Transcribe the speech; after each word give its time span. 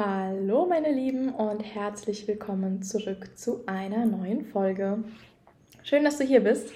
Hallo 0.00 0.64
meine 0.64 0.92
Lieben 0.92 1.30
und 1.30 1.58
herzlich 1.58 2.28
willkommen 2.28 2.82
zurück 2.84 3.36
zu 3.36 3.64
einer 3.66 4.06
neuen 4.06 4.44
Folge. 4.44 5.02
Schön, 5.82 6.04
dass 6.04 6.18
du 6.18 6.24
hier 6.24 6.38
bist. 6.38 6.70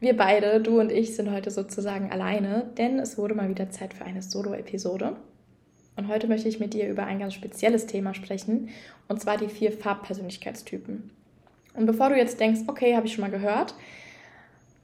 Wir 0.00 0.16
beide, 0.16 0.60
du 0.60 0.80
und 0.80 0.90
ich, 0.90 1.14
sind 1.14 1.30
heute 1.30 1.52
sozusagen 1.52 2.10
alleine, 2.10 2.68
denn 2.76 2.98
es 2.98 3.18
wurde 3.18 3.36
mal 3.36 3.48
wieder 3.48 3.70
Zeit 3.70 3.94
für 3.94 4.04
eine 4.04 4.20
Solo-Episode. 4.20 5.14
Und 5.94 6.08
heute 6.08 6.26
möchte 6.26 6.48
ich 6.48 6.58
mit 6.58 6.74
dir 6.74 6.88
über 6.88 7.04
ein 7.04 7.20
ganz 7.20 7.34
spezielles 7.34 7.86
Thema 7.86 8.14
sprechen, 8.14 8.70
und 9.06 9.22
zwar 9.22 9.36
die 9.36 9.46
vier 9.46 9.70
Farbpersönlichkeitstypen. 9.70 11.12
Und 11.74 11.86
bevor 11.86 12.08
du 12.08 12.16
jetzt 12.16 12.40
denkst, 12.40 12.62
okay, 12.66 12.96
habe 12.96 13.06
ich 13.06 13.12
schon 13.12 13.22
mal 13.22 13.30
gehört, 13.30 13.76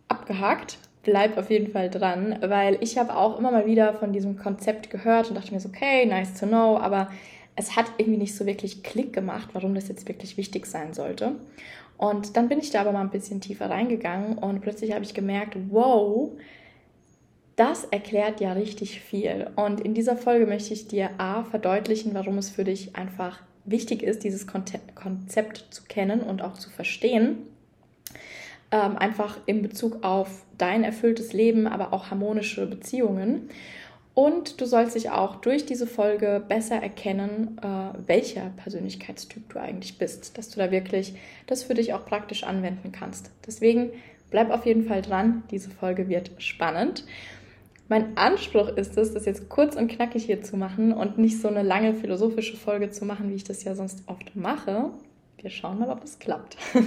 abgehakt, 0.07 0.79
bleib 1.03 1.37
auf 1.37 1.51
jeden 1.51 1.73
Fall 1.73 1.91
dran, 1.91 2.39
weil 2.43 2.79
ich 2.81 2.97
habe 2.97 3.17
auch 3.17 3.41
immer 3.41 3.51
mal 3.51 3.67
wieder 3.67 3.95
von 3.95 4.13
diesem 4.13 4.39
Konzept 4.39 4.89
gehört 4.89 5.31
und 5.31 5.35
dachte 5.35 5.53
mir 5.53 5.59
so, 5.59 5.69
okay, 5.69 6.07
nice 6.07 6.39
to 6.39 6.47
know, 6.47 6.79
aber 6.79 7.09
es 7.57 7.77
hat 7.77 7.87
irgendwie 7.99 8.19
nicht 8.19 8.35
so 8.35 8.47
wirklich 8.47 8.83
Klick 8.83 9.13
gemacht, 9.13 9.51
warum 9.53 9.75
das 9.75 9.89
jetzt 9.89 10.09
wirklich 10.09 10.37
wichtig 10.37 10.67
sein 10.67 10.95
sollte. 10.95 11.37
Und 11.99 12.37
dann 12.37 12.49
bin 12.49 12.59
ich 12.59 12.71
da 12.71 12.81
aber 12.81 12.93
mal 12.93 13.03
ein 13.03 13.11
bisschen 13.11 13.41
tiefer 13.41 13.71
reingegangen 13.71 14.39
und 14.39 14.61
plötzlich 14.61 14.93
habe 14.93 15.05
ich 15.05 15.15
gemerkt, 15.15 15.57
wow, 15.71 16.33
das 17.57 17.85
erklärt 17.85 18.41
ja 18.41 18.55
richtig 18.55 19.01
viel. 19.01 19.51
Und 19.57 19.81
in 19.81 19.95
dieser 19.95 20.17
Folge 20.17 20.47
möchte 20.47 20.73
ich 20.75 20.89
dir 20.89 21.11
A 21.19 21.45
verdeutlichen, 21.45 22.15
warum 22.15 22.39
es 22.39 22.51
für 22.51 22.65
dich 22.65 22.97
einfach 22.97 23.41
wichtig 23.65 24.03
ist, 24.03 24.25
dieses 24.25 24.47
Konzept 24.47 25.67
zu 25.71 25.85
kennen 25.85 26.21
und 26.21 26.43
auch 26.43 26.55
zu 26.55 26.71
verstehen. 26.71 27.39
Ähm, 28.71 28.97
einfach 28.97 29.39
in 29.47 29.63
Bezug 29.63 30.03
auf 30.03 30.45
dein 30.59 30.83
erfülltes 30.83 31.33
Leben, 31.33 31.67
aber 31.67 31.93
auch 31.93 32.11
harmonische 32.11 32.67
Beziehungen. 32.67 33.49
Und 34.15 34.61
du 34.61 34.67
sollst 34.67 34.95
dich 34.95 35.11
auch 35.11 35.37
durch 35.37 35.65
diese 35.65 35.87
Folge 35.87 36.43
besser 36.47 36.77
erkennen, 36.77 37.59
äh, 37.63 37.97
welcher 38.07 38.51
Persönlichkeitstyp 38.57 39.49
du 39.49 39.59
eigentlich 39.59 39.97
bist, 39.97 40.37
dass 40.37 40.51
du 40.51 40.59
da 40.59 40.71
wirklich 40.71 41.15
das 41.47 41.63
für 41.63 41.75
dich 41.75 41.95
auch 41.95 42.05
praktisch 42.05 42.45
anwenden 42.45 42.93
kannst. 42.93 43.31
Deswegen 43.47 43.91
bleib 44.31 44.51
auf 44.51 44.67
jeden 44.67 44.85
Fall 44.85 45.01
dran, 45.01 45.45
diese 45.51 45.71
Folge 45.71 46.09
wird 46.09 46.31
spannend. 46.39 47.05
Mein 47.89 48.17
Anspruch 48.17 48.69
ist 48.69 48.99
es, 48.99 49.15
das 49.15 49.25
jetzt 49.25 49.49
kurz 49.49 49.77
und 49.77 49.89
knackig 49.89 50.25
hier 50.25 50.43
zu 50.43 50.57
machen 50.57 50.93
und 50.93 51.17
nicht 51.17 51.41
so 51.41 51.49
eine 51.49 51.63
lange 51.63 51.95
philosophische 51.95 52.57
Folge 52.57 52.91
zu 52.91 53.07
machen, 53.07 53.31
wie 53.31 53.35
ich 53.35 53.45
das 53.45 53.65
ja 53.65 53.75
sonst 53.75 54.03
oft 54.07 54.37
mache. 54.37 54.91
Wir 55.41 55.51
schauen 55.51 55.79
mal, 55.79 55.91
ob 55.91 56.05
es 56.05 56.19
klappt. 56.19 56.57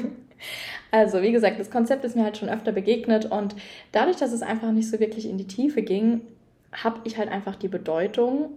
Also, 0.91 1.22
wie 1.22 1.31
gesagt, 1.31 1.59
das 1.59 1.72
Konzept 1.72 2.03
ist 2.06 2.16
mir 2.16 2.24
halt 2.24 2.38
schon 2.38 2.50
öfter 2.50 2.72
begegnet 2.72 3.25
und 3.25 3.56
dadurch, 3.91 4.18
dass 4.18 4.31
es 4.31 4.41
einfach 4.41 4.72
nicht 4.72 4.90
so 4.90 5.00
wirklich 5.00 5.28
in 5.28 5.38
die 5.38 5.47
Tiefe 5.47 5.81
ging, 5.81 6.22
habe 6.75 7.02
ich 7.03 7.18
halt 7.18 7.30
einfach 7.30 7.56
die 7.56 7.68
Bedeutung 7.68 8.52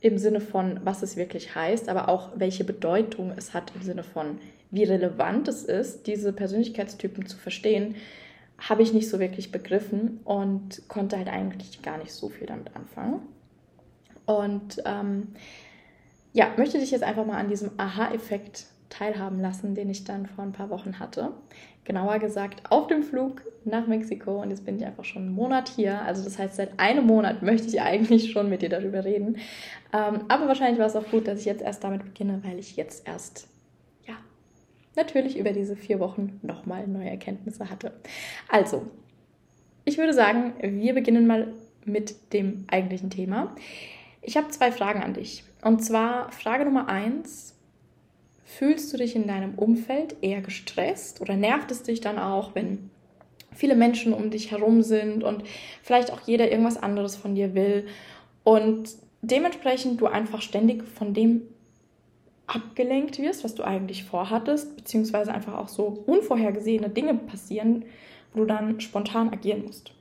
im 0.00 0.18
Sinne 0.18 0.40
von, 0.40 0.80
was 0.84 1.02
es 1.02 1.16
wirklich 1.16 1.54
heißt, 1.54 1.88
aber 1.88 2.08
auch 2.08 2.30
welche 2.36 2.64
Bedeutung 2.64 3.32
es 3.36 3.52
hat 3.52 3.72
im 3.74 3.82
Sinne 3.82 4.04
von, 4.04 4.38
wie 4.70 4.84
relevant 4.84 5.48
es 5.48 5.64
ist, 5.64 6.06
diese 6.06 6.32
Persönlichkeitstypen 6.32 7.26
zu 7.26 7.36
verstehen, 7.36 7.96
habe 8.58 8.82
ich 8.82 8.92
nicht 8.92 9.08
so 9.08 9.18
wirklich 9.18 9.50
begriffen 9.50 10.20
und 10.24 10.88
konnte 10.88 11.16
halt 11.16 11.28
eigentlich 11.28 11.82
gar 11.82 11.98
nicht 11.98 12.12
so 12.12 12.28
viel 12.28 12.46
damit 12.46 12.74
anfangen. 12.76 13.20
Und 14.26 14.82
ähm, 14.84 15.28
ja, 16.32 16.52
möchte 16.56 16.78
dich 16.78 16.90
jetzt 16.90 17.02
einfach 17.02 17.24
mal 17.24 17.38
an 17.38 17.48
diesem 17.48 17.70
Aha-Effekt 17.78 18.66
teilhaben 18.88 19.40
lassen, 19.40 19.74
den 19.74 19.90
ich 19.90 20.04
dann 20.04 20.26
vor 20.26 20.44
ein 20.44 20.52
paar 20.52 20.70
Wochen 20.70 20.98
hatte. 20.98 21.32
Genauer 21.84 22.18
gesagt 22.18 22.70
auf 22.70 22.86
dem 22.86 23.02
Flug 23.02 23.42
nach 23.64 23.86
Mexiko 23.86 24.42
und 24.42 24.50
jetzt 24.50 24.64
bin 24.64 24.76
ich 24.76 24.84
einfach 24.84 25.04
schon 25.04 25.22
einen 25.22 25.34
Monat 25.34 25.68
hier. 25.68 26.02
Also 26.02 26.22
das 26.22 26.38
heißt, 26.38 26.56
seit 26.56 26.78
einem 26.78 27.06
Monat 27.06 27.42
möchte 27.42 27.68
ich 27.68 27.80
eigentlich 27.80 28.30
schon 28.30 28.48
mit 28.48 28.62
dir 28.62 28.68
darüber 28.68 29.04
reden. 29.04 29.36
Ähm, 29.92 30.24
aber 30.28 30.48
wahrscheinlich 30.48 30.78
war 30.78 30.86
es 30.86 30.96
auch 30.96 31.08
gut, 31.10 31.26
dass 31.26 31.40
ich 31.40 31.46
jetzt 31.46 31.62
erst 31.62 31.84
damit 31.84 32.04
beginne, 32.04 32.40
weil 32.44 32.58
ich 32.58 32.76
jetzt 32.76 33.06
erst, 33.06 33.48
ja, 34.06 34.14
natürlich 34.96 35.38
über 35.38 35.52
diese 35.52 35.76
vier 35.76 35.98
Wochen 35.98 36.40
nochmal 36.42 36.86
neue 36.86 37.08
Erkenntnisse 37.08 37.70
hatte. 37.70 37.92
Also, 38.48 38.86
ich 39.84 39.96
würde 39.96 40.12
sagen, 40.12 40.54
wir 40.60 40.92
beginnen 40.92 41.26
mal 41.26 41.54
mit 41.86 42.34
dem 42.34 42.64
eigentlichen 42.68 43.08
Thema. 43.08 43.54
Ich 44.20 44.36
habe 44.36 44.48
zwei 44.48 44.72
Fragen 44.72 45.02
an 45.02 45.14
dich. 45.14 45.44
Und 45.62 45.82
zwar 45.82 46.30
Frage 46.32 46.66
Nummer 46.66 46.88
eins 46.88 47.57
Fühlst 48.50 48.90
du 48.90 48.96
dich 48.96 49.14
in 49.14 49.26
deinem 49.26 49.56
Umfeld 49.56 50.16
eher 50.22 50.40
gestresst 50.40 51.20
oder 51.20 51.36
nervt 51.36 51.70
es 51.70 51.82
dich 51.82 52.00
dann 52.00 52.18
auch, 52.18 52.54
wenn 52.54 52.88
viele 53.54 53.76
Menschen 53.76 54.14
um 54.14 54.30
dich 54.30 54.50
herum 54.50 54.82
sind 54.82 55.22
und 55.22 55.42
vielleicht 55.82 56.10
auch 56.10 56.22
jeder 56.24 56.50
irgendwas 56.50 56.82
anderes 56.82 57.14
von 57.14 57.34
dir 57.34 57.54
will 57.54 57.86
und 58.44 58.88
dementsprechend 59.20 60.00
du 60.00 60.06
einfach 60.06 60.40
ständig 60.40 60.82
von 60.88 61.12
dem 61.12 61.42
abgelenkt 62.46 63.18
wirst, 63.18 63.44
was 63.44 63.54
du 63.54 63.64
eigentlich 63.64 64.04
vorhattest, 64.04 64.76
beziehungsweise 64.76 65.34
einfach 65.34 65.54
auch 65.58 65.68
so 65.68 66.02
unvorhergesehene 66.06 66.88
Dinge 66.88 67.14
passieren, 67.14 67.84
wo 68.32 68.40
du 68.40 68.46
dann 68.46 68.80
spontan 68.80 69.28
agieren 69.28 69.66
musst. 69.66 69.92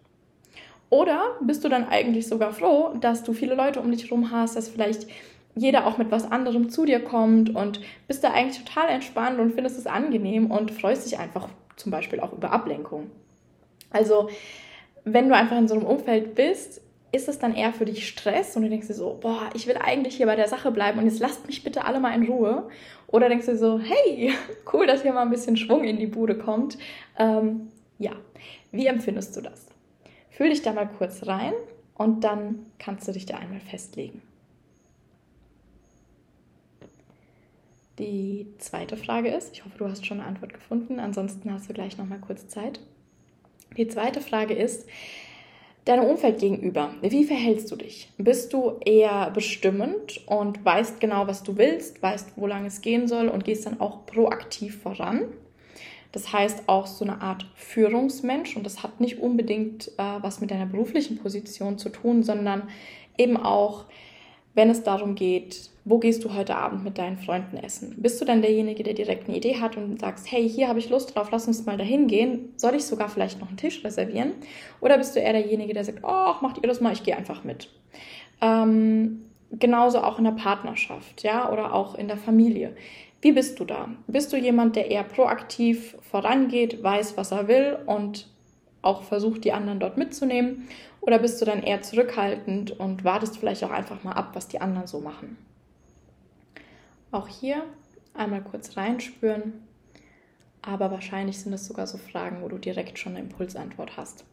Oder 0.90 1.36
bist 1.42 1.66
du 1.66 1.70
dann 1.70 1.90
eigentlich 1.90 2.28
sogar 2.28 2.54
froh, 2.54 2.94
dass 3.02 3.24
du 3.24 3.34
viele 3.34 3.56
Leute 3.56 3.82
um 3.82 3.92
dich 3.92 4.06
herum 4.06 4.32
hast, 4.32 4.56
dass 4.56 4.70
vielleicht 4.70 5.08
jeder 5.58 5.88
auch 5.88 5.98
mit 5.98 6.12
was 6.12 6.32
anderem 6.32 6.70
zu 6.70 6.86
dir 6.86 7.04
kommt 7.04 7.54
und 7.54 7.82
bist 8.08 8.24
da 8.24 8.32
eigentlich 8.32 8.64
total 8.64 8.90
entspannt 8.90 9.40
und 9.40 9.54
findest 9.54 9.78
es 9.78 9.88
angenehm 9.88 10.52
und 10.52 10.72
freust 10.72 11.06
dich 11.06 11.20
einfach 11.20 11.50
zum 11.76 11.92
Beispiel 11.92 12.20
auch 12.20 12.34
über 12.34 12.52
Ablenkung. 12.52 13.10
Also, 13.90 14.30
wenn 15.04 15.30
du 15.30 15.36
einfach 15.36 15.58
in 15.58 15.68
so 15.68 15.76
einem 15.76 15.86
Umfeld 15.86 16.36
bist, 16.36 16.82
ist 17.12 17.30
es 17.30 17.40
dann 17.40 17.56
eher 17.56 17.74
für 17.74 17.86
dich 17.86 18.08
Stress 18.08 18.56
und 18.56 18.64
du 18.64 18.70
denkst 18.70 18.88
dir 18.88 18.94
so, 18.94 19.18
boah, 19.20 19.50
ich 19.54 19.66
will 19.66 19.78
eigentlich 19.78 20.18
hier 20.18 20.26
bei 20.26 20.36
der 20.36 20.48
Sache 20.48 20.72
bleiben 20.72 21.00
und 21.00 21.06
jetzt 21.06 21.20
lasst 21.20 21.48
mich 21.48 21.64
bitte 21.64 21.86
alle 21.86 22.00
mal 22.00 22.14
in 22.14 22.28
Ruhe. 22.28 22.68
Oder 23.08 23.30
denkst 23.30 23.46
du 23.46 23.58
so, 23.58 23.80
hey, 23.80 24.34
cool, 24.74 24.86
dass 24.86 25.04
hier 25.04 25.14
mal 25.14 25.22
ein 25.22 25.30
bisschen 25.30 25.58
Schwung 25.58 25.84
in 25.86 25.98
die 25.98 26.08
Bude 26.08 26.38
kommt. 26.38 26.78
Ähm, 27.18 27.70
ja, 27.98 28.12
wie 28.72 28.88
empfindest 28.88 29.36
du 29.36 29.42
das? 29.42 29.68
Fühl 30.30 30.50
dich 30.50 30.62
da 30.62 30.74
mal 30.74 30.88
kurz 30.88 31.26
rein 31.26 31.54
und 31.96 32.24
dann 32.24 32.66
kannst 32.78 33.08
du 33.08 33.14
dich 33.14 33.26
da 33.26 33.38
einmal 33.38 33.62
festlegen. 33.62 34.22
Die 38.00 38.48
zweite 38.60 38.96
Frage 38.96 39.30
ist, 39.30 39.54
ich 39.54 39.66
hoffe, 39.66 39.78
du 39.78 39.86
hast 39.86 40.06
schon 40.06 40.20
eine 40.20 40.30
Antwort 40.30 40.54
gefunden, 40.54 41.00
ansonsten 41.00 41.52
hast 41.52 41.68
du 41.70 41.74
gleich 41.74 41.98
noch 41.98 42.06
mal 42.06 42.20
kurz 42.20 42.48
Zeit. 42.48 42.80
Die 43.76 43.88
zweite 43.88 44.22
Frage 44.22 44.54
ist, 44.54 44.88
deinem 45.86 46.06
Umfeld 46.06 46.40
gegenüber, 46.40 46.94
wie 47.02 47.24
verhältst 47.24 47.72
du 47.72 47.76
dich? 47.76 48.10
Bist 48.18 48.54
du 48.54 48.74
eher 48.86 49.32
bestimmend 49.32 50.22
und 50.28 50.64
weißt 50.64 51.00
genau, 51.00 51.28
was 51.28 51.44
du 51.44 51.58
willst, 51.58 52.02
weißt, 52.04 52.34
wo 52.36 52.46
lange 52.46 52.68
es 52.68 52.82
gehen 52.82 53.08
soll 53.08 53.30
und 53.30 53.46
gehst 53.46 53.66
dann 53.66 53.80
auch 53.80 54.06
proaktiv 54.06 54.82
voran? 54.82 55.24
Das 56.12 56.32
heißt 56.32 56.64
auch 56.68 56.88
so 56.88 57.04
eine 57.04 57.22
Art 57.22 57.46
Führungsmensch 57.56 58.56
und 58.56 58.66
das 58.66 58.84
hat 58.84 59.00
nicht 59.00 59.20
unbedingt 59.20 59.90
äh, 59.98 60.22
was 60.22 60.40
mit 60.40 60.52
deiner 60.52 60.66
beruflichen 60.66 61.18
Position 61.18 61.78
zu 61.78 61.90
tun, 61.90 62.24
sondern 62.24 62.70
eben 63.18 63.38
auch, 63.38 63.86
wenn 64.54 64.70
es 64.70 64.84
darum 64.84 65.16
geht, 65.16 65.70
wo 65.90 66.00
gehst 66.00 66.24
du 66.26 66.34
heute 66.34 66.56
Abend 66.56 66.84
mit 66.84 66.98
deinen 66.98 67.18
Freunden 67.18 67.58
essen? 67.58 67.96
Bist 67.98 68.20
du 68.20 68.26
dann 68.26 68.42
derjenige, 68.42 68.84
der 68.84 68.94
direkt 68.94 69.28
eine 69.28 69.38
Idee 69.38 69.60
hat 69.60 69.78
und 69.78 70.00
sagst, 70.00 70.30
hey, 70.32 70.48
hier 70.48 70.68
habe 70.68 70.80
ich 70.80 70.90
Lust 70.90 71.16
drauf, 71.16 71.30
lass 71.32 71.48
uns 71.48 71.66
mal 71.66 71.78
dahin 71.78 72.08
gehen. 72.08 72.54
Soll 72.58 72.76
ich 72.76 72.84
sogar 72.84 73.10
vielleicht 73.10 73.40
noch 73.40 73.48
einen 73.48 73.58
Tisch 73.58 73.84
reservieren? 73.84 74.34
Oder 74.82 74.98
bist 74.98 75.16
du 75.16 75.20
eher 75.20 75.34
derjenige, 75.34 75.74
der 75.74 75.86
sagt, 75.86 76.00
oh, 76.04 76.34
macht 76.42 76.58
ihr 76.58 76.68
das 76.68 76.82
mal, 76.82 76.94
ich 76.94 77.04
gehe 77.04 77.16
einfach 77.16 77.44
mit. 77.44 77.70
Ähm, 78.42 79.22
genauso 79.52 80.00
auch 80.00 80.18
in 80.18 80.26
der 80.26 80.32
Partnerschaft, 80.32 81.24
ja, 81.24 81.52
oder 81.52 81.74
auch 81.74 81.96
in 81.96 82.08
der 82.08 82.18
Familie. 82.18 82.76
Wie 83.22 83.28
Wie 83.28 83.34
bist 83.34 83.60
du 83.60 83.66
da? 83.66 83.90
Bist 84.08 84.32
du 84.32 84.38
jemand, 84.38 84.76
der 84.76 84.92
eher 84.92 85.04
proaktiv 85.04 85.98
vorangeht, 86.02 86.84
weiß, 86.84 87.18
was 87.18 87.32
er 87.32 87.48
will 87.48 87.78
und 87.86 88.28
auch 88.82 89.04
versucht, 89.04 89.44
die 89.44 89.54
anderen 89.54 89.80
dort 89.80 89.98
mitzunehmen? 89.98 90.68
Oder 91.02 91.20
bist 91.20 91.42
du 91.42 91.46
dann 91.46 91.64
eher 91.64 91.82
zurückhaltend 91.82 92.80
und 92.80 93.04
wartest 93.04 93.38
vielleicht 93.38 93.64
auch 93.64 93.72
einfach 93.72 94.04
mal 94.04 94.14
ab, 94.14 94.30
was 94.34 94.48
die 94.48 94.62
anderen 94.62 94.88
so 94.88 95.00
machen? 95.00 95.38
Auch 97.12 97.28
hier 97.28 97.64
einmal 98.14 98.44
kurz 98.44 98.78
reinspüren. 98.78 99.54
Aber 100.62 100.92
wahrscheinlich 100.92 101.40
sind 101.40 101.54
es 101.54 101.66
sogar 101.66 101.88
so 101.88 101.98
Fragen, 101.98 102.42
wo 102.42 102.50
du 102.50 102.58
direkt 102.58 103.00
schon 103.00 103.16
eine 103.16 103.22
Impulsantwort 103.22 103.96
hast. 103.96 104.26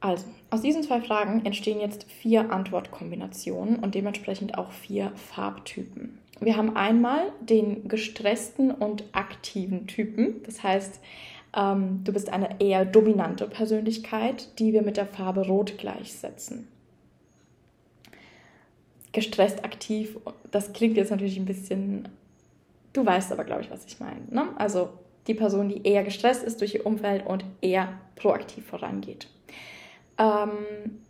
Also, 0.00 0.26
aus 0.50 0.62
diesen 0.62 0.82
zwei 0.82 1.00
Fragen 1.00 1.44
entstehen 1.44 1.80
jetzt 1.80 2.04
vier 2.10 2.50
Antwortkombinationen 2.50 3.76
und 3.76 3.94
dementsprechend 3.94 4.58
auch 4.58 4.72
vier 4.72 5.12
Farbtypen. 5.14 6.18
Wir 6.40 6.56
haben 6.56 6.76
einmal 6.76 7.32
den 7.40 7.88
gestressten 7.88 8.70
und 8.70 9.04
aktiven 9.12 9.86
Typen. 9.86 10.42
Das 10.44 10.62
heißt, 10.62 11.00
ähm, 11.56 12.02
du 12.04 12.12
bist 12.12 12.28
eine 12.28 12.60
eher 12.60 12.84
dominante 12.84 13.48
Persönlichkeit, 13.48 14.58
die 14.58 14.72
wir 14.72 14.82
mit 14.82 14.96
der 14.96 15.06
Farbe 15.06 15.46
Rot 15.46 15.78
gleichsetzen. 15.78 16.68
Gestresst 19.16 19.64
aktiv, 19.64 20.18
das 20.50 20.74
klingt 20.74 20.98
jetzt 20.98 21.10
natürlich 21.10 21.38
ein 21.38 21.46
bisschen, 21.46 22.06
du 22.92 23.06
weißt 23.06 23.32
aber, 23.32 23.44
glaube 23.44 23.62
ich, 23.62 23.70
was 23.70 23.86
ich 23.86 23.98
meine. 23.98 24.20
Ne? 24.28 24.48
Also 24.58 24.90
die 25.26 25.32
Person, 25.32 25.70
die 25.70 25.88
eher 25.88 26.04
gestresst 26.04 26.42
ist 26.42 26.60
durch 26.60 26.74
ihr 26.74 26.84
Umfeld 26.84 27.26
und 27.26 27.42
eher 27.62 27.98
proaktiv 28.14 28.66
vorangeht. 28.66 29.28
Ähm, 30.18 31.00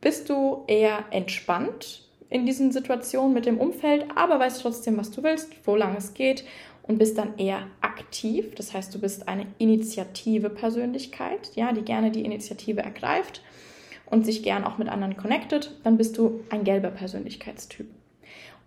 bist 0.00 0.30
du 0.30 0.64
eher 0.66 1.04
entspannt 1.10 2.08
in 2.30 2.46
diesen 2.46 2.72
Situationen 2.72 3.34
mit 3.34 3.44
dem 3.44 3.58
Umfeld, 3.58 4.06
aber 4.14 4.40
weißt 4.40 4.62
trotzdem, 4.62 4.96
was 4.96 5.10
du 5.10 5.22
willst, 5.22 5.52
wo 5.66 5.76
lang 5.76 5.94
es 5.94 6.14
geht 6.14 6.46
und 6.84 6.98
bist 6.98 7.18
dann 7.18 7.36
eher 7.36 7.66
aktiv. 7.82 8.54
Das 8.54 8.72
heißt, 8.72 8.94
du 8.94 8.98
bist 8.98 9.28
eine 9.28 9.44
initiative 9.58 10.48
Persönlichkeit, 10.48 11.50
ja, 11.54 11.70
die 11.74 11.82
gerne 11.82 12.10
die 12.12 12.24
Initiative 12.24 12.80
ergreift 12.80 13.42
und 14.12 14.26
sich 14.26 14.42
gern 14.42 14.64
auch 14.64 14.76
mit 14.76 14.88
anderen 14.88 15.16
connectet. 15.16 15.74
Dann 15.84 15.96
bist 15.96 16.18
du 16.18 16.40
ein 16.50 16.64
gelber 16.64 16.90
Persönlichkeitstyp. 16.90 17.88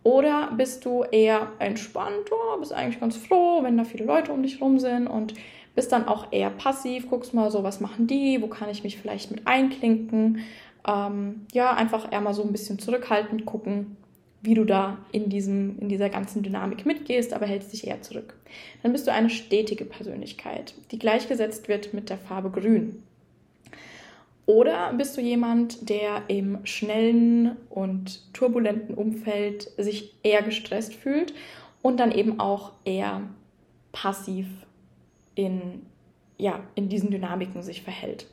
Oder 0.01 0.51
bist 0.57 0.86
du 0.86 1.03
eher 1.03 1.51
entspannt, 1.59 2.31
oh, 2.31 2.59
bist 2.59 2.74
eigentlich 2.74 3.00
ganz 3.00 3.15
froh, 3.15 3.62
wenn 3.62 3.77
da 3.77 3.83
viele 3.83 4.06
Leute 4.06 4.31
um 4.31 4.42
dich 4.42 4.59
rum 4.59 4.80
sind 4.80 5.07
und 5.07 5.36
bist 5.75 5.92
dann 5.92 6.07
auch 6.07 6.31
eher 6.31 6.50
passiv, 6.50 7.09
guckst 7.09 7.33
mal 7.33 7.51
so, 7.51 7.63
was 7.63 7.80
machen 7.80 8.07
die, 8.07 8.42
wo 8.42 8.47
kann 8.47 8.69
ich 8.69 8.83
mich 8.83 8.97
vielleicht 8.97 9.30
mit 9.30 9.45
einklinken. 9.45 10.39
Ähm, 10.88 11.45
ja, 11.53 11.74
einfach 11.74 12.12
eher 12.12 12.21
mal 12.21 12.33
so 12.33 12.44
ein 12.44 12.51
bisschen 12.51 12.80
zurückhaltend 12.80 13.45
gucken, 13.45 13.97
wie 14.42 14.56
du 14.56 14.65
da 14.65 14.97
in, 15.12 15.30
diesem, 15.30 15.77
in 15.80 15.89
dieser 15.89 16.09
ganzen 16.09 16.42
Dynamik 16.42 16.88
mitgehst, 16.88 17.33
aber 17.33 17.45
hältst 17.45 17.71
dich 17.71 17.86
eher 17.86 18.01
zurück. 18.01 18.36
Dann 18.81 18.94
bist 18.94 19.06
du 19.06 19.12
eine 19.12 19.30
stetige 19.30 19.86
Persönlichkeit, 19.86 20.74
die 20.92 21.00
gleichgesetzt 21.00 21.68
wird 21.68 21.94
mit 21.94 22.09
der 22.09 22.18
Farbe 22.18 22.50
Grün. 22.50 23.03
Oder 24.45 24.94
bist 24.94 25.18
du 25.18 25.21
jemand, 25.21 25.89
der 25.89 26.24
im 26.27 26.65
schnellen 26.65 27.57
und 27.69 28.31
turbulenten 28.33 28.95
Umfeld 28.95 29.71
sich 29.77 30.13
eher 30.24 30.44
gestresst 30.44 30.94
fühlt 30.94 31.33
und 31.81 32.00
dann 32.00 32.12
eben 32.12 32.39
auch 32.39 32.74
eher 32.83 33.21
passiv 33.92 34.47
in, 35.33 35.86
ja, 36.38 36.59
in 36.75 36.89
diesen 36.89 37.09
Dynamiken 37.09 37.63
sich 37.63 37.81
verhält? 37.81 38.27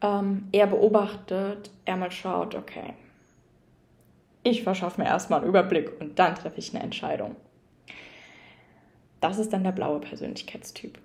Ähm, 0.00 0.48
er 0.52 0.66
beobachtet, 0.66 1.70
er 1.84 1.96
mal 1.96 2.10
schaut, 2.10 2.54
okay, 2.54 2.94
ich 4.44 4.62
verschaffe 4.62 5.00
mir 5.02 5.08
erstmal 5.08 5.40
einen 5.40 5.48
Überblick 5.48 6.00
und 6.00 6.18
dann 6.18 6.36
treffe 6.36 6.58
ich 6.58 6.74
eine 6.74 6.82
Entscheidung. 6.82 7.36
Das 9.20 9.38
ist 9.38 9.52
dann 9.52 9.64
der 9.64 9.72
blaue 9.72 10.00
Persönlichkeitstyp. 10.00 10.98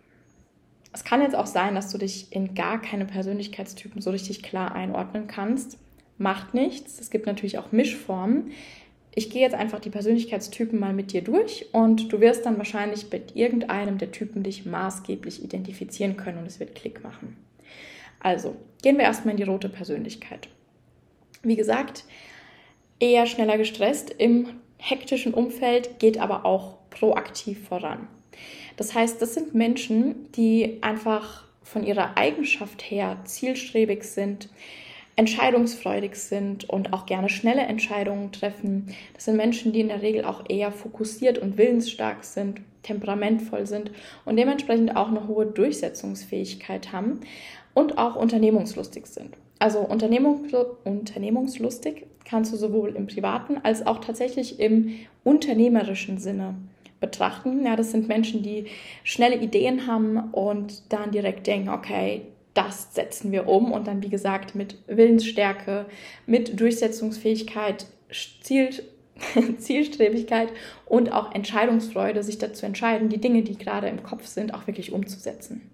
Es 0.94 1.04
kann 1.04 1.22
jetzt 1.22 1.36
auch 1.36 1.48
sein, 1.48 1.74
dass 1.74 1.92
du 1.92 1.98
dich 1.98 2.32
in 2.32 2.54
gar 2.54 2.80
keine 2.80 3.06
Persönlichkeitstypen 3.06 4.02
so 4.02 4.12
richtig 4.12 4.44
klar 4.44 4.76
einordnen 4.76 5.28
kannst. 5.28 5.80
Macht 6.20 6.54
nichts. 6.54 7.00
Es 7.00 7.10
gibt 7.10 7.26
natürlich 7.26 7.58
auch 7.58 7.72
Mischformen. 7.72 8.52
Ich 9.16 9.30
gehe 9.30 9.42
jetzt 9.42 9.56
einfach 9.56 9.80
die 9.80 9.90
Persönlichkeitstypen 9.90 10.80
mal 10.80 10.94
mit 10.94 11.12
dir 11.12 11.24
durch 11.24 11.68
und 11.72 12.12
du 12.12 12.20
wirst 12.20 12.46
dann 12.46 12.58
wahrscheinlich 12.58 13.12
mit 13.12 13.36
irgendeinem 13.36 13.98
der 13.98 14.12
Typen 14.12 14.44
dich 14.44 14.66
maßgeblich 14.66 15.44
identifizieren 15.44 16.16
können 16.18 16.40
und 16.40 16.48
es 16.48 16.60
wird 16.60 16.76
Klick 16.76 17.04
machen. 17.04 17.38
Also, 18.20 18.56
gehen 18.82 18.98
wir 18.98 19.04
erstmal 19.04 19.34
in 19.34 19.38
die 19.38 19.44
rote 19.44 19.70
Persönlichkeit. 19.70 20.48
Wie 21.44 21.56
gesagt, 21.56 22.06
eher 23.00 23.26
schneller 23.26 23.58
gestresst 23.58 24.10
im 24.18 24.48
hektischen 24.78 25.34
Umfeld, 25.34 26.00
geht 26.00 26.20
aber 26.20 26.46
auch 26.46 26.78
proaktiv 26.90 27.68
voran. 27.68 28.08
Das 28.78 28.94
heißt, 28.94 29.22
das 29.22 29.34
sind 29.34 29.54
Menschen, 29.54 30.32
die 30.34 30.80
einfach 30.82 31.44
von 31.64 31.86
ihrer 31.86 32.18
Eigenschaft 32.18 32.90
her 32.90 33.18
zielstrebig 33.26 34.04
sind, 34.04 34.50
entscheidungsfreudig 35.16 36.16
sind 36.16 36.68
und 36.70 36.92
auch 36.92 37.06
gerne 37.06 37.30
schnelle 37.30 37.62
Entscheidungen 37.62 38.32
treffen. 38.32 38.88
Das 39.14 39.26
sind 39.26 39.38
Menschen, 39.38 39.72
die 39.72 39.82
in 39.82 39.90
der 39.90 40.02
Regel 40.02 40.26
auch 40.26 40.44
eher 40.50 40.72
fokussiert 40.72 41.38
und 41.38 41.56
willensstark 41.58 42.24
sind, 42.24 42.62
temperamentvoll 42.82 43.68
sind 43.68 43.92
und 44.26 44.38
dementsprechend 44.38 44.96
auch 44.96 45.10
eine 45.10 45.28
hohe 45.28 45.46
Durchsetzungsfähigkeit 45.46 46.92
haben 46.92 47.20
und 47.74 47.98
auch 47.98 48.16
unternehmungslustig 48.16 49.08
sind. 49.08 49.36
Also 49.60 49.80
unternehmungslustig 49.80 52.06
kannst 52.26 52.52
du 52.52 52.58
sowohl 52.58 52.96
im 52.96 53.08
privaten 53.08 53.58
als 53.64 53.88
auch 53.88 54.00
tatsächlich 54.00 54.60
im 54.60 54.96
unternehmerischen 55.24 56.18
Sinne 56.18 56.56
betrachten. 57.04 57.66
Ja, 57.66 57.76
das 57.76 57.92
sind 57.92 58.08
Menschen, 58.08 58.42
die 58.42 58.68
schnelle 59.04 59.36
Ideen 59.36 59.86
haben 59.86 60.32
und 60.32 60.92
dann 60.92 61.12
direkt 61.12 61.46
denken, 61.46 61.70
okay, 61.70 62.22
das 62.54 62.96
setzen 62.96 63.32
wir 63.32 63.48
um 63.48 63.72
und 63.72 63.88
dann, 63.88 64.02
wie 64.02 64.10
gesagt, 64.10 64.56
mit 64.56 64.78
Willensstärke, 64.88 65.86
mit 66.26 66.60
Durchsetzungsfähigkeit, 66.60 67.88
Ziel, 68.42 68.70
Zielstrebigkeit 69.58 70.50
und 70.86 71.12
auch 71.12 71.34
Entscheidungsfreude, 71.36 72.24
sich 72.24 72.38
dazu 72.38 72.66
entscheiden, 72.66 73.10
die 73.10 73.20
Dinge, 73.20 73.42
die 73.42 73.58
gerade 73.58 73.88
im 73.88 74.02
Kopf 74.02 74.26
sind, 74.26 74.54
auch 74.54 74.66
wirklich 74.66 74.94
umzusetzen. 74.94 75.70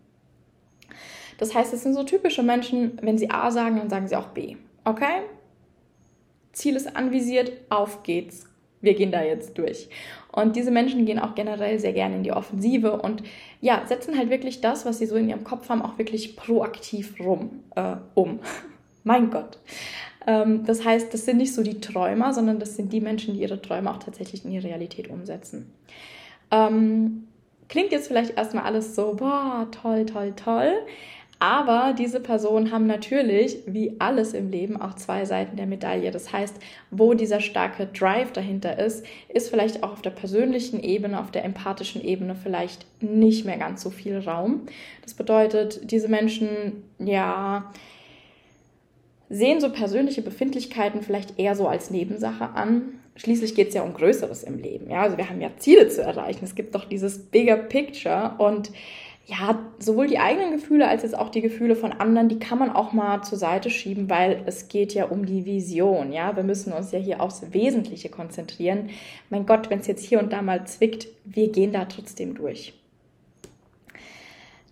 Das 1.37 1.53
heißt, 1.53 1.73
es 1.73 1.83
sind 1.83 1.93
so 1.93 2.03
typische 2.03 2.43
Menschen, 2.43 2.97
wenn 3.01 3.17
sie 3.17 3.29
A 3.29 3.51
sagen, 3.51 3.77
dann 3.77 3.89
sagen 3.89 4.07
sie 4.07 4.15
auch 4.15 4.29
B. 4.29 4.55
Okay? 4.83 5.21
Ziel 6.53 6.75
ist 6.75 6.95
anvisiert, 6.95 7.51
auf 7.69 8.03
geht's. 8.03 8.45
Wir 8.81 8.93
gehen 8.93 9.11
da 9.11 9.23
jetzt 9.23 9.57
durch. 9.57 9.89
Und 10.39 10.56
diese 10.56 10.71
Menschen 10.71 11.06
gehen 11.06 11.19
auch 11.19 11.36
generell 11.36 11.80
sehr 11.80 11.94
gerne 11.94 12.15
in 12.15 12.24
die 12.24 12.31
Offensive 12.31 13.01
und 13.01 13.24
ja, 13.62 13.83
setzen 13.88 14.18
halt 14.18 14.30
wirklich 14.30 14.61
das, 14.61 14.85
was 14.85 14.99
sie 14.99 15.06
so 15.06 15.16
in 15.16 15.30
ihrem 15.30 15.44
Kopf 15.44 15.69
haben, 15.69 15.81
auch 15.81 15.97
wirklich 15.97 16.35
proaktiv 16.35 17.16
rum, 17.19 17.63
äh, 17.75 17.95
um. 18.13 18.40
mein 19.04 19.30
Gott. 19.30 19.57
Ähm, 20.28 20.66
das 20.66 20.85
heißt, 20.85 21.13
das 21.13 21.25
sind 21.25 21.37
nicht 21.37 21.54
so 21.54 21.63
die 21.63 21.80
Träumer, 21.80 22.33
sondern 22.33 22.59
das 22.59 22.75
sind 22.75 22.94
die 22.94 23.02
Menschen, 23.02 23.33
die 23.33 23.42
ihre 23.42 23.61
Träume 23.61 23.92
auch 23.92 23.99
tatsächlich 23.99 24.45
in 24.45 24.52
die 24.52 24.59
Realität 24.59 25.09
umsetzen. 25.09 25.73
Ähm, 26.52 27.28
klingt 27.68 27.92
jetzt 27.92 28.07
vielleicht 28.07 28.37
erstmal 28.37 28.66
alles 28.66 28.95
so, 28.95 29.16
boah, 29.16 29.68
toll, 29.71 30.06
toll, 30.06 30.33
toll. 30.35 30.73
Aber 31.41 31.95
diese 31.97 32.19
Personen 32.19 32.71
haben 32.71 32.85
natürlich, 32.85 33.59
wie 33.65 33.95
alles 33.99 34.33
im 34.33 34.51
Leben, 34.51 34.79
auch 34.79 34.95
zwei 34.95 35.23
Seiten 35.23 35.55
der 35.55 35.67
Medaille. 35.67 36.11
Das 36.11 36.33
heißt, 36.33 36.55
wo 36.91 37.13
dieser 37.13 37.39
starke 37.39 37.87
Drive 37.87 38.33
dahinter 38.33 38.77
ist, 38.77 39.05
ist 39.29 39.49
vielleicht 39.49 39.81
auch 39.81 39.93
auf 39.93 40.01
der 40.01 40.09
persönlichen 40.09 40.83
Ebene, 40.83 41.17
auf 41.17 41.31
der 41.31 41.45
empathischen 41.45 42.03
Ebene 42.03 42.35
vielleicht 42.35 42.85
nicht 43.01 43.45
mehr 43.45 43.57
ganz 43.57 43.81
so 43.81 43.89
viel 43.89 44.19
Raum. 44.19 44.63
Das 45.01 45.13
bedeutet, 45.13 45.89
diese 45.89 46.09
Menschen, 46.09 46.83
ja, 46.99 47.71
sehen 49.29 49.61
so 49.61 49.71
persönliche 49.71 50.21
Befindlichkeiten 50.21 51.01
vielleicht 51.01 51.39
eher 51.39 51.55
so 51.55 51.69
als 51.69 51.89
Nebensache 51.89 52.49
an. 52.49 52.99
Schließlich 53.15 53.55
geht 53.55 53.69
es 53.69 53.75
ja 53.75 53.83
um 53.83 53.93
Größeres 53.93 54.43
im 54.43 54.57
Leben. 54.57 54.89
Ja, 54.89 55.03
also 55.03 55.17
wir 55.17 55.29
haben 55.29 55.39
ja 55.39 55.51
Ziele 55.57 55.87
zu 55.87 56.01
erreichen. 56.01 56.43
Es 56.43 56.55
gibt 56.55 56.75
doch 56.75 56.85
dieses 56.85 57.19
Bigger 57.19 57.57
Picture 57.57 58.35
und 58.39 58.71
ja, 59.30 59.59
sowohl 59.78 60.07
die 60.07 60.18
eigenen 60.18 60.52
Gefühle 60.52 60.88
als 60.88 61.04
jetzt 61.04 61.16
auch 61.16 61.30
die 61.30 61.42
Gefühle 61.42 61.76
von 61.76 61.92
anderen, 61.92 62.30
die 62.30 62.40
kann 62.40 62.57
man 62.57 62.71
auch 62.71 62.94
mal 62.94 63.21
zur 63.21 63.38
Seite 63.38 63.69
schieben, 63.69 64.09
weil 64.09 64.42
es 64.48 64.69
geht 64.69 64.94
ja 64.95 65.06
um 65.06 65.26
die 65.26 65.45
Vision, 65.45 66.12
ja. 66.12 66.36
Wir 66.36 66.44
müssen 66.44 66.74
uns 66.74 66.92
ja 66.92 67.00
hier 67.00 67.21
aufs 67.21 67.54
Wesentliche 67.54 68.09
konzentrieren. 68.09 68.90
Mein 69.30 69.45
Gott, 69.45 69.69
wenn 69.69 69.80
es 69.80 69.88
jetzt 69.88 70.04
hier 70.04 70.19
und 70.19 70.33
da 70.33 70.42
mal 70.42 70.66
zwickt, 70.66 71.07
wir 71.26 71.52
gehen 71.52 71.71
da 71.71 71.86
trotzdem 71.86 72.33
durch. 72.33 72.74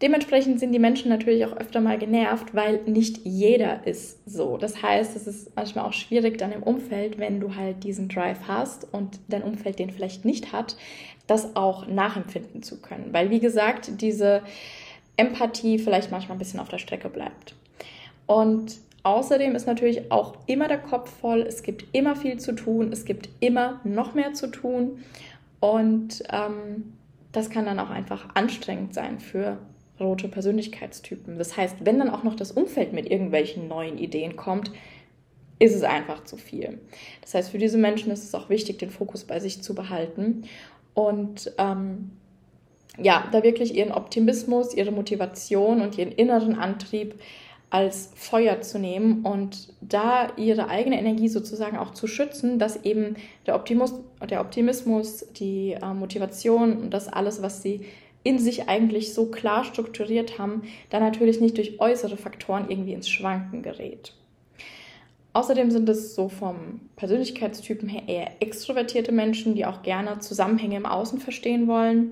Dementsprechend 0.01 0.59
sind 0.59 0.73
die 0.73 0.79
Menschen 0.79 1.09
natürlich 1.09 1.43
auch 1.45 1.57
öfter 1.57 1.81
mal 1.81 1.97
genervt, 1.97 2.53
weil 2.53 2.81
nicht 2.85 3.21
jeder 3.23 3.87
ist 3.87 4.19
so. 4.29 4.57
Das 4.57 4.83
heißt, 4.83 5.15
es 5.15 5.25
ist 5.25 5.55
manchmal 5.55 5.85
auch 5.85 5.93
schwierig 5.93 6.37
dann 6.37 6.51
im 6.51 6.61
Umfeld, 6.61 7.17
wenn 7.17 7.39
du 7.39 7.55
halt 7.55 7.83
diesen 7.83 8.07
Drive 8.07 8.41
hast 8.47 8.87
und 8.93 9.19
dein 9.27 9.41
Umfeld 9.41 9.79
den 9.79 9.89
vielleicht 9.89 10.23
nicht 10.23 10.51
hat, 10.51 10.77
das 11.25 11.55
auch 11.55 11.87
nachempfinden 11.87 12.61
zu 12.61 12.79
können. 12.79 13.09
Weil, 13.11 13.31
wie 13.31 13.39
gesagt, 13.39 14.01
diese 14.01 14.43
Empathie 15.17 15.79
vielleicht 15.79 16.11
manchmal 16.11 16.35
ein 16.35 16.39
bisschen 16.39 16.59
auf 16.59 16.69
der 16.69 16.77
Strecke 16.77 17.09
bleibt. 17.09 17.55
Und 18.27 18.77
außerdem 19.01 19.55
ist 19.55 19.65
natürlich 19.65 20.11
auch 20.11 20.35
immer 20.45 20.67
der 20.67 20.77
Kopf 20.77 21.09
voll. 21.09 21.41
Es 21.41 21.63
gibt 21.63 21.85
immer 21.91 22.15
viel 22.15 22.37
zu 22.37 22.53
tun. 22.53 22.91
Es 22.91 23.03
gibt 23.03 23.29
immer 23.39 23.81
noch 23.83 24.13
mehr 24.13 24.33
zu 24.33 24.47
tun. 24.47 25.03
Und 25.59 26.21
ähm, 26.31 26.93
das 27.31 27.49
kann 27.49 27.65
dann 27.65 27.79
auch 27.79 27.89
einfach 27.89 28.29
anstrengend 28.35 28.93
sein 28.93 29.19
für 29.19 29.57
rote 29.99 30.27
Persönlichkeitstypen. 30.27 31.37
Das 31.37 31.57
heißt, 31.57 31.77
wenn 31.81 31.99
dann 31.99 32.09
auch 32.09 32.23
noch 32.23 32.35
das 32.35 32.51
Umfeld 32.51 32.93
mit 32.93 33.09
irgendwelchen 33.09 33.67
neuen 33.67 33.97
Ideen 33.97 34.35
kommt, 34.35 34.71
ist 35.59 35.75
es 35.75 35.83
einfach 35.83 36.23
zu 36.23 36.37
viel. 36.37 36.79
Das 37.21 37.33
heißt, 37.33 37.49
für 37.49 37.57
diese 37.57 37.77
Menschen 37.77 38.11
ist 38.11 38.23
es 38.23 38.35
auch 38.35 38.49
wichtig, 38.49 38.77
den 38.77 38.91
Fokus 38.91 39.23
bei 39.23 39.39
sich 39.39 39.63
zu 39.63 39.73
behalten 39.73 40.43
und 40.93 41.51
ähm, 41.57 42.11
ja, 42.99 43.27
da 43.31 43.43
wirklich 43.43 43.75
ihren 43.75 43.91
Optimismus, 43.91 44.73
ihre 44.73 44.91
Motivation 44.91 45.81
und 45.81 45.97
ihren 45.97 46.11
inneren 46.11 46.55
Antrieb 46.55 47.15
als 47.69 48.11
Feuer 48.15 48.61
zu 48.61 48.79
nehmen 48.79 49.23
und 49.23 49.73
da 49.81 50.29
ihre 50.37 50.69
eigene 50.69 50.97
Energie 50.97 51.27
sozusagen 51.27 51.77
auch 51.77 51.91
zu 51.91 52.07
schützen, 52.07 52.59
dass 52.59 52.83
eben 52.85 53.15
der, 53.45 53.55
Optimus, 53.55 53.93
der 54.29 54.39
Optimismus, 54.39 55.25
die 55.33 55.73
äh, 55.73 55.93
Motivation 55.93 56.77
und 56.77 56.91
das 56.91 57.09
alles, 57.09 57.41
was 57.41 57.61
sie 57.61 57.85
in 58.27 58.39
sich 58.39 58.67
eigentlich 58.67 59.13
so 59.13 59.27
klar 59.27 59.63
strukturiert 59.63 60.37
haben, 60.37 60.63
dann 60.89 61.01
natürlich 61.01 61.39
nicht 61.39 61.55
durch 61.55 61.79
äußere 61.79 62.17
Faktoren 62.17 62.69
irgendwie 62.69 62.91
ins 62.91 63.07
Schwanken 63.07 63.61
gerät. 63.61 64.11
Außerdem 65.31 65.71
sind 65.71 65.87
es 65.87 66.13
so 66.13 66.27
vom 66.27 66.81
Persönlichkeitstypen 66.97 67.87
her 67.87 68.01
eher 68.07 68.41
extrovertierte 68.41 69.13
Menschen, 69.13 69.55
die 69.55 69.65
auch 69.65 69.81
gerne 69.81 70.19
Zusammenhänge 70.19 70.75
im 70.75 70.85
Außen 70.85 71.19
verstehen 71.19 71.67
wollen, 71.69 72.11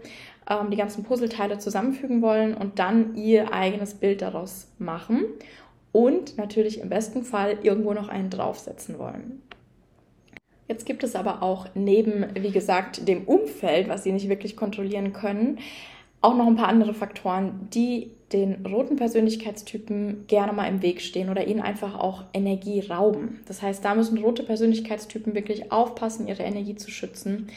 ähm, 0.50 0.72
die 0.72 0.78
ganzen 0.78 1.04
Puzzleteile 1.04 1.58
zusammenfügen 1.58 2.22
wollen 2.22 2.54
und 2.54 2.80
dann 2.80 3.16
ihr 3.16 3.52
eigenes 3.52 3.96
Bild 3.96 4.22
daraus 4.22 4.68
machen 4.80 5.26
und 5.92 6.38
natürlich 6.38 6.80
im 6.80 6.88
besten 6.88 7.24
Fall 7.24 7.58
irgendwo 7.62 7.92
noch 7.92 8.08
einen 8.08 8.30
draufsetzen 8.30 9.00
wollen. 9.00 9.42
Jetzt 10.70 10.86
gibt 10.86 11.04
es 11.04 11.14
aber 11.14 11.44
auch 11.44 11.68
neben, 11.76 12.26
wie 12.40 12.52
gesagt, 12.52 13.06
dem 13.06 13.26
Umfeld, 13.26 13.90
was 13.90 14.04
sie 14.04 14.14
nicht 14.14 14.30
wirklich 14.30 14.56
kontrollieren 14.56 15.12
können, 15.12 15.60
auch 16.26 16.36
noch 16.36 16.48
ein 16.48 16.56
paar 16.56 16.70
andere 16.70 16.96
Faktoren, 16.96 17.68
die 17.72 18.12
den 18.34 18.66
roten 18.66 18.96
Persönlichkeitstypen 18.96 20.26
gerne 20.26 20.54
mal 20.54 20.68
im 20.68 20.82
Weg 20.82 21.02
stehen 21.02 21.30
oder 21.30 21.46
ihnen 21.46 21.62
einfach 21.62 22.00
auch 22.00 22.24
Energie 22.34 22.80
rauben. 22.80 23.42
Das 23.48 23.62
heißt, 23.62 23.86
da 23.86 23.94
müssen 23.94 24.18
rote 24.18 24.42
Persönlichkeitstypen 24.42 25.36
wirklich 25.36 25.72
aufpassen, 25.72 26.28
ihre 26.28 26.42
Energie 26.42 26.76
zu 26.76 26.90
schützen 26.90 27.50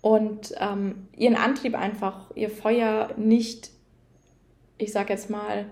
und 0.00 0.54
ähm, 0.58 1.08
ihren 1.16 1.36
Antrieb 1.36 1.74
einfach, 1.74 2.30
ihr 2.34 2.48
Feuer 2.48 3.10
nicht, 3.18 3.70
ich 4.78 4.92
sag 4.92 5.10
jetzt 5.10 5.28
mal, 5.28 5.66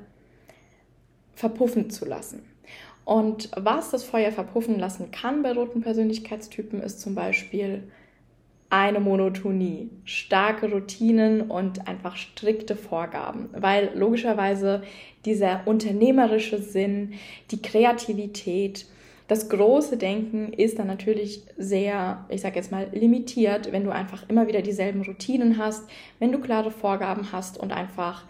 verpuffen 1.34 1.88
zu 1.88 2.04
lassen. 2.04 2.42
Und 3.06 3.50
was 3.56 3.90
das 3.90 4.04
Feuer 4.04 4.30
verpuffen 4.30 4.78
lassen 4.78 5.10
kann 5.10 5.42
bei 5.42 5.52
roten 5.52 5.80
Persönlichkeitstypen, 5.80 6.82
ist 6.82 7.00
zum 7.00 7.14
Beispiel 7.14 7.84
eine 8.72 9.00
Monotonie, 9.00 9.90
starke 10.06 10.70
Routinen 10.70 11.42
und 11.42 11.86
einfach 11.86 12.16
strikte 12.16 12.74
Vorgaben, 12.74 13.50
weil 13.52 13.90
logischerweise 13.94 14.82
dieser 15.26 15.66
unternehmerische 15.66 16.56
Sinn, 16.56 17.12
die 17.50 17.60
Kreativität, 17.60 18.86
das 19.28 19.50
große 19.50 19.98
Denken 19.98 20.54
ist 20.54 20.78
dann 20.78 20.86
natürlich 20.86 21.42
sehr, 21.58 22.24
ich 22.30 22.40
sage 22.40 22.56
jetzt 22.56 22.72
mal, 22.72 22.88
limitiert, 22.92 23.72
wenn 23.72 23.84
du 23.84 23.90
einfach 23.90 24.26
immer 24.30 24.48
wieder 24.48 24.62
dieselben 24.62 25.02
Routinen 25.02 25.58
hast, 25.58 25.86
wenn 26.18 26.32
du 26.32 26.40
klare 26.40 26.70
Vorgaben 26.70 27.30
hast 27.30 27.58
und 27.58 27.72
einfach 27.72 28.24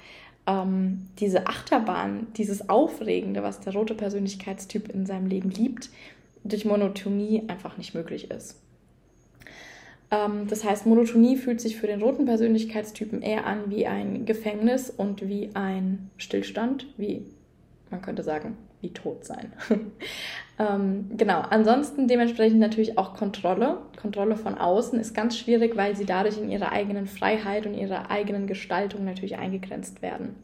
ähm, 0.49 1.07
diese 1.21 1.47
Achterbahn, 1.47 2.27
dieses 2.37 2.69
Aufregende, 2.69 3.45
was 3.45 3.61
der 3.61 3.75
rote 3.75 3.95
Persönlichkeitstyp 3.95 4.89
in 4.93 5.07
seinem 5.07 5.29
Leben 5.29 5.51
liebt, 5.51 5.91
durch 6.43 6.65
Monotonie 6.65 7.45
einfach 7.47 7.79
nicht 7.79 7.95
möglich 7.95 8.29
ist. 8.33 8.59
Ähm, 10.13 10.47
das 10.47 10.63
heißt, 10.63 10.87
Monotonie 10.87 11.37
fühlt 11.37 11.61
sich 11.61 11.77
für 11.77 11.89
den 11.89 12.03
roten 12.03 12.27
Persönlichkeitstypen 12.27 13.23
eher 13.23 13.47
an 13.47 13.65
wie 13.67 13.87
ein 13.87 14.27
Gefängnis 14.27 14.91
und 14.91 15.27
wie 15.27 15.51
ein 15.55 16.11
Stillstand, 16.19 16.87
wie 16.99 17.25
man 17.91 18.03
könnte 18.03 18.23
sagen, 18.23 18.57
wie 18.83 18.91
tot 18.91 19.25
sein. 19.25 19.53
ähm, 20.59 21.11
genau, 21.17 21.41
ansonsten 21.41 22.09
dementsprechend 22.09 22.61
natürlich 22.61 22.99
auch 22.99 23.15
Kontrolle. 23.15 23.79
Kontrolle 24.01 24.37
von 24.37 24.57
außen 24.59 25.01
ist 25.01 25.15
ganz 25.15 25.37
schwierig, 25.39 25.77
weil 25.77 25.97
sie 25.97 26.05
dadurch 26.05 26.39
in 26.39 26.51
ihrer 26.51 26.73
eigenen 26.73 27.07
Freiheit 27.07 27.67
und 27.67 27.75
ihrer 27.75 28.11
eigenen 28.11 28.47
Gestaltung 28.47 29.05
natürlich 29.05 29.39
eingegrenzt 29.39 30.03
werden. 30.03 30.37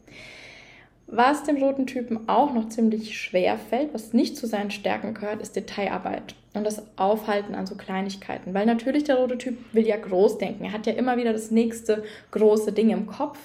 Was 1.05 1.43
dem 1.43 1.57
roten 1.57 1.87
Typen 1.87 2.29
auch 2.29 2.53
noch 2.53 2.69
ziemlich 2.69 3.19
schwer 3.19 3.57
fällt, 3.57 3.95
was 3.95 4.13
nicht 4.13 4.37
zu 4.37 4.45
seinen 4.45 4.69
Stärken 4.69 5.15
gehört, 5.15 5.41
ist 5.41 5.55
Detailarbeit 5.55 6.35
und 6.53 6.63
das 6.63 6.81
Aufhalten 6.97 7.55
an 7.55 7.67
so 7.67 7.75
Kleinigkeiten. 7.75 8.53
Weil 8.53 8.65
natürlich 8.65 9.03
der 9.03 9.17
rote 9.17 9.37
Typ 9.37 9.57
will 9.73 9.85
ja 9.85 9.97
groß 9.97 10.37
denken. 10.37 10.65
Er 10.65 10.73
hat 10.73 10.87
ja 10.87 10.93
immer 10.93 11.17
wieder 11.17 11.33
das 11.33 11.51
nächste 11.51 12.03
große 12.31 12.71
Ding 12.71 12.89
im 12.89 13.07
Kopf. 13.07 13.37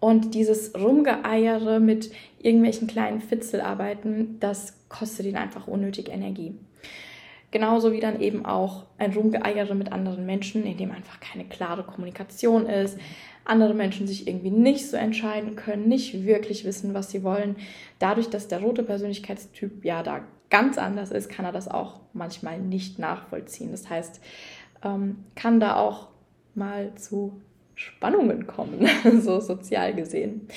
Und 0.00 0.34
dieses 0.34 0.74
Rumgeeiere 0.74 1.80
mit 1.80 2.10
irgendwelchen 2.38 2.86
kleinen 2.86 3.20
Fitzelarbeiten, 3.20 4.38
das 4.38 4.74
kostet 4.88 5.26
ihn 5.26 5.36
einfach 5.36 5.66
unnötig 5.66 6.10
Energie. 6.10 6.54
Genauso 7.50 7.92
wie 7.92 8.00
dann 8.00 8.20
eben 8.20 8.44
auch 8.44 8.84
ein 8.98 9.12
Rumgeeiere 9.12 9.74
mit 9.74 9.92
anderen 9.92 10.26
Menschen, 10.26 10.66
in 10.66 10.76
dem 10.76 10.90
einfach 10.90 11.20
keine 11.20 11.44
klare 11.44 11.84
Kommunikation 11.84 12.66
ist, 12.66 12.98
andere 13.44 13.74
Menschen 13.74 14.06
sich 14.06 14.26
irgendwie 14.26 14.50
nicht 14.50 14.90
so 14.90 14.96
entscheiden 14.96 15.54
können, 15.54 15.88
nicht 15.88 16.24
wirklich 16.24 16.64
wissen, 16.64 16.94
was 16.94 17.10
sie 17.10 17.22
wollen. 17.22 17.56
Dadurch, 17.98 18.28
dass 18.28 18.48
der 18.48 18.60
rote 18.60 18.82
Persönlichkeitstyp 18.82 19.84
ja 19.84 20.02
da 20.02 20.22
ganz 20.50 20.78
anders 20.78 21.10
ist, 21.10 21.28
kann 21.28 21.44
er 21.44 21.52
das 21.52 21.68
auch 21.68 22.00
manchmal 22.12 22.58
nicht 22.58 22.98
nachvollziehen. 22.98 23.70
Das 23.70 23.88
heißt, 23.88 24.20
ähm, 24.84 25.24
kann 25.34 25.60
da 25.60 25.76
auch 25.76 26.08
mal 26.54 26.94
zu 26.94 27.40
Spannungen 27.74 28.46
kommen, 28.46 28.88
so 29.20 29.40
sozial 29.40 29.94
gesehen. 29.94 30.48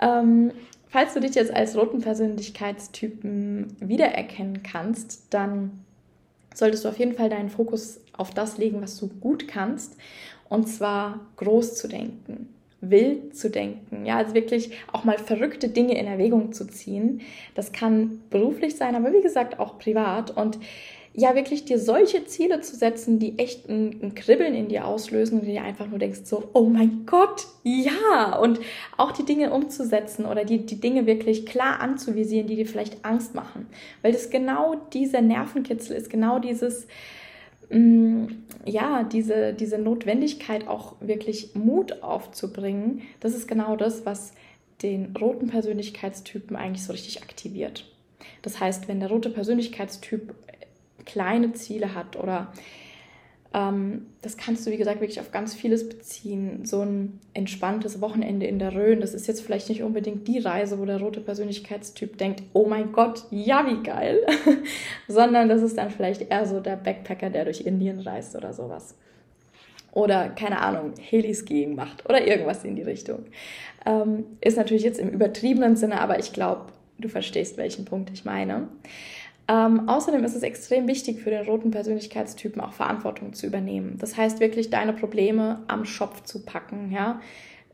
Ähm, 0.00 0.52
falls 0.88 1.14
du 1.14 1.20
dich 1.20 1.34
jetzt 1.34 1.54
als 1.54 1.76
roten 1.76 2.00
Persönlichkeitstypen 2.00 3.76
wiedererkennen 3.80 4.62
kannst, 4.62 5.32
dann 5.32 5.84
solltest 6.54 6.84
du 6.84 6.88
auf 6.88 6.98
jeden 6.98 7.14
Fall 7.14 7.30
deinen 7.30 7.48
Fokus 7.48 8.00
auf 8.12 8.32
das 8.32 8.58
legen, 8.58 8.82
was 8.82 8.98
du 8.98 9.08
gut 9.08 9.48
kannst 9.48 9.96
und 10.48 10.68
zwar 10.68 11.20
groß 11.36 11.76
zu 11.76 11.88
denken, 11.88 12.48
wild 12.80 13.36
zu 13.36 13.50
denken, 13.50 14.06
ja, 14.06 14.16
also 14.16 14.34
wirklich 14.34 14.70
auch 14.92 15.04
mal 15.04 15.18
verrückte 15.18 15.68
Dinge 15.68 15.98
in 15.98 16.06
Erwägung 16.06 16.52
zu 16.52 16.66
ziehen. 16.66 17.20
Das 17.54 17.72
kann 17.72 18.20
beruflich 18.30 18.76
sein, 18.76 18.94
aber 18.94 19.12
wie 19.12 19.20
gesagt 19.20 19.58
auch 19.58 19.78
privat. 19.78 20.36
Und 20.36 20.58
ja, 21.12 21.34
wirklich 21.34 21.64
dir 21.64 21.78
solche 21.78 22.24
Ziele 22.24 22.60
zu 22.60 22.76
setzen, 22.76 23.18
die 23.18 23.38
echt 23.38 23.68
ein, 23.68 24.00
ein 24.00 24.14
Kribbeln 24.14 24.54
in 24.54 24.68
dir 24.68 24.86
auslösen 24.86 25.40
und 25.40 25.46
dir 25.46 25.62
einfach 25.62 25.88
nur 25.88 25.98
denkst 25.98 26.20
so, 26.24 26.48
oh 26.52 26.66
mein 26.66 27.04
Gott, 27.04 27.46
ja, 27.64 28.38
und 28.38 28.60
auch 28.96 29.10
die 29.10 29.24
Dinge 29.24 29.52
umzusetzen 29.52 30.24
oder 30.24 30.44
die, 30.44 30.64
die 30.64 30.80
Dinge 30.80 31.06
wirklich 31.06 31.46
klar 31.46 31.80
anzuvisieren, 31.80 32.46
die 32.46 32.56
dir 32.56 32.66
vielleicht 32.66 33.04
Angst 33.04 33.34
machen, 33.34 33.66
weil 34.02 34.12
das 34.12 34.30
genau 34.30 34.76
dieser 34.92 35.20
Nervenkitzel 35.20 35.96
ist, 35.96 36.10
genau 36.10 36.38
dieses, 36.38 36.86
ja, 37.70 39.04
diese, 39.04 39.54
diese 39.54 39.78
Notwendigkeit 39.78 40.66
auch 40.66 40.96
wirklich 41.00 41.54
Mut 41.54 42.02
aufzubringen, 42.02 43.02
das 43.20 43.34
ist 43.34 43.46
genau 43.46 43.76
das, 43.76 44.04
was 44.04 44.32
den 44.82 45.14
roten 45.16 45.48
Persönlichkeitstypen 45.48 46.56
eigentlich 46.56 46.84
so 46.84 46.92
richtig 46.92 47.22
aktiviert. 47.22 47.84
Das 48.42 48.58
heißt, 48.58 48.88
wenn 48.88 49.00
der 49.00 49.10
rote 49.10 49.30
Persönlichkeitstyp 49.30 50.34
kleine 51.04 51.52
Ziele 51.52 51.94
hat 51.94 52.16
oder 52.16 52.52
ähm, 53.52 54.06
das 54.22 54.36
kannst 54.36 54.64
du, 54.64 54.70
wie 54.70 54.76
gesagt, 54.76 55.00
wirklich 55.00 55.18
auf 55.18 55.32
ganz 55.32 55.54
vieles 55.54 55.88
beziehen. 55.88 56.64
So 56.64 56.82
ein 56.82 57.18
entspanntes 57.34 58.00
Wochenende 58.00 58.46
in 58.46 58.60
der 58.60 58.74
Rhön, 58.74 59.00
das 59.00 59.12
ist 59.12 59.26
jetzt 59.26 59.40
vielleicht 59.40 59.68
nicht 59.68 59.82
unbedingt 59.82 60.28
die 60.28 60.38
Reise, 60.38 60.78
wo 60.78 60.84
der 60.84 61.00
rote 61.00 61.20
Persönlichkeitstyp 61.20 62.16
denkt, 62.16 62.42
oh 62.52 62.66
mein 62.66 62.92
Gott, 62.92 63.24
ja, 63.30 63.66
wie 63.66 63.82
geil, 63.82 64.24
sondern 65.08 65.48
das 65.48 65.62
ist 65.62 65.78
dann 65.78 65.90
vielleicht 65.90 66.30
eher 66.30 66.46
so 66.46 66.60
der 66.60 66.76
Backpacker, 66.76 67.30
der 67.30 67.44
durch 67.44 67.62
Indien 67.62 67.98
reist 68.00 68.36
oder 68.36 68.52
sowas. 68.52 68.94
Oder, 69.92 70.28
keine 70.28 70.60
Ahnung, 70.60 70.92
Heliskiing 71.00 71.74
macht 71.74 72.08
oder 72.08 72.24
irgendwas 72.24 72.62
in 72.64 72.76
die 72.76 72.82
Richtung. 72.82 73.24
Ähm, 73.84 74.24
ist 74.40 74.56
natürlich 74.56 74.84
jetzt 74.84 75.00
im 75.00 75.08
übertriebenen 75.08 75.74
Sinne, 75.74 76.00
aber 76.00 76.20
ich 76.20 76.32
glaube, 76.32 76.66
du 76.98 77.08
verstehst, 77.08 77.56
welchen 77.56 77.84
Punkt 77.84 78.10
ich 78.12 78.24
meine. 78.24 78.68
Ähm, 79.50 79.88
außerdem 79.88 80.22
ist 80.22 80.36
es 80.36 80.44
extrem 80.44 80.86
wichtig 80.86 81.20
für 81.20 81.30
den 81.30 81.44
roten 81.44 81.72
Persönlichkeitstypen 81.72 82.60
auch 82.60 82.72
Verantwortung 82.72 83.32
zu 83.32 83.48
übernehmen. 83.48 83.96
Das 83.98 84.16
heißt 84.16 84.38
wirklich 84.38 84.70
deine 84.70 84.92
Probleme 84.92 85.64
am 85.66 85.84
Schopf 85.84 86.22
zu 86.22 86.44
packen, 86.44 86.92
ja. 86.92 87.20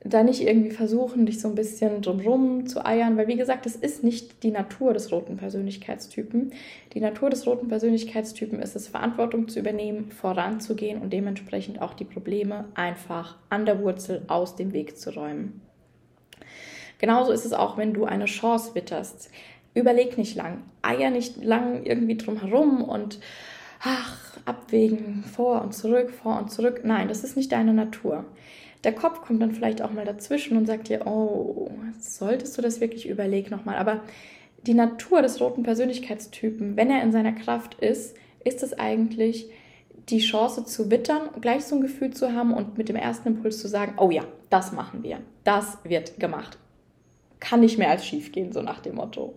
Da 0.03 0.23
nicht 0.23 0.41
irgendwie 0.41 0.71
versuchen, 0.71 1.27
dich 1.27 1.41
so 1.41 1.49
ein 1.49 1.57
bisschen 1.57 2.01
drumrum 2.01 2.67
zu 2.67 2.87
eiern, 2.87 3.17
weil 3.17 3.27
wie 3.27 3.37
gesagt, 3.37 3.67
das 3.67 3.75
ist 3.75 4.05
nicht 4.05 4.43
die 4.45 4.53
Natur 4.53 4.95
des 4.95 5.11
roten 5.11 5.37
Persönlichkeitstypen. 5.37 6.53
Die 6.95 7.01
Natur 7.01 7.29
des 7.29 7.47
roten 7.47 7.69
Persönlichkeitstypen 7.69 8.63
ist 8.63 8.77
es, 8.77 8.89
Verantwortung 8.89 9.49
zu 9.49 9.59
übernehmen, 9.59 10.13
voranzugehen 10.13 11.03
und 11.03 11.13
dementsprechend 11.13 11.83
auch 11.83 11.93
die 11.93 12.05
Probleme 12.05 12.67
einfach 12.75 13.37
an 13.51 13.67
der 13.67 13.83
Wurzel 13.83 14.23
aus 14.29 14.55
dem 14.55 14.73
Weg 14.73 14.97
zu 14.97 15.11
räumen. 15.11 15.61
Genauso 16.99 17.33
ist 17.33 17.45
es 17.45 17.53
auch, 17.53 17.77
wenn 17.77 17.93
du 17.93 18.05
eine 18.05 18.25
Chance 18.25 18.75
witterst 18.75 19.31
überleg 19.77 20.19
nicht 20.19 20.35
lang, 20.35 20.63
eier 20.83 21.11
nicht 21.11 21.45
lang 21.45 21.85
irgendwie 21.85 22.17
drum 22.17 22.41
herum 22.41 22.83
und 22.83 23.21
ach, 23.81 24.17
abwägen, 24.47 25.23
vor 25.23 25.61
und 25.63 25.75
zurück, 25.75 26.11
vor 26.11 26.39
und 26.39 26.51
zurück. 26.51 26.81
Nein, 26.83 27.09
das 27.09 27.23
ist 27.23 27.37
nicht 27.37 27.53
deine 27.53 27.75
Natur. 27.75 28.25
Der 28.85 28.93
Kopf 28.93 29.21
kommt 29.21 29.43
dann 29.43 29.53
vielleicht 29.53 29.83
auch 29.83 29.93
mal 29.93 30.05
dazwischen 30.05 30.57
und 30.57 30.67
sagt 30.67 30.89
dir, 30.89 31.07
oh, 31.07 31.71
solltest 32.01 32.57
du 32.57 32.63
das 32.63 32.81
wirklich 32.81 33.09
überlegen 33.09 33.51
nochmal. 33.51 33.77
Aber 33.77 34.01
die 34.67 34.75
Natur 34.75 35.23
des 35.23 35.41
roten 35.41 35.63
Persönlichkeitstypen, 35.63 36.77
wenn 36.77 36.91
er 36.91 37.03
in 37.03 37.13
seiner 37.13 37.33
Kraft 37.33 37.75
ist, 37.75 38.17
ist 38.45 38.63
es 38.63 38.79
eigentlich 38.79 39.51
die 40.09 40.21
Chance 40.21 40.65
zu 40.65 40.91
wittern, 40.91 41.29
gleich 41.41 41.65
so 41.65 41.77
ein 41.77 41.83
Gefühl 41.83 42.13
zu 42.13 42.33
haben 42.33 42.55
und 42.55 42.79
mit 42.79 42.89
dem 42.89 42.97
ersten 42.97 43.29
Impuls 43.29 43.61
zu 43.61 43.69
sagen, 43.69 43.95
oh 43.99 44.11
ja, 44.11 44.23
das 44.51 44.73
machen 44.73 45.03
wir, 45.03 45.19
das 45.45 45.79
wird 45.85 46.19
gemacht. 46.19 46.59
Kann 47.41 47.61
nicht 47.61 47.79
mehr 47.79 47.91
als 47.91 48.07
schief 48.07 48.33
gehen, 48.33 48.53
so 48.53 48.63
nach 48.63 48.81
dem 48.81 48.97
Motto. 48.97 49.35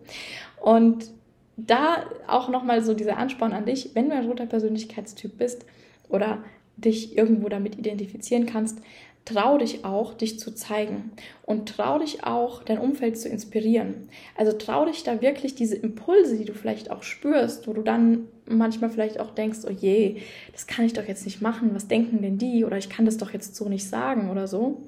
Und 0.62 1.10
da 1.58 2.06
auch 2.28 2.50
nochmal 2.50 2.84
so 2.84 2.94
dieser 2.94 3.18
Ansporn 3.18 3.54
an 3.54 3.66
dich, 3.66 3.92
wenn 3.94 4.10
du 4.10 4.16
ein 4.16 4.28
roter 4.28 4.46
Persönlichkeitstyp 4.46 5.38
bist 5.38 5.66
oder 6.08 6.44
dich 6.78 7.18
irgendwo 7.18 7.50
damit 7.50 7.78
identifizieren 7.78 8.46
kannst, 8.46 8.80
trau 9.26 9.58
dich 9.58 9.86
auch, 9.86 10.14
dich 10.14 10.40
zu 10.40 10.56
zeigen 10.56 11.12
und 11.44 11.70
trau 11.70 12.00
dich 12.00 12.24
auch, 12.24 12.64
dein 12.64 12.80
Umfeld 12.80 13.18
zu 13.20 13.30
inspirieren. 13.30 14.10
Also 14.36 14.54
trau 14.54 14.86
dich 14.86 15.04
da 15.04 15.22
wirklich 15.22 15.56
diese 15.56 15.76
Impulse, 15.76 16.38
die 16.38 16.46
du 16.46 16.54
vielleicht 16.54 16.90
auch 16.90 17.04
spürst, 17.04 17.68
wo 17.68 17.74
du 17.74 17.82
dann 17.82 18.28
manchmal 18.48 18.90
vielleicht 18.90 19.20
auch 19.20 19.32
denkst, 19.32 19.60
oh 19.68 19.72
je, 19.72 20.22
das 20.52 20.66
kann 20.68 20.86
ich 20.86 20.94
doch 20.94 21.08
jetzt 21.08 21.26
nicht 21.26 21.42
machen, 21.42 21.72
was 21.74 21.88
denken 21.88 22.22
denn 22.22 22.38
die 22.38 22.66
oder 22.66 22.78
ich 22.78 22.90
kann 22.90 23.06
das 23.06 23.18
doch 23.18 23.32
jetzt 23.32 23.56
so 23.56 23.70
nicht 23.70 23.88
sagen 23.88 24.32
oder 24.32 24.48
so. 24.48 24.82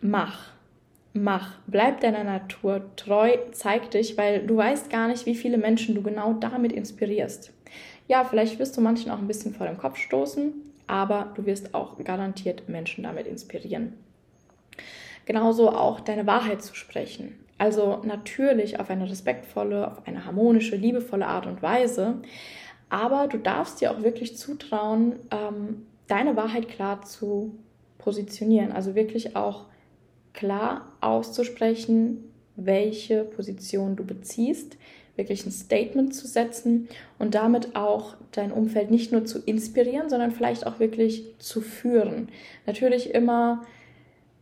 Mach. 0.00 0.51
Mach, 1.14 1.58
bleib 1.66 2.00
deiner 2.00 2.24
Natur 2.24 2.82
treu, 2.96 3.36
zeig 3.52 3.90
dich, 3.90 4.16
weil 4.16 4.46
du 4.46 4.56
weißt 4.56 4.88
gar 4.88 5.08
nicht, 5.08 5.26
wie 5.26 5.34
viele 5.34 5.58
Menschen 5.58 5.94
du 5.94 6.02
genau 6.02 6.32
damit 6.32 6.72
inspirierst. 6.72 7.52
Ja, 8.08 8.24
vielleicht 8.24 8.58
wirst 8.58 8.76
du 8.76 8.80
manchen 8.80 9.10
auch 9.10 9.18
ein 9.18 9.28
bisschen 9.28 9.54
vor 9.54 9.66
den 9.66 9.76
Kopf 9.76 9.98
stoßen, 9.98 10.54
aber 10.86 11.32
du 11.34 11.44
wirst 11.44 11.74
auch 11.74 11.98
garantiert 11.98 12.68
Menschen 12.68 13.04
damit 13.04 13.26
inspirieren. 13.26 13.92
Genauso 15.26 15.70
auch 15.70 16.00
deine 16.00 16.26
Wahrheit 16.26 16.62
zu 16.62 16.74
sprechen. 16.74 17.38
Also 17.58 18.00
natürlich 18.04 18.80
auf 18.80 18.90
eine 18.90 19.08
respektvolle, 19.08 19.92
auf 19.92 20.06
eine 20.06 20.24
harmonische, 20.24 20.76
liebevolle 20.76 21.26
Art 21.26 21.46
und 21.46 21.62
Weise. 21.62 22.16
Aber 22.88 23.28
du 23.28 23.38
darfst 23.38 23.80
dir 23.80 23.92
auch 23.92 24.02
wirklich 24.02 24.36
zutrauen, 24.36 25.16
ähm, 25.30 25.86
deine 26.08 26.36
Wahrheit 26.36 26.68
klar 26.68 27.02
zu 27.02 27.54
positionieren. 27.98 28.72
Also 28.72 28.94
wirklich 28.94 29.36
auch 29.36 29.66
klar 30.32 30.92
auszusprechen, 31.00 32.24
welche 32.56 33.24
Position 33.24 33.96
du 33.96 34.04
beziehst, 34.04 34.76
wirklich 35.16 35.44
ein 35.46 35.52
Statement 35.52 36.14
zu 36.14 36.26
setzen 36.26 36.88
und 37.18 37.34
damit 37.34 37.76
auch 37.76 38.14
dein 38.32 38.52
Umfeld 38.52 38.90
nicht 38.90 39.12
nur 39.12 39.24
zu 39.24 39.40
inspirieren, 39.40 40.08
sondern 40.08 40.30
vielleicht 40.30 40.66
auch 40.66 40.80
wirklich 40.80 41.34
zu 41.38 41.60
führen. 41.60 42.28
Natürlich 42.66 43.14
immer 43.14 43.62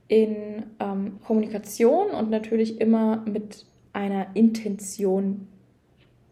in 0.06 0.64
ähm, 0.80 1.18
Kommunikation 1.24 2.10
und 2.10 2.30
natürlich 2.30 2.80
immer 2.80 3.24
mit 3.26 3.64
einer 3.92 4.28
Intention 4.34 5.46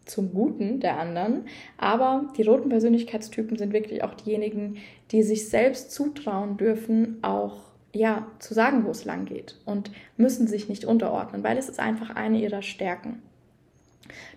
zum 0.05 0.33
Guten 0.33 0.81
der 0.81 0.99
anderen. 0.99 1.45
Aber 1.77 2.33
die 2.37 2.43
roten 2.43 2.69
Persönlichkeitstypen 2.71 3.57
sind 3.57 3.73
wirklich 3.73 4.03
auch 4.03 4.15
diejenigen, 4.15 4.79
die 5.11 5.23
sich 5.23 5.49
selbst 5.49 5.93
zutrauen 5.93 6.57
dürfen, 6.57 7.19
auch 7.23 7.68
ja, 7.93 8.27
zu 8.39 8.55
sagen, 8.55 8.85
wo 8.85 8.91
es 8.91 9.05
lang 9.05 9.25
geht 9.25 9.57
und 9.65 9.91
müssen 10.17 10.47
sich 10.47 10.69
nicht 10.69 10.85
unterordnen, 10.85 11.43
weil 11.43 11.57
es 11.57 11.69
ist 11.69 11.81
einfach 11.81 12.11
eine 12.11 12.39
ihrer 12.41 12.63
Stärken. 12.63 13.23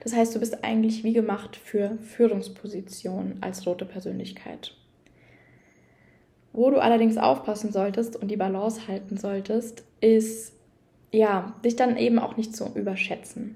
Das 0.02 0.14
heißt, 0.14 0.36
du 0.36 0.40
bist 0.40 0.64
eigentlich 0.64 1.04
wie 1.04 1.14
gemacht 1.14 1.56
für 1.56 1.98
Führungspositionen 1.98 3.38
als 3.42 3.66
rote 3.66 3.86
Persönlichkeit. 3.86 4.76
Wo 6.54 6.70
du 6.70 6.82
allerdings 6.82 7.18
aufpassen 7.18 7.72
solltest 7.72 8.16
und 8.16 8.30
die 8.30 8.36
Balance 8.36 8.88
halten 8.88 9.18
solltest, 9.18 9.84
ist 10.02 10.54
ja, 11.12 11.54
dich 11.64 11.76
dann 11.76 11.98
eben 11.98 12.20
auch 12.20 12.38
nicht 12.38 12.56
zu 12.56 12.68
überschätzen. 12.74 13.56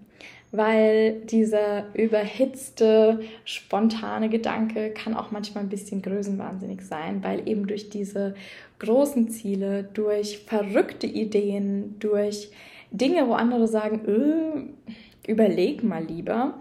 Weil 0.51 1.21
dieser 1.21 1.93
überhitzte, 1.95 3.21
spontane 3.43 4.29
Gedanke 4.29 4.91
kann 4.91 5.15
auch 5.15 5.31
manchmal 5.31 5.63
ein 5.63 5.69
bisschen 5.69 6.01
größenwahnsinnig 6.01 6.81
sein, 6.81 7.23
weil 7.23 7.47
eben 7.47 7.67
durch 7.67 7.89
diese 7.89 8.35
großen 8.79 9.29
Ziele, 9.29 9.83
durch 9.93 10.39
verrückte 10.39 11.07
Ideen, 11.07 11.97
durch 11.99 12.51
Dinge, 12.91 13.27
wo 13.27 13.33
andere 13.33 13.67
sagen, 13.67 14.01
äh, 14.05 15.31
überleg 15.31 15.83
mal 15.83 16.03
lieber. 16.03 16.59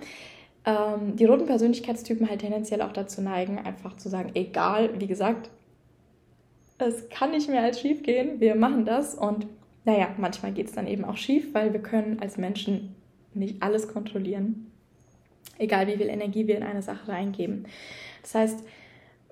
Ähm, 0.64 1.16
die 1.16 1.26
roten 1.26 1.46
Persönlichkeitstypen 1.46 2.28
halt 2.28 2.40
tendenziell 2.40 2.82
auch 2.82 2.92
dazu 2.92 3.20
neigen, 3.20 3.58
einfach 3.58 3.96
zu 3.96 4.08
sagen, 4.08 4.30
egal, 4.34 5.00
wie 5.00 5.06
gesagt, 5.06 5.50
es 6.78 7.08
kann 7.08 7.30
nicht 7.30 7.48
mehr 7.48 7.62
als 7.62 7.80
schief 7.80 8.02
gehen, 8.02 8.40
wir 8.40 8.54
machen 8.54 8.84
das 8.84 9.14
und 9.14 9.46
naja, 9.84 10.08
manchmal 10.16 10.52
geht 10.52 10.66
es 10.66 10.72
dann 10.72 10.86
eben 10.86 11.04
auch 11.04 11.16
schief, 11.16 11.52
weil 11.52 11.72
wir 11.72 11.80
können 11.80 12.18
als 12.20 12.38
Menschen 12.38 12.94
nicht 13.34 13.62
alles 13.62 13.88
kontrollieren, 13.88 14.70
egal 15.58 15.86
wie 15.86 15.96
viel 15.96 16.08
Energie 16.08 16.46
wir 16.46 16.56
in 16.56 16.62
eine 16.62 16.82
Sache 16.82 17.08
reingeben. 17.08 17.66
Das 18.22 18.34
heißt, 18.34 18.64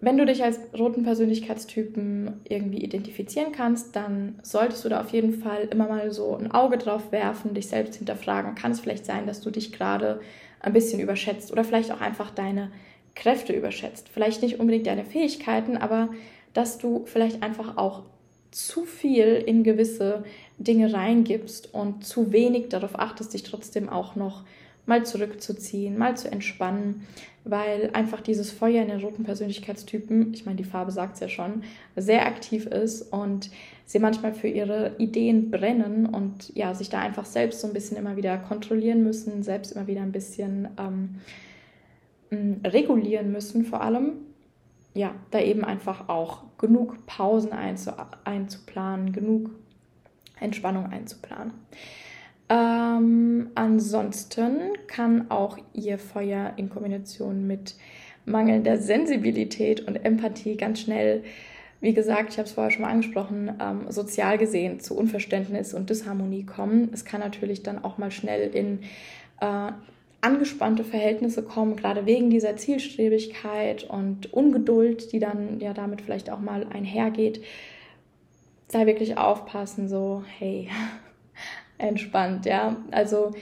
wenn 0.03 0.19
du 0.19 0.27
dich 0.27 0.43
als 0.43 0.59
roten 0.77 1.05
Persönlichkeitstypen 1.05 2.41
irgendwie 2.49 2.83
identifizieren 2.83 3.53
kannst, 3.53 3.95
dann 3.95 4.35
solltest 4.43 4.85
du 4.85 4.89
da 4.89 5.01
auf 5.01 5.11
jeden 5.11 5.33
Fall 5.33 5.69
immer 5.71 5.87
mal 5.87 6.11
so 6.11 6.37
ein 6.37 6.51
Auge 6.51 6.77
drauf 6.77 7.13
werfen, 7.13 7.55
dich 7.55 7.69
selbst 7.69 7.95
hinterfragen. 7.95 8.57
Kann 8.57 8.73
es 8.73 8.81
vielleicht 8.81 9.07
sein, 9.07 9.29
dass 9.29 9.41
du 9.41 9.53
dich 9.53 9.71
gerade 9.71 10.21
ein 10.59 10.73
bisschen 10.73 10.99
überschätzt 10.99 11.53
oder 11.53 11.63
vielleicht 11.63 11.93
auch 11.93 12.01
einfach 12.01 12.31
deine 12.31 12.73
Kräfte 13.15 13.53
überschätzt. 13.53 14.09
Vielleicht 14.09 14.43
nicht 14.43 14.59
unbedingt 14.59 14.89
deine 14.89 15.05
Fähigkeiten, 15.05 15.77
aber 15.77 16.09
dass 16.53 16.79
du 16.79 17.05
vielleicht 17.07 17.45
einfach 17.45 17.77
auch 17.77 18.03
zu 18.51 18.85
viel 18.85 19.37
in 19.47 19.63
gewisse 19.63 20.25
Dinge 20.59 20.93
reingibst 20.93 21.73
und 21.73 22.05
zu 22.05 22.33
wenig 22.33 22.71
darauf 22.71 22.99
achtest, 22.99 23.35
dich 23.35 23.45
trotzdem 23.45 23.89
auch 23.89 24.17
noch 24.17 24.43
mal 24.87 25.05
zurückzuziehen, 25.07 25.97
mal 25.97 26.17
zu 26.17 26.31
entspannen, 26.31 27.07
weil 27.45 27.91
einfach 27.93 28.21
dieses 28.21 28.51
Feuer 28.51 28.83
in 28.83 28.89
den 28.89 29.01
roten 29.01 29.25
Persönlichkeitstypen, 29.25 30.33
ich 30.33 30.45
meine, 30.45 30.57
die 30.57 30.65
Farbe 30.65 30.93
sagt 30.93 31.15
es 31.15 31.21
ja 31.21 31.29
schon, 31.29 31.63
sehr 31.97 32.27
aktiv 32.27 32.67
ist 32.67 33.13
und 33.13 33.51
sie 33.85 33.99
manchmal 33.99 34.33
für 34.33 34.49
ihre 34.49 34.95
Ideen 34.99 35.51
brennen 35.51 36.07
und 36.07 36.55
ja, 36.55 36.75
sich 36.75 36.89
da 36.89 37.01
einfach 37.01 37.27
selbst 37.27 37.61
so 37.61 37.67
ein 37.67 37.73
bisschen 37.73 37.97
immer 37.97 38.17
wieder 38.17 38.37
kontrollieren 38.39 39.03
müssen, 39.03 39.43
selbst 39.43 39.73
immer 39.73 39.87
wieder 39.87 40.03
ein 40.03 40.13
bisschen 40.13 40.69
ähm, 40.79 41.21
regulieren 42.65 43.33
müssen, 43.33 43.65
vor 43.65 43.83
allem. 43.83 44.13
Ja, 44.95 45.15
da 45.31 45.41
eben 45.41 45.65
einfach 45.65 46.11
auch 46.11 46.43
genug 46.59 47.07
Pausen 47.07 47.53
einzu 47.53 47.93
einzuplanen, 48.25 49.13
genug 49.13 49.51
Entspannung 50.39 50.87
einzuplanen. 50.87 51.53
Ähm, 52.53 53.49
ansonsten 53.55 54.75
kann 54.87 55.31
auch 55.31 55.57
ihr 55.73 55.99
Feuer 55.99 56.53
in 56.57 56.69
Kombination 56.69 57.47
mit 57.47 57.77
mangelnder 58.27 58.77
Sensibilität 58.77 59.81
und 59.89 59.97
Empathie 59.97 60.59
ganz 60.59 60.81
schnell, 60.81 61.25
wie 61.81 61.95
gesagt, 61.95 62.33
ich 62.33 62.39
habe 62.39 62.47
es 62.47 62.53
vorher 62.53 62.71
schon 62.71 62.83
mal 62.83 62.91
angesprochen, 62.91 63.55
ähm, 63.59 63.87
sozial 63.89 64.37
gesehen 64.37 64.81
zu 64.81 64.95
Unverständnis 64.95 65.73
und 65.73 65.89
Disharmonie 65.89 66.45
kommen. 66.45 66.91
Es 66.93 67.07
kann 67.07 67.21
natürlich 67.21 67.63
dann 67.63 67.83
auch 67.83 67.97
mal 67.97 68.11
schnell 68.11 68.55
in 68.55 68.81
äh, 69.41 69.73
angespannte 70.21 70.85
Verhältnisse 70.85 71.43
kommen, 71.43 71.75
gerade 71.77 72.05
wegen 72.05 72.29
dieser 72.29 72.57
Zielstrebigkeit 72.57 73.85
und 73.85 74.31
Ungeduld, 74.31 75.11
die 75.13 75.21
dann 75.21 75.59
ja 75.59 75.73
damit 75.73 76.03
vielleicht 76.03 76.29
auch 76.29 76.39
mal 76.39 76.67
einhergeht. 76.71 77.43
Da 78.71 78.87
wirklich 78.87 79.17
aufpassen, 79.17 79.89
so, 79.89 80.23
hey, 80.39 80.69
entspannt, 81.83 82.47
ja. 82.47 82.77
Also 82.91 83.33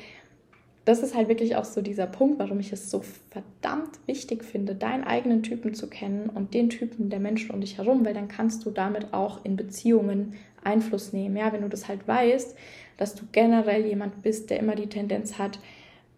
das 0.84 1.02
ist 1.02 1.14
halt 1.14 1.28
wirklich 1.28 1.56
auch 1.56 1.64
so 1.64 1.82
dieser 1.82 2.06
Punkt, 2.06 2.38
warum 2.38 2.58
ich 2.58 2.72
es 2.72 2.90
so 2.90 3.02
verdammt 3.30 3.98
wichtig 4.06 4.44
finde, 4.44 4.74
deinen 4.74 5.04
eigenen 5.04 5.42
Typen 5.42 5.74
zu 5.74 5.88
kennen 5.88 6.28
und 6.28 6.54
den 6.54 6.70
Typen 6.70 7.10
der 7.10 7.20
Menschen 7.20 7.52
um 7.52 7.60
dich 7.60 7.78
herum, 7.78 8.04
weil 8.04 8.14
dann 8.14 8.28
kannst 8.28 8.64
du 8.64 8.70
damit 8.70 9.12
auch 9.12 9.44
in 9.44 9.56
Beziehungen 9.56 10.34
Einfluss 10.64 11.12
nehmen. 11.12 11.36
Ja, 11.36 11.52
wenn 11.52 11.62
du 11.62 11.68
das 11.68 11.88
halt 11.88 12.08
weißt, 12.08 12.56
dass 12.96 13.14
du 13.14 13.24
generell 13.32 13.86
jemand 13.86 14.22
bist, 14.22 14.50
der 14.50 14.58
immer 14.58 14.74
die 14.74 14.88
Tendenz 14.88 15.38
hat, 15.38 15.58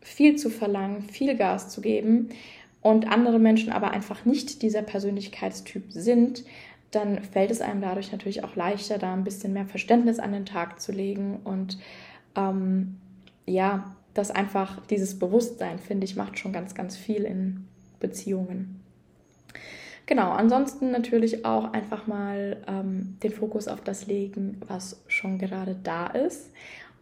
viel 0.00 0.36
zu 0.36 0.50
verlangen, 0.50 1.02
viel 1.02 1.36
Gas 1.36 1.68
zu 1.68 1.80
geben 1.80 2.30
und 2.80 3.10
andere 3.10 3.38
Menschen 3.38 3.72
aber 3.72 3.90
einfach 3.90 4.24
nicht 4.24 4.62
dieser 4.62 4.82
Persönlichkeitstyp 4.82 5.92
sind, 5.92 6.44
dann 6.90 7.22
fällt 7.22 7.50
es 7.50 7.60
einem 7.60 7.80
dadurch 7.80 8.12
natürlich 8.12 8.44
auch 8.44 8.56
leichter, 8.56 8.98
da 8.98 9.12
ein 9.12 9.24
bisschen 9.24 9.52
mehr 9.52 9.66
Verständnis 9.66 10.18
an 10.18 10.32
den 10.32 10.46
Tag 10.46 10.80
zu 10.80 10.92
legen 10.92 11.40
und 11.44 11.78
ähm, 12.36 12.98
ja, 13.46 13.94
das 14.14 14.30
einfach, 14.30 14.84
dieses 14.86 15.18
Bewusstsein, 15.18 15.78
finde 15.78 16.04
ich, 16.04 16.16
macht 16.16 16.38
schon 16.38 16.52
ganz, 16.52 16.74
ganz 16.74 16.96
viel 16.96 17.24
in 17.24 17.66
Beziehungen. 18.00 18.80
Genau, 20.06 20.32
ansonsten 20.32 20.90
natürlich 20.90 21.44
auch 21.44 21.72
einfach 21.72 22.06
mal 22.06 22.62
ähm, 22.66 23.16
den 23.22 23.32
Fokus 23.32 23.68
auf 23.68 23.80
das 23.80 24.06
legen, 24.06 24.60
was 24.66 25.02
schon 25.06 25.38
gerade 25.38 25.76
da 25.82 26.08
ist 26.08 26.50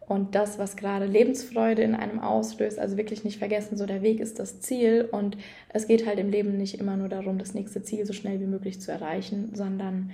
und 0.07 0.35
das, 0.35 0.59
was 0.59 0.75
gerade 0.75 1.05
Lebensfreude 1.05 1.81
in 1.81 1.95
einem 1.95 2.19
auslöst. 2.19 2.77
Also 2.77 2.97
wirklich 2.97 3.23
nicht 3.23 3.39
vergessen, 3.39 3.77
so 3.77 3.85
der 3.85 4.01
Weg 4.01 4.19
ist 4.19 4.39
das 4.39 4.61
Ziel 4.61 5.09
und 5.11 5.37
es 5.69 5.87
geht 5.87 6.05
halt 6.05 6.19
im 6.19 6.29
Leben 6.29 6.57
nicht 6.57 6.79
immer 6.79 6.95
nur 6.95 7.09
darum, 7.09 7.37
das 7.37 7.53
nächste 7.53 7.81
Ziel 7.81 8.05
so 8.05 8.13
schnell 8.13 8.39
wie 8.39 8.45
möglich 8.45 8.79
zu 8.79 8.91
erreichen, 8.91 9.51
sondern 9.53 10.11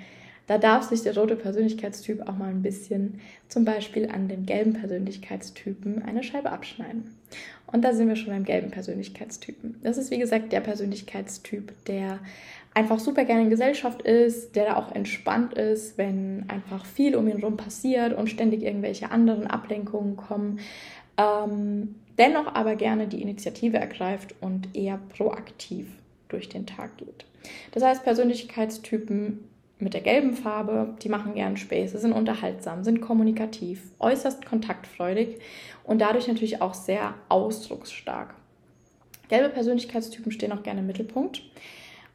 da 0.47 0.57
darf 0.57 0.83
sich 0.83 1.03
der 1.03 1.15
rote 1.15 1.36
Persönlichkeitstyp 1.36 2.27
auch 2.27 2.38
mal 2.38 2.49
ein 2.49 2.62
bisschen 2.62 3.19
zum 3.49 3.65
Beispiel 3.65 4.10
an 4.10 4.29
dem 4.29 4.45
gelben 4.45 4.73
Persönlichkeitstypen 4.73 6.01
eine 6.03 6.23
Scheibe 6.23 6.51
abschneiden. 6.51 7.15
Und 7.71 7.83
da 7.83 7.93
sind 7.93 8.07
wir 8.07 8.15
schon 8.15 8.31
beim 8.31 8.45
gelben 8.45 8.71
Persönlichkeitstypen. 8.71 9.75
Das 9.83 9.97
ist 9.97 10.10
wie 10.10 10.17
gesagt 10.17 10.53
der 10.53 10.62
Persönlichkeitstyp, 10.62 11.73
der 11.86 12.19
einfach 12.73 12.99
super 12.99 13.25
gerne 13.25 13.41
in 13.41 13.49
Gesellschaft 13.49 14.01
ist, 14.03 14.55
der 14.55 14.65
da 14.67 14.75
auch 14.77 14.95
entspannt 14.95 15.55
ist, 15.55 15.97
wenn 15.97 16.45
einfach 16.47 16.86
viel 16.86 17.15
um 17.15 17.27
ihn 17.27 17.39
herum 17.39 17.57
passiert 17.57 18.13
und 18.13 18.29
ständig 18.29 18.63
irgendwelche 18.63 19.12
anderen 19.12 19.47
Ablenkungen 19.47 20.15
kommen. 20.15 20.60
Ähm, 21.17 21.95
dennoch 22.17 22.55
aber 22.55 22.75
gerne 22.75 23.07
die 23.07 23.21
Initiative 23.21 23.77
ergreift 23.77 24.36
und 24.39 24.75
eher 24.75 24.99
proaktiv 25.10 25.88
durch 26.29 26.47
den 26.47 26.65
Tag 26.65 26.97
geht. 26.97 27.25
Das 27.71 27.83
heißt, 27.83 28.03
Persönlichkeitstypen 28.03 29.39
mit 29.79 29.93
der 29.93 30.01
gelben 30.01 30.33
Farbe, 30.33 30.95
die 31.01 31.09
machen 31.09 31.35
gern 31.35 31.57
Späße, 31.57 31.99
sind 31.99 32.13
unterhaltsam, 32.13 32.83
sind 32.83 33.01
kommunikativ, 33.01 33.91
äußerst 33.99 34.45
kontaktfreudig 34.45 35.37
und 35.83 35.99
dadurch 35.99 36.27
natürlich 36.27 36.61
auch 36.61 36.73
sehr 36.73 37.13
ausdrucksstark. 37.29 38.33
Gelbe 39.29 39.49
Persönlichkeitstypen 39.49 40.31
stehen 40.31 40.51
auch 40.51 40.63
gerne 40.63 40.79
im 40.79 40.87
Mittelpunkt. 40.87 41.41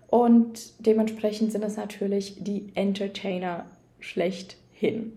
Und 0.09 0.72
dementsprechend 0.79 1.53
sind 1.53 1.64
es 1.64 1.77
natürlich 1.77 2.37
die 2.38 2.66
Entertainer 2.75 3.64
schlechthin. 4.01 5.12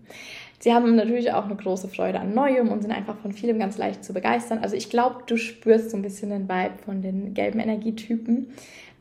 Sie 0.58 0.72
haben 0.72 0.96
natürlich 0.96 1.32
auch 1.32 1.44
eine 1.44 1.56
große 1.56 1.88
Freude 1.88 2.18
an 2.18 2.32
Neuem 2.32 2.68
und 2.68 2.80
sind 2.80 2.92
einfach 2.92 3.18
von 3.18 3.32
vielem 3.32 3.58
ganz 3.58 3.76
leicht 3.76 4.04
zu 4.04 4.14
begeistern. 4.14 4.60
Also 4.62 4.74
ich 4.74 4.88
glaube, 4.88 5.24
du 5.26 5.36
spürst 5.36 5.90
so 5.90 5.98
ein 5.98 6.02
bisschen 6.02 6.30
den 6.30 6.48
Vibe 6.48 6.78
von 6.84 7.02
den 7.02 7.34
gelben 7.34 7.60
Energietypen, 7.60 8.48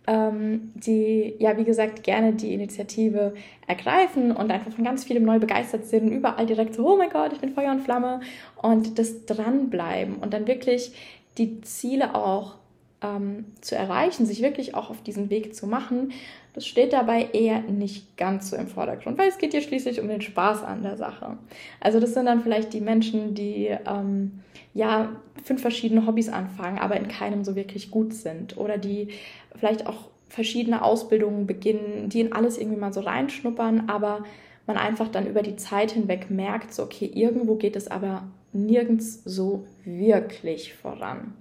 ähm, 0.08 0.72
die 0.76 1.36
ja, 1.39 1.58
wie 1.58 1.63
gesagt, 1.63 2.04
gerne 2.04 2.34
die 2.34 2.54
Initiative 2.54 3.34
ergreifen 3.68 4.32
und 4.32 4.52
einfach 4.52 4.72
von 4.72 4.84
ganz 4.84 5.04
vielem 5.04 5.24
neu 5.24 5.39
begeistert 5.39 5.86
sind 5.86 6.10
überall 6.12 6.46
direkt 6.46 6.76
so, 6.76 6.88
oh 6.88 6.98
mein 6.98 7.10
Gott, 7.10 7.34
ich 7.34 7.39
bin 7.39 7.54
Feuer 7.54 7.72
und 7.72 7.82
Flamme 7.82 8.22
und 8.62 9.00
das 9.00 9.26
dranbleiben 9.26 10.15
und 10.18 10.34
dann 10.34 10.48
wirklich 10.48 10.94
die 11.38 11.62
Ziele 11.62 12.15
auch 12.15 12.56
ähm, 13.02 13.46
zu 13.62 13.76
erreichen, 13.76 14.26
sich 14.26 14.41
wirklich 14.41 14.76
auch 14.76 14.89
auf 14.89 15.02
diesen 15.02 15.30
Weg 15.30 15.56
zu 15.56 15.68
machen, 15.68 16.12
das 16.54 16.65
steht 16.65 16.94
dabei 16.94 17.28
eher 17.34 17.60
nicht 17.62 18.15
ganz 18.15 18.50
so 18.50 18.56
im 18.56 18.68
Vordergrund, 18.68 19.18
weil 19.18 19.28
es 19.28 19.38
geht 19.38 19.54
ja 19.54 19.60
schließlich 19.60 20.00
um 20.00 20.08
den 20.08 20.22
Spaß 20.22 20.63
an 20.63 20.84
der 20.84 20.96
Sache. 20.96 21.38
Also 21.82 22.00
das 22.00 22.13
sind 22.13 22.28
dann 22.28 22.41
vielleicht 22.41 22.72
die 22.72 22.80
Menschen, 22.80 23.34
die 23.36 23.76
ähm, 23.86 24.39
ja 24.76 25.10
fünf 25.44 25.62
verschiedene 25.62 26.06
Hobbys 26.06 26.30
anfangen, 26.30 26.78
aber 26.78 26.98
in 26.98 27.08
keinem 27.08 27.44
so 27.44 27.56
wirklich 27.56 27.90
gut 27.90 28.14
sind. 28.14 28.58
Oder 28.58 28.78
die 28.78 29.08
vielleicht 29.56 29.88
auch 29.88 30.10
verschiedene 30.30 30.84
Ausbildungen 30.84 31.48
beginnen, 31.48 32.10
die 32.10 32.20
in 32.20 32.34
alles 32.34 32.58
irgendwie 32.58 32.78
mal 32.78 32.94
so 32.94 33.00
reinschnuppern, 33.00 33.90
aber 33.90 34.26
man 34.68 34.78
einfach 34.78 35.08
dann 35.08 35.28
über 35.28 35.42
die 35.44 35.56
Zeit 35.56 35.92
hinweg 35.92 36.30
merkt, 36.30 36.74
so 36.74 36.84
okay, 36.84 37.10
irgendwo 37.12 37.56
geht 37.56 37.76
es 37.76 37.88
aber 37.88 38.24
nirgends 38.52 39.24
so 39.24 39.66
wirklich 39.86 40.74
voran. 40.74 41.34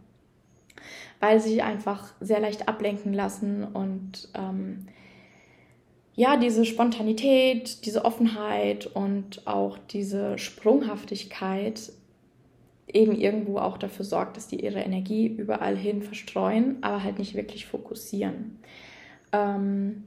Weil 1.19 1.41
sie 1.41 1.51
sich 1.51 1.63
einfach 1.63 2.13
sehr 2.21 2.39
leicht 2.39 2.69
ablenken 2.69 3.13
lassen 3.13 3.65
und 3.65 4.29
ähm, 4.35 4.87
ja, 6.15 6.37
diese 6.37 6.65
Spontanität, 6.65 7.85
diese 7.85 8.05
Offenheit 8.05 8.87
und 8.87 9.45
auch 9.47 9.77
diese 9.91 10.39
Sprunghaftigkeit 10.39 11.91
eben 12.95 13.15
irgendwo 13.15 13.59
auch 13.59 13.77
dafür 13.77 14.05
sorgt, 14.05 14.37
dass 14.37 14.49
die 14.49 14.65
ihre 14.65 14.81
Energie 14.81 15.27
überall 15.27 15.77
hin 15.77 16.03
verstreuen, 16.03 16.77
aber 16.81 17.03
halt 17.03 17.19
nicht 17.19 17.35
wirklich 17.35 17.67
fokussieren. 17.67 18.59
Ähm, 19.33 20.05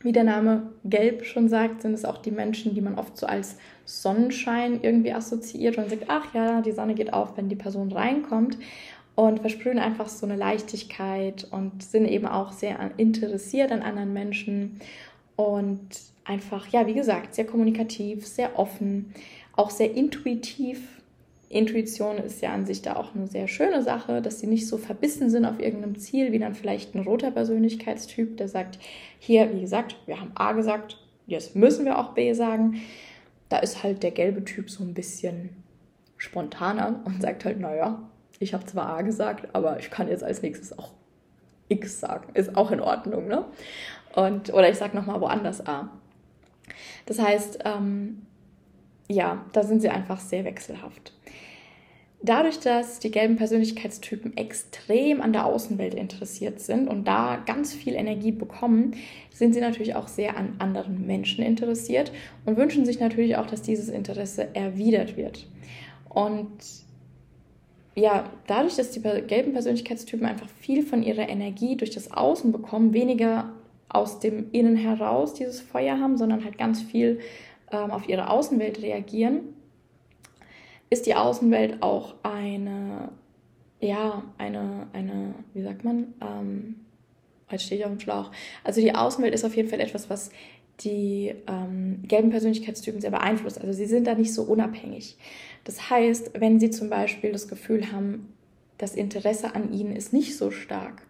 wie 0.00 0.12
der 0.12 0.24
Name 0.24 0.70
Gelb 0.84 1.24
schon 1.24 1.48
sagt, 1.48 1.82
sind 1.82 1.92
es 1.92 2.04
auch 2.04 2.18
die 2.18 2.30
Menschen, 2.30 2.74
die 2.74 2.80
man 2.80 2.98
oft 2.98 3.16
so 3.16 3.26
als 3.26 3.56
Sonnenschein 3.84 4.80
irgendwie 4.82 5.12
assoziiert 5.12 5.78
und 5.78 5.90
sagt, 5.90 6.04
ach 6.08 6.32
ja, 6.32 6.60
die 6.60 6.72
Sonne 6.72 6.94
geht 6.94 7.12
auf, 7.12 7.36
wenn 7.36 7.48
die 7.48 7.56
Person 7.56 7.90
reinkommt 7.90 8.56
und 9.16 9.40
versprühen 9.40 9.78
einfach 9.78 10.08
so 10.08 10.26
eine 10.26 10.36
Leichtigkeit 10.36 11.48
und 11.50 11.82
sind 11.82 12.06
eben 12.06 12.26
auch 12.26 12.52
sehr 12.52 12.78
interessiert 12.98 13.72
an 13.72 13.82
anderen 13.82 14.12
Menschen 14.12 14.80
und 15.34 15.80
einfach, 16.24 16.68
ja, 16.68 16.86
wie 16.86 16.94
gesagt, 16.94 17.34
sehr 17.34 17.46
kommunikativ, 17.46 18.26
sehr 18.26 18.58
offen, 18.58 19.12
auch 19.56 19.70
sehr 19.70 19.94
intuitiv. 19.94 20.95
Intuition 21.48 22.18
ist 22.18 22.42
ja 22.42 22.52
an 22.52 22.66
sich 22.66 22.82
da 22.82 22.96
auch 22.96 23.14
eine 23.14 23.28
sehr 23.28 23.46
schöne 23.46 23.82
Sache, 23.82 24.20
dass 24.20 24.40
sie 24.40 24.48
nicht 24.48 24.66
so 24.66 24.78
verbissen 24.78 25.30
sind 25.30 25.44
auf 25.44 25.60
irgendeinem 25.60 25.96
Ziel, 25.96 26.32
wie 26.32 26.38
dann 26.38 26.54
vielleicht 26.54 26.94
ein 26.94 27.04
roter 27.04 27.30
Persönlichkeitstyp, 27.30 28.36
der 28.36 28.48
sagt, 28.48 28.78
hier, 29.18 29.54
wie 29.54 29.60
gesagt, 29.60 29.96
wir 30.06 30.20
haben 30.20 30.32
A 30.34 30.52
gesagt, 30.52 30.98
jetzt 31.26 31.54
müssen 31.54 31.84
wir 31.84 31.98
auch 31.98 32.14
B 32.14 32.32
sagen. 32.32 32.80
Da 33.48 33.58
ist 33.58 33.84
halt 33.84 34.02
der 34.02 34.10
gelbe 34.10 34.44
Typ 34.44 34.70
so 34.70 34.82
ein 34.82 34.94
bisschen 34.94 35.50
spontaner 36.16 37.00
und 37.04 37.22
sagt 37.22 37.44
halt, 37.44 37.60
naja, 37.60 38.02
ich 38.40 38.52
habe 38.52 38.64
zwar 38.66 38.88
A 38.88 39.02
gesagt, 39.02 39.54
aber 39.54 39.78
ich 39.78 39.90
kann 39.90 40.08
jetzt 40.08 40.24
als 40.24 40.42
nächstes 40.42 40.76
auch 40.76 40.90
X 41.68 42.00
sagen. 42.00 42.30
Ist 42.34 42.56
auch 42.56 42.72
in 42.72 42.80
Ordnung, 42.80 43.28
ne? 43.28 43.44
Und, 44.14 44.52
oder 44.52 44.68
ich 44.68 44.78
sage 44.78 44.96
nochmal 44.96 45.20
woanders 45.20 45.64
A. 45.66 45.90
Das 47.06 47.20
heißt, 47.20 47.60
ähm, 47.64 48.26
ja, 49.08 49.44
da 49.52 49.62
sind 49.62 49.80
sie 49.80 49.88
einfach 49.88 50.18
sehr 50.18 50.44
wechselhaft. 50.44 51.12
Dadurch, 52.22 52.58
dass 52.58 52.98
die 52.98 53.10
gelben 53.10 53.36
Persönlichkeitstypen 53.36 54.36
extrem 54.36 55.20
an 55.20 55.32
der 55.32 55.44
Außenwelt 55.44 55.94
interessiert 55.94 56.60
sind 56.60 56.88
und 56.88 57.06
da 57.06 57.36
ganz 57.44 57.74
viel 57.74 57.94
Energie 57.94 58.32
bekommen, 58.32 58.94
sind 59.32 59.52
sie 59.52 59.60
natürlich 59.60 59.94
auch 59.94 60.08
sehr 60.08 60.36
an 60.36 60.56
anderen 60.58 61.06
Menschen 61.06 61.44
interessiert 61.44 62.10
und 62.46 62.56
wünschen 62.56 62.86
sich 62.86 63.00
natürlich 63.00 63.36
auch, 63.36 63.46
dass 63.46 63.62
dieses 63.62 63.90
Interesse 63.90 64.54
erwidert 64.54 65.16
wird. 65.16 65.46
Und 66.08 66.48
ja, 67.94 68.24
dadurch, 68.46 68.76
dass 68.76 68.90
die 68.90 69.00
gelben 69.00 69.52
Persönlichkeitstypen 69.52 70.26
einfach 70.26 70.48
viel 70.48 70.82
von 70.84 71.02
ihrer 71.02 71.28
Energie 71.28 71.76
durch 71.76 71.90
das 71.90 72.10
Außen 72.12 72.50
bekommen, 72.50 72.94
weniger 72.94 73.52
aus 73.88 74.20
dem 74.20 74.50
Innen 74.52 74.76
heraus 74.76 75.34
dieses 75.34 75.60
Feuer 75.60 75.98
haben, 75.98 76.16
sondern 76.16 76.44
halt 76.44 76.58
ganz 76.58 76.82
viel 76.82 77.20
ähm, 77.70 77.90
auf 77.90 78.08
ihre 78.08 78.30
Außenwelt 78.30 78.82
reagieren, 78.82 79.40
ist 80.90 81.06
die 81.06 81.14
Außenwelt 81.14 81.82
auch 81.82 82.14
eine, 82.22 83.10
ja, 83.80 84.22
eine, 84.38 84.86
eine, 84.92 85.34
wie 85.54 85.62
sagt 85.62 85.84
man, 85.84 86.14
ähm, 86.20 86.76
jetzt 87.50 87.64
stehe 87.64 87.80
ich 87.80 87.84
auf 87.84 87.92
dem 87.92 88.00
Schlauch. 88.00 88.30
Also 88.64 88.80
die 88.80 88.94
Außenwelt 88.94 89.34
ist 89.34 89.44
auf 89.44 89.56
jeden 89.56 89.68
Fall 89.68 89.80
etwas, 89.80 90.10
was 90.10 90.30
die 90.80 91.34
ähm, 91.46 92.02
gelben 92.06 92.30
Persönlichkeitstypen 92.30 93.00
sehr 93.00 93.10
beeinflusst. 93.10 93.60
Also 93.60 93.72
sie 93.72 93.86
sind 93.86 94.06
da 94.06 94.14
nicht 94.14 94.34
so 94.34 94.42
unabhängig. 94.42 95.16
Das 95.64 95.90
heißt, 95.90 96.32
wenn 96.38 96.60
Sie 96.60 96.70
zum 96.70 96.90
Beispiel 96.90 97.32
das 97.32 97.48
Gefühl 97.48 97.90
haben, 97.92 98.32
das 98.78 98.94
Interesse 98.94 99.54
an 99.54 99.72
Ihnen 99.72 99.96
ist 99.96 100.12
nicht 100.12 100.36
so 100.36 100.50
stark 100.50 101.02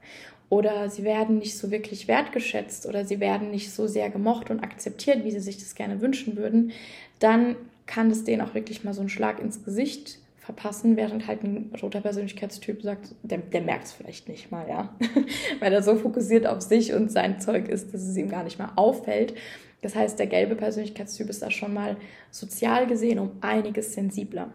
oder 0.48 0.88
Sie 0.88 1.02
werden 1.02 1.38
nicht 1.38 1.58
so 1.58 1.70
wirklich 1.70 2.06
wertgeschätzt 2.06 2.86
oder 2.86 3.04
Sie 3.04 3.18
werden 3.20 3.50
nicht 3.50 3.72
so 3.72 3.86
sehr 3.86 4.08
gemocht 4.08 4.50
und 4.50 4.60
akzeptiert, 4.60 5.24
wie 5.24 5.32
Sie 5.32 5.40
sich 5.40 5.58
das 5.58 5.74
gerne 5.74 6.00
wünschen 6.00 6.36
würden, 6.36 6.72
dann 7.18 7.56
kann 7.86 8.10
es 8.10 8.24
denen 8.24 8.42
auch 8.42 8.54
wirklich 8.54 8.84
mal 8.84 8.94
so 8.94 9.00
einen 9.00 9.08
Schlag 9.08 9.40
ins 9.40 9.64
Gesicht 9.64 10.18
verpassen, 10.38 10.96
während 10.96 11.26
halt 11.26 11.42
ein 11.42 11.72
roter 11.82 12.00
Persönlichkeitstyp 12.00 12.82
sagt, 12.82 13.14
der, 13.22 13.38
der 13.38 13.62
merkt 13.62 13.86
es 13.86 13.92
vielleicht 13.92 14.28
nicht 14.28 14.52
mal, 14.52 14.68
ja. 14.68 14.94
Weil 15.60 15.72
er 15.72 15.82
so 15.82 15.96
fokussiert 15.96 16.46
auf 16.46 16.60
sich 16.60 16.92
und 16.92 17.10
sein 17.10 17.40
Zeug 17.40 17.68
ist, 17.68 17.92
dass 17.92 18.02
es 18.02 18.16
ihm 18.16 18.28
gar 18.28 18.44
nicht 18.44 18.58
mehr 18.58 18.72
auffällt. 18.76 19.34
Das 19.82 19.96
heißt, 19.96 20.18
der 20.18 20.28
gelbe 20.28 20.54
Persönlichkeitstyp 20.54 21.28
ist 21.28 21.42
da 21.42 21.50
schon 21.50 21.74
mal 21.74 21.96
sozial 22.30 22.86
gesehen 22.86 23.18
um 23.18 23.32
einiges 23.40 23.94
sensibler. 23.94 24.52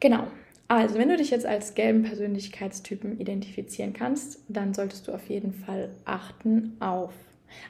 Genau. 0.00 0.26
Also, 0.68 0.96
wenn 0.96 1.08
du 1.08 1.16
dich 1.16 1.30
jetzt 1.30 1.46
als 1.46 1.74
gelben 1.74 2.02
Persönlichkeitstypen 2.02 3.20
identifizieren 3.20 3.92
kannst, 3.92 4.40
dann 4.48 4.74
solltest 4.74 5.06
du 5.06 5.12
auf 5.12 5.28
jeden 5.28 5.52
Fall 5.52 5.90
achten 6.04 6.76
auf. 6.80 7.12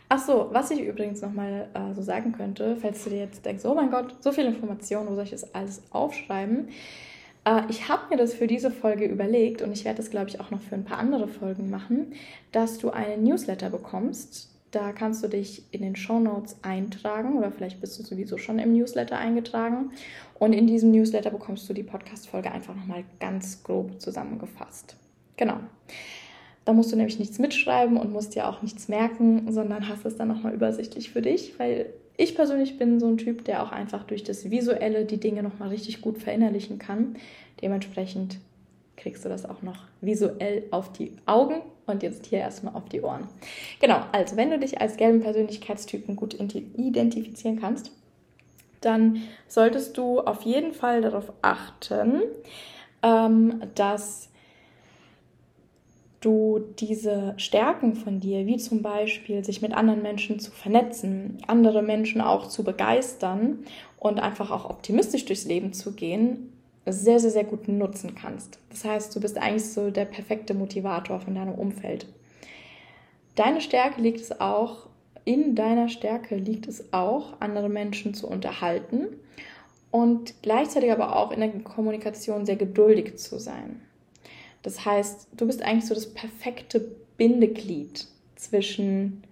Ach 0.08 0.18
so, 0.18 0.48
was 0.52 0.70
ich 0.70 0.80
übrigens 0.80 1.20
nochmal 1.20 1.68
äh, 1.74 1.94
so 1.94 2.02
sagen 2.02 2.32
könnte, 2.32 2.76
falls 2.76 3.04
du 3.04 3.10
dir 3.10 3.18
jetzt 3.18 3.44
denkst, 3.44 3.64
oh 3.64 3.74
mein 3.74 3.90
Gott, 3.90 4.14
so 4.20 4.32
viele 4.32 4.48
Informationen, 4.48 5.08
wo 5.08 5.14
soll 5.14 5.24
ich 5.24 5.30
das 5.30 5.54
alles 5.54 5.82
aufschreiben? 5.90 6.68
Äh, 7.44 7.62
ich 7.68 7.88
habe 7.88 8.08
mir 8.10 8.16
das 8.16 8.34
für 8.34 8.46
diese 8.46 8.70
Folge 8.70 9.06
überlegt 9.06 9.62
und 9.62 9.72
ich 9.72 9.84
werde 9.84 9.98
das, 9.98 10.10
glaube 10.10 10.28
ich, 10.28 10.40
auch 10.40 10.50
noch 10.50 10.60
für 10.60 10.74
ein 10.74 10.84
paar 10.84 10.98
andere 10.98 11.28
Folgen 11.28 11.70
machen, 11.70 12.12
dass 12.52 12.78
du 12.78 12.90
einen 12.90 13.24
Newsletter 13.24 13.70
bekommst 13.70 14.56
da 14.76 14.92
kannst 14.92 15.24
du 15.24 15.28
dich 15.28 15.62
in 15.70 15.80
den 15.80 15.96
Show 15.96 16.18
Notes 16.18 16.56
eintragen 16.62 17.38
oder 17.38 17.50
vielleicht 17.50 17.80
bist 17.80 17.98
du 17.98 18.02
sowieso 18.02 18.36
schon 18.36 18.58
im 18.58 18.74
Newsletter 18.74 19.16
eingetragen. 19.16 19.92
Und 20.34 20.52
in 20.52 20.66
diesem 20.66 20.90
Newsletter 20.90 21.30
bekommst 21.30 21.66
du 21.68 21.72
die 21.72 21.82
Podcast-Folge 21.82 22.50
einfach 22.50 22.74
nochmal 22.74 23.04
ganz 23.18 23.62
grob 23.62 23.98
zusammengefasst. 24.00 24.96
Genau. 25.38 25.60
Da 26.66 26.72
musst 26.72 26.92
du 26.92 26.96
nämlich 26.96 27.18
nichts 27.18 27.38
mitschreiben 27.38 27.96
und 27.96 28.12
musst 28.12 28.34
dir 28.34 28.48
auch 28.48 28.60
nichts 28.60 28.88
merken, 28.88 29.50
sondern 29.50 29.88
hast 29.88 30.04
es 30.04 30.16
dann 30.16 30.28
nochmal 30.28 30.52
übersichtlich 30.52 31.10
für 31.10 31.22
dich, 31.22 31.58
weil 31.58 31.86
Ich 32.18 32.34
persönlich 32.34 32.78
bin 32.78 32.98
so 32.98 33.06
ein 33.06 33.18
Typ, 33.18 33.44
der 33.44 33.62
auch 33.62 33.72
einfach 33.72 34.04
durch 34.04 34.24
das 34.24 34.50
Visuelle 34.50 35.04
die 35.04 35.20
Dinge 35.20 35.42
nochmal 35.42 35.68
richtig 35.68 36.00
gut 36.00 36.18
verinnerlichen 36.18 36.78
kann. 36.78 37.16
Dementsprechend 37.62 38.38
kriegst 38.96 39.24
du 39.24 39.28
das 39.28 39.44
auch 39.44 39.62
noch 39.62 39.84
visuell 40.00 40.64
auf 40.70 40.92
die 40.92 41.12
Augen 41.26 41.56
und 41.86 42.02
jetzt 42.02 42.26
hier 42.26 42.38
erstmal 42.38 42.74
auf 42.74 42.88
die 42.88 43.02
Ohren. 43.02 43.28
Genau, 43.80 44.00
also 44.12 44.36
wenn 44.36 44.50
du 44.50 44.58
dich 44.58 44.80
als 44.80 44.96
gelben 44.96 45.20
Persönlichkeitstypen 45.20 46.16
gut 46.16 46.34
identifizieren 46.34 47.60
kannst, 47.60 47.92
dann 48.80 49.22
solltest 49.46 49.98
du 49.98 50.20
auf 50.20 50.42
jeden 50.42 50.72
Fall 50.72 51.02
darauf 51.02 51.32
achten, 51.42 52.22
ähm, 53.02 53.60
dass 53.74 54.30
du 56.26 56.58
diese 56.80 57.34
Stärken 57.36 57.94
von 57.94 58.18
dir, 58.18 58.46
wie 58.46 58.56
zum 58.56 58.82
Beispiel 58.82 59.44
sich 59.44 59.62
mit 59.62 59.72
anderen 59.72 60.02
Menschen 60.02 60.40
zu 60.40 60.50
vernetzen, 60.50 61.38
andere 61.46 61.82
Menschen 61.82 62.20
auch 62.20 62.48
zu 62.48 62.64
begeistern 62.64 63.60
und 63.98 64.18
einfach 64.18 64.50
auch 64.50 64.68
optimistisch 64.68 65.24
durchs 65.24 65.44
Leben 65.44 65.72
zu 65.72 65.92
gehen, 65.92 66.52
sehr, 66.84 67.20
sehr, 67.20 67.30
sehr 67.30 67.44
gut 67.44 67.68
nutzen 67.68 68.14
kannst. 68.14 68.58
Das 68.70 68.84
heißt, 68.84 69.14
du 69.14 69.20
bist 69.20 69.38
eigentlich 69.38 69.70
so 69.70 69.90
der 69.90 70.04
perfekte 70.04 70.54
Motivator 70.54 71.20
von 71.20 71.34
deinem 71.34 71.54
Umfeld. 71.54 72.06
Deine 73.36 73.60
Stärke 73.60 74.00
liegt 74.00 74.20
es 74.20 74.40
auch, 74.40 74.88
in 75.24 75.54
deiner 75.54 75.88
Stärke 75.88 76.36
liegt 76.36 76.66
es 76.66 76.92
auch, 76.92 77.34
andere 77.40 77.68
Menschen 77.68 78.14
zu 78.14 78.28
unterhalten 78.28 79.08
und 79.92 80.34
gleichzeitig 80.42 80.90
aber 80.90 81.16
auch 81.16 81.30
in 81.30 81.40
der 81.40 81.50
Kommunikation 81.60 82.46
sehr 82.46 82.56
geduldig 82.56 83.16
zu 83.18 83.38
sein. 83.38 83.80
Das 84.66 84.84
heißt, 84.84 85.28
du 85.36 85.46
bist 85.46 85.62
eigentlich 85.62 85.86
so 85.86 85.94
das 85.94 86.12
perfekte 86.12 86.80
Bindeglied 87.16 88.08
zwischen 88.34 89.22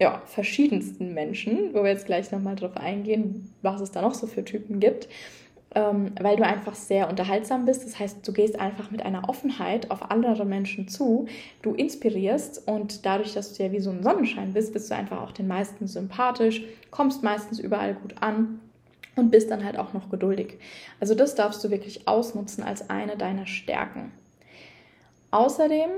ja, 0.00 0.20
verschiedensten 0.26 1.14
Menschen, 1.14 1.72
wo 1.72 1.84
wir 1.84 1.90
jetzt 1.90 2.06
gleich 2.06 2.32
nochmal 2.32 2.56
drauf 2.56 2.76
eingehen, 2.76 3.54
was 3.62 3.80
es 3.80 3.92
da 3.92 4.02
noch 4.02 4.14
so 4.14 4.26
für 4.26 4.44
Typen 4.44 4.80
gibt 4.80 5.08
ähm, 5.74 6.12
weil 6.20 6.36
du 6.36 6.44
einfach 6.44 6.74
sehr 6.74 7.08
unterhaltsam 7.08 7.64
bist. 7.64 7.84
Das 7.84 7.98
heißt, 7.98 8.26
du 8.26 8.32
gehst 8.32 8.58
einfach 8.60 8.90
mit 8.90 9.02
einer 9.04 9.28
Offenheit 9.28 9.90
auf 9.90 10.10
andere 10.10 10.44
Menschen 10.44 10.88
zu, 10.88 11.26
du 11.62 11.74
inspirierst 11.74 12.66
und 12.68 13.06
dadurch, 13.06 13.34
dass 13.34 13.54
du 13.54 13.62
ja 13.62 13.72
wie 13.72 13.80
so 13.80 13.90
ein 13.90 14.02
Sonnenschein 14.02 14.52
bist, 14.52 14.72
bist 14.72 14.90
du 14.90 14.94
einfach 14.94 15.22
auch 15.22 15.32
den 15.32 15.48
meisten 15.48 15.86
sympathisch, 15.86 16.62
kommst 16.90 17.22
meistens 17.22 17.58
überall 17.58 17.94
gut 17.94 18.14
an 18.20 18.60
und 19.16 19.30
bist 19.30 19.50
dann 19.50 19.64
halt 19.64 19.78
auch 19.78 19.92
noch 19.92 20.10
geduldig. 20.10 20.58
Also 21.00 21.14
das 21.14 21.34
darfst 21.34 21.62
du 21.64 21.70
wirklich 21.70 22.08
ausnutzen 22.08 22.64
als 22.64 22.88
eine 22.90 23.16
deiner 23.16 23.46
Stärken. 23.46 24.12
Außerdem 25.30 25.90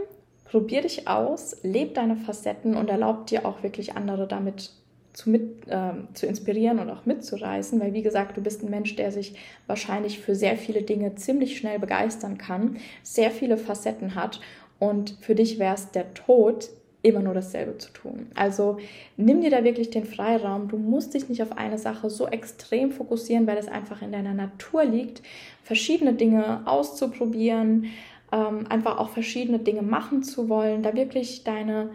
probier 0.44 0.82
dich 0.82 1.08
aus, 1.08 1.56
leb 1.62 1.94
deine 1.94 2.16
Facetten 2.16 2.76
und 2.76 2.88
erlaub 2.88 3.26
dir 3.26 3.46
auch 3.46 3.62
wirklich 3.62 3.96
andere 3.96 4.26
damit 4.26 4.70
zu, 5.12 5.30
mit, 5.30 5.66
äh, 5.68 5.92
zu 6.12 6.26
inspirieren 6.26 6.78
und 6.78 6.90
auch 6.90 7.06
mitzureißen, 7.06 7.80
weil 7.80 7.94
wie 7.94 8.02
gesagt, 8.02 8.36
du 8.36 8.40
bist 8.40 8.62
ein 8.62 8.70
Mensch, 8.70 8.96
der 8.96 9.12
sich 9.12 9.36
wahrscheinlich 9.66 10.18
für 10.18 10.34
sehr 10.34 10.56
viele 10.56 10.82
Dinge 10.82 11.14
ziemlich 11.14 11.56
schnell 11.56 11.78
begeistern 11.78 12.36
kann, 12.36 12.76
sehr 13.02 13.30
viele 13.30 13.56
Facetten 13.56 14.14
hat 14.14 14.40
und 14.78 15.16
für 15.20 15.34
dich 15.34 15.58
wäre 15.58 15.74
es 15.74 15.90
der 15.92 16.14
Tod, 16.14 16.68
immer 17.04 17.20
nur 17.20 17.34
dasselbe 17.34 17.76
zu 17.78 17.92
tun. 17.92 18.26
Also 18.34 18.78
nimm 19.16 19.42
dir 19.42 19.50
da 19.50 19.62
wirklich 19.62 19.90
den 19.90 20.06
Freiraum. 20.06 20.68
Du 20.68 20.78
musst 20.78 21.12
dich 21.14 21.28
nicht 21.28 21.42
auf 21.42 21.56
eine 21.56 21.78
Sache 21.78 22.08
so 22.08 22.26
extrem 22.26 22.90
fokussieren, 22.90 23.46
weil 23.46 23.58
es 23.58 23.68
einfach 23.68 24.00
in 24.00 24.10
deiner 24.10 24.32
Natur 24.32 24.84
liegt, 24.84 25.22
verschiedene 25.62 26.14
Dinge 26.14 26.62
auszuprobieren, 26.66 27.86
ähm, 28.32 28.66
einfach 28.70 28.98
auch 28.98 29.10
verschiedene 29.10 29.58
Dinge 29.58 29.82
machen 29.82 30.22
zu 30.22 30.48
wollen, 30.48 30.82
da 30.82 30.94
wirklich 30.94 31.44
deine 31.44 31.90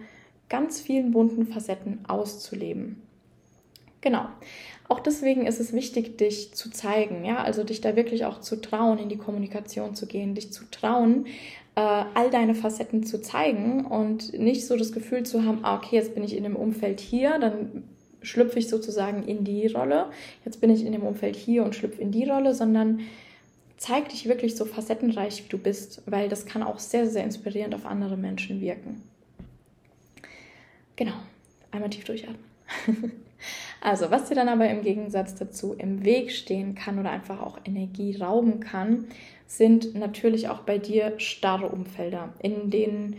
ganz 0.48 0.80
vielen 0.80 1.12
bunten 1.12 1.48
Facetten 1.48 2.00
auszuleben. 2.08 3.02
Genau. 4.02 4.28
Auch 4.88 5.00
deswegen 5.00 5.46
ist 5.46 5.60
es 5.60 5.74
wichtig, 5.74 6.18
dich 6.18 6.54
zu 6.54 6.72
zeigen, 6.72 7.24
ja, 7.26 7.44
also 7.44 7.64
dich 7.64 7.82
da 7.82 7.96
wirklich 7.96 8.26
auch 8.26 8.42
zu 8.42 8.60
trauen, 8.60 8.98
in 8.98 9.10
die 9.10 9.18
Kommunikation 9.18 9.94
zu 9.94 10.08
gehen, 10.08 10.34
dich 10.34 10.52
zu 10.52 10.64
trauen, 10.72 11.26
äh, 11.76 11.82
all 11.82 12.30
deine 12.30 12.56
Facetten 12.56 13.04
zu 13.04 13.22
zeigen 13.22 13.86
und 13.86 14.38
nicht 14.38 14.66
so 14.66 14.78
das 14.78 14.92
Gefühl 14.92 15.24
zu 15.24 15.44
haben, 15.44 15.60
ah, 15.64 15.78
okay, 15.78 15.96
jetzt 15.96 16.14
bin 16.14 16.24
ich 16.24 16.36
in 16.36 16.44
dem 16.44 16.56
Umfeld 16.56 17.00
hier, 17.00 17.40
dann 17.40 17.84
schlüpfe 18.22 18.60
ich 18.60 18.68
sozusagen 18.68 19.24
in 19.24 19.44
die 19.44 19.68
Rolle, 19.68 20.08
jetzt 20.46 20.60
bin 20.62 20.70
ich 20.70 20.86
in 20.86 20.92
dem 20.92 21.04
Umfeld 21.04 21.36
hier 21.36 21.64
und 21.64 21.76
schlüpfe 21.76 22.02
in 22.02 22.12
die 22.12 22.26
Rolle, 22.26 22.54
sondern 22.54 23.00
zeig 23.78 24.10
dich 24.10 24.28
wirklich 24.28 24.56
so 24.56 24.66
facettenreich, 24.66 25.46
wie 25.46 25.50
du 25.50 25.58
bist, 25.58 26.02
weil 26.06 26.28
das 26.28 26.46
kann 26.46 26.64
auch 26.64 26.80
sehr, 26.80 27.08
sehr 27.08 27.24
inspirierend 27.24 27.74
auf 27.74 27.86
andere 27.86 28.18
Menschen 28.18 28.60
wirken. 28.60 29.02
Genau, 30.98 31.14
einmal 31.72 31.90
tief 31.90 32.04
durchatmen. 32.04 32.40
Also, 33.82 34.12
was 34.12 34.28
dir 34.28 34.36
dann 34.36 34.50
aber 34.50 34.70
im 34.70 34.82
Gegensatz 34.82 35.36
dazu 35.36 35.74
im 35.74 36.04
Weg 36.04 36.32
stehen 36.32 36.76
kann 36.76 37.00
oder 37.00 37.12
einfach 37.12 37.42
auch 37.42 37.58
Energie 37.64 38.18
rauben 38.18 38.60
kann, 38.60 39.06
sind 39.50 39.96
natürlich 39.96 40.48
auch 40.48 40.60
bei 40.60 40.78
dir 40.78 41.14
starre 41.18 41.70
Umfelder, 41.70 42.30
in 42.40 42.70
denen 42.70 43.18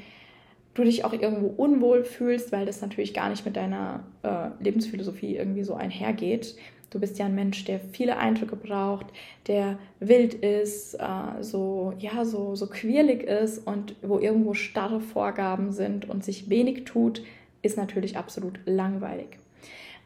du 0.75 0.85
dich 0.85 1.05
auch 1.05 1.13
irgendwo 1.13 1.49
unwohl 1.49 2.05
fühlst, 2.05 2.53
weil 2.53 2.65
das 2.65 2.81
natürlich 2.81 3.13
gar 3.13 3.29
nicht 3.29 3.45
mit 3.45 3.57
deiner 3.57 4.05
äh, 4.23 4.51
Lebensphilosophie 4.63 5.37
irgendwie 5.37 5.65
so 5.65 5.75
einhergeht. 5.75 6.55
Du 6.91 7.01
bist 7.01 7.19
ja 7.19 7.27
ein 7.27 7.35
Mensch, 7.35 7.65
der 7.65 7.81
viele 7.81 8.17
Eindrücke 8.17 8.55
braucht, 8.55 9.07
der 9.49 9.79
wild 9.99 10.35
ist, 10.35 10.95
äh, 10.95 11.43
so 11.43 11.95
ja 11.99 12.25
so 12.25 12.55
so 12.55 12.69
quirlig 12.69 13.25
ist 13.25 13.67
und 13.67 13.97
wo 14.01 14.21
irgendwo 14.21 14.55
starre 14.55 15.01
Vorgaben 15.01 15.73
sind 15.73 16.09
und 16.09 16.25
sich 16.25 16.49
wenig 16.49 16.85
tut, 16.85 17.23
ist 17.63 17.77
natürlich 17.77 18.17
absolut 18.17 18.61
langweilig. 18.67 19.39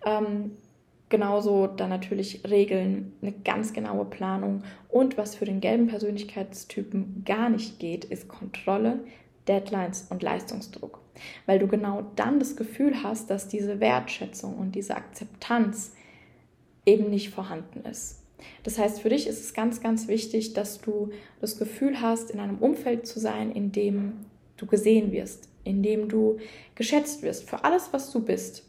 Ähm, 0.07 0.53
genauso 1.15 1.69
dann 1.69 1.91
natürlich 1.91 2.43
Regeln, 2.45 3.13
eine 3.23 3.31
ganz 3.31 3.73
genaue 3.73 4.05
Planung. 4.05 4.65
Und 4.89 5.17
was 5.17 5.37
für 5.37 5.45
den 5.45 5.61
gelben 5.61 5.87
Persönlichkeitstypen 5.87 7.23
gar 7.25 7.49
nicht 7.51 7.79
geht, 7.79 8.05
ist 8.05 8.27
Kontrolle, 8.27 8.99
Deadlines 9.47 10.09
und 10.11 10.25
Leistungsdruck. 10.25 10.99
Weil 11.47 11.61
du 11.61 11.69
genau 11.69 12.05
dann 12.17 12.41
das 12.41 12.57
Gefühl 12.57 13.05
hast, 13.05 13.31
dass 13.31 13.47
diese 13.47 13.79
Wertschätzung 13.79 14.59
und 14.59 14.75
diese 14.75 14.97
Akzeptanz 14.97 15.93
eben 16.85 17.11
nicht 17.11 17.31
vorhanden 17.31 17.89
ist. 17.89 18.21
Das 18.65 18.77
heißt, 18.77 19.01
für 19.01 19.09
dich 19.09 19.29
ist 19.29 19.39
es 19.39 19.55
ganz, 19.55 19.81
ganz 19.81 20.09
wichtig, 20.09 20.53
dass 20.53 20.81
du 20.81 21.11
das 21.41 21.61
Gefühl 21.61 22.01
hast, 22.01 22.33
in 22.33 22.41
einem 22.41 22.59
Umfeld 22.59 23.07
zu 23.07 23.21
sein, 23.21 23.53
in 23.53 23.71
dem 23.71 24.27
du 24.57 24.67
gesehen 24.67 25.13
wirst, 25.13 25.49
in 25.63 25.85
dem 25.85 26.09
du 26.09 26.39
geschätzt 26.75 27.23
wirst 27.23 27.49
für 27.49 27.63
alles, 27.63 27.91
was 27.93 28.11
du 28.11 28.21
bist 28.21 28.65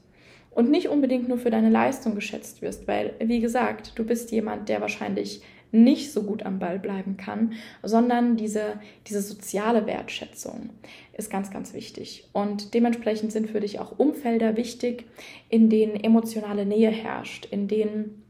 und 0.56 0.72
nicht 0.72 0.88
unbedingt 0.89 1.28
nur 1.28 1.38
für 1.38 1.52
deine 1.52 1.70
Leistung 1.70 2.15
geschätzt 2.15 2.62
wirst, 2.63 2.88
weil, 2.88 3.13
wie 3.20 3.41
gesagt, 3.41 3.91
du 3.96 4.04
bist 4.04 4.32
jemand, 4.32 4.70
der 4.70 4.82
wahrscheinlich 4.82 5.41
nicht 5.72 6.13
so 6.13 6.24
gut 6.24 6.44
am 6.44 6.60
Ball 6.60 6.80
bleiben 6.80 7.18
kann, 7.18 7.54
sondern 7.84 8.38
diese, 8.38 8.80
diese 9.08 9.22
soziale 9.22 9.86
Wertschätzung 9.86 10.70
ist 11.13 11.30
ganz, 11.30 11.52
ganz 11.52 11.74
wichtig. 11.74 12.30
Und 12.32 12.74
dementsprechend 12.74 13.34
sind 13.34 13.50
für 13.50 13.60
dich 13.60 13.80
auch 13.80 14.00
Umfelder 14.00 14.56
wichtig, 14.56 15.06
in 15.50 15.70
denen 15.70 15.96
emotionale 16.02 16.65
Nähe 16.65 16.89
herrscht, 16.89 17.46
in 17.52 17.68
denen 17.68 18.24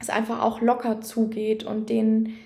es 0.00 0.08
einfach 0.08 0.40
auch 0.42 0.60
locker 0.60 1.00
zugeht 1.00 1.64
und 1.64 1.90
denen 1.90 2.36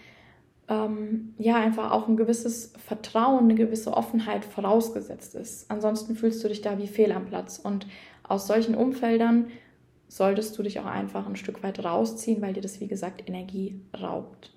ähm, 0.69 1.35
ja 1.39 1.57
einfach 1.57 1.93
auch 1.93 2.09
ein 2.09 2.17
gewisses 2.17 2.73
Vertrauen, 2.79 3.45
eine 3.45 3.55
gewisse 3.55 3.93
Offenheit 3.93 4.45
vorausgesetzt 4.45 5.35
ist. 5.35 5.71
Ansonsten 5.71 6.17
fühlst 6.17 6.43
du 6.43 6.49
dich 6.49 6.63
da 6.63 6.79
wie 6.79 6.87
fehl 6.87 7.13
am 7.13 7.27
Platz 7.27 7.59
und 7.59 7.87
aus 8.29 8.47
solchen 8.47 8.75
Umfeldern 8.75 9.51
solltest 10.09 10.57
du 10.59 10.63
dich 10.63 10.81
auch 10.81 10.87
einfach 10.87 11.27
ein 11.27 11.37
Stück 11.37 11.63
weit 11.63 11.85
rausziehen, 11.85 12.43
weil 12.43 12.53
dir 12.53 12.61
das, 12.61 12.81
wie 12.81 12.87
gesagt, 12.87 13.29
Energie 13.29 13.81
raubt. 14.01 14.53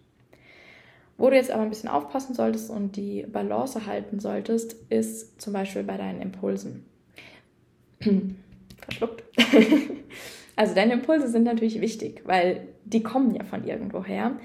Wo 1.18 1.30
du 1.30 1.36
jetzt 1.36 1.52
aber 1.52 1.64
ein 1.64 1.70
bisschen 1.70 1.90
aufpassen 1.90 2.34
solltest 2.34 2.70
und 2.70 2.96
die 2.96 3.24
Balance 3.24 3.86
halten 3.86 4.20
solltest, 4.20 4.74
ist 4.90 5.42
zum 5.42 5.54
Beispiel 5.54 5.84
bei 5.84 5.98
deinen 5.98 6.22
Impulsen. 6.22 6.86
Verschluckt. 8.82 9.24
also 10.56 10.76
deine 10.76 10.94
Impulse 10.94 11.28
sind 11.28 11.44
natürlich 11.44 11.82
wichtig, 11.82 12.24
weil 12.26 12.68
die 12.86 13.04
kommen 13.04 13.36
ja 13.36 13.44
von 13.44 13.66
irgendwoher. 13.66 14.38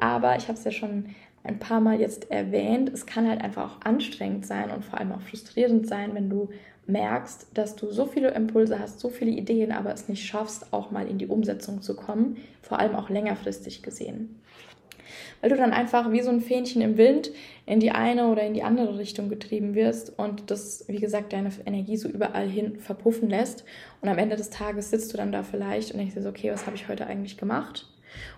Aber 0.00 0.36
ich 0.36 0.48
habe 0.48 0.58
es 0.58 0.64
ja 0.64 0.72
schon 0.72 1.14
ein 1.46 1.58
paar 1.58 1.80
Mal 1.80 2.00
jetzt 2.00 2.30
erwähnt, 2.30 2.90
es 2.92 3.06
kann 3.06 3.28
halt 3.28 3.40
einfach 3.40 3.76
auch 3.76 3.80
anstrengend 3.82 4.46
sein 4.46 4.70
und 4.70 4.84
vor 4.84 4.98
allem 4.98 5.12
auch 5.12 5.20
frustrierend 5.20 5.86
sein, 5.86 6.14
wenn 6.14 6.28
du 6.28 6.50
merkst, 6.86 7.48
dass 7.54 7.76
du 7.76 7.90
so 7.90 8.06
viele 8.06 8.30
Impulse 8.30 8.78
hast, 8.78 9.00
so 9.00 9.08
viele 9.08 9.32
Ideen, 9.32 9.72
aber 9.72 9.92
es 9.92 10.08
nicht 10.08 10.24
schaffst, 10.24 10.72
auch 10.72 10.90
mal 10.90 11.08
in 11.08 11.18
die 11.18 11.26
Umsetzung 11.26 11.82
zu 11.82 11.96
kommen, 11.96 12.36
vor 12.62 12.78
allem 12.78 12.94
auch 12.94 13.10
längerfristig 13.10 13.82
gesehen. 13.82 14.40
Weil 15.40 15.50
du 15.50 15.56
dann 15.56 15.72
einfach 15.72 16.12
wie 16.12 16.22
so 16.22 16.30
ein 16.30 16.40
Fähnchen 16.40 16.82
im 16.82 16.96
Wind 16.96 17.30
in 17.66 17.80
die 17.80 17.90
eine 17.90 18.28
oder 18.28 18.42
in 18.42 18.54
die 18.54 18.62
andere 18.62 18.98
Richtung 18.98 19.28
getrieben 19.28 19.74
wirst 19.74 20.18
und 20.18 20.50
das, 20.50 20.84
wie 20.88 20.98
gesagt, 20.98 21.32
deine 21.32 21.50
Energie 21.64 21.96
so 21.96 22.08
überall 22.08 22.48
hin 22.48 22.78
verpuffen 22.78 23.28
lässt. 23.28 23.64
Und 24.00 24.08
am 24.08 24.18
Ende 24.18 24.36
des 24.36 24.50
Tages 24.50 24.90
sitzt 24.90 25.12
du 25.12 25.16
dann 25.16 25.32
da 25.32 25.42
vielleicht 25.42 25.92
und 25.92 25.98
denkst 25.98 26.14
dir 26.14 26.22
so, 26.22 26.30
okay, 26.30 26.50
was 26.50 26.66
habe 26.66 26.76
ich 26.76 26.88
heute 26.88 27.06
eigentlich 27.06 27.36
gemacht? 27.36 27.86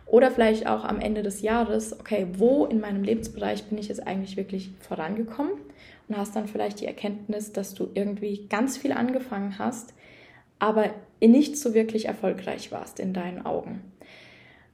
Oder 0.06 0.30
vielleicht 0.30 0.66
auch 0.66 0.84
am 0.84 1.00
Ende 1.00 1.22
des 1.22 1.42
Jahres, 1.42 1.98
okay, 1.98 2.26
wo 2.34 2.66
in 2.66 2.80
meinem 2.80 3.02
Lebensbereich 3.02 3.64
bin 3.64 3.78
ich 3.78 3.88
jetzt 3.88 4.06
eigentlich 4.06 4.36
wirklich 4.36 4.70
vorangekommen? 4.80 5.52
und 6.08 6.16
hast 6.16 6.34
dann 6.36 6.48
vielleicht 6.48 6.80
die 6.80 6.86
Erkenntnis, 6.86 7.52
dass 7.52 7.74
du 7.74 7.88
irgendwie 7.94 8.46
ganz 8.48 8.76
viel 8.76 8.92
angefangen 8.92 9.58
hast, 9.58 9.94
aber 10.58 10.90
nicht 11.20 11.56
so 11.56 11.74
wirklich 11.74 12.06
erfolgreich 12.06 12.72
warst 12.72 12.98
in 12.98 13.12
deinen 13.12 13.44
Augen. 13.44 13.82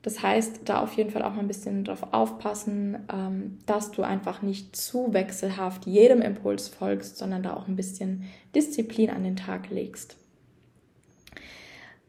Das 0.03 0.23
heißt, 0.23 0.61
da 0.67 0.81
auf 0.81 0.93
jeden 0.95 1.11
Fall 1.11 1.23
auch 1.23 1.33
mal 1.33 1.41
ein 1.41 1.49
bisschen 1.49 1.85
drauf 1.85 2.13
aufpassen, 2.13 2.99
ähm, 3.11 3.59
dass 3.65 3.91
du 3.91 4.03
einfach 4.03 4.43
nicht 4.43 4.77
zu 4.77 5.15
wechselhaft 5.15 5.87
jedem 5.87 6.21
Impuls 6.21 6.69
folgst, 6.69 7.17
sondern 7.17 7.43
da 7.43 7.55
auch 7.55 7.69
ein 7.69 7.77
bisschen 7.77 8.25
Disziplin 8.55 9.09
an 9.09 9.25
den 9.25 9.37
Tag 9.37 9.71
legst. 9.71 10.17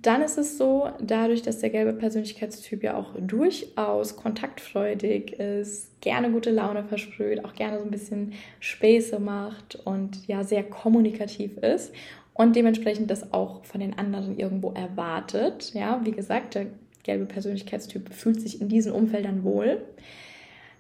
Dann 0.05 0.21
ist 0.21 0.37
es 0.37 0.59
so, 0.59 0.87
dadurch, 1.01 1.41
dass 1.41 1.61
der 1.61 1.71
gelbe 1.71 1.91
Persönlichkeitstyp 1.91 2.83
ja 2.83 2.95
auch 2.95 3.15
durchaus 3.19 4.15
kontaktfreudig 4.15 5.33
ist, 5.39 5.99
gerne 5.99 6.29
gute 6.29 6.51
Laune 6.51 6.83
versprüht, 6.83 7.43
auch 7.43 7.55
gerne 7.55 7.79
so 7.79 7.85
ein 7.85 7.89
bisschen 7.89 8.33
Späße 8.59 9.19
macht 9.19 9.79
und 9.83 10.27
ja 10.27 10.43
sehr 10.43 10.61
kommunikativ 10.61 11.57
ist 11.57 11.91
und 12.35 12.55
dementsprechend 12.55 13.09
das 13.09 13.33
auch 13.33 13.65
von 13.65 13.79
den 13.79 13.97
anderen 13.97 14.37
irgendwo 14.37 14.73
erwartet. 14.73 15.73
Ja, 15.73 15.99
wie 16.03 16.11
gesagt, 16.11 16.53
der 16.53 16.67
gelbe 17.01 17.25
Persönlichkeitstyp 17.25 18.13
fühlt 18.13 18.39
sich 18.39 18.61
in 18.61 18.69
diesen 18.69 18.91
Umfeldern 18.91 19.43
wohl, 19.43 19.81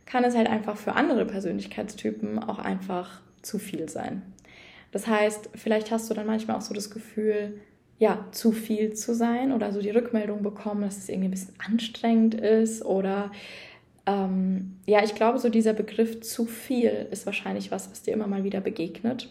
kann 0.05 0.23
es 0.23 0.35
halt 0.35 0.47
einfach 0.47 0.77
für 0.77 0.93
andere 0.93 1.25
Persönlichkeitstypen 1.25 2.37
auch 2.37 2.59
einfach 2.59 3.21
zu 3.41 3.57
viel 3.57 3.89
sein. 3.89 4.21
Das 4.91 5.07
heißt, 5.07 5.49
vielleicht 5.55 5.89
hast 5.89 6.11
du 6.11 6.13
dann 6.13 6.27
manchmal 6.27 6.57
auch 6.57 6.61
so 6.61 6.75
das 6.75 6.91
Gefühl, 6.91 7.59
ja, 7.97 8.27
zu 8.31 8.51
viel 8.51 8.93
zu 8.93 9.13
sein 9.13 9.51
oder 9.51 9.71
so 9.71 9.81
die 9.81 9.89
Rückmeldung 9.89 10.43
bekommen, 10.43 10.81
dass 10.81 10.97
es 10.97 11.09
irgendwie 11.09 11.29
ein 11.29 11.31
bisschen 11.31 11.55
anstrengend 11.65 12.35
ist 12.35 12.83
oder 12.83 13.31
ähm, 14.05 14.77
ja, 14.85 15.03
ich 15.03 15.15
glaube, 15.15 15.39
so 15.39 15.49
dieser 15.49 15.73
Begriff 15.73 16.21
zu 16.21 16.45
viel 16.45 17.07
ist 17.11 17.25
wahrscheinlich 17.25 17.71
was, 17.71 17.89
was 17.89 18.03
dir 18.03 18.13
immer 18.13 18.27
mal 18.27 18.43
wieder 18.43 18.61
begegnet. 18.61 19.29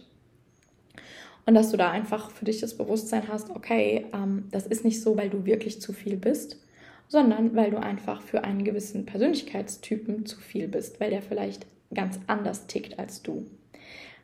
Und 1.47 1.55
dass 1.55 1.71
du 1.71 1.77
da 1.77 1.91
einfach 1.91 2.31
für 2.31 2.47
dich 2.47 2.61
das 2.61 2.77
Bewusstsein 2.77 3.29
hast, 3.29 3.51
okay, 3.51 4.07
ähm, 4.15 4.45
das 4.51 4.67
ist 4.67 4.85
nicht 4.85 5.03
so, 5.03 5.17
weil 5.17 5.29
du 5.29 5.45
wirklich 5.45 5.81
zu 5.81 5.93
viel 5.93 6.17
bist, 6.17 6.59
sondern 7.07 7.55
weil 7.55 7.71
du 7.71 7.77
einfach 7.77 8.23
für 8.23 8.45
einen 8.45 8.65
gewissen 8.65 9.05
Persönlichkeitstypen 9.05 10.25
zu 10.25 10.41
viel 10.41 10.69
bist, 10.69 11.01
weil 11.01 11.11
der 11.11 11.23
vielleicht 11.23 11.67
ganz 11.93 12.19
anders 12.27 12.67
tickt 12.67 12.99
als 12.99 13.23
du. 13.23 13.47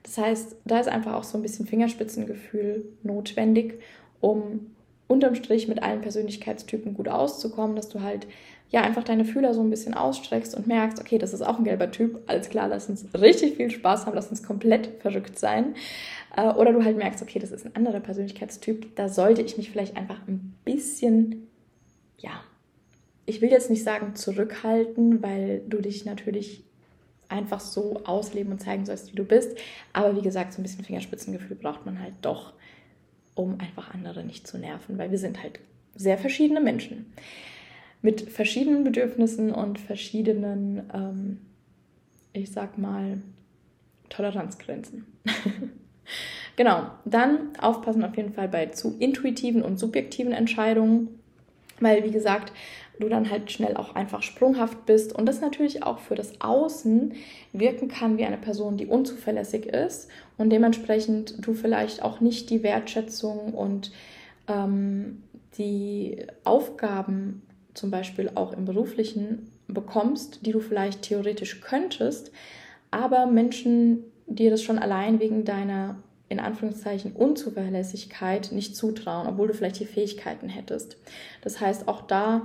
Das 0.02 0.16
heißt, 0.16 0.56
da 0.64 0.80
ist 0.80 0.88
einfach 0.88 1.14
auch 1.14 1.24
so 1.24 1.36
ein 1.36 1.42
bisschen 1.42 1.66
Fingerspitzengefühl 1.66 2.86
notwendig 3.02 3.80
um 4.20 4.66
unterm 5.08 5.34
Strich 5.34 5.66
mit 5.66 5.82
allen 5.82 6.00
Persönlichkeitstypen 6.00 6.94
gut 6.94 7.08
auszukommen, 7.08 7.74
dass 7.74 7.88
du 7.88 8.00
halt 8.00 8.26
ja 8.70 8.82
einfach 8.82 9.02
deine 9.02 9.24
Fühler 9.24 9.52
so 9.54 9.60
ein 9.60 9.70
bisschen 9.70 9.94
ausstreckst 9.94 10.54
und 10.54 10.68
merkst, 10.68 11.00
okay, 11.00 11.18
das 11.18 11.32
ist 11.32 11.42
auch 11.42 11.58
ein 11.58 11.64
gelber 11.64 11.90
Typ, 11.90 12.20
alles 12.28 12.48
klar, 12.48 12.68
lass 12.68 12.88
uns 12.88 13.04
richtig 13.14 13.56
viel 13.56 13.70
Spaß 13.70 14.06
haben, 14.06 14.14
lass 14.14 14.30
uns 14.30 14.44
komplett 14.44 15.00
verrückt 15.00 15.38
sein. 15.38 15.74
Äh, 16.36 16.50
oder 16.50 16.72
du 16.72 16.84
halt 16.84 16.96
merkst, 16.96 17.22
okay, 17.22 17.40
das 17.40 17.50
ist 17.50 17.66
ein 17.66 17.74
anderer 17.74 17.98
Persönlichkeitstyp, 17.98 18.94
da 18.94 19.08
sollte 19.08 19.42
ich 19.42 19.56
mich 19.56 19.70
vielleicht 19.70 19.96
einfach 19.96 20.20
ein 20.28 20.54
bisschen, 20.64 21.48
ja, 22.18 22.42
ich 23.26 23.42
will 23.42 23.50
jetzt 23.50 23.70
nicht 23.70 23.82
sagen 23.82 24.14
zurückhalten, 24.14 25.22
weil 25.22 25.62
du 25.68 25.78
dich 25.78 26.04
natürlich 26.04 26.64
einfach 27.28 27.60
so 27.60 28.02
ausleben 28.04 28.52
und 28.52 28.60
zeigen 28.60 28.84
sollst, 28.84 29.12
wie 29.12 29.16
du 29.16 29.24
bist. 29.24 29.56
Aber 29.92 30.16
wie 30.16 30.22
gesagt, 30.22 30.52
so 30.52 30.60
ein 30.60 30.64
bisschen 30.64 30.84
Fingerspitzengefühl 30.84 31.56
braucht 31.56 31.86
man 31.86 32.00
halt 32.00 32.14
doch 32.22 32.54
um 33.34 33.58
einfach 33.60 33.94
andere 33.94 34.24
nicht 34.24 34.46
zu 34.46 34.58
nerven, 34.58 34.98
weil 34.98 35.10
wir 35.10 35.18
sind 35.18 35.42
halt 35.42 35.60
sehr 35.94 36.18
verschiedene 36.18 36.60
Menschen 36.60 37.12
mit 38.02 38.22
verschiedenen 38.30 38.84
Bedürfnissen 38.84 39.52
und 39.52 39.78
verschiedenen, 39.78 40.90
ähm, 40.94 41.38
ich 42.32 42.50
sag 42.50 42.78
mal, 42.78 43.20
Toleranzgrenzen. 44.08 45.06
genau, 46.56 46.90
dann 47.04 47.56
aufpassen 47.58 48.04
auf 48.04 48.16
jeden 48.16 48.32
Fall 48.32 48.48
bei 48.48 48.66
zu 48.66 48.96
intuitiven 48.98 49.62
und 49.62 49.78
subjektiven 49.78 50.32
Entscheidungen, 50.32 51.08
weil 51.78 52.04
wie 52.04 52.10
gesagt, 52.10 52.52
du 53.00 53.08
dann 53.08 53.30
halt 53.30 53.50
schnell 53.50 53.76
auch 53.76 53.94
einfach 53.94 54.22
sprunghaft 54.22 54.86
bist 54.86 55.12
und 55.14 55.26
das 55.26 55.40
natürlich 55.40 55.82
auch 55.82 55.98
für 55.98 56.14
das 56.14 56.40
Außen 56.40 57.14
wirken 57.52 57.88
kann 57.88 58.18
wie 58.18 58.24
eine 58.24 58.36
Person, 58.36 58.76
die 58.76 58.86
unzuverlässig 58.86 59.66
ist 59.66 60.08
und 60.38 60.50
dementsprechend 60.50 61.44
du 61.44 61.54
vielleicht 61.54 62.02
auch 62.02 62.20
nicht 62.20 62.50
die 62.50 62.62
Wertschätzung 62.62 63.54
und 63.54 63.90
ähm, 64.48 65.22
die 65.58 66.26
Aufgaben 66.44 67.42
zum 67.74 67.90
Beispiel 67.90 68.30
auch 68.34 68.52
im 68.52 68.64
beruflichen 68.64 69.50
bekommst, 69.66 70.44
die 70.46 70.52
du 70.52 70.60
vielleicht 70.60 71.02
theoretisch 71.02 71.60
könntest, 71.60 72.32
aber 72.90 73.26
Menschen 73.26 74.04
dir 74.26 74.50
das 74.50 74.62
schon 74.62 74.78
allein 74.78 75.20
wegen 75.20 75.44
deiner 75.44 75.96
in 76.30 76.38
Anführungszeichen 76.38 77.12
Unzuverlässigkeit 77.12 78.52
nicht 78.52 78.76
zutrauen, 78.76 79.26
obwohl 79.26 79.48
du 79.48 79.54
vielleicht 79.54 79.80
die 79.80 79.84
Fähigkeiten 79.84 80.48
hättest. 80.48 80.96
Das 81.42 81.60
heißt, 81.60 81.88
auch 81.88 82.02
da 82.02 82.42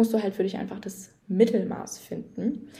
musst 0.00 0.14
du 0.14 0.22
halt 0.22 0.34
für 0.34 0.44
dich 0.44 0.56
einfach 0.56 0.78
das 0.78 1.10
Mittelmaß 1.28 1.98
finden. 1.98 2.70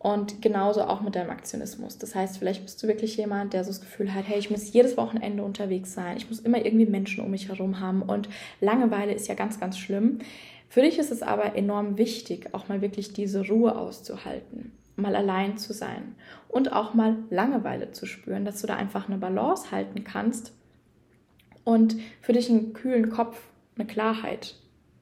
Und 0.00 0.42
genauso 0.42 0.82
auch 0.82 1.02
mit 1.02 1.14
deinem 1.14 1.30
Aktionismus. 1.30 1.98
Das 1.98 2.16
heißt, 2.16 2.36
vielleicht 2.38 2.64
bist 2.64 2.82
du 2.82 2.88
wirklich 2.88 3.16
jemand, 3.16 3.52
der 3.52 3.62
so 3.62 3.70
das 3.70 3.80
Gefühl 3.80 4.12
hat, 4.12 4.24
hey, 4.26 4.40
ich 4.40 4.50
muss 4.50 4.72
jedes 4.72 4.96
Wochenende 4.96 5.44
unterwegs 5.44 5.94
sein, 5.94 6.16
ich 6.16 6.28
muss 6.28 6.40
immer 6.40 6.66
irgendwie 6.66 6.86
Menschen 6.86 7.24
um 7.24 7.30
mich 7.30 7.48
herum 7.48 7.78
haben 7.78 8.02
und 8.02 8.28
Langeweile 8.60 9.14
ist 9.14 9.28
ja 9.28 9.34
ganz, 9.34 9.60
ganz 9.60 9.78
schlimm. 9.78 10.18
Für 10.68 10.82
dich 10.82 10.98
ist 10.98 11.12
es 11.12 11.22
aber 11.22 11.54
enorm 11.54 11.96
wichtig, 11.96 12.48
auch 12.52 12.68
mal 12.68 12.82
wirklich 12.82 13.12
diese 13.12 13.46
Ruhe 13.46 13.78
auszuhalten, 13.78 14.72
mal 14.96 15.14
allein 15.14 15.56
zu 15.58 15.72
sein 15.72 16.16
und 16.48 16.72
auch 16.72 16.92
mal 16.92 17.16
Langeweile 17.30 17.92
zu 17.92 18.04
spüren, 18.04 18.44
dass 18.44 18.60
du 18.60 18.66
da 18.66 18.74
einfach 18.74 19.08
eine 19.08 19.18
Balance 19.18 19.70
halten 19.70 20.02
kannst 20.02 20.52
und 21.62 21.96
für 22.20 22.32
dich 22.32 22.50
einen 22.50 22.72
kühlen 22.72 23.10
Kopf, 23.10 23.40
eine 23.76 23.86
Klarheit 23.86 24.56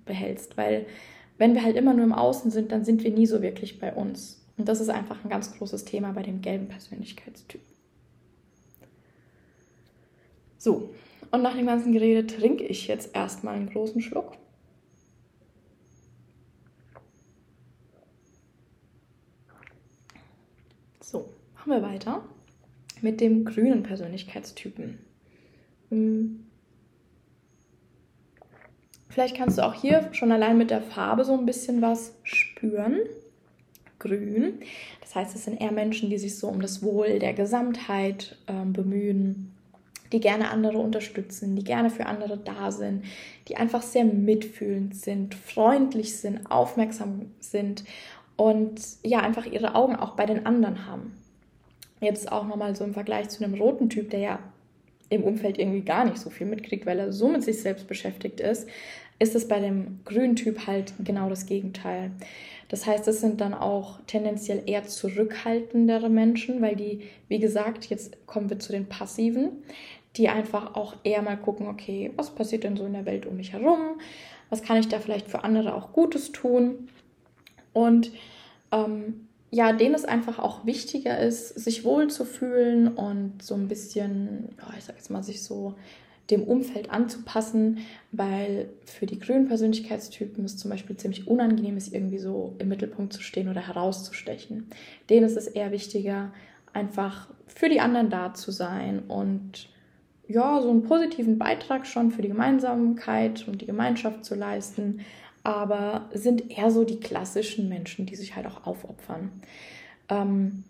behältst, 0.05 0.57
weil 0.57 0.87
wenn 1.43 1.57
wir 1.57 1.65
halt 1.65 1.75
immer 1.75 1.93
nur 1.93 2.05
im 2.05 2.13
Außen 2.13 2.53
sind, 2.53 2.71
dann 2.71 2.85
sind 2.85 3.03
wir 3.03 3.11
nie 3.11 3.27
so 3.27 3.43
wirklich 3.43 3.81
bei 3.81 3.93
uns. 3.93 4.41
Und 4.57 4.69
das 4.69 4.81
ist 4.81 4.91
einfach 4.91 5.25
ein 5.25 5.29
ganz 5.29 5.53
großes 5.53 5.85
Thema 5.85 6.13
bei 6.13 6.23
dem 6.23 6.41
gelben 6.41 6.69
Persönlichkeitstyp. 6.69 7.61
So, 10.57 10.95
und 11.33 11.43
nach 11.43 11.57
dem 11.57 11.67
ganzen 11.67 11.93
Gerede 11.93 12.29
trinke 12.29 12.63
ich 12.63 12.87
jetzt 12.87 13.17
erstmal 13.17 13.57
einen 13.57 13.71
großen 13.71 14.01
Schluck. 14.01 14.37
So, 21.01 21.29
machen 21.55 21.73
wir 21.73 21.83
weiter 21.83 22.23
mit 23.01 23.21
dem 23.21 23.45
grünen 23.45 23.83
Persönlichkeitstypen. 23.83 25.01
Hm. 25.89 26.42
Vielleicht 29.13 29.37
kannst 29.37 29.59
du 29.59 29.67
auch 29.67 29.75
hier 29.75 30.09
schon 30.13 30.33
allein 30.33 30.57
mit 30.57 30.71
der 30.71 30.81
Farbe 30.81 31.25
so 31.25 31.35
ein 31.35 31.45
bisschen 31.45 31.83
was 31.83 32.15
spüren. 32.23 33.01
Grün. 33.99 34.61
Das 35.01 35.15
heißt, 35.15 35.37
es 35.37 35.45
sind 35.45 35.61
eher 35.61 35.71
Menschen, 35.71 36.09
die 36.09 36.19
sich 36.19 36.39
so 36.39 36.49
um 36.49 36.63
das 36.63 36.83
Wohl 36.83 37.19
der 37.19 37.35
Gesamtheit 37.35 38.37
äh, 38.47 38.65
bemühen, 38.65 39.53
die 40.13 40.21
gerne 40.21 40.51
andere 40.51 40.79
unterstützen, 40.79 41.57
die 41.57 41.63
gerne 41.63 41.91
für 41.91 42.07
andere 42.07 42.39
da 42.39 42.73
sind, 42.73 43.05
die 43.49 43.57
einfach 43.59 43.83
sehr 43.83 44.05
mitfühlend 44.05 44.97
sind, 44.97 45.35
freundlich 45.35 46.17
sind, 46.17 46.51
aufmerksam 46.51 47.27
sind 47.39 47.85
und 48.37 48.81
ja, 49.05 49.21
einfach 49.21 49.47
ihre 49.47 49.75
Augen 49.75 49.95
auch 49.95 50.17
bei 50.17 50.25
den 50.25 50.47
anderen 50.47 50.87
haben. 50.87 51.13
Jetzt 52.01 52.33
auch 52.33 52.47
nochmal 52.47 52.75
so 52.75 52.83
im 52.83 52.95
Vergleich 52.95 53.29
zu 53.29 53.45
einem 53.45 53.55
roten 53.55 53.89
Typ, 53.89 54.11
der 54.11 54.21
ja 54.21 54.39
im 55.13 55.25
Umfeld 55.25 55.59
irgendwie 55.59 55.83
gar 55.83 56.05
nicht 56.05 56.19
so 56.19 56.31
viel 56.31 56.47
mitkriegt, 56.47 56.87
weil 56.87 56.99
er 56.99 57.13
so 57.13 57.29
mit 57.29 57.43
sich 57.43 57.61
selbst 57.61 57.87
beschäftigt 57.87 58.41
ist, 58.41 58.69
ist 59.19 59.35
es 59.35 59.47
bei 59.47 59.61
dem 59.61 60.01
grünen 60.05 60.37
Typ 60.37 60.67
halt 60.67 60.95
genau 61.05 61.29
das 61.29 61.47
Gegenteil. 61.47 62.11
Das 62.69 62.87
heißt, 62.87 63.07
es 63.07 63.21
sind 63.21 63.41
dann 63.41 63.53
auch 63.53 63.99
tendenziell 64.07 64.63
eher 64.67 64.85
zurückhaltendere 64.85 66.09
Menschen, 66.09 66.63
weil 66.63 66.75
die, 66.75 67.03
wie 67.29 67.39
gesagt, 67.39 67.87
jetzt 67.87 68.27
kommen 68.27 68.49
wir 68.49 68.59
zu 68.59 68.73
den 68.73 68.87
Passiven, 68.87 69.63
die 70.17 70.29
einfach 70.29 70.75
auch 70.75 70.97
eher 71.05 71.23
mal 71.23 71.37
gucken, 71.37 71.69
okay, 71.69 72.11
was 72.17 72.31
passiert 72.31 72.65
denn 72.65 72.77
so 72.77 72.87
in 72.87 72.95
der 72.95 73.07
Welt 73.07 73.27
um 73.27 73.37
mich 73.37 73.53
herum? 73.53 74.01
Was 74.49 74.63
kann 74.63 74.79
ich 74.79 74.89
da 74.89 74.99
vielleicht 74.99 75.29
für 75.29 75.45
andere 75.45 75.75
auch 75.75 75.93
Gutes 75.93 76.33
tun? 76.33 76.89
Und 77.73 78.13
ähm, 78.73 79.29
ja, 79.55 79.75
denen 79.75 79.95
es 79.95 80.07
einfach 80.07 80.39
auch 80.39 80.65
wichtiger 80.65 81.19
ist, 81.19 81.49
sich 81.49 81.85
wohlzufühlen 81.85 82.89
und 82.89 83.43
so 83.43 83.55
ein 83.55 83.69
bisschen, 83.69 84.49
ja, 84.59 84.73
ich 84.79 84.85
sag 84.85 84.97
jetzt 84.97 85.11
mal, 85.11 85.23
sich 85.23 85.43
so 85.43 85.75
dem 86.31 86.43
Umfeld 86.45 86.91
anzupassen, 86.91 87.81
weil 88.13 88.71
für 88.87 89.05
die 89.05 89.19
grünen 89.19 89.49
Persönlichkeitstypen 89.49 90.47
es 90.47 90.57
zum 90.57 90.71
Beispiel 90.71 90.97
ziemlich 90.97 91.27
unangenehm 91.27 91.77
ist, 91.77 91.93
irgendwie 91.93 92.19
so 92.19 92.55
im 92.59 92.69
Mittelpunkt 92.69 93.13
zu 93.13 93.21
stehen 93.21 93.51
oder 93.51 93.67
herauszustechen. 93.67 94.69
Denen 95.11 95.27
ist 95.27 95.37
es 95.37 95.49
eher 95.49 95.71
wichtiger, 95.71 96.33
einfach 96.73 97.29
für 97.47 97.69
die 97.69 97.81
anderen 97.81 98.09
da 98.09 98.33
zu 98.33 98.53
sein 98.53 99.01
und 99.01 99.69
ja, 100.29 100.63
so 100.63 100.71
einen 100.71 100.85
positiven 100.85 101.37
Beitrag 101.37 101.87
schon 101.87 102.11
für 102.11 102.23
die 102.23 102.29
Gemeinsamkeit 102.29 103.47
und 103.47 103.61
die 103.61 103.67
Gemeinschaft 103.67 104.25
zu 104.25 104.35
leisten, 104.35 105.01
aber 105.45 106.09
sind 106.13 106.51
eher 106.51 106.71
so 106.71 106.85
die 106.85 107.01
klassischen 107.01 107.69
Menschen, 107.69 108.07
die 108.07 108.17
sich 108.17 108.37
halt 108.37 108.47
auch 108.47 108.67
aufopfern. 108.67 109.31
Ähm, 110.09 110.65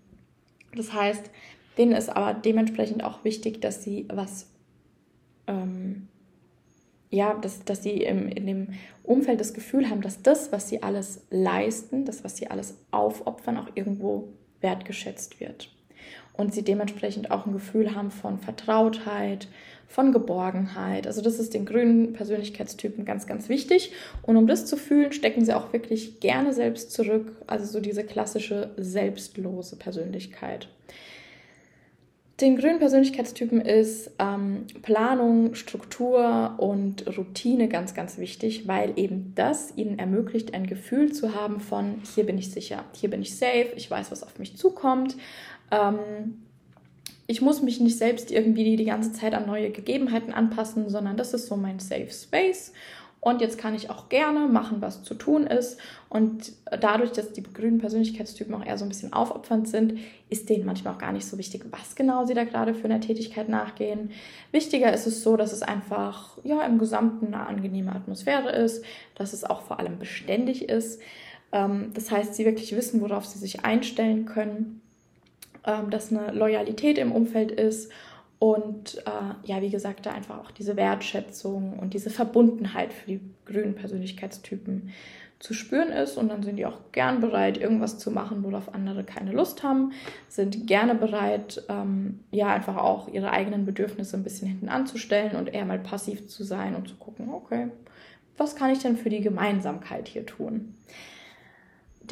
das 0.75 0.93
heißt, 0.93 1.31
denen 1.79 1.93
ist 1.93 2.09
aber 2.09 2.35
dementsprechend 2.35 3.05
auch 3.05 3.25
wichtig, 3.25 3.61
dass 3.61 3.83
sie 3.83 4.07
was 4.09 4.47
ähm, 5.47 6.09
ja, 7.12 7.35
dass, 7.35 7.62
dass 7.64 7.83
sie 7.83 8.03
im, 8.03 8.27
in 8.27 8.47
dem 8.47 8.68
Umfeld 9.03 9.39
das 9.39 9.53
Gefühl 9.53 9.91
haben, 9.91 10.01
dass 10.01 10.23
das, 10.23 10.51
was 10.51 10.70
sie 10.70 10.83
alles 10.83 11.20
leisten, 11.31 12.07
das, 12.07 12.25
was 12.25 12.39
sie 12.39 12.49
alles 12.49 12.79
aufopfern, 12.91 13.59
auch 13.59 13.68
irgendwo 13.75 14.33
wertgeschätzt 14.62 15.39
wird. 15.39 15.68
Und 16.35 16.55
sie 16.55 16.62
dementsprechend 16.62 17.30
auch 17.30 17.47
ein 17.47 17.53
Gefühl 17.53 17.95
haben 17.95 18.11
von 18.11 18.39
Vertrautheit, 18.39 19.49
von 19.87 20.12
Geborgenheit. 20.12 21.07
Also 21.07 21.20
das 21.20 21.39
ist 21.39 21.53
den 21.53 21.66
grünen 21.66 22.14
Persönlichkeitstypen 22.14 23.05
ganz, 23.05 23.26
ganz 23.26 23.49
wichtig. 23.49 23.93
Und 24.22 24.37
um 24.39 24.47
das 24.47 24.64
zu 24.64 24.76
fühlen, 24.76 25.12
stecken 25.12 25.45
sie 25.45 25.55
auch 25.55 25.72
wirklich 25.72 26.20
gerne 26.20 26.55
selbst 26.55 26.93
zurück. 26.93 27.33
Also 27.47 27.66
so 27.66 27.80
diese 27.80 28.03
klassische 28.03 28.70
selbstlose 28.78 29.76
Persönlichkeit. 29.76 30.68
Den 32.43 32.57
grünen 32.57 32.80
Persönlichkeitstypen 32.80 33.61
ist 33.61 34.11
ähm, 34.18 34.66
Planung, 34.83 35.55
Struktur 35.55 36.55
und 36.59 37.07
Routine 37.16 37.68
ganz, 37.68 37.95
ganz 37.95 38.18
wichtig, 38.18 38.66
weil 38.66 38.95
eben 38.97 39.33
das 39.37 39.74
ihnen 39.76 39.99
ermöglicht, 39.99 40.53
ein 40.53 40.66
Gefühl 40.66 41.12
zu 41.12 41.37
haben 41.37 41.61
von, 41.61 42.03
hier 42.14 42.24
bin 42.24 42.39
ich 42.39 42.51
sicher, 42.51 42.85
hier 42.95 43.11
bin 43.11 43.22
ich 43.22 43.37
safe, 43.37 43.68
ich 43.76 43.89
weiß, 43.89 44.11
was 44.11 44.24
auf 44.24 44.41
mich 44.41 44.57
zukommt. 44.57 45.16
Ähm, 45.73 46.45
ich 47.27 47.41
muss 47.41 47.62
mich 47.62 47.81
nicht 47.81 47.99
selbst 47.99 48.31
irgendwie 48.31 48.77
die 48.77 48.85
ganze 48.85 49.12
Zeit 49.12 49.35
an 49.35 49.47
neue 49.47 49.70
Gegebenheiten 49.70 50.33
anpassen, 50.33 50.89
sondern 50.89 51.16
das 51.16 51.35
ist 51.35 51.47
so 51.47 51.57
mein 51.57 51.79
Safe 51.81 52.11
Space. 52.11 52.73
Und 53.25 53.41
jetzt 53.41 53.57
kann 53.57 53.77
ich 53.77 53.89
auch 53.89 54.09
gerne 54.09 54.49
machen, 54.49 54.83
was 54.83 55.05
zu 55.05 55.14
tun 55.14 55.47
ist. 55.47 55.79
Und 56.09 56.53
dadurch, 56.81 57.12
dass 57.12 57.33
die 57.33 57.45
grünen 57.45 57.79
Persönlichkeitstypen 57.79 58.53
auch 58.53 58.66
eher 58.66 58.77
so 58.77 58.85
ein 58.85 58.89
bisschen 58.89 59.12
aufopfernd 59.12 59.68
sind, 59.68 60.01
ist 60.29 60.51
denen 60.51 60.66
manchmal 60.66 60.95
auch 60.95 60.99
gar 60.99 61.12
nicht 61.12 61.25
so 61.25 61.39
wichtig, 61.39 61.64
was 61.70 61.95
genau 61.95 62.27
sie 62.27 62.35
da 62.35 62.43
gerade 62.43 62.75
für 62.75 62.87
eine 62.87 62.99
Tätigkeit 62.99 63.49
nachgehen. 63.49 64.11
Wichtiger 64.51 64.93
ist 64.93 65.07
es 65.07 65.23
so, 65.23 65.37
dass 65.37 65.53
es 65.53 65.62
einfach 65.62 66.37
ja, 66.43 66.62
im 66.66 66.79
Gesamten 66.79 67.29
eine 67.29 67.47
angenehme 67.47 67.93
Atmosphäre 67.93 68.51
ist, 68.51 68.85
dass 69.14 69.33
es 69.33 69.45
auch 69.45 69.62
vor 69.62 69.79
allem 69.79 70.01
beständig 70.01 70.68
ist. 70.68 71.01
Ähm, 71.53 71.93
das 71.95 72.11
heißt, 72.11 72.35
sie 72.35 72.45
wirklich 72.45 72.75
wissen, 72.75 73.01
worauf 73.01 73.25
sie 73.25 73.39
sich 73.39 73.64
einstellen 73.64 74.27
können, 74.27 74.82
ähm, 75.66 75.90
dass 75.90 76.12
eine 76.12 76.32
Loyalität 76.32 76.98
im 76.98 77.12
Umfeld 77.12 77.50
ist 77.50 77.90
und 78.42 78.98
äh, 79.06 79.34
ja, 79.44 79.62
wie 79.62 79.70
gesagt, 79.70 80.04
da 80.04 80.10
einfach 80.10 80.38
auch 80.38 80.50
diese 80.50 80.74
Wertschätzung 80.74 81.78
und 81.78 81.94
diese 81.94 82.10
Verbundenheit 82.10 82.92
für 82.92 83.06
die 83.06 83.20
grünen 83.44 83.76
Persönlichkeitstypen 83.76 84.90
zu 85.38 85.54
spüren 85.54 85.90
ist. 85.90 86.16
Und 86.16 86.28
dann 86.28 86.42
sind 86.42 86.56
die 86.56 86.66
auch 86.66 86.78
gern 86.90 87.20
bereit, 87.20 87.56
irgendwas 87.56 88.00
zu 88.00 88.10
machen, 88.10 88.42
worauf 88.42 88.74
andere 88.74 89.04
keine 89.04 89.30
Lust 89.30 89.62
haben, 89.62 89.92
sind 90.28 90.66
gerne 90.66 90.96
bereit, 90.96 91.62
ähm, 91.68 92.20
ja, 92.30 92.48
einfach 92.48 92.78
auch 92.78 93.06
ihre 93.06 93.30
eigenen 93.30 93.64
Bedürfnisse 93.64 94.16
ein 94.16 94.24
bisschen 94.24 94.48
hinten 94.48 94.68
anzustellen 94.68 95.36
und 95.36 95.54
eher 95.54 95.64
mal 95.64 95.78
passiv 95.78 96.26
zu 96.26 96.42
sein 96.42 96.74
und 96.74 96.88
zu 96.88 96.96
gucken, 96.96 97.28
okay, 97.32 97.68
was 98.38 98.56
kann 98.56 98.70
ich 98.70 98.80
denn 98.80 98.96
für 98.96 99.10
die 99.10 99.20
Gemeinsamkeit 99.20 100.08
hier 100.08 100.26
tun? 100.26 100.74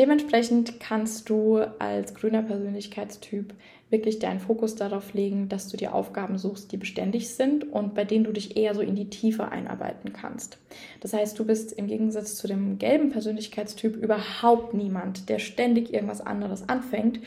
Dementsprechend 0.00 0.80
kannst 0.80 1.28
du 1.28 1.58
als 1.78 2.14
grüner 2.14 2.40
Persönlichkeitstyp 2.40 3.52
wirklich 3.90 4.18
deinen 4.18 4.40
Fokus 4.40 4.74
darauf 4.74 5.12
legen, 5.12 5.50
dass 5.50 5.68
du 5.68 5.76
dir 5.76 5.94
Aufgaben 5.94 6.38
suchst, 6.38 6.72
die 6.72 6.78
beständig 6.78 7.28
sind 7.28 7.70
und 7.70 7.94
bei 7.94 8.06
denen 8.06 8.24
du 8.24 8.32
dich 8.32 8.56
eher 8.56 8.74
so 8.74 8.80
in 8.80 8.94
die 8.94 9.10
Tiefe 9.10 9.50
einarbeiten 9.50 10.14
kannst. 10.14 10.56
Das 11.00 11.12
heißt, 11.12 11.38
du 11.38 11.44
bist 11.44 11.72
im 11.74 11.86
Gegensatz 11.86 12.36
zu 12.36 12.48
dem 12.48 12.78
gelben 12.78 13.10
Persönlichkeitstyp 13.10 13.94
überhaupt 13.94 14.72
niemand, 14.72 15.28
der 15.28 15.38
ständig 15.38 15.92
irgendwas 15.92 16.22
anderes 16.22 16.66
anfängt 16.66 17.20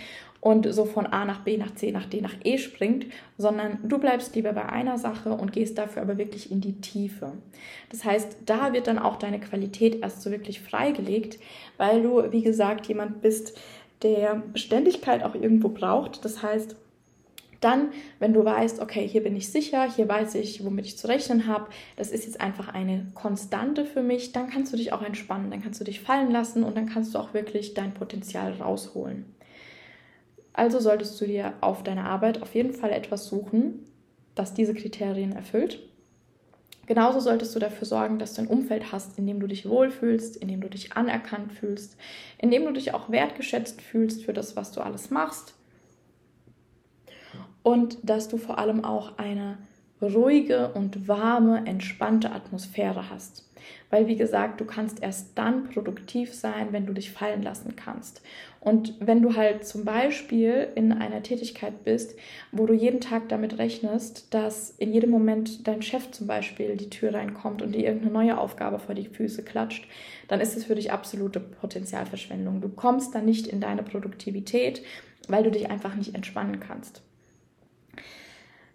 und 0.43 0.73
so 0.73 0.83
von 0.83 1.05
A 1.05 1.23
nach 1.23 1.39
B 1.39 1.55
nach 1.55 1.73
C 1.73 1.91
nach 1.91 2.05
D 2.05 2.19
nach 2.19 2.35
E 2.43 2.57
springt, 2.57 3.05
sondern 3.37 3.79
du 3.81 3.97
bleibst 3.97 4.35
lieber 4.35 4.51
bei 4.51 4.67
einer 4.67 4.97
Sache 4.97 5.29
und 5.29 5.53
gehst 5.53 5.77
dafür 5.77 6.01
aber 6.01 6.17
wirklich 6.17 6.51
in 6.51 6.59
die 6.59 6.81
Tiefe. 6.81 7.31
Das 7.89 8.03
heißt, 8.03 8.39
da 8.45 8.73
wird 8.73 8.87
dann 8.87 8.99
auch 8.99 9.15
deine 9.15 9.39
Qualität 9.39 10.01
erst 10.01 10.21
so 10.21 10.31
wirklich 10.31 10.59
freigelegt, 10.59 11.39
weil 11.77 12.03
du, 12.03 12.29
wie 12.33 12.41
gesagt, 12.41 12.87
jemand 12.87 13.21
bist, 13.21 13.57
der 14.01 14.43
Beständigkeit 14.51 15.23
auch 15.23 15.33
irgendwo 15.33 15.69
braucht. 15.69 16.25
Das 16.25 16.43
heißt, 16.43 16.75
dann, 17.61 17.91
wenn 18.19 18.33
du 18.33 18.43
weißt, 18.43 18.81
okay, 18.81 19.07
hier 19.07 19.23
bin 19.23 19.37
ich 19.37 19.49
sicher, 19.49 19.89
hier 19.89 20.09
weiß 20.09 20.35
ich, 20.35 20.65
womit 20.65 20.87
ich 20.87 20.97
zu 20.97 21.07
rechnen 21.07 21.47
habe, 21.47 21.67
das 21.95 22.11
ist 22.11 22.25
jetzt 22.25 22.41
einfach 22.41 22.67
eine 22.67 23.07
Konstante 23.13 23.85
für 23.85 24.03
mich, 24.03 24.33
dann 24.33 24.49
kannst 24.49 24.73
du 24.73 24.77
dich 24.77 24.91
auch 24.91 25.03
entspannen, 25.03 25.51
dann 25.51 25.63
kannst 25.63 25.79
du 25.79 25.85
dich 25.85 26.01
fallen 26.01 26.31
lassen 26.31 26.63
und 26.63 26.75
dann 26.75 26.89
kannst 26.89 27.15
du 27.15 27.19
auch 27.19 27.33
wirklich 27.33 27.73
dein 27.75 27.93
Potenzial 27.93 28.51
rausholen. 28.51 29.23
Also 30.53 30.79
solltest 30.79 31.19
du 31.19 31.25
dir 31.25 31.53
auf 31.61 31.83
deiner 31.83 32.05
Arbeit 32.05 32.41
auf 32.41 32.53
jeden 32.53 32.73
Fall 32.73 32.91
etwas 32.91 33.27
suchen, 33.27 33.85
das 34.35 34.53
diese 34.53 34.73
Kriterien 34.73 35.33
erfüllt. 35.33 35.79
Genauso 36.85 37.21
solltest 37.21 37.55
du 37.55 37.59
dafür 37.59 37.87
sorgen, 37.87 38.19
dass 38.19 38.33
du 38.33 38.41
ein 38.41 38.47
Umfeld 38.47 38.91
hast, 38.91 39.17
in 39.17 39.25
dem 39.25 39.39
du 39.39 39.47
dich 39.47 39.67
wohlfühlst, 39.67 40.35
in 40.35 40.49
dem 40.49 40.59
du 40.59 40.69
dich 40.69 40.93
anerkannt 40.93 41.53
fühlst, 41.53 41.97
in 42.37 42.51
dem 42.51 42.65
du 42.65 42.73
dich 42.73 42.93
auch 42.93 43.09
wertgeschätzt 43.09 43.81
fühlst 43.81 44.25
für 44.25 44.33
das, 44.33 44.55
was 44.55 44.71
du 44.73 44.81
alles 44.81 45.09
machst. 45.09 45.53
Und 47.63 47.97
dass 48.03 48.27
du 48.27 48.37
vor 48.37 48.59
allem 48.59 48.83
auch 48.83 49.17
eine 49.17 49.57
ruhige 50.01 50.73
und 50.73 51.07
warme, 51.07 51.65
entspannte 51.65 52.31
Atmosphäre 52.31 53.09
hast. 53.09 53.49
Weil, 53.89 54.07
wie 54.07 54.17
gesagt, 54.17 54.59
du 54.59 54.65
kannst 54.65 55.01
erst 55.01 55.37
dann 55.37 55.69
produktiv 55.69 56.33
sein, 56.33 56.73
wenn 56.73 56.85
du 56.85 56.91
dich 56.91 57.11
fallen 57.11 57.41
lassen 57.41 57.77
kannst. 57.77 58.21
Und 58.63 58.95
wenn 59.01 59.21
du 59.21 59.35
halt 59.35 59.67
zum 59.67 59.83
Beispiel 59.83 60.69
in 60.75 60.93
einer 60.93 61.21
Tätigkeit 61.21 61.83
bist, 61.83 62.15
wo 62.53 62.65
du 62.65 62.73
jeden 62.73 63.01
Tag 63.01 63.27
damit 63.27 63.57
rechnest, 63.57 64.33
dass 64.33 64.71
in 64.77 64.93
jedem 64.93 65.09
Moment 65.09 65.67
dein 65.67 65.81
Chef 65.81 66.11
zum 66.11 66.27
Beispiel 66.27 66.77
die 66.77 66.89
Tür 66.89 67.13
reinkommt 67.13 67.61
und 67.61 67.75
dir 67.75 67.83
irgendeine 67.83 68.13
neue 68.13 68.37
Aufgabe 68.37 68.79
vor 68.79 68.95
die 68.95 69.09
Füße 69.09 69.43
klatscht, 69.43 69.85
dann 70.29 70.39
ist 70.39 70.55
es 70.55 70.63
für 70.63 70.75
dich 70.75 70.93
absolute 70.93 71.41
Potenzialverschwendung. 71.41 72.61
Du 72.61 72.69
kommst 72.69 73.13
dann 73.13 73.25
nicht 73.25 73.47
in 73.47 73.59
deine 73.59 73.83
Produktivität, 73.83 74.81
weil 75.27 75.43
du 75.43 75.51
dich 75.51 75.69
einfach 75.69 75.95
nicht 75.95 76.15
entspannen 76.15 76.61
kannst. 76.61 77.01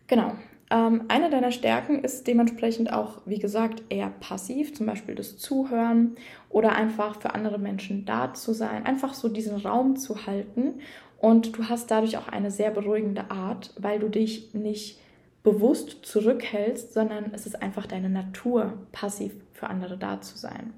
Genau. 0.07 0.35
Ähm, 0.71 1.05
eine 1.09 1.31
deiner 1.31 1.51
Stärken 1.51 2.05
ist 2.05 2.27
dementsprechend 2.27 2.93
auch, 2.93 3.23
wie 3.25 3.39
gesagt, 3.39 3.83
eher 3.89 4.11
passiv, 4.21 4.75
zum 4.75 4.87
Beispiel 4.87 5.15
das 5.15 5.39
Zuhören 5.39 6.17
oder 6.51 6.73
einfach 6.73 7.21
für 7.21 7.35
andere 7.35 7.59
Menschen 7.59 8.05
da 8.05 8.35
zu 8.35 8.53
sein, 8.53 8.85
einfach 8.85 9.15
so 9.15 9.29
diesen 9.29 9.57
Raum 9.57 9.97
zu 9.97 10.27
halten. 10.27 10.81
Und 11.19 11.57
du 11.57 11.69
hast 11.69 11.91
dadurch 11.91 12.17
auch 12.17 12.29
eine 12.29 12.51
sehr 12.51 12.71
beruhigende 12.71 13.31
Art, 13.31 13.73
weil 13.79 13.99
du 13.99 14.09
dich 14.09 14.55
nicht 14.55 15.01
bewusst 15.43 16.05
zurückhältst, 16.05 16.93
sondern 16.93 17.33
es 17.33 17.47
ist 17.47 17.61
einfach 17.63 17.87
deine 17.87 18.11
Natur, 18.11 18.75
passiv 18.93 19.33
für 19.53 19.69
andere 19.69 19.97
da 19.97 20.21
zu 20.21 20.37
sein. 20.37 20.75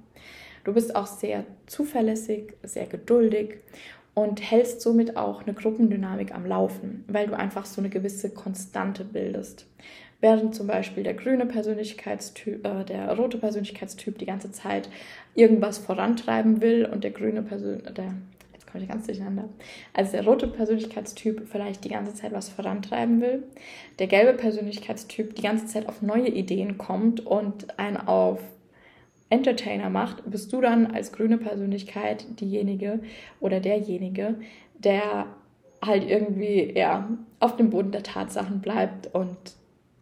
Du 0.64 0.74
bist 0.74 0.94
auch 0.94 1.06
sehr 1.06 1.44
zuverlässig, 1.66 2.54
sehr 2.62 2.86
geduldig 2.86 3.56
und 4.14 4.40
hältst 4.40 4.80
somit 4.80 5.16
auch 5.16 5.42
eine 5.42 5.54
Gruppendynamik 5.54 6.34
am 6.34 6.46
Laufen, 6.46 7.04
weil 7.08 7.26
du 7.26 7.36
einfach 7.36 7.64
so 7.64 7.80
eine 7.80 7.90
gewisse 7.90 8.30
Konstante 8.30 9.04
bildest. 9.04 9.66
Während 10.20 10.54
zum 10.54 10.66
Beispiel 10.66 11.02
der 11.02 11.14
grüne 11.14 11.46
Persönlichkeitstyp, 11.46 12.66
äh, 12.66 12.84
der 12.84 13.16
rote 13.16 13.38
Persönlichkeitstyp 13.38 14.18
die 14.18 14.26
ganze 14.26 14.52
Zeit 14.52 14.90
irgendwas 15.34 15.78
vorantreiben 15.78 16.60
will 16.60 16.84
und 16.84 17.04
der 17.04 17.10
grüne 17.12 17.42
Persönlichkeitstyp, 17.42 17.96
der 17.96 18.14
jetzt 18.52 18.70
komme 18.70 18.84
ich 18.84 18.90
ganz 18.90 19.06
durcheinander, 19.06 19.48
also 19.94 20.12
der 20.12 20.24
rote 20.24 20.46
Persönlichkeitstyp 20.46 21.48
vielleicht 21.48 21.84
die 21.84 21.88
ganze 21.88 22.14
Zeit 22.14 22.32
was 22.32 22.50
vorantreiben 22.50 23.22
will, 23.22 23.44
der 23.98 24.08
gelbe 24.08 24.34
Persönlichkeitstyp 24.34 25.34
die 25.34 25.42
ganze 25.42 25.66
Zeit 25.66 25.88
auf 25.88 26.02
neue 26.02 26.28
Ideen 26.28 26.76
kommt 26.76 27.24
und 27.24 27.78
einen 27.78 27.96
auf 27.96 28.40
Entertainer 29.30 29.90
macht, 29.90 30.28
bist 30.28 30.52
du 30.52 30.60
dann 30.60 30.86
als 30.86 31.12
grüne 31.12 31.38
Persönlichkeit 31.38 32.40
diejenige 32.40 33.00
oder 33.40 33.60
derjenige, 33.60 34.34
der 34.78 35.26
halt 35.82 36.08
irgendwie 36.08 36.76
ja, 36.76 37.08
auf 37.38 37.56
dem 37.56 37.70
Boden 37.70 37.92
der 37.92 38.02
Tatsachen 38.02 38.60
bleibt 38.60 39.14
und 39.14 39.36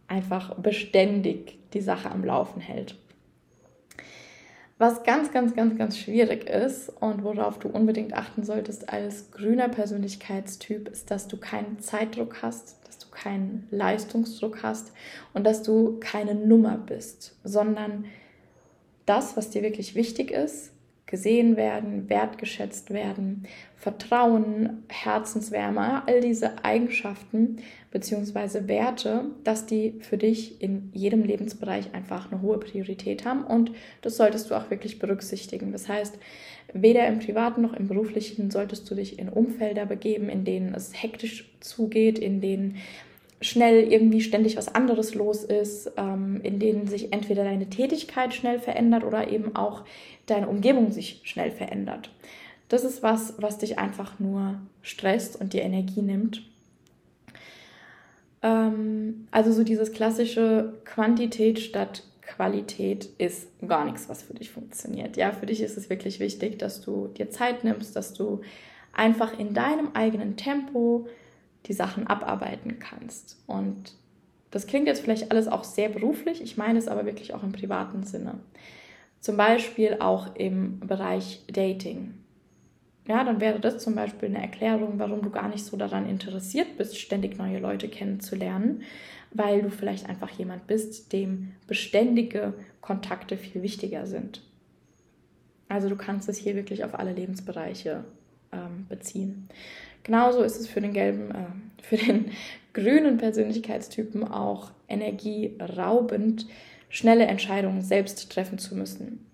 einfach 0.09 0.55
beständig 0.57 1.59
die 1.72 1.81
Sache 1.81 2.11
am 2.11 2.24
Laufen 2.24 2.61
hält. 2.61 2.97
Was 4.79 5.03
ganz, 5.03 5.33
ganz, 5.33 5.55
ganz, 5.55 5.76
ganz 5.76 5.99
schwierig 5.99 6.49
ist 6.49 6.89
und 6.89 7.24
worauf 7.24 7.59
du 7.59 7.68
unbedingt 7.68 8.14
achten 8.14 8.45
solltest 8.45 8.89
als 8.89 9.33
grüner 9.33 9.68
Persönlichkeitstyp, 9.68 10.89
ist, 10.89 11.11
dass 11.11 11.26
du 11.26 11.37
keinen 11.37 11.81
Zeitdruck 11.81 12.43
hast, 12.43 12.76
dass 12.87 12.99
du 12.99 13.09
keinen 13.11 13.66
Leistungsdruck 13.72 14.62
hast 14.62 14.93
und 15.35 15.45
dass 15.45 15.64
du 15.64 15.99
keine 15.99 16.37
Nummer 16.37 16.79
bist, 16.79 17.37
sondern 17.43 18.05
das, 19.09 19.36
was 19.36 19.50
dir 19.50 19.62
wirklich 19.62 19.94
wichtig 19.94 20.30
ist, 20.30 20.72
gesehen 21.06 21.56
werden, 21.56 22.09
wertgeschätzt 22.11 22.92
werden, 22.92 23.44
Vertrauen, 23.76 24.84
Herzenswärme, 24.88 26.06
all 26.06 26.20
diese 26.20 26.62
Eigenschaften 26.64 27.61
bzw. 27.90 28.68
Werte, 28.68 29.24
dass 29.42 29.64
die 29.64 29.94
für 30.00 30.18
dich 30.18 30.61
in 30.61 30.90
jedem 30.92 31.24
Lebensbereich 31.24 31.94
einfach 31.94 32.30
eine 32.30 32.42
hohe 32.42 32.59
Priorität 32.59 33.24
haben 33.24 33.44
und 33.44 33.72
das 34.02 34.18
solltest 34.18 34.50
du 34.50 34.54
auch 34.54 34.70
wirklich 34.70 34.98
berücksichtigen. 34.98 35.72
Das 35.72 35.88
heißt, 35.88 36.18
weder 36.74 37.06
im 37.06 37.20
privaten 37.20 37.62
noch 37.62 37.72
im 37.72 37.88
beruflichen 37.88 38.50
solltest 38.50 38.90
du 38.90 38.94
dich 38.94 39.18
in 39.18 39.30
Umfelder 39.30 39.86
begeben, 39.86 40.28
in 40.28 40.44
denen 40.44 40.74
es 40.74 40.92
hektisch 40.92 41.50
zugeht, 41.61 42.18
in 42.18 42.42
denen 42.42 42.76
schnell 43.41 43.91
irgendwie 43.91 44.20
ständig 44.20 44.57
was 44.57 44.74
anderes 44.74 45.14
los 45.14 45.45
ist, 45.45 45.93
ähm, 45.97 46.41
in 46.43 46.59
denen 46.59 46.89
sich 46.89 47.12
entweder 47.12 47.45
deine 47.45 47.70
Tätigkeit 47.70 48.34
schnell 48.34 48.59
verändert 48.59 49.05
oder 49.05 49.28
eben 49.28 49.55
auch 49.55 49.84
deine 50.26 50.49
Umgebung 50.49 50.91
sich 50.91 51.20
schnell 51.24 51.51
verändert. 51.51 52.11
Das 52.68 52.84
ist 52.84 53.03
was, 53.03 53.34
was 53.39 53.59
dich 53.59 53.78
einfach 53.78 54.18
nur 54.18 54.61
stresst 54.82 55.41
und 55.41 55.53
dir 55.53 55.62
Energie 55.62 56.03
nimmt. 56.03 56.43
Ähm, 58.43 59.28
also 59.30 59.53
so 59.53 59.64
dieses 59.64 59.93
klassische 59.93 60.74
Quantität 60.84 61.61
statt 61.61 62.03
Qualität 62.22 63.09
ist 63.16 63.49
gar 63.66 63.86
nichts, 63.86 64.09
was 64.09 64.22
für 64.22 64.34
dich 64.34 64.51
funktioniert. 64.51 65.16
Ja, 65.16 65.32
für 65.32 65.47
dich 65.47 65.62
ist 65.62 65.78
es 65.78 65.89
wirklich 65.89 66.20
wichtig, 66.20 66.59
dass 66.59 66.82
du 66.82 67.09
dir 67.09 67.30
Zeit 67.30 67.64
nimmst, 67.64 67.97
dass 67.97 68.12
du 68.12 68.43
einfach 68.93 69.39
in 69.39 69.55
deinem 69.55 69.89
eigenen 69.95 70.36
Tempo 70.36 71.09
die 71.66 71.72
Sachen 71.72 72.06
abarbeiten 72.06 72.78
kannst. 72.78 73.42
Und 73.46 73.94
das 74.50 74.66
klingt 74.66 74.86
jetzt 74.86 75.02
vielleicht 75.02 75.30
alles 75.30 75.48
auch 75.48 75.64
sehr 75.64 75.88
beruflich, 75.88 76.40
ich 76.40 76.56
meine 76.56 76.78
es 76.78 76.88
aber 76.88 77.04
wirklich 77.04 77.34
auch 77.34 77.42
im 77.42 77.52
privaten 77.52 78.04
Sinne. 78.04 78.34
Zum 79.20 79.36
Beispiel 79.36 79.96
auch 80.00 80.34
im 80.36 80.80
Bereich 80.80 81.42
Dating. 81.48 82.14
Ja, 83.06 83.24
dann 83.24 83.40
wäre 83.40 83.59
das 83.59 83.82
zum 83.82 83.94
Beispiel 83.94 84.28
eine 84.28 84.42
Erklärung, 84.42 84.98
warum 84.98 85.22
du 85.22 85.30
gar 85.30 85.48
nicht 85.48 85.64
so 85.64 85.76
daran 85.76 86.09
interessiert 86.09 86.76
bist, 86.76 86.98
ständig 86.98 87.38
neue 87.38 87.59
Leute 87.59 87.88
kennenzulernen, 87.88 88.82
weil 89.32 89.62
du 89.62 89.70
vielleicht 89.70 90.09
einfach 90.09 90.30
jemand 90.30 90.66
bist, 90.66 91.12
dem 91.12 91.52
beständige 91.66 92.54
Kontakte 92.80 93.36
viel 93.36 93.62
wichtiger 93.62 94.06
sind. 94.06 94.42
Also 95.68 95.88
du 95.88 95.96
kannst 95.96 96.28
es 96.28 96.38
hier 96.38 96.54
wirklich 96.54 96.84
auf 96.84 96.98
alle 96.98 97.12
Lebensbereiche 97.12 98.04
ähm, 98.52 98.86
beziehen. 98.88 99.48
Genauso 100.09 100.42
ist 100.42 100.59
es 100.59 100.66
für 100.66 100.80
den 100.80 100.94
gelben, 100.94 101.30
äh, 101.32 101.82
für 101.82 101.98
den 101.98 102.30
grünen 102.72 103.18
Persönlichkeitstypen 103.18 104.26
auch 104.26 104.70
energieraubend, 104.88 106.46
schnelle 106.88 107.26
Entscheidungen 107.26 107.82
selbst 107.82 108.32
treffen 108.32 108.56
zu 108.56 108.74
müssen. 108.74 109.26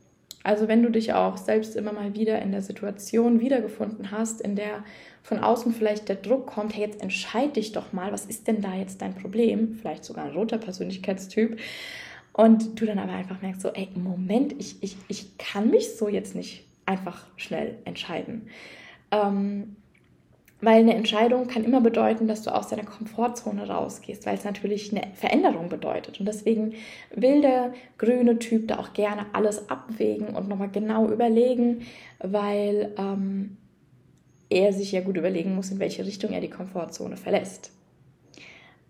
Also 0.43 0.67
wenn 0.67 0.83
du 0.83 0.91
dich 0.91 1.13
auch 1.13 1.37
selbst 1.37 1.77
immer 1.77 1.93
mal 1.93 2.15
wieder 2.15 2.43
in 2.43 2.51
der 2.51 2.61
Situation 2.61 3.39
wiedergefunden 3.39 4.11
hast, 4.11 4.41
in 4.41 4.57
der 4.57 4.83
von 5.23 5.39
außen 5.39 5.73
vielleicht 5.73 6.09
der 6.09 6.17
Druck 6.17 6.47
kommt, 6.47 6.75
hey, 6.75 6.83
jetzt 6.83 7.01
entscheid 7.01 7.55
dich 7.55 7.71
doch 7.71 7.93
mal, 7.93 8.11
was 8.11 8.27
ist 8.27 8.49
denn 8.49 8.61
da 8.61 8.75
jetzt 8.75 9.01
dein 9.01 9.15
Problem? 9.15 9.77
Vielleicht 9.81 10.05
sogar 10.05 10.25
ein 10.25 10.33
roter 10.33 10.59
Persönlichkeitstyp. 10.59 11.61
Und 12.33 12.81
du 12.81 12.85
dann 12.85 12.99
aber 12.99 13.13
einfach 13.13 13.41
merkst, 13.41 13.61
so, 13.61 13.69
ey, 13.69 13.89
Moment, 13.95 14.57
ich, 14.59 14.83
ich, 14.83 14.97
ich 15.07 15.39
kann 15.39 15.71
mich 15.71 15.97
so 15.97 16.09
jetzt 16.09 16.35
nicht 16.35 16.67
einfach 16.85 17.27
schnell 17.37 17.79
entscheiden. 17.85 18.49
Ähm, 19.13 19.77
weil 20.65 20.81
eine 20.81 20.95
Entscheidung 20.95 21.47
kann 21.47 21.65
immer 21.65 21.81
bedeuten, 21.81 22.27
dass 22.27 22.43
du 22.43 22.55
aus 22.55 22.69
deiner 22.69 22.85
Komfortzone 22.85 23.69
rausgehst, 23.69 24.25
weil 24.25 24.37
es 24.37 24.45
natürlich 24.45 24.93
eine 24.93 25.15
Veränderung 25.15 25.69
bedeutet. 25.69 26.21
Und 26.21 26.27
deswegen 26.27 26.75
will 27.15 27.43
der 27.43 27.75
grüne 27.99 28.39
Typ 28.39 28.69
da 28.69 28.79
auch 28.79 28.93
gerne 28.95 29.27
alles 29.33 29.69
abwägen 29.69 30.29
und 30.29 30.49
nochmal 30.49 30.71
genau 30.71 31.09
überlegen, 31.11 31.83
weil 32.21 32.95
ähm, 32.97 33.57
er 34.49 34.73
sich 34.73 34.93
ja 34.93 35.01
gut 35.01 35.17
überlegen 35.17 35.55
muss, 35.55 35.71
in 35.71 35.81
welche 35.81 36.07
Richtung 36.07 36.33
er 36.33 36.41
die 36.41 36.51
Komfortzone 36.51 37.17
verlässt. 37.17 37.73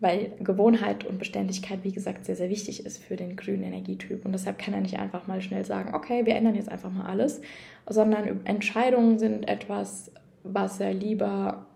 Weil 0.00 0.32
Gewohnheit 0.40 1.04
und 1.04 1.18
Beständigkeit, 1.18 1.80
wie 1.82 1.92
gesagt, 1.92 2.26
sehr, 2.26 2.36
sehr 2.36 2.50
wichtig 2.50 2.84
ist 2.84 3.02
für 3.02 3.16
den 3.16 3.36
grünen 3.36 3.62
Energietyp. 3.62 4.24
Und 4.24 4.32
deshalb 4.32 4.58
kann 4.58 4.74
er 4.74 4.80
nicht 4.80 4.98
einfach 4.98 5.26
mal 5.26 5.40
schnell 5.40 5.64
sagen, 5.64 5.94
okay, 5.94 6.26
wir 6.26 6.36
ändern 6.36 6.56
jetzt 6.56 6.68
einfach 6.68 6.90
mal 6.90 7.06
alles, 7.06 7.40
sondern 7.88 8.44
Entscheidungen 8.44 9.18
sind 9.18 9.48
etwas, 9.48 10.10
was 10.44 10.78
er 10.78 10.94
lieber 10.94 11.66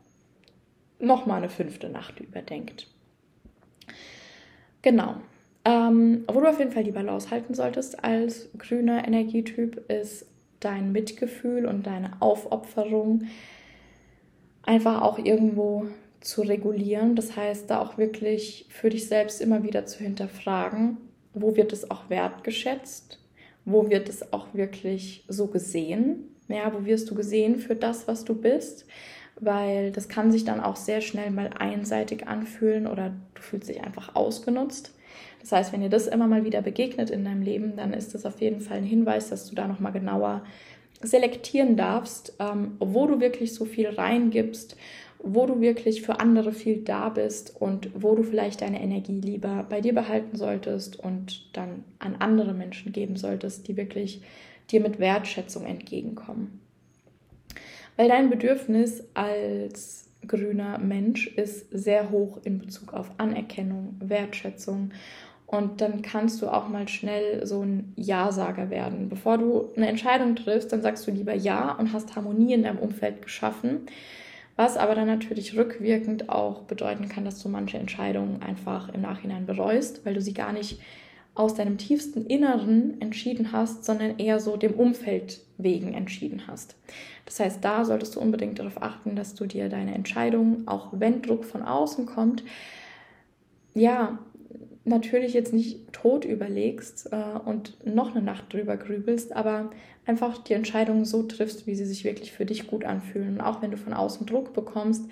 noch 1.01 1.27
mal 1.27 1.37
eine 1.37 1.49
fünfte 1.49 1.89
Nacht 1.89 2.21
überdenkt. 2.21 2.87
Genau. 4.83 5.17
Ähm, 5.65 6.25
wo 6.29 6.41
du 6.41 6.47
auf 6.47 6.59
jeden 6.59 6.71
Fall 6.71 6.85
die 6.85 6.93
Balance 6.93 7.31
halten 7.31 7.55
solltest 7.55 8.03
als 8.05 8.49
grüner 8.57 9.07
Energietyp, 9.07 9.91
ist 9.91 10.27
dein 10.61 10.93
Mitgefühl 10.93 11.67
und 11.67 11.87
deine 11.87 12.21
Aufopferung 12.21 13.25
einfach 14.63 15.03
auch 15.03 15.19
irgendwo 15.19 15.87
zu 16.21 16.43
regulieren. 16.43 17.17
Das 17.17 17.37
heißt, 17.37 17.71
da 17.71 17.81
auch 17.81 17.97
wirklich 17.97 18.67
für 18.71 18.91
dich 18.91 19.09
selbst 19.09 19.41
immer 19.41 19.63
wieder 19.63 19.87
zu 19.87 20.03
hinterfragen, 20.03 20.99
wo 21.33 21.57
wird 21.57 21.73
es 21.73 21.91
auch 21.91 22.11
wertgeschätzt, 22.11 23.21
wo 23.65 23.89
wird 23.89 24.09
es 24.09 24.33
auch 24.33 24.55
wirklich 24.55 25.25
so 25.29 25.47
gesehen 25.47 26.35
ja, 26.49 26.73
wo 26.73 26.85
wirst 26.85 27.11
du 27.11 27.15
gesehen 27.15 27.59
für 27.59 27.77
das, 27.77 28.09
was 28.09 28.25
du 28.25 28.35
bist? 28.35 28.87
Weil 29.41 29.93
das 29.93 30.09
kann 30.09 30.33
sich 30.33 30.45
dann 30.45 30.61
auch 30.61 30.77
sehr 30.77 31.01
schnell 31.01 31.31
mal 31.31 31.51
einseitig 31.59 32.27
anfühlen 32.27 32.87
oder 32.87 33.15
du 33.35 33.43
fühlst 33.43 33.69
dich 33.69 33.83
einfach 33.83 34.17
ausgenutzt. 34.17 34.95
Das 35.41 35.53
heißt, 35.53 35.73
wenn 35.73 35.81
dir 35.81 35.89
das 35.89 36.07
immer 36.07 36.27
mal 36.27 36.45
wieder 36.45 36.63
begegnet 36.63 37.11
in 37.11 37.25
deinem 37.25 37.43
Leben, 37.43 37.77
dann 37.77 37.93
ist 37.93 38.15
das 38.15 38.27
auf 38.27 38.41
jeden 38.41 38.61
Fall 38.61 38.79
ein 38.79 38.85
Hinweis, 38.85 39.29
dass 39.31 39.49
du 39.49 39.55
da 39.55 39.69
nochmal 39.69 39.93
genauer 39.93 40.43
selektieren 41.01 41.77
darfst, 41.77 42.35
ähm, 42.41 42.73
wo 42.81 43.07
du 43.07 43.21
wirklich 43.21 43.55
so 43.55 43.65
viel 43.65 43.89
reingibst, 43.89 44.77
wo 45.21 45.47
du 45.47 45.61
wirklich 45.61 46.03
für 46.03 46.21
andere 46.21 46.53
viel 46.53 46.83
da 46.83 47.09
bist 47.09 47.55
und 47.61 47.91
wo 47.95 48.15
du 48.15 48.23
vielleicht 48.23 48.63
deine 48.63 48.81
Energie 48.81 49.21
lieber 49.21 49.67
bei 49.69 49.81
dir 49.81 49.95
behalten 49.95 50.37
solltest 50.37 50.99
und 50.99 51.57
dann 51.57 51.85
an 51.99 52.17
andere 52.19 52.53
Menschen 52.53 52.93
geben 52.93 53.17
solltest, 53.17 53.69
die 53.69 53.77
wirklich 53.77 54.23
dir 54.71 54.81
mit 54.81 54.99
Wertschätzung 54.99 55.65
entgegenkommen. 55.65 56.61
Weil 57.97 58.09
dein 58.09 58.31
Bedürfnis 58.31 59.03
als 59.15 60.09
grüner 60.27 60.79
Mensch 60.79 61.27
ist 61.27 61.67
sehr 61.71 62.11
hoch 62.11 62.41
in 62.45 62.59
Bezug 62.59 62.93
auf 62.95 63.11
Anerkennung, 63.19 63.97
Wertschätzung. 64.01 64.91
Und 65.47 65.81
dann 65.81 66.03
kannst 66.03 66.43
du 66.43 66.49
auch 66.49 66.69
mal 66.69 66.89
schnell 66.89 67.47
so 67.47 67.63
ein 67.63 67.95
Ja-Sager 67.97 68.69
werden. 68.69 69.09
Bevor 69.09 69.39
du 69.39 69.71
eine 69.77 69.89
Entscheidung 69.89 70.37
triffst, 70.37 70.73
dann 70.73 70.83
sagst 70.83 71.07
du 71.07 71.11
lieber 71.11 71.35
Ja 71.35 71.73
und 71.73 71.93
hast 71.93 72.15
Harmonie 72.17 72.53
in 72.53 72.65
deinem 72.65 72.79
Umfeld 72.79 73.23
geschaffen. 73.23 73.87
Was 74.57 74.77
aber 74.77 74.95
dann 74.95 75.07
natürlich 75.07 75.57
rückwirkend 75.57 76.29
auch 76.29 76.63
bedeuten 76.63 77.09
kann, 77.09 77.25
dass 77.25 77.43
du 77.43 77.49
manche 77.49 77.79
Entscheidungen 77.79 78.43
einfach 78.43 78.93
im 78.93 79.01
Nachhinein 79.01 79.47
bereust, 79.47 80.05
weil 80.05 80.15
du 80.15 80.21
sie 80.21 80.35
gar 80.35 80.53
nicht 80.53 80.81
aus 81.39 81.55
deinem 81.55 81.79
tiefsten 81.79 82.27
Inneren 82.27 83.01
entschieden 83.01 83.53
hast, 83.53 83.85
sondern 83.85 84.19
eher 84.19 84.41
so 84.41 84.57
dem 84.57 84.75
Umfeld 84.75 85.41
wegen 85.57 85.95
entschieden 85.95 86.49
hast. 86.49 86.75
Das 87.27 87.39
heißt, 87.39 87.65
da 87.65 87.85
solltest 87.85 88.17
du 88.17 88.21
unbedingt 88.21 88.59
darauf 88.59 88.83
achten, 88.83 89.15
dass 89.15 89.35
du 89.35 89.47
dir 89.47 89.69
deine 89.69 89.95
Entscheidung, 89.95 90.67
auch 90.67 90.89
wenn 90.93 91.23
Druck 91.23 91.45
von 91.45 91.63
außen 91.63 92.07
kommt, 92.07 92.43
ja, 93.75 94.19
natürlich 94.85 95.35
jetzt 95.35 95.53
nicht 95.53 95.93
tot 95.93 96.25
überlegst 96.25 97.11
äh, 97.13 97.39
und 97.45 97.77
noch 97.87 98.15
eine 98.15 98.25
Nacht 98.25 98.53
drüber 98.53 98.77
grübelst, 98.77 99.37
aber 99.37 99.71
einfach 100.07 100.39
die 100.39 100.55
Entscheidungen 100.55 101.05
so 101.05 101.23
triffst, 101.23 101.67
wie 101.67 101.75
sie 101.77 101.85
sich 101.85 102.03
wirklich 102.03 102.33
für 102.33 102.47
dich 102.47 102.67
gut 102.67 102.85
anfühlen. 102.85 103.35
Und 103.35 103.41
auch 103.43 103.63
wenn 103.63 103.71
du 103.71 103.77
von 103.77 103.93
außen 103.93 104.27
Druck 104.27 104.55
bekommst, 104.55 105.05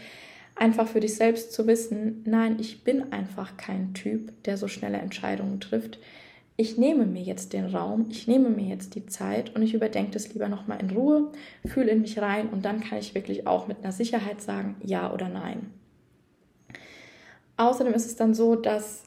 einfach 0.57 0.88
für 0.88 1.00
dich 1.00 1.14
selbst 1.14 1.52
zu 1.52 1.66
wissen, 1.66 2.22
nein, 2.26 2.57
ich 2.59 2.82
bin 2.82 3.12
einfach 3.12 3.57
kein 3.57 3.94
Typ, 3.94 4.42
der 4.44 4.57
so 4.57 4.68
schnelle 4.68 4.98
Entscheidungen 4.98 5.61
trifft. 5.61 5.98
Ich 6.57 6.78
nehme 6.78 7.04
mir 7.04 7.22
jetzt 7.22 7.52
den 7.52 7.66
Raum, 7.66 8.07
ich 8.09 8.26
nehme 8.26 8.48
mir 8.48 8.66
jetzt 8.66 8.94
die 8.94 9.04
Zeit 9.04 9.54
und 9.54 9.62
ich 9.62 9.74
überdenke 9.74 10.12
das 10.12 10.32
lieber 10.32 10.48
nochmal 10.48 10.80
in 10.80 10.90
Ruhe, 10.90 11.30
fühle 11.66 11.90
in 11.90 12.00
mich 12.00 12.18
rein 12.18 12.48
und 12.48 12.64
dann 12.64 12.80
kann 12.80 12.98
ich 12.98 13.14
wirklich 13.14 13.46
auch 13.46 13.68
mit 13.68 13.78
einer 13.82 13.92
Sicherheit 13.92 14.40
sagen, 14.40 14.76
ja 14.82 15.12
oder 15.12 15.28
nein. 15.28 15.70
Außerdem 17.59 17.92
ist 17.92 18.07
es 18.07 18.16
dann 18.16 18.32
so, 18.32 18.54
dass 18.54 19.02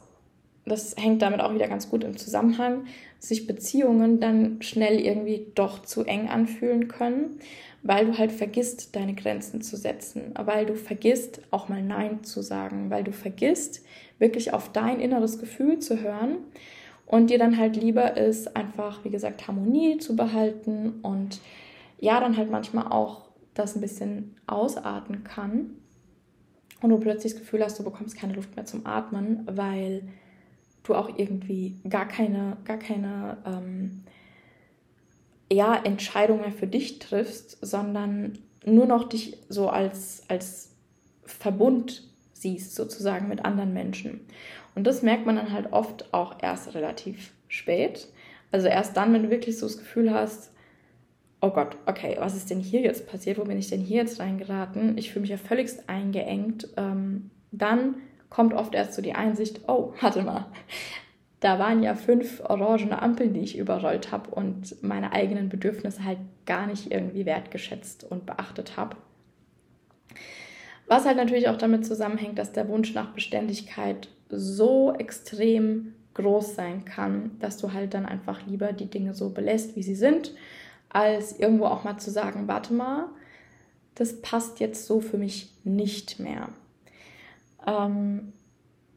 das 0.65 0.95
hängt 0.97 1.21
damit 1.21 1.41
auch 1.41 1.53
wieder 1.53 1.67
ganz 1.67 1.89
gut 1.89 2.03
im 2.03 2.17
Zusammenhang, 2.17 2.85
sich 3.17 3.47
Beziehungen 3.47 4.19
dann 4.19 4.61
schnell 4.61 4.99
irgendwie 4.99 5.47
doch 5.55 5.81
zu 5.83 6.03
eng 6.03 6.29
anfühlen 6.29 6.87
können 6.87 7.39
weil 7.81 8.05
du 8.05 8.17
halt 8.17 8.31
vergisst, 8.31 8.95
deine 8.95 9.13
Grenzen 9.13 9.61
zu 9.61 9.77
setzen, 9.77 10.33
weil 10.37 10.65
du 10.65 10.75
vergisst, 10.75 11.41
auch 11.51 11.69
mal 11.69 11.81
Nein 11.81 12.23
zu 12.23 12.41
sagen, 12.41 12.89
weil 12.89 13.03
du 13.03 13.11
vergisst, 13.11 13.85
wirklich 14.17 14.53
auf 14.53 14.71
dein 14.71 14.99
inneres 14.99 15.39
Gefühl 15.39 15.79
zu 15.79 16.01
hören 16.01 16.37
und 17.05 17.29
dir 17.29 17.39
dann 17.39 17.57
halt 17.57 17.77
lieber 17.77 18.17
ist, 18.17 18.55
einfach, 18.55 19.05
wie 19.05 19.09
gesagt, 19.09 19.47
Harmonie 19.47 19.97
zu 19.97 20.15
behalten 20.15 20.99
und 21.01 21.39
ja, 21.99 22.19
dann 22.19 22.37
halt 22.37 22.51
manchmal 22.51 22.87
auch 22.91 23.29
das 23.53 23.75
ein 23.75 23.81
bisschen 23.81 24.35
ausatmen 24.47 25.23
kann. 25.23 25.71
Und 26.81 26.91
du 26.91 26.97
plötzlich 26.97 27.33
das 27.33 27.41
Gefühl 27.41 27.63
hast, 27.63 27.77
du 27.77 27.83
bekommst 27.83 28.17
keine 28.17 28.33
Luft 28.33 28.55
mehr 28.55 28.65
zum 28.65 28.85
Atmen, 28.85 29.45
weil 29.51 30.03
du 30.89 30.95
auch 30.95 31.17
irgendwie 31.17 31.75
gar 31.87 32.07
keine, 32.07 32.57
gar 32.65 32.77
keine 32.77 33.37
ähm, 33.45 34.03
ja, 35.51 35.75
Entscheidungen 35.83 36.41
mehr 36.41 36.51
für 36.51 36.67
dich 36.67 36.99
triffst, 36.99 37.57
sondern 37.61 38.37
nur 38.65 38.85
noch 38.85 39.09
dich 39.09 39.37
so 39.49 39.69
als, 39.69 40.23
als 40.27 40.71
Verbund 41.25 42.03
siehst, 42.33 42.75
sozusagen 42.75 43.27
mit 43.27 43.45
anderen 43.45 43.73
Menschen. 43.73 44.21
Und 44.75 44.85
das 44.85 45.01
merkt 45.01 45.25
man 45.25 45.35
dann 45.35 45.51
halt 45.51 45.73
oft 45.73 46.13
auch 46.13 46.41
erst 46.41 46.73
relativ 46.73 47.31
spät. 47.47 48.07
Also 48.51 48.67
erst 48.67 48.95
dann, 48.97 49.13
wenn 49.13 49.23
du 49.23 49.29
wirklich 49.29 49.57
so 49.57 49.65
das 49.65 49.77
Gefühl 49.77 50.13
hast, 50.13 50.51
oh 51.41 51.49
Gott, 51.49 51.77
okay, 51.85 52.15
was 52.19 52.35
ist 52.35 52.49
denn 52.49 52.59
hier 52.59 52.81
jetzt 52.81 53.07
passiert? 53.07 53.37
Wo 53.37 53.43
bin 53.43 53.57
ich 53.57 53.69
denn 53.69 53.81
hier 53.81 53.97
jetzt 53.97 54.19
reingeraten? 54.19 54.97
Ich 54.97 55.11
fühle 55.11 55.21
mich 55.21 55.31
ja 55.31 55.37
völligst 55.37 55.87
eingeengt. 55.89 56.69
Ähm, 56.77 57.31
dann 57.51 57.95
kommt 58.29 58.53
oft 58.53 58.75
erst 58.75 58.93
so 58.93 59.01
die 59.01 59.13
Einsicht, 59.13 59.61
oh, 59.67 59.93
warte 60.01 60.23
mal, 60.23 60.45
da 61.39 61.57
waren 61.57 61.81
ja 61.81 61.95
fünf 61.95 62.41
orangene 62.41 63.01
Ampeln, 63.01 63.33
die 63.33 63.39
ich 63.39 63.57
überrollt 63.57 64.11
habe 64.11 64.29
und 64.31 64.81
meine 64.83 65.13
eigenen 65.13 65.49
Bedürfnisse 65.49 66.03
halt 66.03 66.19
gar 66.45 66.67
nicht 66.67 66.91
irgendwie 66.91 67.25
wertgeschätzt 67.25 68.03
und 68.03 68.25
beachtet 68.25 68.75
habe. 68.75 68.97
Was 70.87 71.05
halt 71.05 71.17
natürlich 71.17 71.47
auch 71.47 71.57
damit 71.57 71.85
zusammenhängt, 71.85 72.39
dass 72.39 72.51
der 72.51 72.67
Wunsch 72.67 72.93
nach 72.93 73.11
Beständigkeit 73.13 74.09
so 74.29 74.93
extrem 74.97 75.93
groß 76.15 76.55
sein 76.55 76.83
kann, 76.83 77.37
dass 77.39 77.57
du 77.57 77.73
halt 77.73 77.93
dann 77.93 78.05
einfach 78.05 78.45
lieber 78.47 78.73
die 78.73 78.89
Dinge 78.89 79.13
so 79.13 79.29
belässt, 79.29 79.75
wie 79.75 79.83
sie 79.83 79.95
sind, 79.95 80.33
als 80.89 81.39
irgendwo 81.39 81.65
auch 81.65 81.83
mal 81.83 81.97
zu 81.97 82.09
sagen, 82.09 82.47
warte 82.47 82.73
mal, 82.73 83.05
das 83.95 84.21
passt 84.21 84.59
jetzt 84.59 84.87
so 84.87 84.99
für 84.99 85.17
mich 85.17 85.51
nicht 85.63 86.19
mehr. 86.19 86.49
Ähm, 87.69 88.33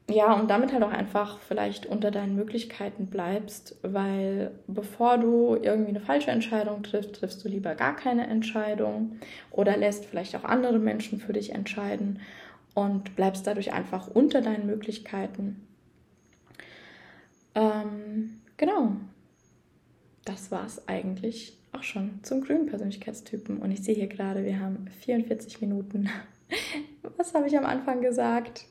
ja, 0.09 0.33
und 0.33 0.49
damit 0.49 0.73
halt 0.73 0.83
auch 0.83 0.91
einfach 0.91 1.39
vielleicht 1.39 1.85
unter 1.85 2.11
deinen 2.11 2.35
Möglichkeiten 2.35 3.07
bleibst, 3.07 3.77
weil 3.83 4.51
bevor 4.67 5.17
du 5.17 5.55
irgendwie 5.55 5.89
eine 5.89 6.01
falsche 6.01 6.31
Entscheidung 6.31 6.83
triffst, 6.83 7.15
triffst 7.15 7.43
du 7.43 7.49
lieber 7.49 7.73
gar 7.75 7.95
keine 7.95 8.27
Entscheidung 8.27 9.17
oder 9.49 9.77
lässt 9.77 10.05
vielleicht 10.05 10.35
auch 10.35 10.43
andere 10.43 10.77
Menschen 10.79 11.19
für 11.19 11.31
dich 11.31 11.53
entscheiden 11.53 12.19
und 12.73 13.15
bleibst 13.15 13.47
dadurch 13.47 13.71
einfach 13.71 14.07
unter 14.07 14.41
deinen 14.41 14.65
Möglichkeiten. 14.65 15.65
Ähm, 17.55 18.41
genau, 18.57 18.97
das 20.25 20.51
war 20.51 20.65
es 20.65 20.87
eigentlich 20.87 21.57
auch 21.71 21.83
schon 21.83 22.19
zum 22.23 22.41
grünen 22.41 22.65
Persönlichkeitstypen. 22.65 23.59
Und 23.59 23.71
ich 23.71 23.83
sehe 23.83 23.95
hier 23.95 24.07
gerade, 24.07 24.43
wir 24.43 24.59
haben 24.59 24.87
44 25.01 25.61
Minuten. 25.61 26.09
Was 27.17 27.33
habe 27.33 27.47
ich 27.47 27.57
am 27.57 27.65
Anfang 27.65 28.01
gesagt? 28.01 28.65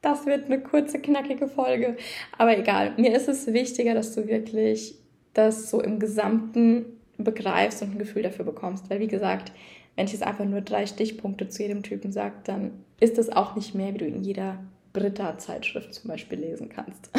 Das 0.00 0.26
wird 0.26 0.46
eine 0.46 0.60
kurze, 0.60 0.98
knackige 0.98 1.48
Folge. 1.48 1.96
Aber 2.36 2.56
egal, 2.56 2.92
mir 2.96 3.14
ist 3.16 3.28
es 3.28 3.46
wichtiger, 3.52 3.94
dass 3.94 4.14
du 4.14 4.26
wirklich 4.26 4.96
das 5.32 5.70
so 5.70 5.80
im 5.80 5.98
Gesamten 5.98 6.84
begreifst 7.18 7.82
und 7.82 7.92
ein 7.92 7.98
Gefühl 7.98 8.22
dafür 8.22 8.44
bekommst. 8.44 8.90
Weil, 8.90 9.00
wie 9.00 9.08
gesagt, 9.08 9.52
wenn 9.96 10.06
ich 10.06 10.12
jetzt 10.12 10.26
einfach 10.26 10.44
nur 10.44 10.60
drei 10.60 10.86
Stichpunkte 10.86 11.48
zu 11.48 11.62
jedem 11.62 11.82
Typen 11.82 12.12
sage, 12.12 12.34
dann 12.44 12.72
ist 13.00 13.18
das 13.18 13.30
auch 13.30 13.56
nicht 13.56 13.74
mehr, 13.74 13.94
wie 13.94 13.98
du 13.98 14.06
in 14.06 14.22
jeder 14.22 14.58
Britta-Zeitschrift 14.92 15.94
zum 15.94 16.08
Beispiel 16.08 16.38
lesen 16.38 16.68
kannst. 16.68 17.10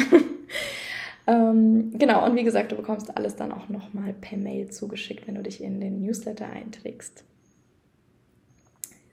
ähm, 1.26 1.92
genau, 1.98 2.24
und 2.24 2.36
wie 2.36 2.44
gesagt, 2.44 2.72
du 2.72 2.76
bekommst 2.76 3.16
alles 3.16 3.36
dann 3.36 3.52
auch 3.52 3.68
nochmal 3.68 4.14
per 4.14 4.38
Mail 4.38 4.70
zugeschickt, 4.70 5.26
wenn 5.26 5.34
du 5.36 5.42
dich 5.42 5.62
in 5.62 5.80
den 5.80 6.00
Newsletter 6.02 6.46
einträgst. 6.46 7.24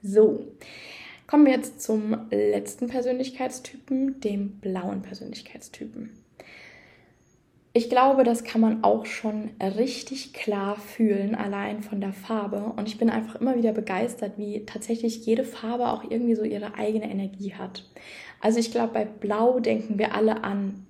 So, 0.02 0.46
Kommen 1.34 1.46
wir 1.46 1.54
jetzt 1.54 1.82
zum 1.82 2.16
letzten 2.30 2.86
Persönlichkeitstypen, 2.86 4.20
dem 4.20 4.60
blauen 4.60 5.02
Persönlichkeitstypen. 5.02 6.10
Ich 7.72 7.90
glaube, 7.90 8.22
das 8.22 8.44
kann 8.44 8.60
man 8.60 8.84
auch 8.84 9.04
schon 9.04 9.50
richtig 9.60 10.32
klar 10.32 10.76
fühlen, 10.76 11.34
allein 11.34 11.82
von 11.82 12.00
der 12.00 12.12
Farbe. 12.12 12.72
Und 12.76 12.86
ich 12.86 12.98
bin 12.98 13.10
einfach 13.10 13.40
immer 13.40 13.56
wieder 13.56 13.72
begeistert, 13.72 14.34
wie 14.36 14.64
tatsächlich 14.64 15.26
jede 15.26 15.42
Farbe 15.42 15.88
auch 15.88 16.08
irgendwie 16.08 16.36
so 16.36 16.44
ihre 16.44 16.76
eigene 16.76 17.10
Energie 17.10 17.54
hat. 17.54 17.82
Also 18.40 18.60
ich 18.60 18.70
glaube, 18.70 18.92
bei 18.92 19.04
Blau 19.04 19.58
denken 19.58 19.98
wir 19.98 20.14
alle 20.14 20.44
an 20.44 20.86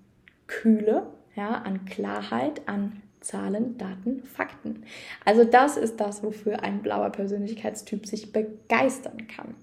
Kühle, 0.46 1.06
ja, 1.36 1.52
an 1.52 1.86
Klarheit, 1.86 2.68
an 2.68 3.00
Zahlen, 3.20 3.78
Daten, 3.78 4.22
Fakten. 4.24 4.82
Also 5.24 5.44
das 5.44 5.78
ist 5.78 5.98
das, 6.00 6.22
wofür 6.22 6.62
ein 6.62 6.82
blauer 6.82 7.08
Persönlichkeitstyp 7.08 8.04
sich 8.04 8.30
begeistern 8.30 9.26
kann 9.26 9.54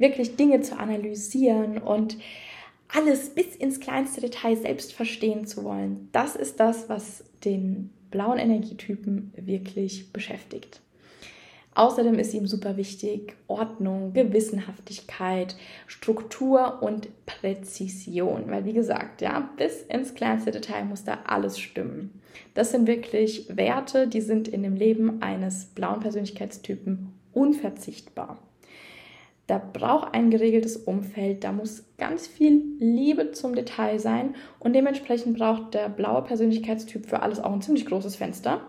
wirklich 0.00 0.36
Dinge 0.36 0.62
zu 0.62 0.76
analysieren 0.76 1.78
und 1.78 2.16
alles 2.88 3.30
bis 3.30 3.54
ins 3.54 3.78
kleinste 3.78 4.20
Detail 4.20 4.56
selbst 4.56 4.92
verstehen 4.92 5.46
zu 5.46 5.62
wollen. 5.62 6.08
Das 6.12 6.34
ist 6.34 6.58
das, 6.58 6.88
was 6.88 7.22
den 7.44 7.90
blauen 8.10 8.38
Energietypen 8.38 9.32
wirklich 9.36 10.12
beschäftigt. 10.12 10.80
Außerdem 11.74 12.18
ist 12.18 12.34
ihm 12.34 12.48
super 12.48 12.76
wichtig 12.76 13.36
Ordnung, 13.46 14.12
Gewissenhaftigkeit, 14.12 15.56
Struktur 15.86 16.82
und 16.82 17.08
Präzision. 17.26 18.50
Weil 18.50 18.64
wie 18.64 18.72
gesagt, 18.72 19.20
ja, 19.20 19.50
bis 19.56 19.82
ins 19.82 20.14
kleinste 20.14 20.50
Detail 20.50 20.84
muss 20.84 21.04
da 21.04 21.20
alles 21.26 21.60
stimmen. 21.60 22.20
Das 22.54 22.72
sind 22.72 22.88
wirklich 22.88 23.46
Werte, 23.56 24.08
die 24.08 24.20
sind 24.20 24.48
in 24.48 24.64
dem 24.64 24.74
Leben 24.74 25.22
eines 25.22 25.66
blauen 25.66 26.00
Persönlichkeitstypen 26.00 27.12
unverzichtbar. 27.32 28.38
Da 29.50 29.58
braucht 29.58 30.14
ein 30.14 30.30
geregeltes 30.30 30.76
Umfeld, 30.76 31.42
da 31.42 31.50
muss 31.50 31.82
ganz 31.98 32.28
viel 32.28 32.62
Liebe 32.78 33.32
zum 33.32 33.56
Detail 33.56 33.98
sein 33.98 34.36
und 34.60 34.74
dementsprechend 34.74 35.36
braucht 35.36 35.74
der 35.74 35.88
blaue 35.88 36.22
Persönlichkeitstyp 36.22 37.04
für 37.04 37.22
alles 37.22 37.40
auch 37.40 37.52
ein 37.52 37.60
ziemlich 37.60 37.84
großes 37.84 38.14
Fenster, 38.14 38.60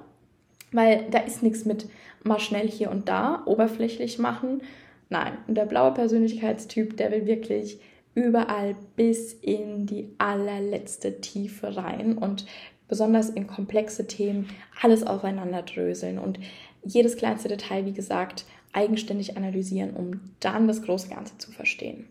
weil 0.72 1.06
da 1.12 1.20
ist 1.20 1.44
nichts 1.44 1.66
mit 1.66 1.88
mal 2.24 2.40
schnell 2.40 2.68
hier 2.68 2.90
und 2.90 3.10
da 3.10 3.44
oberflächlich 3.46 4.18
machen. 4.18 4.64
Nein, 5.10 5.34
der 5.48 5.68
blaue 5.68 5.92
Persönlichkeitstyp, 5.92 6.98
der 6.98 7.12
will 7.12 7.28
wirklich 7.28 7.80
überall 8.16 8.76
bis 8.96 9.34
in 9.34 9.86
die 9.86 10.10
allerletzte 10.18 11.22
Tiefe 11.22 11.78
rein 11.78 12.18
und 12.18 12.48
besonders 12.88 13.30
in 13.30 13.46
komplexe 13.46 14.08
Themen 14.08 14.50
alles 14.82 15.06
aufeinanderdröseln 15.06 16.18
und 16.18 16.40
jedes 16.84 17.18
kleinste 17.18 17.50
Detail, 17.50 17.86
wie 17.86 17.94
gesagt, 17.94 18.46
eigenständig 18.74 19.38
analysieren, 19.38 19.92
um 19.92 20.22
dann 20.40 20.68
das 20.68 20.82
große 20.82 21.10
Ganze 21.10 21.38
zu 21.38 21.52
verstehen. 21.52 22.06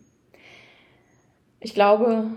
Ich 1.59 1.73
glaube, 1.73 2.27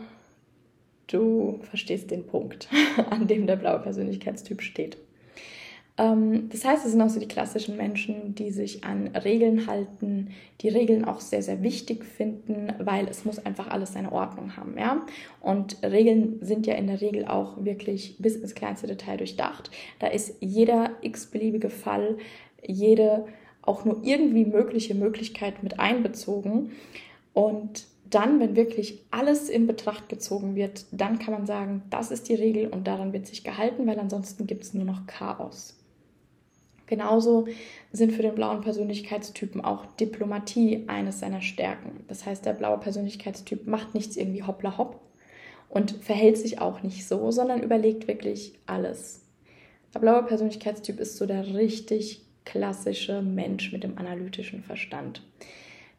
du 1.07 1.61
verstehst 1.63 2.11
den 2.11 2.27
Punkt, 2.27 2.69
an 3.11 3.27
dem 3.27 3.47
der 3.47 3.57
blaue 3.57 3.81
Persönlichkeitstyp 3.81 4.63
steht. 4.63 4.97
Ähm, 5.97 6.49
das 6.51 6.65
heißt, 6.65 6.85
es 6.85 6.93
sind 6.93 7.01
auch 7.03 7.09
so 7.09 7.21
die 7.21 7.29
klassischen 7.29 7.77
Menschen, 7.77 8.35
die 8.35 8.51
sich 8.51 8.85
an 8.85 9.09
Regeln 9.09 9.67
halten, 9.67 10.31
die 10.61 10.69
Regeln 10.69 11.05
auch 11.05 11.21
sehr, 11.21 11.43
sehr 11.43 11.63
wichtig 11.63 12.05
finden, 12.05 12.73
weil 12.81 13.07
es 13.09 13.25
muss 13.25 13.45
einfach 13.45 13.69
alles 13.69 13.93
seine 13.93 14.13
Ordnung 14.13 14.57
haben. 14.57 14.77
Ja? 14.77 15.07
Und 15.41 15.77
Regeln 15.83 16.39
sind 16.41 16.67
ja 16.67 16.75
in 16.75 16.89
der 16.89 17.01
Regel 17.01 17.27
auch 17.27 17.65
wirklich 17.65 18.17
bis 18.19 18.37
ins 18.37 18.55
kleinste 18.55 18.87
Detail 18.87 19.19
durchdacht. 19.19 19.71
Da 20.01 20.09
ist 20.09 20.37
jeder 20.41 20.91
x-beliebige 21.03 21.71
Fall, 21.71 22.19
jede 22.67 23.27
auch 23.67 23.85
nur 23.85 24.01
irgendwie 24.03 24.45
mögliche 24.45 24.95
Möglichkeit 24.95 25.63
mit 25.63 25.81
einbezogen. 25.81 26.73
Und 27.33 27.87
dann, 28.09 28.39
wenn 28.39 28.55
wirklich 28.57 29.03
alles 29.11 29.49
in 29.49 29.67
Betracht 29.67 30.09
gezogen 30.09 30.55
wird, 30.55 30.87
dann 30.93 31.19
kann 31.19 31.35
man 31.35 31.47
sagen, 31.47 31.83
das 31.91 32.11
ist 32.11 32.29
die 32.29 32.35
Regel 32.35 32.69
und 32.69 32.87
daran 32.87 33.13
wird 33.13 33.27
sich 33.27 33.43
gehalten, 33.43 33.87
weil 33.87 33.99
ansonsten 33.99 34.47
gibt 34.47 34.65
es 34.65 34.75
nur 34.75 34.85
noch 34.85 35.07
Chaos. 35.07 35.77
Genauso 36.87 37.49
sind 37.93 38.13
für 38.13 38.23
den 38.23 38.35
blauen 38.35 38.61
Persönlichkeitstypen 38.61 39.63
auch 39.63 39.87
Diplomatie 39.97 40.85
eines 40.87 41.21
seiner 41.21 41.41
Stärken. 41.41 42.05
Das 42.09 42.27
heißt, 42.27 42.45
der 42.45 42.53
blaue 42.53 42.79
Persönlichkeitstyp 42.79 43.67
macht 43.67 43.95
nichts 43.95 44.17
irgendwie 44.17 44.43
hoppla 44.43 44.77
hopp 44.77 45.01
und 45.71 45.93
verhält 45.93 46.37
sich 46.37 46.61
auch 46.61 46.83
nicht 46.83 47.09
so, 47.09 47.31
sondern 47.31 47.63
überlegt 47.63 48.07
wirklich 48.07 48.59
alles. 48.67 49.23
Der 49.95 50.01
blaue 50.01 50.25
Persönlichkeitstyp 50.25 51.01
ist 51.01 51.17
so 51.17 51.25
der 51.25 51.55
richtig 51.55 52.24
klassische 52.45 53.23
Mensch 53.23 53.73
mit 53.73 53.85
dem 53.85 53.99
analytischen 53.99 54.63
Verstand. 54.63 55.23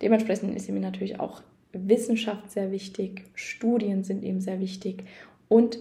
Dementsprechend 0.01 0.55
ist 0.55 0.69
ihm 0.69 0.79
natürlich 0.79 1.19
auch 1.19 1.41
Wissenschaft 1.71 2.51
sehr 2.51 2.71
wichtig, 2.71 3.25
Studien 3.33 4.03
sind 4.03 4.23
ihm 4.23 4.39
sehr 4.39 4.59
wichtig 4.59 5.03
und 5.49 5.79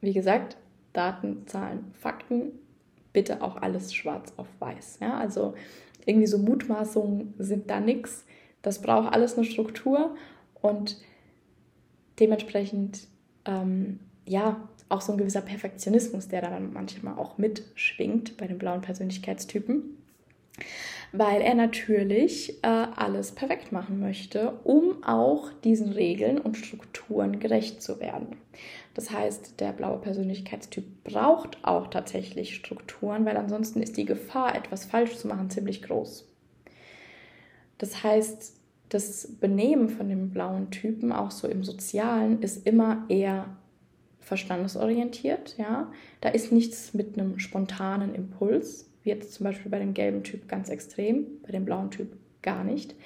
wie 0.00 0.12
gesagt, 0.12 0.56
Daten, 0.92 1.46
Zahlen, 1.46 1.92
Fakten, 1.92 2.52
bitte 3.12 3.42
auch 3.42 3.56
alles 3.56 3.94
schwarz 3.94 4.32
auf 4.36 4.48
weiß. 4.58 4.98
Ja? 5.00 5.18
Also 5.18 5.54
irgendwie 6.06 6.26
so 6.26 6.38
Mutmaßungen 6.38 7.34
sind 7.38 7.70
da 7.70 7.80
nichts. 7.80 8.24
Das 8.62 8.80
braucht 8.80 9.12
alles 9.12 9.36
eine 9.36 9.44
Struktur 9.44 10.14
und 10.60 10.98
dementsprechend 12.18 13.08
ähm, 13.44 14.00
ja 14.26 14.68
auch 14.88 15.00
so 15.00 15.12
ein 15.12 15.18
gewisser 15.18 15.40
Perfektionismus, 15.40 16.28
der 16.28 16.42
da 16.42 16.50
dann 16.50 16.72
manchmal 16.72 17.18
auch 17.18 17.38
mitschwingt 17.38 18.36
bei 18.36 18.46
den 18.46 18.58
blauen 18.58 18.80
Persönlichkeitstypen, 18.80 19.82
weil 21.12 21.40
er 21.40 21.54
natürlich 21.54 22.62
äh, 22.62 22.66
alles 22.66 23.32
perfekt 23.32 23.72
machen 23.72 24.00
möchte, 24.00 24.52
um 24.64 25.02
auch 25.04 25.50
diesen 25.64 25.92
Regeln 25.92 26.38
und 26.38 26.56
Strukturen 26.56 27.40
gerecht 27.40 27.82
zu 27.82 28.00
werden. 28.00 28.36
Das 28.94 29.10
heißt, 29.10 29.60
der 29.60 29.72
blaue 29.72 29.98
Persönlichkeitstyp 29.98 31.04
braucht 31.04 31.58
auch 31.62 31.88
tatsächlich 31.88 32.54
Strukturen, 32.54 33.24
weil 33.26 33.36
ansonsten 33.36 33.82
ist 33.82 33.96
die 33.96 34.06
Gefahr, 34.06 34.54
etwas 34.54 34.86
falsch 34.86 35.16
zu 35.16 35.28
machen, 35.28 35.50
ziemlich 35.50 35.82
groß. 35.82 36.26
Das 37.78 38.02
heißt, 38.02 38.56
das 38.88 39.36
Benehmen 39.40 39.88
von 39.88 40.08
dem 40.08 40.30
blauen 40.30 40.70
Typen, 40.70 41.12
auch 41.12 41.30
so 41.30 41.48
im 41.48 41.64
Sozialen, 41.64 42.40
ist 42.40 42.66
immer 42.66 43.04
eher 43.08 43.56
verstandesorientiert. 44.26 45.56
Ja? 45.56 45.92
Da 46.20 46.30
ist 46.30 46.50
nichts 46.50 46.92
mit 46.94 47.16
einem 47.16 47.38
spontanen 47.38 48.12
Impuls, 48.12 48.90
wie 49.04 49.10
jetzt 49.10 49.32
zum 49.34 49.44
Beispiel 49.44 49.70
bei 49.70 49.78
dem 49.78 49.94
gelben 49.94 50.24
Typ 50.24 50.48
ganz 50.48 50.68
extrem, 50.68 51.26
bei 51.44 51.52
dem 51.52 51.64
blauen 51.64 51.92
Typ 51.92 52.08
gar 52.42 52.64
nicht. 52.64 52.96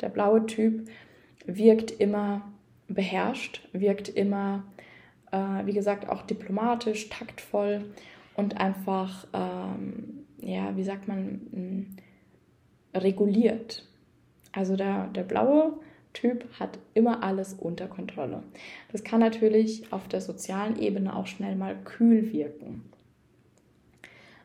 Der 0.00 0.08
blaue 0.08 0.46
Typ 0.46 0.88
wirkt 1.46 1.92
immer 1.92 2.52
beherrscht, 2.88 3.68
wirkt 3.72 4.08
immer, 4.08 4.64
äh, 5.30 5.64
wie 5.64 5.74
gesagt, 5.74 6.08
auch 6.08 6.22
diplomatisch, 6.22 7.08
taktvoll 7.08 7.84
und 8.34 8.56
einfach, 8.56 9.28
ähm, 9.32 10.26
ja, 10.38 10.76
wie 10.76 10.82
sagt 10.82 11.06
man, 11.06 11.40
hm, 11.52 11.86
reguliert. 13.00 13.86
Also 14.50 14.74
der, 14.74 15.06
der 15.06 15.22
blaue 15.22 15.74
Typ 16.14 16.46
hat 16.58 16.78
immer 16.94 17.22
alles 17.22 17.52
unter 17.52 17.86
Kontrolle. 17.86 18.42
Das 18.90 19.04
kann 19.04 19.20
natürlich 19.20 19.92
auf 19.92 20.08
der 20.08 20.22
sozialen 20.22 20.78
Ebene 20.78 21.14
auch 21.14 21.26
schnell 21.26 21.56
mal 21.56 21.76
kühl 21.84 22.32
wirken. 22.32 22.84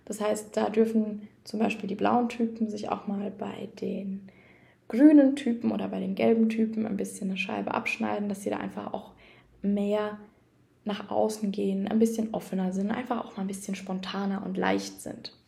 Das 0.04 0.20
heißt, 0.20 0.58
da 0.58 0.70
dürfen 0.70 1.28
zum 1.44 1.60
Beispiel 1.60 1.88
die 1.88 1.96
blauen 1.96 2.28
Typen 2.28 2.70
sich 2.70 2.90
auch 2.90 3.08
mal 3.08 3.32
bei 3.32 3.70
den 3.80 4.28
grünen 4.88 5.36
Typen 5.36 5.72
oder 5.72 5.88
bei 5.88 6.00
den 6.00 6.16
gelben 6.16 6.50
Typen 6.50 6.86
ein 6.86 6.98
bisschen 6.98 7.30
eine 7.30 7.38
Scheibe 7.38 7.74
abschneiden, 7.74 8.28
dass 8.28 8.44
sie 8.44 8.50
da 8.50 8.58
einfach 8.58 8.92
auch 8.92 9.14
mehr 9.62 10.18
nach 10.84 11.12
außen 11.12 11.52
gehen, 11.52 11.88
ein 11.88 12.00
bisschen 12.00 12.34
offener 12.34 12.72
sind, 12.72 12.90
einfach 12.90 13.24
auch 13.24 13.38
mal 13.38 13.44
ein 13.44 13.48
bisschen 13.48 13.76
spontaner 13.76 14.44
und 14.44 14.58
leicht 14.58 15.02
sind. 15.02 15.39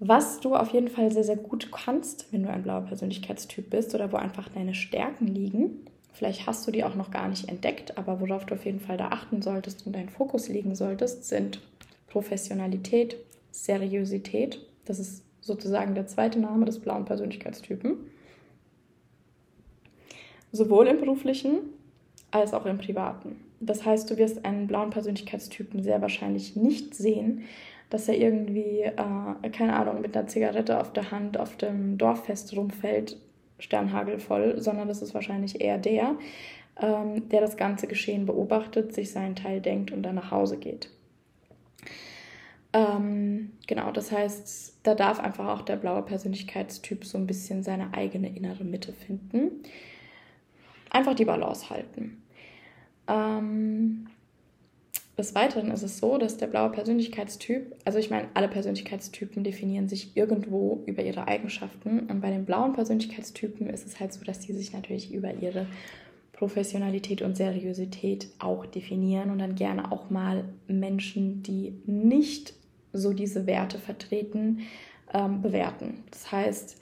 Was 0.00 0.38
du 0.38 0.54
auf 0.54 0.70
jeden 0.70 0.88
Fall 0.88 1.10
sehr, 1.10 1.24
sehr 1.24 1.36
gut 1.36 1.72
kannst, 1.72 2.32
wenn 2.32 2.44
du 2.44 2.50
ein 2.50 2.62
blauer 2.62 2.82
Persönlichkeitstyp 2.82 3.68
bist 3.68 3.94
oder 3.94 4.12
wo 4.12 4.16
einfach 4.16 4.48
deine 4.48 4.74
Stärken 4.74 5.26
liegen, 5.26 5.86
vielleicht 6.12 6.46
hast 6.46 6.66
du 6.66 6.70
die 6.70 6.84
auch 6.84 6.94
noch 6.94 7.10
gar 7.10 7.28
nicht 7.28 7.48
entdeckt, 7.48 7.98
aber 7.98 8.20
worauf 8.20 8.46
du 8.46 8.54
auf 8.54 8.64
jeden 8.64 8.80
Fall 8.80 8.96
da 8.96 9.08
achten 9.08 9.42
solltest 9.42 9.86
und 9.86 9.96
deinen 9.96 10.08
Fokus 10.08 10.48
legen 10.48 10.76
solltest, 10.76 11.24
sind 11.24 11.60
Professionalität, 12.06 13.16
Seriosität. 13.50 14.64
Das 14.84 15.00
ist 15.00 15.24
sozusagen 15.40 15.94
der 15.94 16.06
zweite 16.06 16.38
Name 16.38 16.64
des 16.64 16.78
blauen 16.78 17.04
Persönlichkeitstypen. 17.04 17.96
Sowohl 20.52 20.86
im 20.86 21.00
beruflichen 21.00 21.58
als 22.30 22.54
auch 22.54 22.66
im 22.66 22.78
privaten. 22.78 23.36
Das 23.60 23.84
heißt, 23.84 24.08
du 24.10 24.16
wirst 24.16 24.44
einen 24.44 24.68
blauen 24.68 24.90
Persönlichkeitstypen 24.90 25.82
sehr 25.82 26.00
wahrscheinlich 26.00 26.54
nicht 26.54 26.94
sehen, 26.94 27.42
dass 27.90 28.08
er 28.08 28.16
irgendwie, 28.16 28.82
äh, 28.82 29.50
keine 29.50 29.76
Ahnung, 29.76 30.00
mit 30.00 30.16
einer 30.16 30.26
Zigarette 30.26 30.80
auf 30.80 30.92
der 30.92 31.10
Hand 31.10 31.38
auf 31.38 31.56
dem 31.56 31.98
Dorffest 31.98 32.54
rumfällt, 32.56 33.16
sternhagelvoll, 33.58 34.60
sondern 34.60 34.88
das 34.88 35.02
ist 35.02 35.14
wahrscheinlich 35.14 35.60
eher 35.60 35.78
der, 35.78 36.16
ähm, 36.80 37.28
der 37.28 37.40
das 37.40 37.56
ganze 37.56 37.86
Geschehen 37.86 38.26
beobachtet, 38.26 38.94
sich 38.94 39.10
seinen 39.10 39.36
Teil 39.36 39.60
denkt 39.60 39.90
und 39.90 40.02
dann 40.02 40.14
nach 40.16 40.30
Hause 40.30 40.58
geht. 40.58 40.90
Ähm, 42.72 43.52
genau, 43.66 43.90
das 43.92 44.12
heißt, 44.12 44.80
da 44.82 44.94
darf 44.94 45.20
einfach 45.20 45.48
auch 45.48 45.62
der 45.62 45.76
blaue 45.76 46.02
Persönlichkeitstyp 46.02 47.04
so 47.04 47.16
ein 47.16 47.26
bisschen 47.26 47.62
seine 47.62 47.94
eigene 47.94 48.28
innere 48.28 48.64
Mitte 48.64 48.92
finden. 48.92 49.62
Einfach 50.90 51.14
die 51.14 51.24
Balance 51.24 51.70
halten. 51.70 52.22
Ähm, 53.08 54.08
des 55.18 55.34
Weiteren 55.34 55.72
ist 55.72 55.82
es 55.82 55.98
so, 55.98 56.16
dass 56.16 56.36
der 56.36 56.46
blaue 56.46 56.70
Persönlichkeitstyp, 56.70 57.74
also 57.84 57.98
ich 57.98 58.08
meine, 58.08 58.28
alle 58.34 58.46
Persönlichkeitstypen 58.46 59.42
definieren 59.42 59.88
sich 59.88 60.16
irgendwo 60.16 60.84
über 60.86 61.02
ihre 61.02 61.26
Eigenschaften. 61.26 62.06
Und 62.08 62.20
bei 62.20 62.30
den 62.30 62.44
blauen 62.44 62.72
Persönlichkeitstypen 62.72 63.68
ist 63.68 63.84
es 63.84 63.98
halt 63.98 64.12
so, 64.12 64.24
dass 64.24 64.38
die 64.38 64.52
sich 64.52 64.72
natürlich 64.72 65.12
über 65.12 65.34
ihre 65.34 65.66
Professionalität 66.32 67.20
und 67.22 67.36
Seriosität 67.36 68.28
auch 68.38 68.64
definieren 68.64 69.30
und 69.30 69.40
dann 69.40 69.56
gerne 69.56 69.90
auch 69.90 70.08
mal 70.08 70.44
Menschen, 70.68 71.42
die 71.42 71.74
nicht 71.84 72.54
so 72.92 73.12
diese 73.12 73.44
Werte 73.48 73.80
vertreten, 73.80 74.60
ähm, 75.12 75.42
bewerten. 75.42 76.04
Das 76.12 76.30
heißt, 76.30 76.80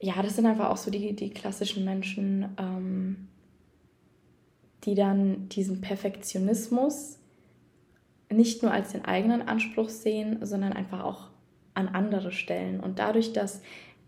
ja, 0.00 0.20
das 0.22 0.36
sind 0.36 0.44
einfach 0.44 0.68
auch 0.68 0.76
so 0.76 0.90
die, 0.90 1.16
die 1.16 1.30
klassischen 1.30 1.86
Menschen, 1.86 2.54
ähm, 2.58 3.28
die 4.84 4.94
dann 4.94 5.48
diesen 5.48 5.80
Perfektionismus 5.80 7.20
nicht 8.32 8.62
nur 8.62 8.72
als 8.72 8.92
den 8.92 9.04
eigenen 9.04 9.42
Anspruch 9.42 9.88
sehen, 9.88 10.38
sondern 10.42 10.72
einfach 10.72 11.02
auch 11.04 11.28
an 11.74 11.88
andere 11.88 12.32
stellen. 12.32 12.80
Und 12.80 12.98
dadurch, 12.98 13.32
dass 13.32 13.62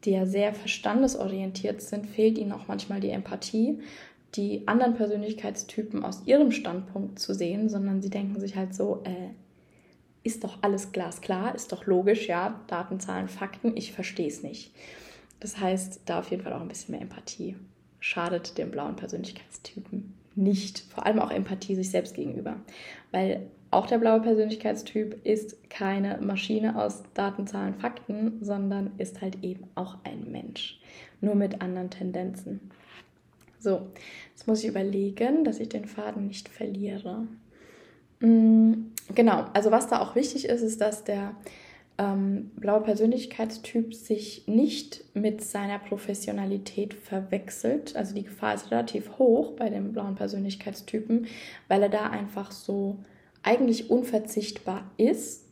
die 0.04 0.10
ja 0.10 0.26
sehr 0.26 0.52
verstandesorientiert 0.52 1.80
sind, 1.80 2.06
fehlt 2.06 2.38
ihnen 2.38 2.52
auch 2.52 2.68
manchmal 2.68 3.00
die 3.00 3.10
Empathie, 3.10 3.80
die 4.34 4.66
anderen 4.66 4.94
Persönlichkeitstypen 4.94 6.04
aus 6.04 6.22
ihrem 6.26 6.50
Standpunkt 6.50 7.18
zu 7.18 7.34
sehen, 7.34 7.68
sondern 7.68 8.02
sie 8.02 8.10
denken 8.10 8.38
sich 8.40 8.56
halt 8.56 8.74
so, 8.74 9.02
äh, 9.04 9.30
ist 10.24 10.42
doch 10.42 10.58
alles 10.62 10.92
glasklar, 10.92 11.54
ist 11.54 11.72
doch 11.72 11.86
logisch, 11.86 12.28
ja, 12.28 12.60
Daten, 12.66 12.98
Zahlen, 12.98 13.28
Fakten, 13.28 13.76
ich 13.76 13.92
verstehe 13.92 14.26
es 14.26 14.42
nicht. 14.42 14.74
Das 15.40 15.60
heißt, 15.60 16.02
da 16.06 16.20
auf 16.20 16.30
jeden 16.30 16.42
Fall 16.42 16.54
auch 16.54 16.60
ein 16.60 16.68
bisschen 16.68 16.92
mehr 16.92 17.02
Empathie. 17.02 17.56
Schadet 18.00 18.58
dem 18.58 18.70
blauen 18.70 18.96
Persönlichkeitstypen 18.96 20.14
nicht. 20.34 20.80
Vor 20.80 21.06
allem 21.06 21.20
auch 21.20 21.30
Empathie 21.30 21.74
sich 21.74 21.90
selbst 21.90 22.14
gegenüber. 22.14 22.56
Weil 23.12 23.46
auch 23.74 23.86
der 23.86 23.98
blaue 23.98 24.20
Persönlichkeitstyp 24.20 25.24
ist 25.24 25.68
keine 25.68 26.18
Maschine 26.20 26.80
aus 26.80 27.02
Daten, 27.14 27.46
Zahlen, 27.46 27.74
Fakten, 27.74 28.38
sondern 28.40 28.92
ist 28.98 29.20
halt 29.20 29.42
eben 29.42 29.64
auch 29.74 29.98
ein 30.04 30.30
Mensch. 30.30 30.80
Nur 31.20 31.34
mit 31.34 31.60
anderen 31.60 31.90
Tendenzen. 31.90 32.70
So, 33.58 33.86
jetzt 34.30 34.46
muss 34.46 34.62
ich 34.62 34.68
überlegen, 34.68 35.44
dass 35.44 35.58
ich 35.58 35.68
den 35.70 35.86
Faden 35.86 36.26
nicht 36.26 36.48
verliere. 36.48 37.26
Mm, 38.20 38.90
genau, 39.14 39.46
also 39.54 39.70
was 39.70 39.88
da 39.88 40.00
auch 40.00 40.14
wichtig 40.14 40.48
ist, 40.48 40.62
ist, 40.62 40.80
dass 40.80 41.04
der 41.04 41.34
ähm, 41.96 42.50
blaue 42.56 42.82
Persönlichkeitstyp 42.82 43.94
sich 43.94 44.46
nicht 44.46 45.04
mit 45.14 45.42
seiner 45.42 45.78
Professionalität 45.78 46.94
verwechselt. 46.94 47.96
Also 47.96 48.14
die 48.14 48.24
Gefahr 48.24 48.54
ist 48.54 48.70
relativ 48.70 49.18
hoch 49.18 49.52
bei 49.52 49.70
dem 49.70 49.92
blauen 49.92 50.14
Persönlichkeitstypen, 50.14 51.26
weil 51.68 51.82
er 51.82 51.88
da 51.88 52.10
einfach 52.10 52.50
so 52.50 52.98
eigentlich 53.44 53.90
unverzichtbar 53.90 54.90
ist, 54.96 55.44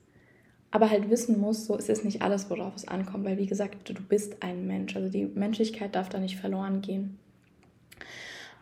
aber 0.71 0.91
halt 0.91 1.11
wissen 1.11 1.39
muss, 1.39 1.67
so 1.67 1.77
ist 1.77 1.91
es 1.91 2.03
nicht 2.03 2.23
alles, 2.23 2.49
worauf 2.49 2.75
es 2.75 2.89
ankommt, 2.89 3.25
weil 3.25 3.39
wie 3.39 3.47
gesagt, 3.47 3.89
du 3.89 4.03
bist 4.03 4.43
ein 4.43 4.67
Mensch. 4.67 4.97
Also 4.97 5.11
die 5.11 5.27
Menschlichkeit 5.27 5.95
darf 5.95 6.09
da 6.09 6.19
nicht 6.19 6.39
verloren 6.39 6.81
gehen. 6.81 7.19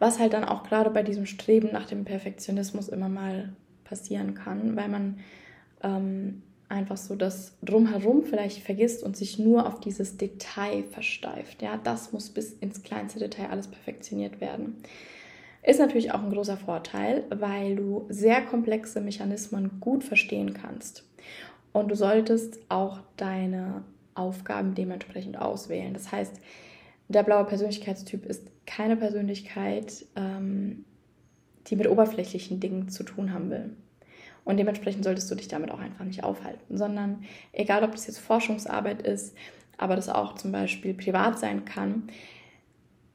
Was 0.00 0.18
halt 0.18 0.32
dann 0.32 0.44
auch 0.44 0.64
gerade 0.64 0.90
bei 0.90 1.02
diesem 1.02 1.26
Streben 1.26 1.70
nach 1.72 1.86
dem 1.86 2.04
Perfektionismus 2.04 2.88
immer 2.88 3.08
mal 3.08 3.52
passieren 3.84 4.34
kann, 4.34 4.74
weil 4.74 4.88
man 4.88 5.20
ähm, 5.82 6.42
einfach 6.68 6.96
so 6.96 7.14
das 7.14 7.56
drumherum 7.62 8.24
vielleicht 8.24 8.62
vergisst 8.62 9.02
und 9.02 9.16
sich 9.16 9.38
nur 9.38 9.66
auf 9.66 9.80
dieses 9.80 10.16
Detail 10.16 10.84
versteift. 10.84 11.62
Ja, 11.62 11.76
das 11.76 12.12
muss 12.12 12.30
bis 12.30 12.52
ins 12.54 12.82
kleinste 12.82 13.18
Detail 13.18 13.50
alles 13.50 13.68
perfektioniert 13.68 14.40
werden. 14.40 14.82
Ist 15.62 15.78
natürlich 15.78 16.12
auch 16.12 16.22
ein 16.22 16.32
großer 16.32 16.56
Vorteil, 16.56 17.24
weil 17.28 17.76
du 17.76 18.06
sehr 18.08 18.40
komplexe 18.42 19.00
Mechanismen 19.00 19.80
gut 19.80 20.04
verstehen 20.04 20.54
kannst. 20.54 21.04
Und 21.72 21.90
du 21.90 21.94
solltest 21.94 22.58
auch 22.68 23.00
deine 23.16 23.84
Aufgaben 24.14 24.74
dementsprechend 24.74 25.38
auswählen. 25.38 25.94
Das 25.94 26.10
heißt, 26.10 26.40
der 27.08 27.22
blaue 27.22 27.44
Persönlichkeitstyp 27.44 28.24
ist 28.24 28.46
keine 28.66 28.96
Persönlichkeit, 28.96 30.06
ähm, 30.16 30.84
die 31.66 31.76
mit 31.76 31.88
oberflächlichen 31.88 32.60
Dingen 32.60 32.88
zu 32.88 33.02
tun 33.02 33.32
haben 33.32 33.50
will. 33.50 33.70
Und 34.44 34.56
dementsprechend 34.56 35.04
solltest 35.04 35.30
du 35.30 35.34
dich 35.34 35.48
damit 35.48 35.70
auch 35.70 35.80
einfach 35.80 36.04
nicht 36.04 36.24
aufhalten, 36.24 36.76
sondern 36.76 37.24
egal, 37.52 37.84
ob 37.84 37.92
das 37.92 38.06
jetzt 38.06 38.18
Forschungsarbeit 38.18 39.02
ist, 39.02 39.36
aber 39.76 39.96
das 39.96 40.08
auch 40.08 40.34
zum 40.34 40.52
Beispiel 40.52 40.94
privat 40.94 41.38
sein 41.38 41.64
kann, 41.64 42.04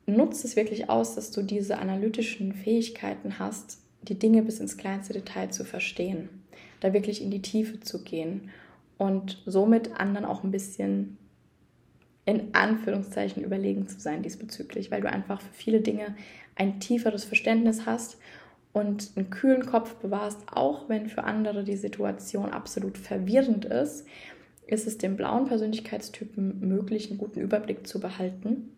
nutzt 0.06 0.45
es 0.45 0.56
wirklich 0.56 0.89
aus, 0.89 1.16
dass 1.16 1.32
du 1.32 1.41
diese 1.41 1.78
analytischen 1.78 2.53
Fähigkeiten 2.53 3.39
hast, 3.39 3.80
die 4.03 4.20
Dinge 4.20 4.43
bis 4.43 4.60
ins 4.60 4.78
kleinste 4.78 5.14
Detail 5.14 5.49
zu 5.49 5.66
verstehen, 5.66 6.30
da 6.80 6.93
wirklich 6.93 7.22
in 7.22 7.32
die 7.32 7.41
Tiefe 7.41 7.80
zu 7.80 8.03
gehen 8.03 8.49
und 8.97 9.41
somit 9.45 9.99
anderen 9.99 10.26
auch 10.26 10.43
ein 10.43 10.51
bisschen 10.51 11.18
in 12.26 12.53
Anführungszeichen 12.53 13.43
überlegen 13.43 13.88
zu 13.88 13.99
sein 13.99 14.24
diesbezüglich, 14.24 14.89
weil 14.89 15.01
du 15.01 15.10
einfach 15.10 15.41
für 15.41 15.53
viele 15.53 15.82
Dinge 15.82 16.16
ein 16.56 16.80
tieferes 16.80 17.24
Verständnis 17.24 17.86
hast 17.86 18.18
und 18.74 19.12
einen 19.16 19.30
kühlen 19.30 19.66
Kopf 19.66 19.95
bewahrst, 19.95 20.39
auch 20.51 20.89
wenn 20.89 21.08
für 21.08 21.24
andere 21.24 21.64
die 21.64 21.78
Situation 21.78 22.49
absolut 22.49 22.97
verwirrend 22.97 23.66
ist, 23.66 24.06
ist 24.68 24.88
es 24.88 24.97
dem 24.97 25.16
blauen 25.16 25.45
Persönlichkeitstypen 25.45 26.68
möglich, 26.68 27.10
einen 27.10 27.20
guten 27.20 27.39
Überblick 27.39 27.86
zu 27.86 27.99
behalten 27.99 28.75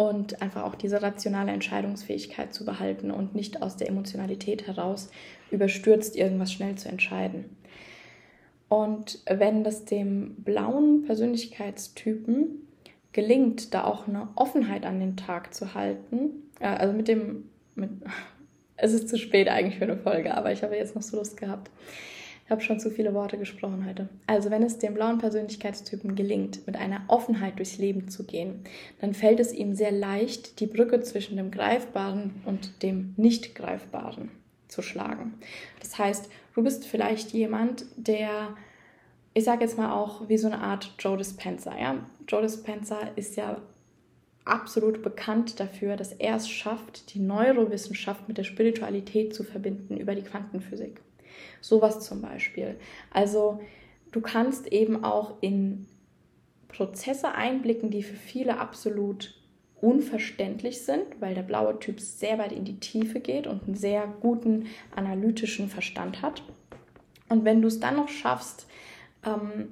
und 0.00 0.40
einfach 0.40 0.64
auch 0.64 0.76
diese 0.76 1.02
rationale 1.02 1.52
Entscheidungsfähigkeit 1.52 2.54
zu 2.54 2.64
behalten 2.64 3.10
und 3.10 3.34
nicht 3.34 3.60
aus 3.60 3.76
der 3.76 3.90
Emotionalität 3.90 4.66
heraus 4.66 5.10
überstürzt 5.50 6.16
irgendwas 6.16 6.54
schnell 6.54 6.76
zu 6.76 6.88
entscheiden. 6.88 7.54
Und 8.70 9.18
wenn 9.26 9.62
das 9.62 9.84
dem 9.84 10.36
blauen 10.36 11.02
Persönlichkeitstypen 11.02 12.66
gelingt, 13.12 13.74
da 13.74 13.84
auch 13.84 14.08
eine 14.08 14.28
Offenheit 14.36 14.86
an 14.86 15.00
den 15.00 15.18
Tag 15.18 15.52
zu 15.52 15.74
halten, 15.74 16.48
äh, 16.60 16.68
also 16.68 16.94
mit 16.94 17.06
dem, 17.06 17.50
mit, 17.74 17.90
es 18.76 18.94
ist 18.94 19.10
zu 19.10 19.18
spät 19.18 19.50
eigentlich 19.50 19.76
für 19.76 19.84
eine 19.84 19.98
Folge, 19.98 20.34
aber 20.34 20.50
ich 20.50 20.62
habe 20.62 20.76
jetzt 20.76 20.94
noch 20.94 21.02
so 21.02 21.18
Lust 21.18 21.36
gehabt. 21.36 21.70
Ich 22.50 22.52
habe 22.52 22.62
schon 22.62 22.80
zu 22.80 22.90
viele 22.90 23.14
Worte 23.14 23.38
gesprochen 23.38 23.86
heute. 23.86 24.08
Also, 24.26 24.50
wenn 24.50 24.64
es 24.64 24.78
dem 24.78 24.94
blauen 24.94 25.18
Persönlichkeitstypen 25.18 26.16
gelingt, 26.16 26.66
mit 26.66 26.74
einer 26.74 27.00
Offenheit 27.06 27.58
durchs 27.58 27.78
Leben 27.78 28.08
zu 28.08 28.24
gehen, 28.24 28.64
dann 29.00 29.14
fällt 29.14 29.38
es 29.38 29.52
ihm 29.52 29.76
sehr 29.76 29.92
leicht, 29.92 30.58
die 30.58 30.66
Brücke 30.66 30.98
zwischen 30.98 31.36
dem 31.36 31.52
Greifbaren 31.52 32.42
und 32.46 32.82
dem 32.82 33.14
Nicht-Greifbaren 33.16 34.32
zu 34.66 34.82
schlagen. 34.82 35.34
Das 35.78 35.96
heißt, 35.96 36.28
du 36.56 36.64
bist 36.64 36.88
vielleicht 36.88 37.30
jemand, 37.30 37.84
der, 37.94 38.56
ich 39.32 39.44
sage 39.44 39.62
jetzt 39.62 39.78
mal 39.78 39.92
auch 39.92 40.28
wie 40.28 40.36
so 40.36 40.48
eine 40.48 40.58
Art 40.58 40.92
Joe 40.98 41.16
Dispenza. 41.16 41.78
Ja? 41.78 42.04
Joe 42.26 42.42
Dispenza 42.42 42.98
ist 43.14 43.36
ja 43.36 43.62
absolut 44.44 45.02
bekannt 45.02 45.60
dafür, 45.60 45.94
dass 45.94 46.14
er 46.14 46.34
es 46.34 46.48
schafft, 46.48 47.14
die 47.14 47.20
Neurowissenschaft 47.20 48.26
mit 48.26 48.38
der 48.38 48.44
Spiritualität 48.44 49.36
zu 49.36 49.44
verbinden 49.44 49.96
über 49.98 50.16
die 50.16 50.22
Quantenphysik. 50.22 51.00
Sowas 51.60 52.00
zum 52.00 52.22
Beispiel. 52.22 52.78
Also 53.10 53.60
du 54.12 54.20
kannst 54.20 54.66
eben 54.68 55.04
auch 55.04 55.34
in 55.40 55.86
Prozesse 56.68 57.32
einblicken, 57.32 57.90
die 57.90 58.02
für 58.02 58.16
viele 58.16 58.58
absolut 58.58 59.34
unverständlich 59.80 60.82
sind, 60.82 61.04
weil 61.20 61.34
der 61.34 61.42
blaue 61.42 61.78
Typ 61.78 62.00
sehr 62.00 62.38
weit 62.38 62.52
in 62.52 62.64
die 62.64 62.80
Tiefe 62.80 63.20
geht 63.20 63.46
und 63.46 63.64
einen 63.64 63.74
sehr 63.74 64.06
guten 64.20 64.66
analytischen 64.94 65.68
Verstand 65.68 66.22
hat. 66.22 66.42
Und 67.28 67.44
wenn 67.44 67.62
du 67.62 67.68
es 67.68 67.80
dann 67.80 67.96
noch 67.96 68.08
schaffst, 68.08 68.66
ähm, 69.24 69.68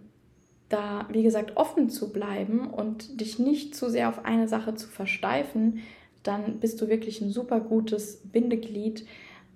da, 0.69 1.07
wie 1.11 1.23
gesagt, 1.23 1.57
offen 1.57 1.89
zu 1.91 2.13
bleiben 2.13 2.69
und 2.69 3.21
dich 3.21 3.39
nicht 3.39 3.75
zu 3.75 3.91
sehr 3.91 4.09
auf 4.09 4.25
eine 4.25 4.49
Sache 4.49 4.75
zu 4.75 4.89
versteifen, 4.89 5.81
dann 6.23 6.61
bist 6.61 6.81
du 6.81 6.89
wirklich 6.89 7.21
ein 7.21 7.31
super 7.31 7.61
gutes 7.61 8.21
Bindeglied, 8.25 9.07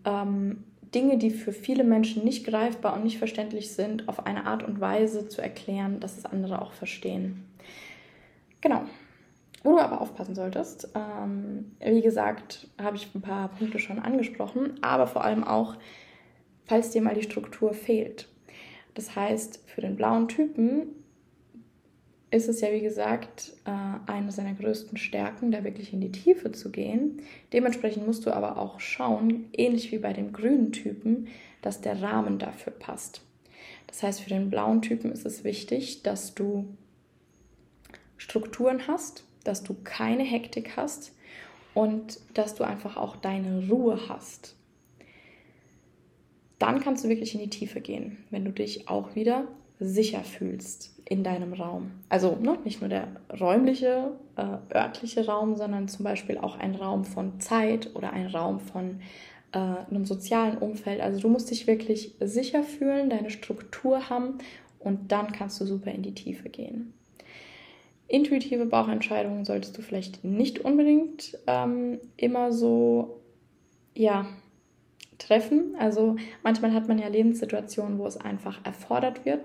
ähm, 0.05 0.64
Dinge, 0.95 1.18
die 1.18 1.30
für 1.30 1.53
viele 1.53 1.84
Menschen 1.84 2.24
nicht 2.24 2.47
greifbar 2.47 2.95
und 2.95 3.05
nicht 3.05 3.18
verständlich 3.18 3.72
sind, 3.72 4.09
auf 4.09 4.26
eine 4.26 4.47
Art 4.47 4.62
und 4.62 4.80
Weise 4.80 5.28
zu 5.28 5.40
erklären, 5.40 6.01
dass 6.01 6.18
es 6.18 6.24
andere 6.24 6.61
auch 6.61 6.72
verstehen. 6.72 7.45
Genau. 8.61 8.82
Wo 9.64 9.72
du 9.72 9.78
aber 9.78 10.01
aufpassen 10.01 10.34
solltest, 10.34 10.88
ähm, 10.95 11.76
wie 11.80 12.03
gesagt, 12.03 12.68
habe 12.80 12.97
ich 12.97 13.14
ein 13.14 13.22
paar 13.22 13.49
Punkte 13.49 13.78
schon 13.78 14.01
angesprochen, 14.01 14.74
aber 14.82 15.07
vor 15.07 15.24
allem 15.24 15.45
auch, 15.45 15.76
falls 16.64 16.90
dir 16.90 17.01
mal 17.01 17.14
die 17.14 17.22
Struktur 17.22 17.72
fehlt. 17.72 18.28
Das 18.95 19.14
heißt, 19.14 19.61
für 19.66 19.80
den 19.80 19.97
blauen 19.97 20.26
Typen 20.26 21.01
ist 22.33 22.49
es 22.49 22.62
ja, 22.62 22.72
wie 22.72 22.80
gesagt, 22.80 23.53
äh, 23.66 24.11
eine 24.11 24.33
seiner 24.33 24.55
größten 24.55 24.97
Stärken, 24.97 25.53
da 25.53 25.64
wirklich 25.64 25.93
in 25.93 26.01
die 26.01 26.11
Tiefe 26.11 26.51
zu 26.51 26.70
gehen. 26.70 27.20
Dementsprechend 27.53 28.07
musst 28.07 28.24
du 28.24 28.33
aber 28.33 28.57
auch 28.57 28.80
schauen, 28.80 29.51
ähnlich 29.53 29.93
wie 29.93 29.99
bei 29.99 30.14
dem 30.14 30.33
grünen 30.33 30.72
Typen, 30.72 31.28
dass 31.61 31.83
der 31.83 32.01
Rahmen 32.01 32.39
dafür 32.39 32.72
passt. 32.72 33.20
Das 33.87 34.03
heißt, 34.03 34.22
für 34.22 34.30
den 34.30 34.49
blauen 34.49 34.80
Typen 34.80 35.12
ist 35.12 35.26
es 35.26 35.45
wichtig, 35.45 36.03
dass 36.03 36.35
du 36.35 36.64
Strukturen 38.16 38.87
hast, 38.89 39.24
dass 39.45 39.62
du 39.62 39.76
keine 39.85 40.22
Hektik 40.22 40.76
hast 40.76 41.12
und 41.74 42.18
dass 42.33 42.55
du 42.55 42.64
einfach 42.64 42.97
auch 42.97 43.16
deine 43.16 43.68
Ruhe 43.68 44.09
hast. 44.09 44.57
Dann 46.59 46.80
kannst 46.80 47.05
du 47.05 47.11
wirklich 47.11 47.35
in 47.35 47.41
die 47.41 47.51
Tiefe 47.51 47.83
gehen, 47.83 48.24
wenn 48.30 48.47
du 48.47 48.53
dich 48.53 48.89
auch 48.89 49.14
wieder 49.14 49.49
sicher 49.83 50.22
fühlst 50.22 50.91
in 51.05 51.24
deinem 51.24 51.53
Raum. 51.53 51.91
Also 52.09 52.37
ne, 52.41 52.59
nicht 52.64 52.80
nur 52.80 52.89
der 52.89 53.09
räumliche, 53.39 54.12
äh, 54.37 54.74
örtliche 54.74 55.26
Raum, 55.26 55.57
sondern 55.57 55.89
zum 55.89 56.05
Beispiel 56.05 56.39
auch 56.39 56.59
ein 56.59 56.74
Raum 56.74 57.05
von 57.05 57.41
Zeit 57.41 57.95
oder 57.95 58.12
ein 58.12 58.26
Raum 58.26 58.61
von 58.61 59.01
äh, 59.53 59.59
einem 59.59 60.05
sozialen 60.05 60.59
Umfeld. 60.59 61.01
Also 61.01 61.20
du 61.20 61.28
musst 61.28 61.51
dich 61.51 61.66
wirklich 61.66 62.14
sicher 62.20 62.62
fühlen, 62.62 63.11
deine 63.11 63.30
Struktur 63.30 64.09
haben 64.09 64.39
und 64.78 65.12
dann 65.12 65.33
kannst 65.33 65.61
du 65.61 65.66
super 65.66 65.91
in 65.91 66.03
die 66.03 66.14
Tiefe 66.14 66.49
gehen. 66.49 66.95
Intuitive 68.09 68.66
Bauchentscheidungen 68.66 69.45
solltest 69.45 69.76
du 69.76 69.83
vielleicht 69.83 70.22
nicht 70.22 70.61
unbedingt 70.61 71.39
ähm, 71.47 71.99
immer 72.16 72.53
so, 72.53 73.20
ja, 73.95 74.26
treffen. 75.18 75.74
Also 75.78 76.16
manchmal 76.43 76.72
hat 76.74 76.89
man 76.89 76.99
ja 76.99 77.09
Lebenssituationen, 77.09 77.99
wo 77.99 78.07
es 78.07 78.16
einfach 78.16 78.64
erfordert 78.64 79.24
wird 79.24 79.41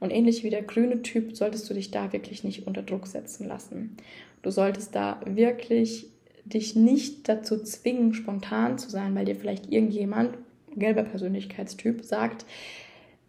und 0.00 0.10
ähnlich 0.10 0.44
wie 0.44 0.50
der 0.50 0.62
grüne 0.62 1.02
Typ 1.02 1.36
solltest 1.36 1.68
du 1.68 1.74
dich 1.74 1.90
da 1.90 2.12
wirklich 2.12 2.44
nicht 2.44 2.66
unter 2.66 2.82
Druck 2.82 3.06
setzen 3.06 3.46
lassen. 3.46 3.96
Du 4.42 4.50
solltest 4.50 4.94
da 4.94 5.20
wirklich 5.24 6.08
dich 6.44 6.76
nicht 6.76 7.28
dazu 7.28 7.62
zwingen, 7.62 8.14
spontan 8.14 8.78
zu 8.78 8.90
sein, 8.90 9.14
weil 9.14 9.24
dir 9.24 9.36
vielleicht 9.36 9.72
irgendjemand, 9.72 10.36
gelber 10.76 11.04
Persönlichkeitstyp, 11.04 12.04
sagt, 12.04 12.44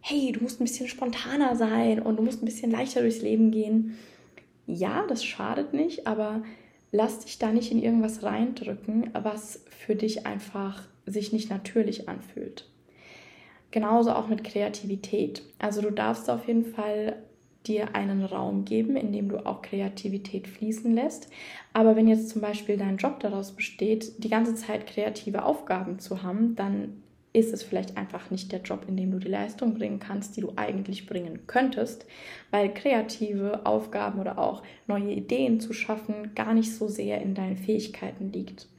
hey, 0.01 0.31
du 0.31 0.41
musst 0.41 0.59
ein 0.59 0.65
bisschen 0.65 0.87
spontaner 0.87 1.55
sein 1.55 2.01
und 2.01 2.17
du 2.17 2.23
musst 2.23 2.41
ein 2.41 2.45
bisschen 2.45 2.71
leichter 2.71 3.01
durchs 3.01 3.21
Leben 3.21 3.51
gehen. 3.51 3.97
Ja, 4.67 5.05
das 5.07 5.23
schadet 5.23 5.73
nicht, 5.73 6.07
aber 6.07 6.43
lass 6.91 7.19
dich 7.19 7.39
da 7.39 7.51
nicht 7.51 7.71
in 7.71 7.81
irgendwas 7.81 8.23
reindrücken, 8.23 9.09
was 9.13 9.63
für 9.69 9.95
dich 9.95 10.25
einfach 10.25 10.83
sich 11.05 11.33
nicht 11.33 11.49
natürlich 11.49 12.09
anfühlt. 12.09 12.67
Genauso 13.75 14.11
auch 14.11 14.29
mit 14.29 14.45
Kreativität. 14.45 15.43
Also 15.59 15.81
du 15.81 15.91
darfst 15.91 16.29
auf 16.29 16.47
jeden 16.47 16.63
Fall 16.63 17.17
dir 17.67 17.93
einen 17.93 18.23
Raum 18.23 18.63
geben, 18.63 18.95
in 18.95 19.11
dem 19.11 19.27
du 19.27 19.45
auch 19.45 19.61
Kreativität 19.61 20.47
fließen 20.47 20.95
lässt. 20.95 21.27
Aber 21.73 21.97
wenn 21.97 22.07
jetzt 22.07 22.29
zum 22.29 22.41
Beispiel 22.41 22.77
dein 22.77 22.95
Job 22.95 23.19
daraus 23.19 23.51
besteht, 23.51 24.23
die 24.23 24.29
ganze 24.29 24.55
Zeit 24.55 24.87
kreative 24.87 25.43
Aufgaben 25.43 25.99
zu 25.99 26.23
haben, 26.23 26.55
dann 26.55 27.03
ist 27.33 27.53
es 27.53 27.63
vielleicht 27.63 27.97
einfach 27.97 28.31
nicht 28.31 28.53
der 28.53 28.61
Job, 28.61 28.85
in 28.87 28.95
dem 28.95 29.11
du 29.11 29.19
die 29.19 29.27
Leistung 29.27 29.73
bringen 29.73 29.99
kannst, 29.99 30.37
die 30.37 30.41
du 30.41 30.53
eigentlich 30.55 31.05
bringen 31.05 31.45
könntest, 31.45 32.05
weil 32.51 32.73
kreative 32.73 33.65
Aufgaben 33.65 34.21
oder 34.21 34.39
auch 34.39 34.63
neue 34.87 35.11
Ideen 35.11 35.59
zu 35.59 35.73
schaffen 35.73 36.33
gar 36.33 36.53
nicht 36.53 36.73
so 36.73 36.87
sehr 36.87 37.21
in 37.21 37.35
deinen 37.35 37.57
Fähigkeiten 37.57 38.31
liegt. 38.31 38.69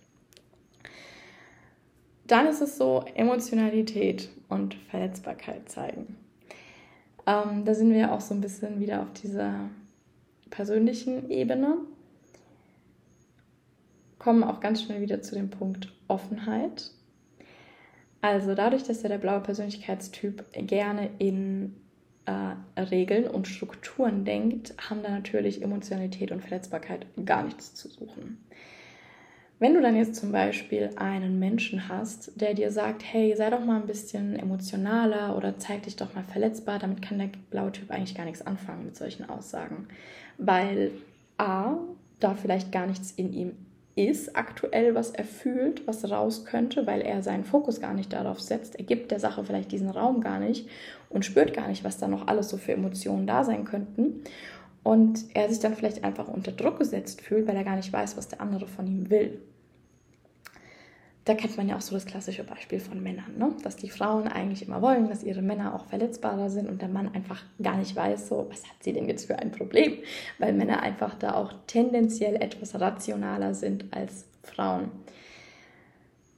Dann 2.27 2.47
ist 2.47 2.61
es 2.61 2.77
so, 2.77 3.05
Emotionalität 3.14 4.29
und 4.49 4.74
Verletzbarkeit 4.91 5.68
zeigen. 5.68 6.16
Ähm, 7.27 7.64
da 7.64 7.74
sind 7.74 7.93
wir 7.93 8.12
auch 8.12 8.20
so 8.20 8.35
ein 8.35 8.41
bisschen 8.41 8.81
wieder 8.81 9.03
auf 9.03 9.12
dieser 9.12 9.68
persönlichen 10.51 11.31
Ebene. 11.31 11.79
Kommen 14.18 14.45
auch 14.45 14.61
ganz 14.61 14.83
schnell 14.83 15.01
wieder 15.01 15.22
zu 15.22 15.35
dem 15.35 15.51
Punkt 15.51 15.93
Offenheit. 16.09 16.91
Also 18.20 18.55
dadurch, 18.55 18.83
dass 18.83 19.03
ja 19.03 19.09
der 19.09 19.18
blaue 19.18 19.41
Persönlichkeitstyp 19.41 20.45
gerne 20.53 21.11
in 21.18 21.77
äh, 22.24 22.81
Regeln 22.81 23.29
und 23.29 23.47
Strukturen 23.47 24.24
denkt, 24.24 24.74
haben 24.79 25.03
da 25.03 25.11
natürlich 25.11 25.62
Emotionalität 25.62 26.33
und 26.33 26.41
Verletzbarkeit 26.41 27.07
gar 27.24 27.45
nichts 27.45 27.74
zu 27.74 27.89
suchen. 27.89 28.39
Wenn 29.59 29.72
du 29.72 29.80
dann 29.80 29.96
jetzt 29.96 30.16
zum 30.16 30.32
Beispiel 30.32 30.90
einen 30.96 31.38
Menschen 31.38 31.88
hast, 31.88 32.38
der 32.38 32.52
dir 32.52 32.70
sagt, 32.70 33.02
hey, 33.04 33.34
sei 33.36 33.48
doch 33.48 33.64
mal 33.64 33.80
ein 33.80 33.86
bisschen 33.86 34.36
emotionaler 34.36 35.34
oder 35.34 35.59
zeig 35.59 35.84
dich 35.84 35.96
doch 35.96 36.14
mal 36.14 36.24
verletzbar, 36.24 36.78
damit 36.78 37.00
kann 37.00 37.18
der 37.18 37.30
blaue 37.50 37.72
Typ 37.72 37.90
eigentlich 37.90 38.14
gar 38.14 38.26
nichts 38.26 38.46
anfangen 38.46 38.84
mit 38.84 38.96
solchen 38.96 39.28
Aussagen. 39.30 39.88
Weil 40.36 40.90
A, 41.38 41.78
da 42.20 42.34
vielleicht 42.34 42.70
gar 42.70 42.86
nichts 42.86 43.12
in 43.12 43.32
ihm 43.32 43.52
ist 43.94 44.36
aktuell, 44.36 44.94
was 44.94 45.11
er 45.11 45.24
fühlt, 45.24 45.86
was 45.86 46.11
raus 46.11 46.44
könnte, 46.44 46.86
weil 46.86 47.00
er 47.00 47.22
seinen 47.22 47.44
Fokus 47.44 47.80
gar 47.80 47.94
nicht 47.94 48.12
darauf 48.12 48.40
setzt. 48.40 48.76
Er 48.76 48.84
gibt 48.84 49.11
der 49.11 49.20
Sache 49.20 49.42
vielleicht 49.42 49.72
diesen 49.72 49.88
Raum 49.88 50.20
gar 50.20 50.38
nicht 50.38 50.68
und 51.09 51.24
spürt 51.24 51.54
gar 51.54 51.66
nicht, 51.66 51.82
was 51.82 51.96
da 51.96 52.07
noch 52.07 52.28
alles 52.28 52.50
so 52.50 52.59
für 52.59 52.72
Emotionen 52.72 53.26
da 53.26 53.42
sein 53.42 53.64
könnten. 53.64 54.22
Und 54.87 55.24
er 55.34 55.49
sich 55.49 55.59
dann 55.59 55.74
vielleicht 55.74 56.05
einfach 56.05 56.28
unter 56.28 56.53
Druck 56.53 56.78
gesetzt 56.78 57.20
fühlt, 57.20 57.49
weil 57.49 57.57
er 57.57 57.64
gar 57.64 57.76
nicht 57.76 57.93
weiß, 57.93 58.16
was 58.16 58.28
der 58.28 58.41
andere 58.41 58.68
von 58.68 58.87
ihm 58.87 59.11
will 59.11 59.41
da 61.26 61.34
kennt 61.34 61.57
man 61.57 61.68
ja 61.68 61.76
auch 61.76 61.80
so 61.80 61.95
das 61.95 62.07
klassische 62.07 62.45
Beispiel 62.45 62.78
von 62.78 63.03
Männern, 63.03 63.37
ne? 63.37 63.53
dass 63.64 63.74
die 63.74 63.91
Frauen 63.91 64.28
eigentlich 64.28 64.66
immer 64.66 64.80
wollen, 64.80 65.09
dass 65.09 65.24
ihre 65.24 65.43
Männer 65.43 65.74
auch 65.74 65.84
verletzbarer 65.87 66.49
sind 66.51 66.68
und 66.68 66.80
der 66.80 66.89
Mann 66.89 67.12
einfach 67.12 67.43
gar 67.61 67.76
nicht 67.76 67.97
weiß, 67.97 68.28
so, 68.28 68.47
was 68.49 68.62
hat 68.64 68.76
sie 68.80 68.93
denn 68.93 69.09
jetzt 69.09 69.26
für 69.26 69.37
ein 69.37 69.51
Problem, 69.51 69.95
weil 70.39 70.53
Männer 70.53 70.82
einfach 70.82 71.14
da 71.14 71.34
auch 71.34 71.53
tendenziell 71.66 72.37
etwas 72.37 72.80
rationaler 72.80 73.55
sind 73.55 73.87
als 73.91 74.26
Frauen. 74.45 74.93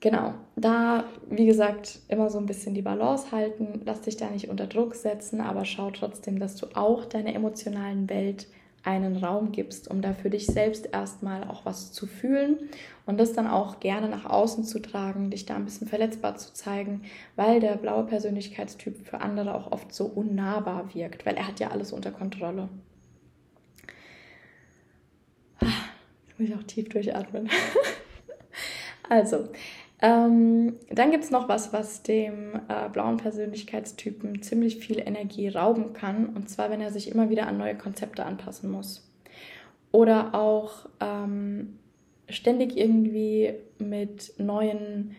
Genau, 0.00 0.34
da, 0.54 1.04
wie 1.28 1.46
gesagt, 1.46 1.98
immer 2.06 2.30
so 2.30 2.38
ein 2.38 2.46
bisschen 2.46 2.72
die 2.72 2.82
Balance 2.82 3.32
halten, 3.32 3.80
lass 3.84 4.02
dich 4.02 4.16
da 4.16 4.30
nicht 4.30 4.48
unter 4.48 4.68
Druck 4.68 4.94
setzen, 4.94 5.40
aber 5.40 5.64
schau 5.64 5.90
trotzdem, 5.90 6.38
dass 6.38 6.54
du 6.54 6.66
auch 6.74 7.04
deiner 7.04 7.34
emotionalen 7.34 8.08
Welt 8.08 8.46
einen 8.84 9.16
Raum 9.16 9.50
gibst, 9.50 9.90
um 9.90 10.00
da 10.00 10.14
für 10.14 10.30
dich 10.30 10.46
selbst 10.46 10.88
erstmal 10.92 11.44
auch 11.44 11.64
was 11.64 11.92
zu 11.92 12.06
fühlen 12.06 12.70
und 13.06 13.18
das 13.18 13.32
dann 13.32 13.48
auch 13.48 13.80
gerne 13.80 14.08
nach 14.08 14.24
außen 14.24 14.64
zu 14.64 14.78
tragen, 14.78 15.30
dich 15.30 15.46
da 15.46 15.56
ein 15.56 15.64
bisschen 15.64 15.88
verletzbar 15.88 16.36
zu 16.36 16.52
zeigen, 16.54 17.02
weil 17.34 17.58
der 17.58 17.76
blaue 17.76 18.04
Persönlichkeitstyp 18.04 19.04
für 19.04 19.20
andere 19.20 19.54
auch 19.54 19.72
oft 19.72 19.92
so 19.92 20.06
unnahbar 20.06 20.94
wirkt, 20.94 21.26
weil 21.26 21.36
er 21.36 21.48
hat 21.48 21.58
ja 21.58 21.68
alles 21.68 21.92
unter 21.92 22.12
Kontrolle. 22.12 22.68
Jetzt 25.60 26.38
muss 26.38 26.48
ich 26.48 26.54
auch 26.54 26.62
tief 26.62 26.88
durchatmen. 26.88 27.50
also, 29.08 29.48
Ähm, 30.00 30.76
dann 30.90 31.10
gibt 31.10 31.24
es 31.24 31.30
noch 31.30 31.48
was, 31.48 31.72
was 31.72 32.02
dem 32.02 32.54
äh, 32.68 32.88
blauen 32.92 33.16
Persönlichkeitstypen 33.16 34.42
ziemlich 34.42 34.76
viel 34.76 35.00
Energie 35.00 35.48
rauben 35.48 35.92
kann. 35.92 36.26
Und 36.26 36.48
zwar, 36.48 36.70
wenn 36.70 36.80
er 36.80 36.92
sich 36.92 37.10
immer 37.10 37.30
wieder 37.30 37.46
an 37.48 37.58
neue 37.58 37.76
Konzepte 37.76 38.24
anpassen 38.24 38.70
muss. 38.70 39.08
Oder 39.90 40.34
auch 40.34 40.86
ähm, 41.00 41.78
ständig 42.28 42.76
irgendwie 42.76 43.54
mit 43.78 44.34
neuen 44.38 45.16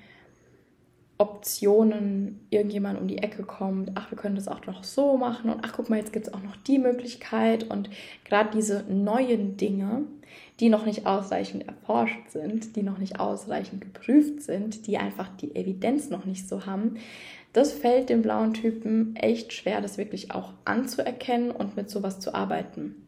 Optionen 1.18 2.40
irgendjemand 2.50 2.98
um 2.98 3.08
die 3.08 3.18
Ecke 3.18 3.44
kommt, 3.44 3.92
ach, 3.96 4.10
wir 4.10 4.18
können 4.18 4.36
das 4.36 4.48
auch 4.48 4.66
noch 4.66 4.86
so 4.86 5.18
machen 5.18 5.52
und 5.52 5.60
ach, 5.64 5.74
guck 5.76 5.90
mal, 5.90 6.00
jetzt 6.00 6.14
gibt 6.14 6.28
es 6.28 6.34
auch 6.34 6.42
noch 6.42 6.56
die 6.56 6.80
Möglichkeit 6.80 7.70
und 7.70 7.90
gerade 8.24 8.52
diese 8.54 8.86
neuen 8.88 9.58
Dinge, 9.58 10.04
die 10.60 10.70
noch 10.70 10.86
nicht 10.86 11.05
ausreichend 11.05 11.68
erforscht 11.68 12.30
sind, 12.30 12.76
die 12.76 12.84
noch 12.84 12.97
nicht 12.97 13.20
ausreichend 13.20 13.82
geprüft 13.82 14.41
sind, 14.41 14.88
die 14.88 14.97
einfach 14.97 15.30
die 15.38 15.55
Evidenz 15.55 16.10
noch 16.10 16.26
nicht 16.26 16.47
so 16.49 16.66
haben, 16.66 16.95
das 17.53 17.72
fällt 17.72 18.10
dem 18.10 18.22
blauen 18.22 18.53
Typen 18.53 19.16
echt 19.16 19.53
schwer, 19.53 19.82
das 19.82 19.97
wirklich 19.97 20.32
auch 20.32 20.53
anzuerkennen 20.66 21.51
und 21.51 21.76
mit 21.76 21.89
sowas 21.89 22.20
zu 22.20 22.36
arbeiten. 22.36 23.07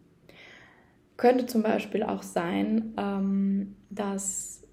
Könnte 1.18 1.46
zum 1.46 1.62
Beispiel 1.62 2.02
auch 2.02 2.24
sein, 2.24 2.94
ähm, 2.98 3.76
dass 3.92 4.64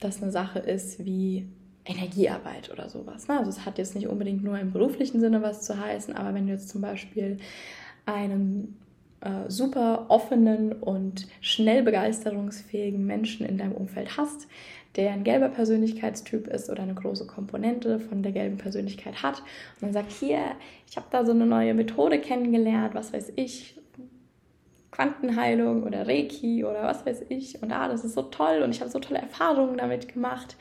das 0.00 0.22
eine 0.22 0.30
Sache 0.30 0.58
ist 0.58 1.04
wie 1.04 1.48
Energiearbeit 1.86 2.70
oder 2.70 2.90
sowas. 2.90 3.28
Ne? 3.28 3.38
Also 3.38 3.50
es 3.50 3.64
hat 3.64 3.78
jetzt 3.78 3.94
nicht 3.94 4.08
unbedingt 4.08 4.44
nur 4.44 4.58
im 4.58 4.72
beruflichen 4.72 5.20
Sinne 5.20 5.40
was 5.42 5.62
zu 5.62 5.78
heißen, 5.78 6.14
aber 6.14 6.34
wenn 6.34 6.46
du 6.46 6.52
jetzt 6.52 6.68
zum 6.68 6.82
Beispiel 6.82 7.38
einen 8.04 8.76
äh, 9.24 9.50
super 9.50 10.06
offenen 10.08 10.72
und 10.72 11.26
schnell 11.40 11.82
begeisterungsfähigen 11.82 13.06
Menschen 13.06 13.46
in 13.46 13.58
deinem 13.58 13.72
Umfeld 13.72 14.16
hast, 14.16 14.46
der 14.96 15.12
ein 15.12 15.24
gelber 15.24 15.48
Persönlichkeitstyp 15.48 16.46
ist 16.46 16.70
oder 16.70 16.82
eine 16.82 16.94
große 16.94 17.26
Komponente 17.26 17.98
von 17.98 18.22
der 18.22 18.32
gelben 18.32 18.58
Persönlichkeit 18.58 19.22
hat 19.22 19.38
und 19.38 19.82
dann 19.82 19.92
sagt, 19.92 20.12
hier, 20.12 20.40
ich 20.88 20.96
habe 20.96 21.06
da 21.10 21.24
so 21.24 21.32
eine 21.32 21.46
neue 21.46 21.74
Methode 21.74 22.20
kennengelernt, 22.20 22.94
was 22.94 23.12
weiß 23.12 23.32
ich, 23.36 23.80
Quantenheilung 24.90 25.82
oder 25.82 26.06
Reiki 26.06 26.64
oder 26.64 26.84
was 26.84 27.04
weiß 27.04 27.24
ich 27.30 27.60
und 27.62 27.72
ah, 27.72 27.88
das 27.88 28.04
ist 28.04 28.14
so 28.14 28.22
toll 28.22 28.62
und 28.62 28.70
ich 28.70 28.80
habe 28.80 28.90
so 28.90 29.00
tolle 29.00 29.20
Erfahrungen 29.20 29.76
damit 29.78 30.12
gemacht 30.12 30.56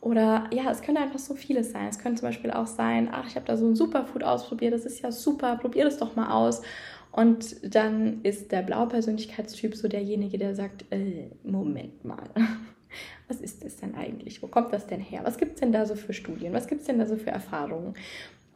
oder 0.00 0.48
ja, 0.52 0.70
es 0.70 0.82
könnte 0.82 1.00
einfach 1.00 1.18
so 1.18 1.34
vieles 1.34 1.72
sein. 1.72 1.88
Es 1.88 1.98
könnte 1.98 2.20
zum 2.20 2.28
Beispiel 2.28 2.50
auch 2.50 2.66
sein, 2.66 3.08
ach, 3.10 3.26
ich 3.26 3.36
habe 3.36 3.46
da 3.46 3.56
so 3.56 3.66
ein 3.66 3.74
Superfood 3.74 4.22
ausprobiert, 4.22 4.72
das 4.72 4.84
ist 4.84 5.00
ja 5.00 5.10
super, 5.10 5.56
probier 5.56 5.84
das 5.84 5.98
doch 5.98 6.14
mal 6.16 6.30
aus. 6.30 6.62
Und 7.10 7.74
dann 7.74 8.20
ist 8.22 8.52
der 8.52 8.62
blaue 8.62 8.88
Persönlichkeitstyp 8.88 9.74
so 9.74 9.88
derjenige, 9.88 10.38
der 10.38 10.54
sagt, 10.54 10.84
äh, 10.90 11.30
Moment 11.42 12.04
mal, 12.04 12.30
was 13.28 13.40
ist 13.40 13.64
das 13.64 13.76
denn 13.76 13.94
eigentlich? 13.94 14.42
Wo 14.42 14.46
kommt 14.46 14.72
das 14.72 14.86
denn 14.86 15.00
her? 15.00 15.22
Was 15.24 15.38
gibt 15.38 15.54
es 15.54 15.60
denn 15.60 15.72
da 15.72 15.84
so 15.84 15.94
für 15.94 16.12
Studien? 16.12 16.52
Was 16.52 16.66
gibt 16.66 16.82
es 16.82 16.86
denn 16.86 16.98
da 16.98 17.06
so 17.06 17.16
für 17.16 17.30
Erfahrungen? 17.30 17.94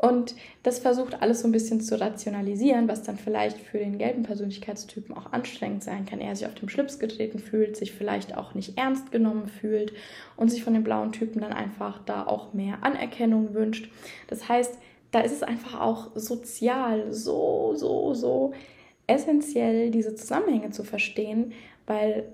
Und 0.04 0.34
das 0.64 0.80
versucht 0.80 1.22
alles 1.22 1.42
so 1.42 1.48
ein 1.48 1.52
bisschen 1.52 1.80
zu 1.80 1.98
rationalisieren, 2.00 2.88
was 2.88 3.04
dann 3.04 3.16
vielleicht 3.16 3.58
für 3.58 3.78
den 3.78 3.98
gelben 3.98 4.24
Persönlichkeitstypen 4.24 5.16
auch 5.16 5.32
anstrengend 5.32 5.84
sein 5.84 6.06
kann. 6.06 6.20
Er 6.20 6.34
sich 6.34 6.44
auf 6.44 6.56
dem 6.56 6.68
Schlips 6.68 6.98
getreten 6.98 7.38
fühlt, 7.38 7.76
sich 7.76 7.92
vielleicht 7.92 8.36
auch 8.36 8.54
nicht 8.54 8.76
ernst 8.76 9.12
genommen 9.12 9.46
fühlt 9.46 9.92
und 10.36 10.50
sich 10.50 10.64
von 10.64 10.74
den 10.74 10.82
blauen 10.82 11.12
Typen 11.12 11.40
dann 11.40 11.52
einfach 11.52 12.00
da 12.04 12.26
auch 12.26 12.52
mehr 12.52 12.78
Anerkennung 12.82 13.54
wünscht. 13.54 13.92
Das 14.26 14.48
heißt, 14.48 14.76
da 15.12 15.20
ist 15.20 15.32
es 15.32 15.44
einfach 15.44 15.80
auch 15.80 16.10
sozial 16.16 17.12
so, 17.12 17.74
so, 17.76 18.12
so 18.12 18.54
essentiell, 19.06 19.92
diese 19.92 20.16
Zusammenhänge 20.16 20.70
zu 20.70 20.82
verstehen, 20.82 21.52
weil 21.86 22.24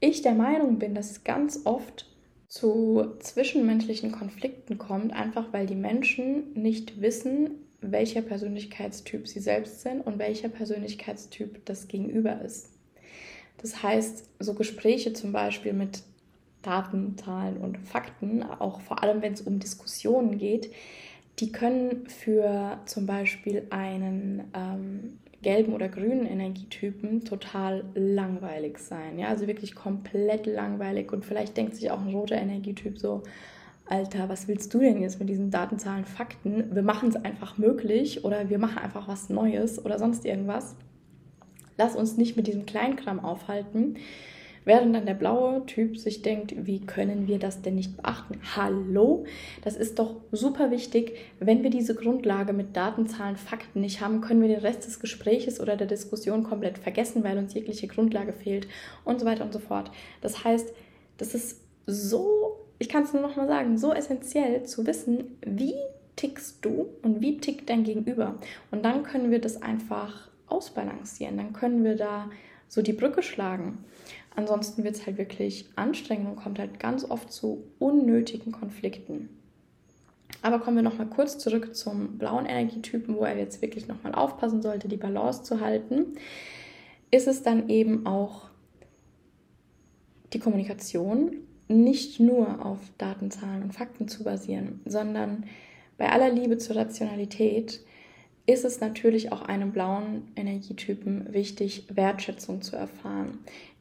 ich 0.00 0.22
der 0.22 0.34
Meinung 0.34 0.80
bin, 0.80 0.96
dass 0.96 1.22
ganz 1.22 1.60
oft 1.64 2.06
zu 2.54 3.16
zwischenmenschlichen 3.18 4.12
Konflikten 4.12 4.78
kommt, 4.78 5.12
einfach 5.12 5.52
weil 5.52 5.66
die 5.66 5.74
Menschen 5.74 6.52
nicht 6.54 7.00
wissen, 7.00 7.50
welcher 7.80 8.22
Persönlichkeitstyp 8.22 9.26
sie 9.26 9.40
selbst 9.40 9.80
sind 9.80 10.00
und 10.02 10.20
welcher 10.20 10.48
Persönlichkeitstyp 10.48 11.66
das 11.66 11.88
Gegenüber 11.88 12.40
ist. 12.42 12.68
Das 13.60 13.82
heißt, 13.82 14.28
so 14.38 14.54
Gespräche 14.54 15.12
zum 15.14 15.32
Beispiel 15.32 15.72
mit 15.72 16.04
Daten, 16.62 17.18
Zahlen 17.18 17.56
und 17.56 17.76
Fakten, 17.76 18.44
auch 18.44 18.80
vor 18.82 19.02
allem 19.02 19.20
wenn 19.20 19.32
es 19.32 19.40
um 19.40 19.58
Diskussionen 19.58 20.38
geht, 20.38 20.70
die 21.40 21.50
können 21.50 22.06
für 22.06 22.78
zum 22.86 23.04
Beispiel 23.06 23.66
einen 23.70 24.44
ähm, 24.54 25.18
gelben 25.44 25.72
oder 25.72 25.88
grünen 25.88 26.26
Energietypen 26.26 27.24
total 27.24 27.84
langweilig 27.94 28.78
sein. 28.78 29.18
Ja, 29.18 29.28
also 29.28 29.46
wirklich 29.46 29.76
komplett 29.76 30.46
langweilig. 30.46 31.12
Und 31.12 31.24
vielleicht 31.24 31.56
denkt 31.56 31.76
sich 31.76 31.92
auch 31.92 32.00
ein 32.00 32.12
roter 32.12 32.36
Energietyp 32.36 32.98
so, 32.98 33.22
Alter, 33.86 34.28
was 34.30 34.48
willst 34.48 34.72
du 34.72 34.78
denn 34.80 35.02
jetzt 35.02 35.20
mit 35.20 35.28
diesen 35.28 35.50
Datenzahlen, 35.50 36.06
Fakten? 36.06 36.74
Wir 36.74 36.82
machen 36.82 37.10
es 37.10 37.16
einfach 37.16 37.58
möglich 37.58 38.24
oder 38.24 38.48
wir 38.48 38.58
machen 38.58 38.78
einfach 38.78 39.06
was 39.06 39.28
Neues 39.28 39.84
oder 39.84 39.98
sonst 39.98 40.24
irgendwas. 40.24 40.74
Lass 41.76 41.94
uns 41.94 42.16
nicht 42.16 42.36
mit 42.36 42.46
diesem 42.46 42.64
Kleinkram 42.64 43.20
aufhalten. 43.20 43.96
Während 44.64 44.94
dann 44.94 45.04
der 45.04 45.14
blaue 45.14 45.66
Typ 45.66 45.98
sich 45.98 46.22
denkt, 46.22 46.54
wie 46.66 46.80
können 46.80 47.28
wir 47.28 47.38
das 47.38 47.60
denn 47.60 47.74
nicht 47.74 47.96
beachten? 47.96 48.40
Hallo, 48.56 49.24
das 49.62 49.76
ist 49.76 49.98
doch 49.98 50.16
super 50.32 50.70
wichtig. 50.70 51.16
Wenn 51.38 51.62
wir 51.62 51.70
diese 51.70 51.94
Grundlage 51.94 52.52
mit 52.54 52.74
Daten, 52.74 53.06
Zahlen, 53.06 53.36
Fakten 53.36 53.82
nicht 53.82 54.00
haben, 54.00 54.22
können 54.22 54.40
wir 54.40 54.48
den 54.48 54.60
Rest 54.60 54.86
des 54.86 55.00
Gespräches 55.00 55.60
oder 55.60 55.76
der 55.76 55.86
Diskussion 55.86 56.44
komplett 56.44 56.78
vergessen, 56.78 57.24
weil 57.24 57.36
uns 57.36 57.52
jegliche 57.52 57.88
Grundlage 57.88 58.32
fehlt 58.32 58.66
und 59.04 59.20
so 59.20 59.26
weiter 59.26 59.44
und 59.44 59.52
so 59.52 59.58
fort. 59.58 59.90
Das 60.22 60.44
heißt, 60.44 60.72
das 61.18 61.34
ist 61.34 61.60
so, 61.86 62.56
ich 62.78 62.88
kann 62.88 63.02
es 63.02 63.12
nur 63.12 63.22
noch 63.22 63.36
mal 63.36 63.46
sagen, 63.46 63.76
so 63.76 63.92
essentiell 63.92 64.64
zu 64.64 64.86
wissen, 64.86 65.36
wie 65.44 65.74
tickst 66.16 66.64
du 66.64 66.88
und 67.02 67.20
wie 67.20 67.38
tickt 67.38 67.68
dein 67.68 67.84
Gegenüber. 67.84 68.38
Und 68.70 68.84
dann 68.84 69.02
können 69.02 69.30
wir 69.30 69.40
das 69.40 69.60
einfach 69.60 70.28
ausbalancieren. 70.46 71.36
Dann 71.36 71.52
können 71.52 71.84
wir 71.84 71.96
da 71.96 72.30
so 72.68 72.82
die 72.82 72.92
Brücke 72.92 73.22
schlagen. 73.22 73.84
Ansonsten 74.36 74.82
wird 74.84 74.96
es 74.96 75.06
halt 75.06 75.18
wirklich 75.18 75.68
anstrengend 75.76 76.28
und 76.28 76.36
kommt 76.36 76.58
halt 76.58 76.80
ganz 76.80 77.08
oft 77.08 77.32
zu 77.32 77.64
unnötigen 77.78 78.52
Konflikten. 78.52 79.28
Aber 80.42 80.58
kommen 80.58 80.76
wir 80.76 80.82
nochmal 80.82 81.06
kurz 81.06 81.38
zurück 81.38 81.74
zum 81.74 82.18
blauen 82.18 82.44
Energietypen, 82.44 83.16
wo 83.16 83.24
er 83.24 83.38
jetzt 83.38 83.62
wirklich 83.62 83.86
nochmal 83.86 84.14
aufpassen 84.14 84.60
sollte, 84.60 84.88
die 84.88 84.96
Balance 84.96 85.42
zu 85.42 85.60
halten. 85.60 86.16
Ist 87.10 87.28
es 87.28 87.42
dann 87.42 87.68
eben 87.68 88.06
auch 88.06 88.50
die 90.32 90.40
Kommunikation 90.40 91.36
nicht 91.68 92.20
nur 92.20 92.64
auf 92.64 92.78
Daten, 92.98 93.30
Zahlen 93.30 93.62
und 93.62 93.72
Fakten 93.72 94.08
zu 94.08 94.24
basieren, 94.24 94.80
sondern 94.84 95.44
bei 95.96 96.10
aller 96.10 96.30
Liebe 96.30 96.58
zur 96.58 96.76
Rationalität 96.76 97.80
ist 98.46 98.64
es 98.64 98.80
natürlich 98.80 99.32
auch 99.32 99.42
einem 99.42 99.72
blauen 99.72 100.28
Energietypen 100.36 101.32
wichtig, 101.32 101.86
Wertschätzung 101.94 102.60
zu 102.60 102.76
erfahren. 102.76 103.38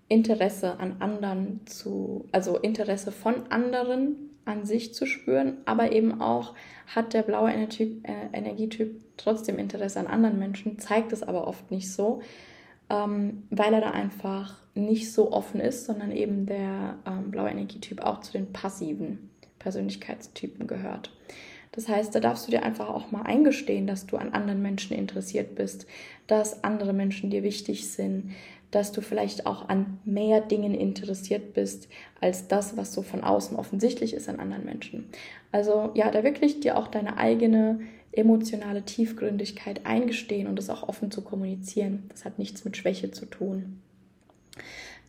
Interesse 0.07 0.79
an 0.79 0.97
anderen 0.99 1.61
zu, 1.65 2.27
also 2.31 2.57
Interesse 2.57 3.11
von 3.11 3.47
anderen 3.49 4.29
an 4.45 4.65
sich 4.65 4.93
zu 4.93 5.05
spüren, 5.05 5.57
aber 5.65 5.91
eben 5.91 6.21
auch 6.21 6.53
hat 6.87 7.13
der 7.13 7.23
blaue 7.23 7.51
Energie, 7.51 8.01
äh, 8.03 8.37
Energietyp 8.37 9.01
trotzdem 9.17 9.57
Interesse 9.57 9.99
an 9.99 10.07
anderen 10.07 10.37
Menschen, 10.37 10.79
zeigt 10.79 11.13
es 11.13 11.23
aber 11.23 11.47
oft 11.47 11.71
nicht 11.71 11.91
so, 11.91 12.21
ähm, 12.89 13.43
weil 13.49 13.73
er 13.73 13.81
da 13.81 13.91
einfach 13.91 14.61
nicht 14.75 15.11
so 15.11 15.31
offen 15.31 15.61
ist, 15.61 15.85
sondern 15.85 16.11
eben 16.11 16.45
der 16.45 16.97
ähm, 17.05 17.31
blaue 17.31 17.49
Energietyp 17.49 18.01
auch 18.01 18.19
zu 18.19 18.33
den 18.33 18.51
passiven 18.51 19.29
Persönlichkeitstypen 19.59 20.67
gehört. 20.67 21.11
Das 21.71 21.87
heißt, 21.87 22.13
da 22.13 22.19
darfst 22.19 22.45
du 22.47 22.51
dir 22.51 22.63
einfach 22.63 22.89
auch 22.89 23.11
mal 23.11 23.23
eingestehen, 23.23 23.87
dass 23.87 24.05
du 24.05 24.17
an 24.17 24.33
anderen 24.33 24.61
Menschen 24.61 24.95
interessiert 24.95 25.55
bist, 25.55 25.87
dass 26.27 26.63
andere 26.63 26.93
Menschen 26.93 27.31
dir 27.31 27.41
wichtig 27.41 27.89
sind, 27.89 28.31
dass 28.76 28.91
du 28.91 29.01
vielleicht 29.01 29.45
auch 29.45 29.69
an 29.69 29.99
mehr 30.03 30.41
Dingen 30.41 30.74
interessiert 30.74 31.53
bist 31.53 31.88
als 32.19 32.47
das, 32.47 32.76
was 32.76 32.93
so 32.93 33.03
von 33.03 33.24
außen 33.24 33.55
offensichtlich 33.55 34.13
ist 34.13 34.28
an 34.28 34.39
anderen 34.39 34.65
Menschen. 34.65 35.05
Also 35.51 35.91
ja, 35.93 36.09
da 36.09 36.24
wirklich 36.24 36.59
dir 36.59 36.78
auch 36.78 36.88
deine 36.88 37.17
eigene 37.17 37.82
emotionale 38.11 38.84
Tiefgründigkeit 38.84 39.86
eingestehen 39.86 40.47
und 40.47 40.57
es 40.57 40.69
auch 40.69 40.88
offen 40.88 41.11
zu 41.11 41.24
kommunizieren. 41.24 42.03
Das 42.09 42.26
hat 42.26 42.39
nichts 42.39 42.65
mit 42.65 42.78
Schwäche 42.78 43.11
zu 43.11 43.26
tun. 43.26 43.82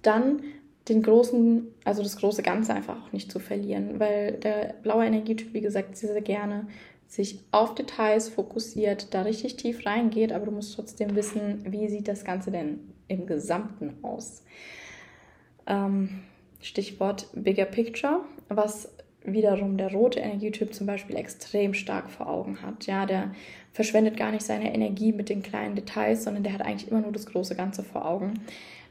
Dann 0.02 0.42
den 0.88 1.02
großen, 1.02 1.68
also 1.84 2.02
das 2.02 2.16
große 2.16 2.42
Ganze 2.42 2.74
einfach 2.74 3.02
auch 3.02 3.12
nicht 3.12 3.32
zu 3.32 3.38
verlieren, 3.38 3.98
weil 3.98 4.32
der 4.32 4.74
blaue 4.82 5.06
Energietyp, 5.06 5.54
wie 5.54 5.62
gesagt, 5.62 5.96
sehr, 5.96 6.12
sehr 6.12 6.22
gerne 6.22 6.66
sich 7.06 7.40
auf 7.50 7.74
Details 7.74 8.28
fokussiert, 8.28 9.14
da 9.14 9.22
richtig 9.22 9.56
tief 9.56 9.86
reingeht, 9.86 10.32
aber 10.32 10.46
du 10.46 10.52
musst 10.52 10.74
trotzdem 10.74 11.14
wissen, 11.14 11.64
wie 11.70 11.88
sieht 11.88 12.08
das 12.08 12.24
Ganze 12.24 12.50
denn 12.50 12.80
im 13.08 13.26
Gesamten 13.26 13.94
aus. 14.02 14.42
Ähm, 15.66 16.22
Stichwort 16.60 17.28
Bigger 17.34 17.66
Picture. 17.66 18.24
Was 18.48 18.94
wiederum 19.24 19.78
der 19.78 19.90
rote 19.90 20.20
Energietyp 20.20 20.74
zum 20.74 20.86
Beispiel 20.86 21.16
extrem 21.16 21.74
stark 21.74 22.10
vor 22.10 22.28
Augen 22.28 22.60
hat. 22.62 22.86
Ja, 22.86 23.06
der 23.06 23.32
verschwendet 23.72 24.16
gar 24.16 24.30
nicht 24.30 24.44
seine 24.44 24.74
Energie 24.74 25.12
mit 25.12 25.30
den 25.30 25.42
kleinen 25.42 25.74
Details, 25.74 26.24
sondern 26.24 26.42
der 26.42 26.52
hat 26.52 26.62
eigentlich 26.62 26.90
immer 26.90 27.00
nur 27.00 27.12
das 27.12 27.26
große 27.26 27.56
Ganze 27.56 27.82
vor 27.82 28.06
Augen. 28.06 28.34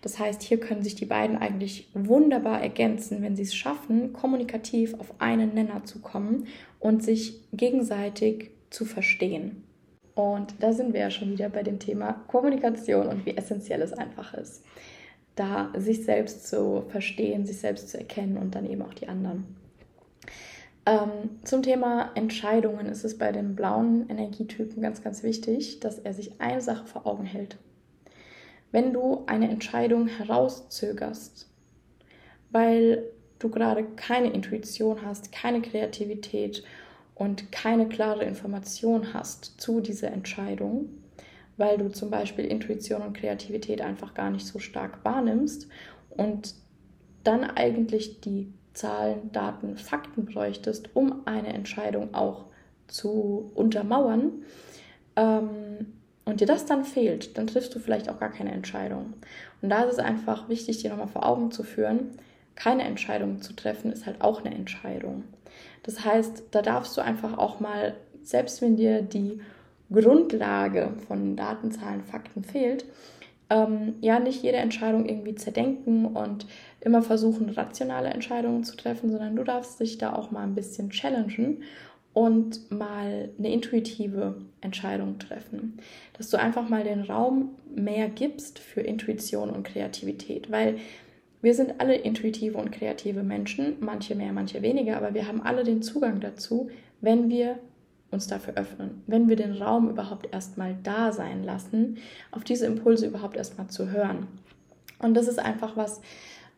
Das 0.02 0.20
heißt, 0.20 0.42
hier 0.42 0.60
können 0.60 0.84
sich 0.84 0.96
die 0.96 1.06
beiden 1.06 1.38
eigentlich 1.38 1.88
wunderbar 1.94 2.62
ergänzen, 2.62 3.22
wenn 3.22 3.38
sie 3.38 3.44
es 3.44 3.56
schaffen, 3.56 4.12
kommunikativ 4.12 5.00
auf 5.00 5.14
einen 5.20 5.54
Nenner 5.54 5.86
zu 5.86 6.02
kommen 6.02 6.48
und 6.84 7.02
sich 7.02 7.40
gegenseitig 7.54 8.52
zu 8.70 8.84
verstehen. 8.84 9.64
Und 10.16 10.54
da 10.60 10.74
sind 10.74 10.94
wir 10.94 11.00
ja 11.00 11.10
schon 11.10 11.32
wieder 11.32 11.48
bei 11.48 11.64
dem 11.64 11.80
Thema 11.80 12.12
Kommunikation 12.28 13.08
und 13.08 13.26
wie 13.26 13.38
essentiell 13.38 13.82
es 13.82 13.94
einfach 13.94 14.34
ist, 14.34 14.66
da 15.36 15.72
sich 15.78 16.04
selbst 16.04 16.46
zu 16.46 16.84
verstehen, 16.90 17.46
sich 17.46 17.60
selbst 17.60 17.90
zu 17.90 17.98
erkennen 17.98 18.38
und 18.38 18.54
dann 18.54 18.70
eben 18.70 18.82
auch 18.82 18.94
die 18.94 19.08
anderen. 19.08 19.46
Ähm, 20.86 21.40
zum 21.46 21.64
Thema 21.64 22.12
Entscheidungen 22.16 22.86
ist 22.88 23.06
es 23.06 23.18
bei 23.18 23.32
dem 23.32 23.56
blauen 23.56 24.10
Energietypen 24.10 24.82
ganz, 24.82 25.02
ganz 25.02 25.24
wichtig, 25.24 25.80
dass 25.80 26.00
er 26.00 26.14
sich 26.14 26.42
eine 26.42 26.60
Sache 26.60 26.86
vor 26.86 27.08
Augen 27.08 27.24
hält. 27.24 27.56
Wenn 28.74 28.92
du 28.92 29.24
eine 29.26 29.50
Entscheidung 29.50 30.08
herauszögerst, 30.08 31.50
weil 32.52 33.06
du 33.44 33.50
gerade 33.50 33.84
keine 33.96 34.32
Intuition 34.32 35.02
hast, 35.06 35.32
keine 35.32 35.62
Kreativität 35.62 36.64
und 37.16 37.52
keine 37.52 37.88
klare 37.88 38.24
Information 38.24 39.14
hast 39.14 39.60
zu 39.62 39.82
dieser 39.82 40.12
Entscheidung, 40.12 40.90
weil 41.58 41.78
du 41.78 41.90
zum 41.90 42.10
Beispiel 42.10 42.46
Intuition 42.46 43.02
und 43.02 43.18
Kreativität 43.18 43.82
einfach 43.82 44.14
gar 44.14 44.32
nicht 44.32 44.46
so 44.46 44.60
stark 44.60 45.04
wahrnimmst 45.04 45.68
und 46.10 46.56
dann 47.24 47.44
eigentlich 47.44 48.22
die 48.22 48.52
Zahlen, 48.74 49.32
Daten, 49.32 49.78
Fakten 49.78 50.26
bräuchtest, 50.26 50.96
um 50.96 51.26
eine 51.26 51.54
Entscheidung 51.54 52.14
auch 52.14 52.46
zu 52.88 53.52
untermauern, 53.54 54.44
ähm, 55.16 55.94
und 56.26 56.40
dir 56.40 56.48
das 56.48 56.66
dann 56.66 56.86
fehlt, 56.86 57.38
dann 57.38 57.48
triffst 57.48 57.76
du 57.76 57.80
vielleicht 57.80 58.10
auch 58.10 58.20
gar 58.20 58.32
keine 58.32 58.52
Entscheidung. 58.52 59.14
Und 59.62 59.70
da 59.70 59.84
ist 59.84 59.94
es 59.94 60.00
einfach 60.00 60.48
wichtig, 60.48 60.78
dir 60.78 60.90
nochmal 60.90 61.08
vor 61.08 61.26
Augen 61.26 61.52
zu 61.52 61.64
führen, 61.64 62.12
keine 62.56 62.84
Entscheidung 62.84 63.42
zu 63.42 63.54
treffen, 63.54 63.92
ist 63.92 64.06
halt 64.06 64.22
auch 64.22 64.44
eine 64.44 64.54
Entscheidung. 64.54 65.24
Das 65.84 66.06
heißt, 66.06 66.44
da 66.52 66.62
darfst 66.62 66.96
du 66.98 67.02
einfach 67.02 67.38
auch 67.38 67.60
mal, 67.60 67.96
selbst 68.22 68.62
wenn 68.62 68.78
dir 68.78 69.02
die 69.02 69.42
Grundlage 69.92 70.94
von 71.08 71.36
Daten, 71.36 71.72
Zahlen, 71.72 72.04
Fakten 72.04 72.44
fehlt, 72.44 72.86
ähm, 73.50 73.96
ja, 74.02 74.20
nicht 74.20 74.42
jede 74.42 74.58
Entscheidung 74.58 75.08
irgendwie 75.08 75.36
zerdenken 75.36 76.06
und 76.06 76.48
immer 76.82 77.02
versuchen, 77.02 77.50
rationale 77.50 78.10
Entscheidungen 78.10 78.64
zu 78.64 78.76
treffen, 78.76 79.12
sondern 79.12 79.36
du 79.36 79.44
darfst 79.44 79.80
dich 79.80 79.98
da 79.98 80.14
auch 80.14 80.32
mal 80.32 80.44
ein 80.44 80.56
bisschen 80.56 80.90
challengen 80.90 81.64
und 82.14 82.72
mal 82.72 83.30
eine 83.38 83.52
intuitive 83.52 84.36
Entscheidung 84.62 85.20
treffen. 85.20 85.78
Dass 86.18 86.30
du 86.30 86.38
einfach 86.38 86.70
mal 86.70 86.84
den 86.84 87.02
Raum 87.02 87.56
mehr 87.76 88.08
gibst 88.08 88.60
für 88.60 88.82
Intuition 88.82 89.50
und 89.50 89.64
Kreativität, 89.64 90.52
weil 90.52 90.78
wir 91.44 91.54
sind 91.54 91.82
alle 91.82 91.96
intuitive 91.96 92.58
und 92.58 92.72
kreative 92.72 93.22
Menschen, 93.22 93.76
manche 93.82 94.16
mehr, 94.16 94.32
manche 94.32 94.62
weniger, 94.62 94.96
aber 94.96 95.14
wir 95.14 95.28
haben 95.28 95.42
alle 95.42 95.66
den 95.66 95.84
Zugang 95.84 96.22
dazu, 96.22 96.70
wenn 97.02 97.30
wir 97.30 97.60
uns 98.12 98.28
dafür 98.28 98.54
öffnen, 98.56 99.04
wenn 99.08 99.28
wir 99.28 99.36
den 99.36 99.52
Raum 99.52 99.90
überhaupt 99.90 100.34
erstmal 100.34 100.78
da 100.84 101.12
sein 101.12 101.44
lassen, 101.44 101.98
auf 102.32 102.46
diese 102.46 102.66
Impulse 102.66 103.08
überhaupt 103.08 103.36
erstmal 103.36 103.68
zu 103.68 103.92
hören. 103.92 104.28
Und 105.00 105.16
das 105.16 105.28
ist 105.28 105.38
einfach 105.38 105.76
was, 105.76 106.00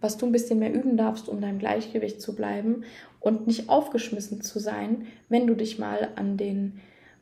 was 0.02 0.18
du 0.18 0.28
ein 0.28 0.32
bisschen 0.32 0.60
mehr 0.60 0.74
üben 0.74 0.98
darfst, 0.98 1.30
um 1.30 1.42
deinem 1.42 1.58
Gleichgewicht 1.58 2.22
zu 2.22 2.36
bleiben 2.36 2.84
und 3.20 3.48
nicht 3.48 3.70
aufgeschmissen 3.70 4.42
zu 4.42 4.60
sein, 4.60 5.08
wenn 5.30 5.48
du 5.48 5.56
dich 5.56 5.80
mal 5.80 6.10
an 6.16 6.38
den 6.38 6.80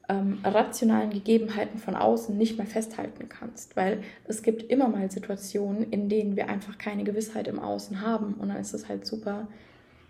ähm, 0.10 0.39
rationalen 0.43 1.10
Gegebenheiten 1.10 1.80
von 1.80 1.95
außen 1.95 2.38
nicht 2.38 2.58
mehr 2.58 2.68
festhalten 2.68 3.30
kannst. 3.30 3.76
Weil 3.76 4.04
es 4.26 4.43
gibt 4.43 4.64
immer 4.64 4.88
mal 4.88 5.10
Situationen, 5.10 5.91
in 5.91 6.10
denen 6.10 6.36
wir 6.36 6.49
einfach 6.49 6.78
keine 6.78 7.04
Gewissheit 7.04 7.47
im 7.47 7.60
Außen 7.60 8.01
haben. 8.01 8.34
Und 8.36 8.49
dann 8.49 8.58
ist 8.58 8.74
es 8.74 8.89
halt 8.89 9.06
super 9.06 9.47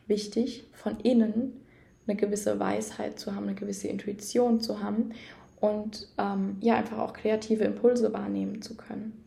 wichtig, 0.08 0.66
von 0.74 1.00
innen 1.00 1.54
eine 2.08 2.18
gewisse 2.18 2.60
Weisheit 2.60 3.20
zu 3.20 3.36
haben, 3.36 3.44
eine 3.44 3.56
gewisse 3.56 3.88
Intuition 3.88 4.60
zu 4.60 4.82
haben 4.82 5.12
und 5.62 6.10
ähm, 6.18 6.58
ja, 6.60 6.76
einfach 6.76 7.00
auch 7.00 7.14
kreative 7.14 7.64
Impulse 7.64 8.12
wahrnehmen 8.12 8.62
zu 8.62 8.76
können. 8.76 9.24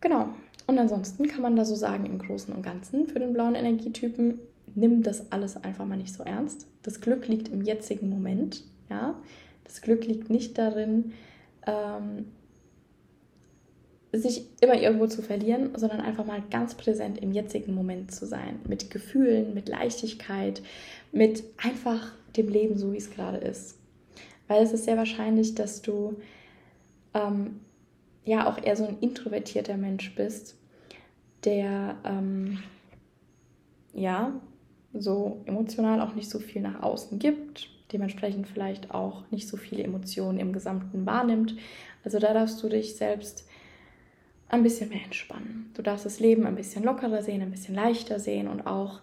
Genau. 0.00 0.28
Und 0.66 0.78
ansonsten 0.78 1.26
kann 1.26 1.42
man 1.42 1.56
da 1.56 1.64
so 1.64 1.74
sagen, 1.74 2.06
im 2.06 2.18
Großen 2.18 2.54
und 2.54 2.62
Ganzen 2.62 3.08
für 3.08 3.18
den 3.18 3.32
blauen 3.32 3.56
Energietypen, 3.56 4.38
nimm 4.76 5.02
das 5.02 5.32
alles 5.32 5.56
einfach 5.56 5.84
mal 5.84 5.96
nicht 5.96 6.14
so 6.14 6.22
ernst. 6.22 6.68
Das 6.82 7.00
Glück 7.00 7.26
liegt 7.26 7.48
im 7.48 7.62
jetzigen 7.62 8.08
Moment. 8.08 8.62
Ja? 8.90 9.20
Das 9.64 9.80
Glück 9.80 10.04
liegt 10.04 10.30
nicht 10.30 10.58
darin, 10.58 11.12
ähm, 11.66 12.26
sich 14.12 14.46
immer 14.60 14.74
irgendwo 14.74 15.06
zu 15.06 15.22
verlieren, 15.22 15.70
sondern 15.76 16.00
einfach 16.00 16.26
mal 16.26 16.42
ganz 16.50 16.74
präsent 16.74 17.18
im 17.18 17.32
jetzigen 17.32 17.74
Moment 17.74 18.12
zu 18.12 18.26
sein. 18.26 18.58
Mit 18.66 18.90
Gefühlen, 18.90 19.54
mit 19.54 19.68
Leichtigkeit, 19.68 20.62
mit 21.12 21.44
einfach 21.56 22.12
dem 22.36 22.48
Leben 22.48 22.76
so, 22.76 22.92
wie 22.92 22.98
es 22.98 23.10
gerade 23.10 23.38
ist. 23.38 23.78
Weil 24.48 24.64
es 24.64 24.72
ist 24.72 24.84
sehr 24.84 24.96
wahrscheinlich, 24.96 25.54
dass 25.54 25.80
du 25.80 26.16
ähm, 27.14 27.60
ja 28.24 28.48
auch 28.50 28.62
eher 28.62 28.76
so 28.76 28.84
ein 28.84 28.98
introvertierter 29.00 29.76
Mensch 29.76 30.14
bist, 30.16 30.56
der 31.44 31.96
ähm, 32.04 32.58
ja 33.94 34.40
so 34.92 35.40
emotional 35.46 36.00
auch 36.00 36.14
nicht 36.14 36.28
so 36.28 36.40
viel 36.40 36.62
nach 36.62 36.82
außen 36.82 37.20
gibt, 37.20 37.68
dementsprechend 37.92 38.46
vielleicht 38.48 38.92
auch 38.92 39.24
nicht 39.30 39.48
so 39.48 39.56
viele 39.56 39.82
Emotionen 39.82 40.38
im 40.38 40.52
Gesamten 40.52 41.06
wahrnimmt. 41.06 41.56
Also 42.04 42.18
da 42.18 42.32
darfst 42.32 42.62
du 42.62 42.68
dich 42.68 42.96
selbst 42.96 43.46
ein 44.48 44.62
bisschen 44.62 44.88
mehr 44.88 45.04
entspannen. 45.04 45.70
Du 45.74 45.82
darfst 45.82 46.06
das 46.06 46.20
Leben 46.20 46.46
ein 46.46 46.56
bisschen 46.56 46.84
lockerer 46.84 47.22
sehen, 47.22 47.42
ein 47.42 47.50
bisschen 47.50 47.74
leichter 47.74 48.18
sehen 48.18 48.48
und 48.48 48.66
auch 48.66 49.00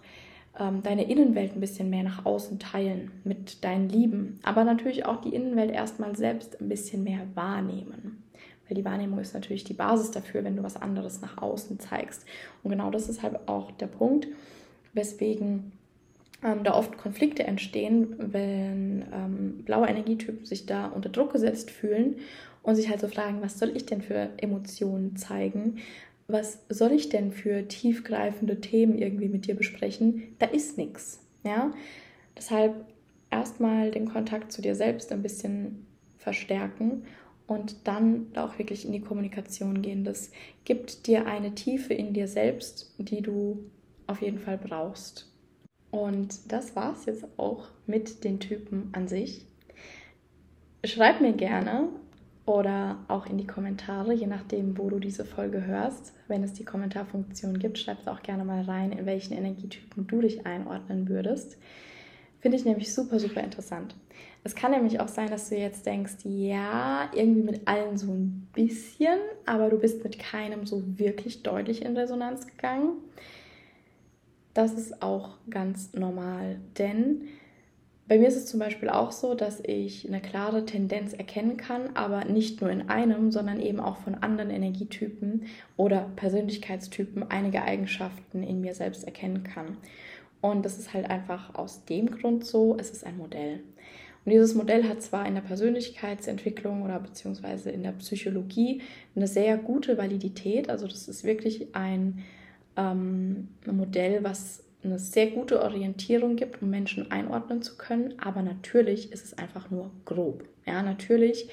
ähm, 0.60 0.84
deine 0.84 1.10
Innenwelt 1.10 1.56
ein 1.56 1.60
bisschen 1.60 1.90
mehr 1.90 2.04
nach 2.04 2.26
außen 2.26 2.60
teilen 2.60 3.12
mit 3.24 3.64
deinen 3.64 3.90
Lieben. 3.90 4.40
Aber 4.44 4.64
natürlich 4.64 5.06
auch 5.06 5.22
die 5.22 5.34
Innenwelt 5.34 5.72
erstmal 5.72 6.16
selbst 6.16 6.60
ein 6.60 6.70
bisschen 6.70 7.04
mehr 7.04 7.22
wahrnehmen. 7.36 8.24
Weil 8.68 8.76
die 8.76 8.86
Wahrnehmung 8.86 9.20
ist 9.20 9.34
natürlich 9.34 9.64
die 9.64 9.74
Basis 9.74 10.12
dafür, 10.12 10.44
wenn 10.44 10.58
du 10.58 10.64
was 10.64 10.76
anderes 10.76 11.22
nach 11.22 11.38
außen 11.38 11.80
zeigst. 11.80 12.26
Und 12.64 12.72
genau 12.72 12.92
das 12.92 13.08
ist 13.08 13.24
halt 13.24 13.48
auch 13.48 13.72
der 13.72 13.88
Punkt, 13.88 14.28
weswegen 14.94 15.72
ähm, 16.44 16.64
da 16.64 16.74
oft 16.74 16.98
Konflikte 16.98 17.44
entstehen, 17.44 18.16
wenn 18.18 19.06
ähm, 19.12 19.64
blaue 19.64 19.88
Energietypen 19.88 20.46
sich 20.46 20.66
da 20.66 20.88
unter 20.88 21.10
Druck 21.10 21.34
gesetzt 21.34 21.72
fühlen 21.72 22.18
und 22.64 22.76
sich 22.76 22.90
halt 22.90 23.00
so 23.00 23.08
fragen, 23.08 23.42
was 23.42 23.58
soll 23.60 23.76
ich 23.76 23.86
denn 23.86 24.02
für 24.02 24.30
Emotionen 24.38 25.16
zeigen? 25.16 25.78
Was 26.28 26.60
soll 26.70 26.92
ich 26.92 27.10
denn 27.10 27.32
für 27.32 27.68
tiefgreifende 27.68 28.60
Themen 28.60 28.98
irgendwie 28.98 29.30
mit 29.30 29.48
dir 29.48 29.56
besprechen? 29.56 30.36
Da 30.40 30.48
ist 30.48 30.78
nichts. 30.78 31.26
Ja? 31.44 31.72
Deshalb 32.36 32.86
erstmal 33.32 33.92
den 33.92 34.10
Kontakt 34.10 34.52
zu 34.52 34.62
dir 34.62 34.76
selbst 34.76 35.12
ein 35.12 35.24
bisschen 35.24 35.88
verstärken 36.18 37.04
und 37.48 37.88
dann 37.88 38.28
auch 38.36 38.60
wirklich 38.60 38.86
in 38.86 38.92
die 38.92 39.02
Kommunikation 39.02 39.82
gehen. 39.82 40.04
Das 40.04 40.32
gibt 40.66 41.08
dir 41.08 41.26
eine 41.26 41.56
Tiefe 41.56 41.94
in 41.94 42.14
dir 42.14 42.28
selbst, 42.28 42.94
die 42.98 43.22
du 43.22 43.70
auf 44.06 44.22
jeden 44.22 44.40
Fall 44.40 44.58
brauchst. 44.58 45.32
Und 45.92 46.52
das 46.52 46.76
war 46.76 46.94
es 46.94 47.06
jetzt 47.06 47.26
auch 47.38 47.68
mit 47.86 48.24
den 48.24 48.40
Typen 48.40 48.90
an 48.92 49.08
sich. 49.08 49.46
Schreib 50.84 51.22
mir 51.22 51.34
gerne 51.34 51.90
oder 52.46 52.98
auch 53.08 53.26
in 53.26 53.38
die 53.38 53.48
Kommentare, 53.48 54.14
je 54.14 54.28
nachdem, 54.28 54.78
wo 54.78 54.90
du 54.90 55.00
diese 55.00 55.26
Folge 55.26 55.66
hörst. 55.66 56.14
Wenn 56.28 56.44
es 56.44 56.54
die 56.54 56.66
Kommentarfunktion 56.66 57.60
gibt, 57.60 57.78
schreib 57.78 58.00
es 58.00 58.08
auch 58.08 58.22
gerne 58.22 58.46
mal 58.46 58.64
rein, 58.64 58.92
in 58.92 59.06
welchen 59.06 59.34
Energietypen 59.34 60.08
du 60.08 60.22
dich 60.22 60.46
einordnen 60.46 61.10
würdest. 61.10 61.58
Finde 62.40 62.58
ich 62.58 62.66
nämlich 62.66 62.94
super, 62.94 63.20
super 63.20 63.42
interessant. 63.42 63.96
Es 64.44 64.56
kann 64.56 64.72
nämlich 64.72 65.02
auch 65.02 65.10
sein, 65.10 65.30
dass 65.30 65.50
du 65.50 65.58
jetzt 65.58 65.86
denkst, 65.86 66.24
ja, 66.24 67.10
irgendwie 67.14 67.42
mit 67.42 67.68
allen 67.68 67.98
so 67.98 68.12
ein 68.12 68.48
bisschen, 68.54 69.20
aber 69.46 69.70
du 69.70 69.78
bist 69.78 70.04
mit 70.04 70.18
keinem 70.20 70.66
so 70.66 70.82
wirklich 70.98 71.44
deutlich 71.44 71.84
in 71.84 71.98
Resonanz 71.98 72.48
gegangen. 72.48 72.94
Das 74.58 74.74
ist 74.74 75.04
auch 75.04 75.38
ganz 75.52 75.94
normal, 75.94 76.58
denn 76.80 77.28
bei 78.08 78.18
mir 78.18 78.28
ist 78.28 78.38
es 78.38 78.48
zum 78.48 78.60
Beispiel 78.60 78.90
auch 78.90 79.12
so, 79.12 79.36
dass 79.36 79.60
ich 79.64 80.08
eine 80.08 80.20
klare 80.20 80.66
Tendenz 80.66 81.14
erkennen 81.14 81.58
kann, 81.58 81.92
aber 81.94 82.26
nicht 82.26 82.60
nur 82.60 82.72
in 82.72 82.90
einem, 82.90 83.32
sondern 83.32 83.62
eben 83.62 83.80
auch 83.80 83.98
von 83.98 84.16
anderen 84.16 84.50
Energietypen 84.50 85.46
oder 85.76 86.10
Persönlichkeitstypen 86.16 87.30
einige 87.30 87.62
Eigenschaften 87.62 88.42
in 88.42 88.62
mir 88.62 88.74
selbst 88.74 89.04
erkennen 89.04 89.44
kann. 89.44 89.78
Und 90.42 90.66
das 90.66 90.80
ist 90.80 90.92
halt 90.92 91.08
einfach 91.08 91.54
aus 91.54 91.86
dem 91.86 92.10
Grund 92.10 92.44
so, 92.44 92.78
es 92.80 92.90
ist 92.90 93.06
ein 93.06 93.18
Modell. 93.20 93.60
Und 94.26 94.32
dieses 94.32 94.56
Modell 94.56 94.90
hat 94.90 95.04
zwar 95.04 95.28
in 95.28 95.36
der 95.36 95.42
Persönlichkeitsentwicklung 95.42 96.82
oder 96.82 97.00
beziehungsweise 97.00 97.70
in 97.70 97.84
der 97.84 97.92
Psychologie 97.92 98.82
eine 99.16 99.28
sehr 99.28 99.56
gute 99.56 100.00
Validität, 100.00 100.68
also 100.72 100.88
das 100.88 101.08
ist 101.08 101.24
wirklich 101.24 101.76
ein 101.76 102.24
ähm, 102.78 103.50
ein 103.66 103.76
Modell, 103.76 104.24
was 104.24 104.64
eine 104.84 105.00
sehr 105.00 105.28
gute 105.32 105.62
Orientierung 105.62 106.36
gibt, 106.36 106.62
um 106.62 106.70
Menschen 106.70 107.12
einordnen 107.12 107.62
zu 107.62 107.76
können. 107.78 108.14
Aber 108.20 108.42
natürlich 108.42 109.12
ist 109.12 109.26
es 109.26 109.38
einfach 109.38 109.70
nur 109.70 109.92
grob. 110.06 110.46
Ja, 110.66 110.82
natürlich 110.82 111.50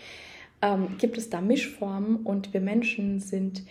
ähm, 0.62 0.96
gibt 0.98 1.18
es 1.18 1.30
da 1.30 1.40
Mischformen 1.40 2.18
und 2.18 2.52
wir 2.52 2.60
Menschen 2.60 3.18
sind 3.18 3.64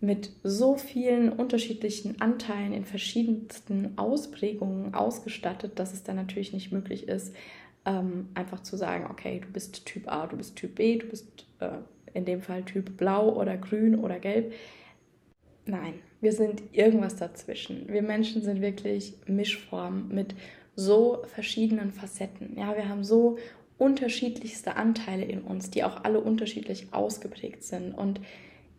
mit 0.00 0.32
so 0.42 0.76
vielen 0.76 1.32
unterschiedlichen 1.32 2.20
Anteilen 2.20 2.72
in 2.72 2.84
verschiedensten 2.84 3.96
Ausprägungen 3.96 4.94
ausgestattet, 4.94 5.78
dass 5.78 5.92
es 5.92 6.02
dann 6.02 6.16
natürlich 6.16 6.52
nicht 6.52 6.72
möglich 6.72 7.06
ist, 7.08 7.34
ähm, 7.84 8.28
einfach 8.34 8.60
zu 8.60 8.76
sagen, 8.76 9.06
okay, 9.10 9.40
du 9.40 9.52
bist 9.52 9.86
Typ 9.86 10.10
A, 10.10 10.26
du 10.26 10.36
bist 10.36 10.56
Typ 10.56 10.74
B, 10.74 10.98
du 10.98 11.06
bist 11.06 11.46
äh, 11.60 11.70
in 12.14 12.24
dem 12.24 12.42
Fall 12.42 12.64
Typ 12.64 12.96
Blau 12.96 13.30
oder 13.30 13.56
Grün 13.56 13.96
oder 13.96 14.18
Gelb. 14.18 14.52
Nein, 15.66 15.94
wir 16.22 16.32
sind 16.32 16.62
irgendwas 16.72 17.16
dazwischen. 17.16 17.88
Wir 17.88 18.00
Menschen 18.00 18.42
sind 18.42 18.62
wirklich 18.62 19.14
Mischformen 19.26 20.08
mit 20.14 20.34
so 20.76 21.22
verschiedenen 21.26 21.90
Facetten. 21.90 22.56
Ja, 22.56 22.76
wir 22.76 22.88
haben 22.88 23.04
so 23.04 23.38
unterschiedlichste 23.76 24.76
Anteile 24.76 25.24
in 25.24 25.42
uns, 25.42 25.70
die 25.70 25.82
auch 25.82 26.04
alle 26.04 26.20
unterschiedlich 26.20 26.86
ausgeprägt 26.92 27.64
sind. 27.64 27.92
Und 27.92 28.20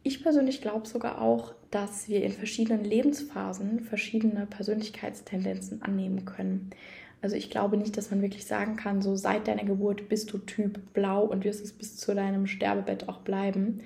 ich 0.03 0.23
persönlich 0.23 0.61
glaube 0.61 0.87
sogar 0.87 1.21
auch, 1.21 1.53
dass 1.69 2.07
wir 2.07 2.23
in 2.23 2.31
verschiedenen 2.31 2.85
Lebensphasen 2.85 3.81
verschiedene 3.81 4.45
Persönlichkeitstendenzen 4.45 5.81
annehmen 5.81 6.23
können. 6.23 6.69
Also 7.21 7.35
ich 7.35 7.49
glaube 7.49 7.75
nicht, 7.75 7.97
dass 7.97 8.09
man 8.09 8.21
wirklich 8.21 8.45
sagen 8.45 8.77
kann, 8.77 9.01
so 9.01 9.17
seit 9.17 9.49
deiner 9.49 9.65
Geburt 9.65 10.07
bist 10.07 10.31
du 10.31 10.37
Typ 10.37 10.93
Blau 10.93 11.25
und 11.25 11.43
wirst 11.43 11.63
es 11.63 11.73
bis 11.73 11.97
zu 11.97 12.15
deinem 12.15 12.47
Sterbebett 12.47 13.09
auch 13.09 13.19
bleiben. 13.19 13.81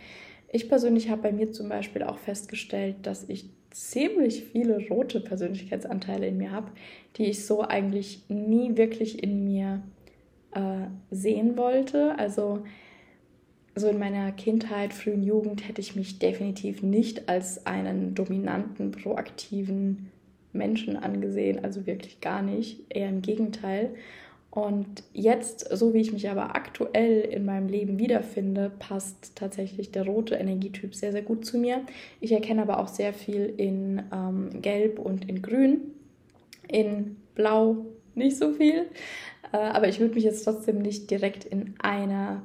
Ich 0.58 0.70
persönlich 0.70 1.12
habe 1.12 1.22
bei 1.22 1.32
mir 1.32 1.52
zum 1.52 1.70
Beispiel 1.70 2.02
auch 2.02 2.18
festgestellt, 2.18 2.96
dass 3.04 3.30
ich 3.30 3.52
ziemlich 3.70 4.46
viele 4.46 4.88
rote 4.90 5.20
Persönlichkeitsanteile 5.20 6.26
in 6.26 6.40
mir 6.40 6.52
habe, 6.52 6.72
die 7.16 7.26
ich 7.26 7.46
so 7.46 7.62
eigentlich 7.62 8.24
nie 8.28 8.76
wirklich 8.76 9.22
in 9.22 9.44
mir 9.44 9.84
äh, 10.56 10.88
sehen 11.12 11.58
wollte. 11.58 12.18
Also 12.18 12.64
so 13.76 13.88
in 13.88 14.00
meiner 14.00 14.32
Kindheit, 14.32 14.94
frühen 14.94 15.22
Jugend 15.22 15.68
hätte 15.68 15.80
ich 15.80 15.96
mich 15.96 16.18
definitiv 16.18 16.82
nicht 16.82 17.30
als 17.30 17.68
einen 17.68 18.16
dominanten, 18.16 18.90
proaktiven 18.90 20.12
Menschen 20.54 20.98
angesehen, 20.98 21.64
also 21.64 21.86
wirklich 21.86 22.20
gar 22.20 22.42
nicht, 22.42 22.84
eher 22.90 23.10
im 23.10 23.22
Gegenteil. 23.22 23.94
Und 24.58 25.04
jetzt, 25.14 25.70
so 25.78 25.94
wie 25.94 26.00
ich 26.00 26.12
mich 26.12 26.28
aber 26.32 26.56
aktuell 26.56 27.22
in 27.22 27.46
meinem 27.46 27.68
Leben 27.68 28.00
wiederfinde, 28.00 28.72
passt 28.80 29.36
tatsächlich 29.36 29.92
der 29.92 30.04
rote 30.08 30.34
Energietyp 30.34 30.96
sehr, 30.96 31.12
sehr 31.12 31.22
gut 31.22 31.46
zu 31.46 31.60
mir. 31.60 31.84
Ich 32.22 32.32
erkenne 32.32 32.64
aber 32.64 32.80
auch 32.80 32.88
sehr 32.88 33.14
viel 33.14 33.54
in 33.56 34.02
ähm, 34.12 34.64
Gelb 34.64 34.98
und 34.98 35.30
in 35.30 35.44
Grün, 35.44 35.82
in 36.68 37.18
Blau 37.36 37.86
nicht 38.16 38.36
so 38.36 38.52
viel. 38.52 38.88
Äh, 39.54 39.58
aber 39.58 39.90
ich 39.90 40.00
würde 40.00 40.16
mich 40.16 40.24
jetzt 40.24 40.44
trotzdem 40.44 40.80
nicht 40.80 41.12
direkt 41.12 41.46
in 41.46 41.76
einer 41.78 42.42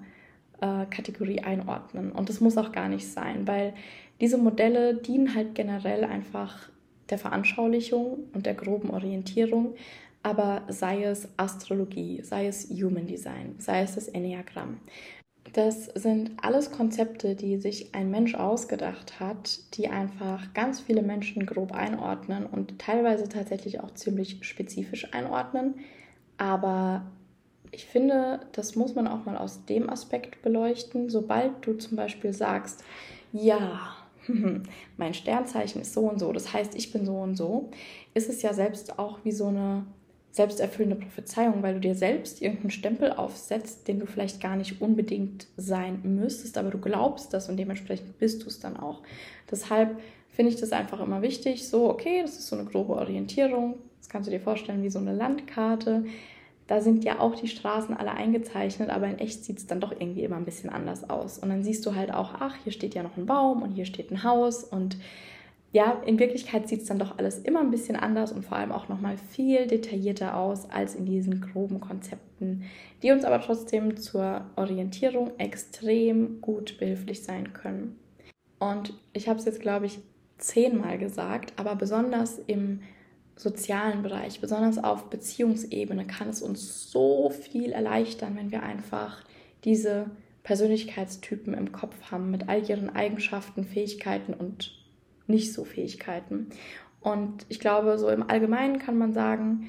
äh, 0.60 0.84
Kategorie 0.90 1.40
einordnen. 1.40 2.12
Und 2.12 2.28
das 2.28 2.42
muss 2.42 2.58
auch 2.58 2.72
gar 2.72 2.90
nicht 2.90 3.08
sein, 3.08 3.48
weil 3.48 3.72
diese 4.20 4.36
Modelle 4.36 4.96
dienen 4.96 5.34
halt 5.34 5.54
generell 5.54 6.04
einfach 6.04 6.68
der 7.08 7.16
Veranschaulichung 7.16 8.18
und 8.34 8.44
der 8.44 8.54
groben 8.54 8.90
Orientierung, 8.90 9.76
aber 10.22 10.62
sei 10.68 11.04
es 11.04 11.28
Astrologie, 11.36 12.22
sei 12.22 12.46
es 12.46 12.68
Human 12.70 13.06
Design, 13.06 13.56
sei 13.58 13.82
es 13.82 13.94
das 13.94 14.08
Enneagramm. 14.08 14.78
Das 15.52 15.86
sind 15.86 16.32
alles 16.40 16.70
Konzepte, 16.70 17.34
die 17.34 17.58
sich 17.58 17.94
ein 17.94 18.10
Mensch 18.10 18.34
ausgedacht 18.34 19.20
hat, 19.20 19.58
die 19.74 19.88
einfach 19.88 20.54
ganz 20.54 20.80
viele 20.80 21.02
Menschen 21.02 21.44
grob 21.44 21.72
einordnen 21.72 22.46
und 22.46 22.78
teilweise 22.78 23.28
tatsächlich 23.28 23.80
auch 23.80 23.92
ziemlich 23.92 24.38
spezifisch 24.46 25.12
einordnen. 25.12 25.74
Aber 26.38 27.04
ich 27.70 27.84
finde, 27.84 28.40
das 28.52 28.76
muss 28.76 28.94
man 28.94 29.06
auch 29.06 29.24
mal 29.24 29.36
aus 29.36 29.66
dem 29.66 29.90
Aspekt 29.90 30.40
beleuchten. 30.42 31.10
Sobald 31.10 31.66
du 31.66 31.74
zum 31.74 31.96
Beispiel 31.96 32.32
sagst, 32.32 32.82
ja, 33.32 33.96
mein 34.96 35.12
Sternzeichen 35.14 35.82
ist 35.82 35.92
so 35.92 36.02
und 36.02 36.18
so, 36.18 36.32
das 36.32 36.52
heißt, 36.52 36.74
ich 36.76 36.92
bin 36.92 37.04
so 37.04 37.16
und 37.16 37.36
so, 37.36 37.70
ist 38.14 38.30
es 38.30 38.40
ja 38.42 38.54
selbst 38.54 38.98
auch 38.98 39.18
wie 39.24 39.32
so 39.32 39.48
eine 39.48 39.84
selbsterfüllende 40.32 40.96
Prophezeiung, 40.96 41.62
weil 41.62 41.74
du 41.74 41.80
dir 41.80 41.94
selbst 41.94 42.42
irgendeinen 42.42 42.70
Stempel 42.70 43.12
aufsetzt, 43.12 43.86
den 43.86 44.00
du 44.00 44.06
vielleicht 44.06 44.40
gar 44.40 44.56
nicht 44.56 44.80
unbedingt 44.80 45.46
sein 45.56 46.00
müsstest, 46.02 46.58
aber 46.58 46.70
du 46.70 46.78
glaubst 46.78 47.32
das 47.32 47.48
und 47.48 47.56
dementsprechend 47.56 48.18
bist 48.18 48.42
du 48.42 48.48
es 48.48 48.58
dann 48.58 48.76
auch. 48.76 49.02
Deshalb 49.50 50.00
finde 50.30 50.50
ich 50.50 50.60
das 50.60 50.72
einfach 50.72 51.00
immer 51.00 51.22
wichtig, 51.22 51.68
so, 51.68 51.88
okay, 51.88 52.22
das 52.22 52.38
ist 52.38 52.48
so 52.48 52.56
eine 52.56 52.64
grobe 52.64 52.94
Orientierung, 52.94 53.74
das 53.98 54.08
kannst 54.08 54.26
du 54.26 54.32
dir 54.32 54.40
vorstellen 54.40 54.82
wie 54.82 54.90
so 54.90 54.98
eine 54.98 55.14
Landkarte 55.14 56.04
da 56.72 56.80
sind 56.80 57.04
ja 57.04 57.20
auch 57.20 57.34
die 57.34 57.48
Straßen 57.48 57.94
alle 57.96 58.12
eingezeichnet, 58.12 58.88
aber 58.88 59.06
in 59.06 59.18
echt 59.18 59.44
sieht 59.44 59.58
es 59.58 59.66
dann 59.66 59.80
doch 59.80 59.92
irgendwie 59.92 60.22
immer 60.22 60.36
ein 60.36 60.46
bisschen 60.46 60.70
anders 60.70 61.08
aus. 61.10 61.38
Und 61.38 61.48
dann 61.48 61.62
siehst 61.62 61.84
du 61.84 61.94
halt 61.94 62.14
auch, 62.14 62.34
ach, 62.38 62.54
hier 62.62 62.72
steht 62.72 62.94
ja 62.94 63.02
noch 63.02 63.16
ein 63.16 63.26
Baum 63.26 63.62
und 63.62 63.72
hier 63.72 63.84
steht 63.84 64.10
ein 64.10 64.22
Haus 64.22 64.64
und 64.64 64.96
ja, 65.72 66.02
in 66.04 66.18
Wirklichkeit 66.18 66.68
sieht 66.68 66.82
es 66.82 66.88
dann 66.88 66.98
doch 66.98 67.16
alles 67.18 67.38
immer 67.38 67.60
ein 67.60 67.70
bisschen 67.70 67.96
anders 67.96 68.30
und 68.30 68.44
vor 68.44 68.58
allem 68.58 68.72
auch 68.72 68.90
nochmal 68.90 69.16
viel 69.16 69.66
detaillierter 69.66 70.36
aus 70.36 70.68
als 70.68 70.94
in 70.94 71.06
diesen 71.06 71.40
groben 71.40 71.80
Konzepten, 71.80 72.64
die 73.02 73.10
uns 73.10 73.24
aber 73.24 73.40
trotzdem 73.40 73.96
zur 73.96 74.44
Orientierung 74.56 75.30
extrem 75.38 76.42
gut 76.42 76.76
behilflich 76.78 77.24
sein 77.24 77.54
können. 77.54 77.98
Und 78.58 78.92
ich 79.14 79.28
habe 79.28 79.38
es 79.38 79.46
jetzt, 79.46 79.60
glaube 79.60 79.86
ich, 79.86 79.98
zehnmal 80.36 80.98
gesagt, 80.98 81.54
aber 81.56 81.74
besonders 81.74 82.38
im 82.38 82.80
sozialen 83.34 84.02
Bereich, 84.02 84.42
besonders 84.42 84.76
auf 84.76 85.08
Beziehungsebene, 85.08 86.06
kann 86.06 86.28
es 86.28 86.42
uns 86.42 86.90
so 86.90 87.30
viel 87.30 87.72
erleichtern, 87.72 88.36
wenn 88.36 88.52
wir 88.52 88.62
einfach 88.62 89.24
diese 89.64 90.10
Persönlichkeitstypen 90.42 91.54
im 91.54 91.72
Kopf 91.72 92.10
haben 92.10 92.30
mit 92.30 92.50
all 92.50 92.68
ihren 92.68 92.90
Eigenschaften, 92.90 93.64
Fähigkeiten 93.64 94.34
und 94.34 94.81
nicht 95.26 95.52
so 95.52 95.64
Fähigkeiten. 95.64 96.48
Und 97.00 97.46
ich 97.48 97.60
glaube, 97.60 97.98
so 97.98 98.08
im 98.08 98.28
Allgemeinen 98.28 98.78
kann 98.78 98.96
man 98.96 99.12
sagen, 99.12 99.68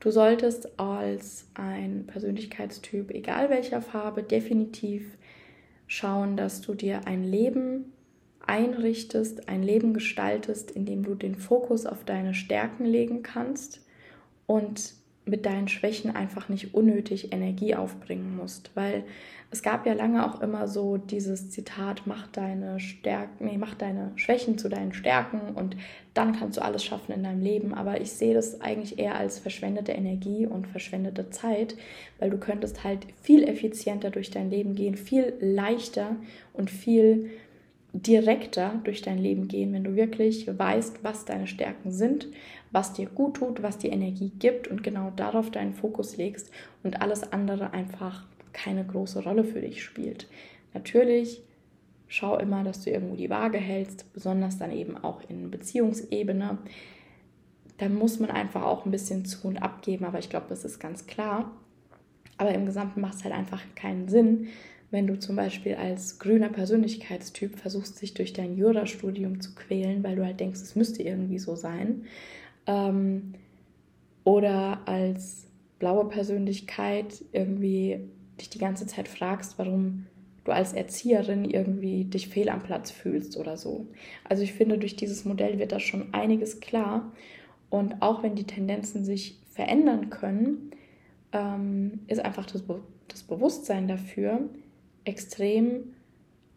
du 0.00 0.10
solltest 0.10 0.78
als 0.78 1.48
ein 1.54 2.06
Persönlichkeitstyp, 2.06 3.10
egal 3.10 3.50
welcher 3.50 3.82
Farbe, 3.82 4.22
definitiv 4.22 5.18
schauen, 5.86 6.36
dass 6.36 6.60
du 6.60 6.74
dir 6.74 7.06
ein 7.06 7.24
Leben 7.24 7.92
einrichtest, 8.46 9.48
ein 9.48 9.62
Leben 9.62 9.92
gestaltest, 9.92 10.70
in 10.70 10.86
dem 10.86 11.02
du 11.02 11.14
den 11.14 11.34
Fokus 11.34 11.84
auf 11.86 12.04
deine 12.04 12.34
Stärken 12.34 12.84
legen 12.84 13.22
kannst 13.22 13.84
und 14.46 14.94
mit 15.24 15.44
deinen 15.44 15.66
Schwächen 15.66 16.14
einfach 16.14 16.48
nicht 16.48 16.72
unnötig 16.72 17.32
Energie 17.32 17.74
aufbringen 17.74 18.36
musst, 18.36 18.70
weil 18.74 19.04
es 19.50 19.62
gab 19.62 19.86
ja 19.86 19.92
lange 19.92 20.26
auch 20.26 20.40
immer 20.40 20.66
so 20.66 20.96
dieses 20.96 21.50
Zitat, 21.50 22.02
mach 22.04 22.26
deine 22.28 22.80
Stärken, 22.80 23.46
nee, 23.46 23.58
mach 23.58 23.74
deine 23.74 24.10
Schwächen 24.16 24.58
zu 24.58 24.68
deinen 24.68 24.92
Stärken 24.92 25.40
und 25.54 25.76
dann 26.14 26.36
kannst 26.36 26.56
du 26.56 26.62
alles 26.62 26.84
schaffen 26.84 27.12
in 27.12 27.22
deinem 27.22 27.42
Leben. 27.42 27.72
Aber 27.72 28.00
ich 28.00 28.12
sehe 28.12 28.34
das 28.34 28.60
eigentlich 28.60 28.98
eher 28.98 29.14
als 29.14 29.38
verschwendete 29.38 29.92
Energie 29.92 30.46
und 30.46 30.66
verschwendete 30.66 31.30
Zeit, 31.30 31.76
weil 32.18 32.30
du 32.30 32.38
könntest 32.38 32.82
halt 32.82 33.06
viel 33.22 33.44
effizienter 33.44 34.10
durch 34.10 34.30
dein 34.30 34.50
Leben 34.50 34.74
gehen, 34.74 34.96
viel 34.96 35.34
leichter 35.40 36.16
und 36.52 36.70
viel 36.70 37.30
direkter 37.92 38.80
durch 38.84 39.00
dein 39.00 39.18
Leben 39.18 39.48
gehen, 39.48 39.72
wenn 39.72 39.84
du 39.84 39.94
wirklich 39.94 40.46
weißt, 40.58 41.02
was 41.02 41.24
deine 41.24 41.46
Stärken 41.46 41.92
sind, 41.92 42.28
was 42.72 42.92
dir 42.92 43.06
gut 43.06 43.36
tut, 43.36 43.62
was 43.62 43.78
dir 43.78 43.92
Energie 43.92 44.32
gibt 44.38 44.68
und 44.68 44.82
genau 44.82 45.12
darauf 45.16 45.50
deinen 45.50 45.72
Fokus 45.72 46.16
legst 46.16 46.50
und 46.82 47.00
alles 47.00 47.32
andere 47.32 47.72
einfach 47.72 48.24
keine 48.56 48.84
große 48.84 49.22
Rolle 49.22 49.44
für 49.44 49.60
dich 49.60 49.84
spielt. 49.84 50.26
Natürlich 50.72 51.42
schau 52.08 52.38
immer, 52.38 52.64
dass 52.64 52.82
du 52.82 52.90
irgendwo 52.90 53.14
die 53.14 53.30
Waage 53.30 53.58
hältst, 53.58 54.12
besonders 54.14 54.58
dann 54.58 54.72
eben 54.72 54.96
auch 54.96 55.20
in 55.28 55.50
Beziehungsebene. 55.50 56.58
Da 57.76 57.88
muss 57.90 58.18
man 58.18 58.30
einfach 58.30 58.62
auch 58.62 58.86
ein 58.86 58.90
bisschen 58.90 59.26
zu 59.26 59.46
und 59.48 59.58
abgeben, 59.58 60.06
aber 60.06 60.18
ich 60.18 60.30
glaube, 60.30 60.46
das 60.48 60.64
ist 60.64 60.78
ganz 60.78 61.06
klar. 61.06 61.52
Aber 62.38 62.54
im 62.54 62.64
Gesamten 62.64 63.00
macht 63.00 63.16
es 63.16 63.24
halt 63.24 63.34
einfach 63.34 63.62
keinen 63.74 64.08
Sinn, 64.08 64.48
wenn 64.90 65.06
du 65.06 65.18
zum 65.18 65.36
Beispiel 65.36 65.74
als 65.74 66.18
grüner 66.18 66.48
Persönlichkeitstyp 66.48 67.58
versuchst, 67.58 67.98
sich 67.98 68.14
durch 68.14 68.32
dein 68.32 68.56
Jurastudium 68.56 69.40
zu 69.40 69.54
quälen, 69.54 70.02
weil 70.02 70.16
du 70.16 70.24
halt 70.24 70.40
denkst, 70.40 70.60
es 70.60 70.76
müsste 70.76 71.02
irgendwie 71.02 71.38
so 71.38 71.56
sein. 71.56 72.04
Ähm, 72.66 73.34
oder 74.24 74.80
als 74.86 75.46
blaue 75.78 76.08
Persönlichkeit 76.08 77.24
irgendwie 77.32 78.00
dich 78.40 78.50
die 78.50 78.58
ganze 78.58 78.86
Zeit 78.86 79.08
fragst, 79.08 79.58
warum 79.58 80.06
du 80.44 80.52
als 80.52 80.72
Erzieherin 80.72 81.44
irgendwie 81.44 82.04
dich 82.04 82.28
fehl 82.28 82.48
am 82.48 82.62
Platz 82.62 82.90
fühlst 82.90 83.36
oder 83.36 83.56
so. 83.56 83.86
Also 84.24 84.42
ich 84.42 84.52
finde, 84.52 84.78
durch 84.78 84.96
dieses 84.96 85.24
Modell 85.24 85.58
wird 85.58 85.72
da 85.72 85.80
schon 85.80 86.14
einiges 86.14 86.60
klar. 86.60 87.12
Und 87.68 88.00
auch 88.00 88.22
wenn 88.22 88.36
die 88.36 88.44
Tendenzen 88.44 89.04
sich 89.04 89.40
verändern 89.50 90.10
können, 90.10 90.70
ähm, 91.32 92.00
ist 92.06 92.24
einfach 92.24 92.46
das, 92.46 92.62
Be 92.62 92.80
das 93.08 93.22
Bewusstsein 93.22 93.88
dafür, 93.88 94.48
extrem 95.04 95.94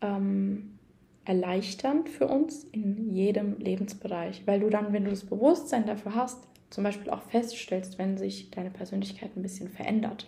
ähm, 0.01 0.79
erleichternd 1.25 2.09
für 2.09 2.27
uns 2.27 2.63
in 2.71 3.13
jedem 3.13 3.57
Lebensbereich, 3.59 4.43
weil 4.45 4.59
du 4.59 4.69
dann, 4.69 4.93
wenn 4.93 5.03
du 5.03 5.11
das 5.11 5.25
Bewusstsein 5.25 5.85
dafür 5.85 6.15
hast, 6.15 6.47
zum 6.69 6.83
Beispiel 6.83 7.09
auch 7.11 7.21
feststellst, 7.23 7.97
wenn 7.97 8.17
sich 8.17 8.51
deine 8.51 8.69
Persönlichkeit 8.69 9.31
ein 9.35 9.41
bisschen 9.41 9.69
verändert. 9.69 10.27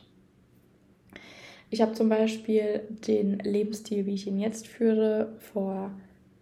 Ich 1.71 1.81
habe 1.81 1.93
zum 1.93 2.09
Beispiel 2.09 2.81
den 3.07 3.39
Lebensstil, 3.39 4.05
wie 4.05 4.13
ich 4.13 4.27
ihn 4.27 4.37
jetzt 4.37 4.67
führe, 4.67 5.33
vor 5.39 5.91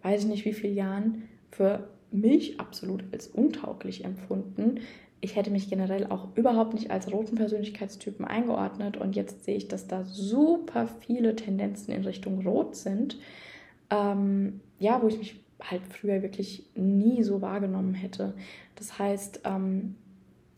weiß 0.02 0.22
ich 0.22 0.28
nicht 0.28 0.44
wie 0.44 0.52
vielen 0.52 0.74
Jahren 0.74 1.22
für 1.52 1.88
mich 2.10 2.58
absolut 2.58 3.04
als 3.12 3.28
untauglich 3.28 4.04
empfunden. 4.04 4.80
Ich 5.20 5.36
hätte 5.36 5.52
mich 5.52 5.70
generell 5.70 6.06
auch 6.06 6.36
überhaupt 6.36 6.74
nicht 6.74 6.90
als 6.90 7.12
roten 7.12 7.36
Persönlichkeitstypen 7.36 8.24
eingeordnet 8.24 8.96
und 8.96 9.14
jetzt 9.14 9.44
sehe 9.44 9.56
ich, 9.56 9.68
dass 9.68 9.86
da 9.86 10.04
super 10.04 10.88
viele 11.06 11.36
Tendenzen 11.36 11.94
in 11.94 12.04
Richtung 12.04 12.44
Rot 12.44 12.74
sind. 12.74 13.16
Ähm, 13.88 14.60
ja, 14.80 15.00
wo 15.00 15.06
ich 15.06 15.18
mich 15.18 15.38
halt 15.62 15.82
früher 15.88 16.22
wirklich 16.22 16.64
nie 16.74 17.22
so 17.22 17.40
wahrgenommen 17.40 17.94
hätte. 17.94 18.34
Das 18.74 18.98
heißt, 18.98 19.42
ähm, 19.44 19.94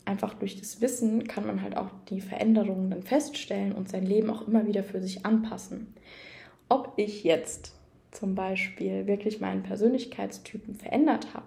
einfach 0.04 0.34
durch 0.34 0.58
das 0.58 0.80
Wissen 0.80 1.26
kann 1.28 1.46
man 1.46 1.62
halt 1.62 1.76
auch 1.76 1.90
die 2.08 2.20
Veränderungen 2.20 2.90
dann 2.90 3.02
feststellen 3.02 3.72
und 3.72 3.88
sein 3.88 4.04
Leben 4.04 4.30
auch 4.30 4.46
immer 4.46 4.66
wieder 4.66 4.82
für 4.82 5.00
sich 5.00 5.24
anpassen. 5.24 5.94
Ob 6.68 6.94
ich 6.96 7.24
jetzt 7.24 7.74
zum 8.10 8.34
Beispiel 8.34 9.06
wirklich 9.06 9.40
meinen 9.40 9.62
Persönlichkeitstypen 9.62 10.74
verändert 10.74 11.34
habe 11.34 11.46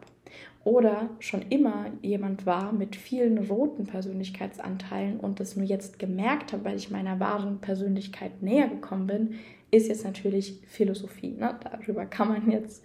oder 0.64 1.10
schon 1.20 1.44
immer 1.50 1.92
jemand 2.02 2.46
war 2.46 2.74
mit 2.74 2.96
vielen 2.96 3.38
roten 3.38 3.86
Persönlichkeitsanteilen 3.86 5.20
und 5.20 5.40
das 5.40 5.56
nur 5.56 5.66
jetzt 5.66 6.00
gemerkt 6.00 6.54
habe, 6.54 6.66
weil 6.66 6.76
ich 6.76 6.90
meiner 6.90 7.20
wahren 7.20 7.60
Persönlichkeit 7.60 8.42
näher 8.42 8.68
gekommen 8.68 9.08
bin, 9.08 9.36
ist 9.70 9.88
jetzt 9.88 10.04
natürlich 10.04 10.60
Philosophie. 10.68 11.36
Ne? 11.38 11.58
Darüber 11.64 12.06
kann 12.06 12.30
man 12.30 12.52
jetzt 12.52 12.84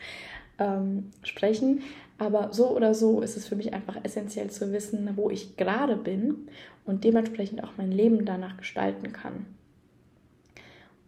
ähm, 0.58 1.10
sprechen. 1.22 1.82
Aber 2.20 2.52
so 2.52 2.76
oder 2.76 2.92
so 2.92 3.22
ist 3.22 3.38
es 3.38 3.48
für 3.48 3.56
mich 3.56 3.72
einfach 3.72 3.96
essentiell 4.02 4.50
zu 4.50 4.70
wissen, 4.72 5.08
wo 5.16 5.30
ich 5.30 5.56
gerade 5.56 5.96
bin 5.96 6.48
und 6.84 7.02
dementsprechend 7.02 7.64
auch 7.64 7.72
mein 7.78 7.90
Leben 7.90 8.26
danach 8.26 8.58
gestalten 8.58 9.14
kann. 9.14 9.46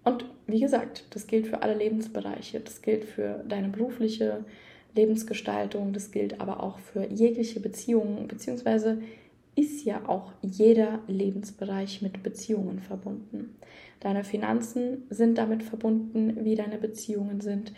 Und 0.04 0.24
wie 0.46 0.60
gesagt, 0.60 1.04
das 1.10 1.26
gilt 1.26 1.46
für 1.46 1.60
alle 1.60 1.74
Lebensbereiche. 1.74 2.60
Das 2.60 2.80
gilt 2.80 3.04
für 3.04 3.44
deine 3.46 3.68
berufliche 3.68 4.46
Lebensgestaltung, 4.94 5.92
das 5.92 6.12
gilt 6.12 6.40
aber 6.40 6.62
auch 6.62 6.78
für 6.78 7.04
jegliche 7.04 7.60
Beziehungen, 7.60 8.26
beziehungsweise 8.26 9.02
ist 9.54 9.84
ja 9.84 10.08
auch 10.08 10.32
jeder 10.40 11.00
Lebensbereich 11.08 12.00
mit 12.00 12.22
Beziehungen 12.22 12.80
verbunden. 12.80 13.54
Deine 14.00 14.24
Finanzen 14.24 15.02
sind 15.10 15.36
damit 15.36 15.62
verbunden, 15.62 16.42
wie 16.42 16.54
deine 16.54 16.78
Beziehungen 16.78 17.42
sind. 17.42 17.74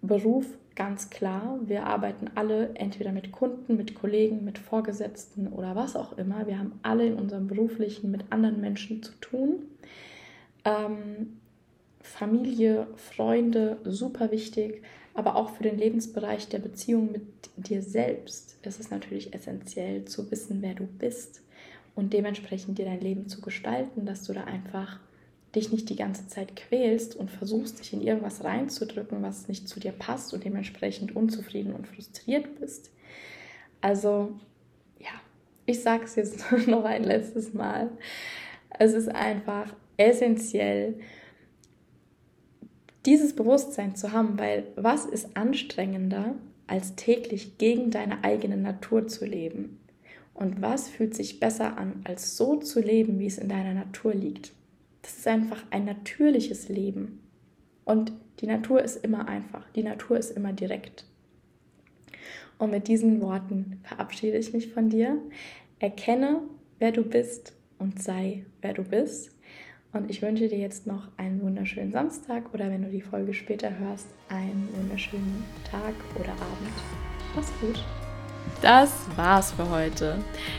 Beruf 0.00 0.46
ganz 0.80 1.10
klar. 1.10 1.58
Wir 1.66 1.84
arbeiten 1.84 2.30
alle 2.36 2.74
entweder 2.74 3.12
mit 3.12 3.32
Kunden, 3.32 3.76
mit 3.76 3.94
Kollegen, 3.94 4.44
mit 4.44 4.56
Vorgesetzten 4.56 5.48
oder 5.48 5.76
was 5.76 5.94
auch 5.94 6.16
immer. 6.16 6.46
Wir 6.46 6.58
haben 6.58 6.80
alle 6.82 7.04
in 7.04 7.16
unserem 7.16 7.48
beruflichen 7.48 8.10
mit 8.10 8.24
anderen 8.30 8.62
Menschen 8.62 9.02
zu 9.02 9.12
tun. 9.20 9.66
Ähm, 10.64 11.38
Familie, 12.00 12.86
Freunde, 12.96 13.76
super 13.84 14.30
wichtig, 14.30 14.82
aber 15.12 15.36
auch 15.36 15.50
für 15.50 15.64
den 15.64 15.76
Lebensbereich 15.76 16.48
der 16.48 16.60
Beziehung 16.60 17.12
mit 17.12 17.26
dir 17.56 17.82
selbst 17.82 18.56
ist 18.62 18.80
es 18.80 18.90
natürlich 18.90 19.34
essentiell 19.34 20.06
zu 20.06 20.30
wissen, 20.30 20.62
wer 20.62 20.72
du 20.72 20.86
bist 20.86 21.42
und 21.94 22.14
dementsprechend 22.14 22.78
dir 22.78 22.86
dein 22.86 23.02
Leben 23.02 23.28
zu 23.28 23.42
gestalten, 23.42 24.06
dass 24.06 24.24
du 24.24 24.32
da 24.32 24.44
einfach 24.44 24.98
dich 25.54 25.72
nicht 25.72 25.88
die 25.90 25.96
ganze 25.96 26.28
Zeit 26.28 26.54
quälst 26.54 27.16
und 27.16 27.30
versuchst, 27.30 27.80
dich 27.80 27.92
in 27.92 28.00
irgendwas 28.00 28.44
reinzudrücken, 28.44 29.22
was 29.22 29.48
nicht 29.48 29.68
zu 29.68 29.80
dir 29.80 29.92
passt 29.92 30.32
und 30.32 30.44
dementsprechend 30.44 31.16
unzufrieden 31.16 31.74
und 31.74 31.88
frustriert 31.88 32.60
bist. 32.60 32.90
Also, 33.80 34.38
ja, 34.98 35.10
ich 35.66 35.82
sage 35.82 36.04
es 36.04 36.14
jetzt 36.14 36.44
noch 36.66 36.84
ein 36.84 37.04
letztes 37.04 37.52
Mal. 37.52 37.90
Es 38.78 38.92
ist 38.92 39.08
einfach 39.08 39.74
essentiell, 39.96 41.00
dieses 43.06 43.34
Bewusstsein 43.34 43.96
zu 43.96 44.12
haben, 44.12 44.38
weil 44.38 44.66
was 44.76 45.06
ist 45.06 45.36
anstrengender, 45.36 46.34
als 46.66 46.94
täglich 46.94 47.58
gegen 47.58 47.90
deine 47.90 48.22
eigene 48.22 48.56
Natur 48.56 49.08
zu 49.08 49.24
leben? 49.24 49.80
Und 50.34 50.62
was 50.62 50.88
fühlt 50.88 51.14
sich 51.14 51.40
besser 51.40 51.76
an, 51.76 52.02
als 52.04 52.36
so 52.36 52.56
zu 52.56 52.80
leben, 52.80 53.18
wie 53.18 53.26
es 53.26 53.38
in 53.38 53.48
deiner 53.48 53.74
Natur 53.74 54.14
liegt? 54.14 54.52
Das 55.10 55.18
ist 55.18 55.26
einfach 55.26 55.64
ein 55.70 55.86
natürliches 55.86 56.68
Leben. 56.68 57.20
Und 57.84 58.12
die 58.38 58.46
Natur 58.46 58.80
ist 58.80 59.04
immer 59.04 59.26
einfach, 59.26 59.68
die 59.72 59.82
Natur 59.82 60.16
ist 60.16 60.30
immer 60.30 60.52
direkt. 60.52 61.04
Und 62.58 62.70
mit 62.70 62.86
diesen 62.86 63.20
Worten 63.20 63.80
verabschiede 63.82 64.38
ich 64.38 64.52
mich 64.52 64.72
von 64.72 64.88
dir. 64.88 65.18
Erkenne, 65.80 66.42
wer 66.78 66.92
du 66.92 67.02
bist 67.02 67.54
und 67.78 68.00
sei, 68.00 68.46
wer 68.62 68.72
du 68.72 68.84
bist. 68.84 69.36
Und 69.92 70.08
ich 70.10 70.22
wünsche 70.22 70.46
dir 70.46 70.58
jetzt 70.58 70.86
noch 70.86 71.08
einen 71.16 71.42
wunderschönen 71.42 71.90
Samstag 71.90 72.54
oder 72.54 72.70
wenn 72.70 72.82
du 72.82 72.90
die 72.90 73.02
Folge 73.02 73.34
später 73.34 73.76
hörst, 73.78 74.06
einen 74.28 74.68
wunderschönen 74.76 75.42
Tag 75.68 75.94
oder 76.14 76.32
Abend. 76.32 76.70
Mach's 77.34 77.52
gut. 77.60 77.82
Das 78.62 78.90
war's 79.16 79.52
für 79.52 79.70
heute. 79.70 80.18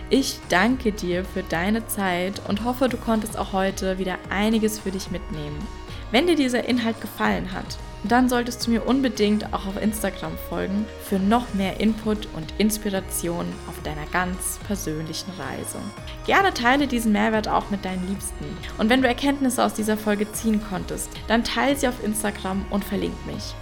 Ich 0.10 0.40
danke 0.50 0.92
dir 0.92 1.24
für 1.24 1.44
deine 1.44 1.86
Zeit 1.88 2.42
und 2.48 2.64
hoffe, 2.64 2.90
du 2.90 2.98
konntest 2.98 3.38
auch 3.38 3.54
heute 3.54 4.00
wieder 4.00 4.18
einiges 4.30 4.80
für 4.80 4.92
dich 4.92 5.12
mitnehmen. 5.12 5.68
Wenn 6.12 6.28
dir 6.28 6.36
dieser 6.36 6.68
Inhalt 6.68 7.00
gefallen 7.00 7.54
hat, 7.54 7.78
dann 8.04 8.28
solltest 8.28 8.66
du 8.66 8.72
mir 8.72 8.86
unbedingt 8.86 9.54
auch 9.54 9.68
auf 9.68 9.82
Instagram 9.82 10.38
folgen 10.50 10.86
für 11.04 11.20
noch 11.20 11.54
mehr 11.54 11.80
Input 11.80 12.28
und 12.36 12.54
Inspiration 12.58 13.46
auf 13.70 13.82
deiner 13.84 14.06
ganz 14.12 14.60
persönlichen 14.66 15.32
Reise. 15.32 15.78
Gerne 16.26 16.54
teile 16.54 16.88
diesen 16.88 17.12
Mehrwert 17.12 17.48
auch 17.48 17.70
mit 17.70 17.86
deinen 17.86 18.08
Liebsten. 18.08 18.46
Und 18.78 18.90
wenn 18.90 19.02
du 19.02 19.08
Erkenntnisse 19.08 19.64
aus 19.64 19.74
dieser 19.74 19.98
Folge 19.98 20.32
ziehen 20.32 20.62
konntest, 20.68 21.10
dann 21.28 21.44
teile 21.44 21.76
sie 21.76 21.88
auf 21.88 22.04
Instagram 22.04 22.66
und 22.72 22.84
verlink 22.84 23.16
mich. 23.26 23.54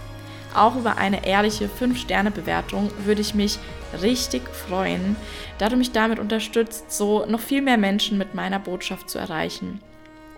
Auch 0.54 0.76
über 0.76 0.98
eine 0.98 1.26
ehrliche 1.26 1.68
5-Sterne-Bewertung 1.68 2.90
würde 3.04 3.20
ich 3.20 3.34
mich 3.34 3.58
richtig 4.02 4.42
freuen, 4.48 5.16
da 5.58 5.68
du 5.68 5.76
mich 5.76 5.92
damit 5.92 6.18
unterstützt, 6.18 6.92
so 6.92 7.24
noch 7.26 7.40
viel 7.40 7.62
mehr 7.62 7.78
Menschen 7.78 8.18
mit 8.18 8.34
meiner 8.34 8.58
Botschaft 8.58 9.10
zu 9.10 9.18
erreichen. 9.18 9.80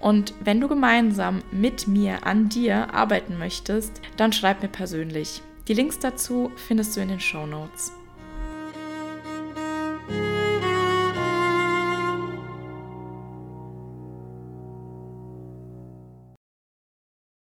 Und 0.01 0.35
wenn 0.41 0.61
du 0.61 0.69
gemeinsam 0.69 1.43
mit 1.53 1.87
mir 1.87 2.27
an 2.27 2.49
dir 2.49 2.93
arbeiten 2.93 3.39
möchtest, 3.39 4.01
dann 4.17 4.33
schreib 4.33 4.63
mir 4.63 4.69
persönlich. 4.69 5.43
Die 5.69 5.75
Links 5.75 5.99
dazu 6.01 6.51
findest 6.57 6.97
du 6.97 7.01
in 7.01 7.09
den 7.09 7.21
Show 7.21 7.47
Notes. 7.47 7.93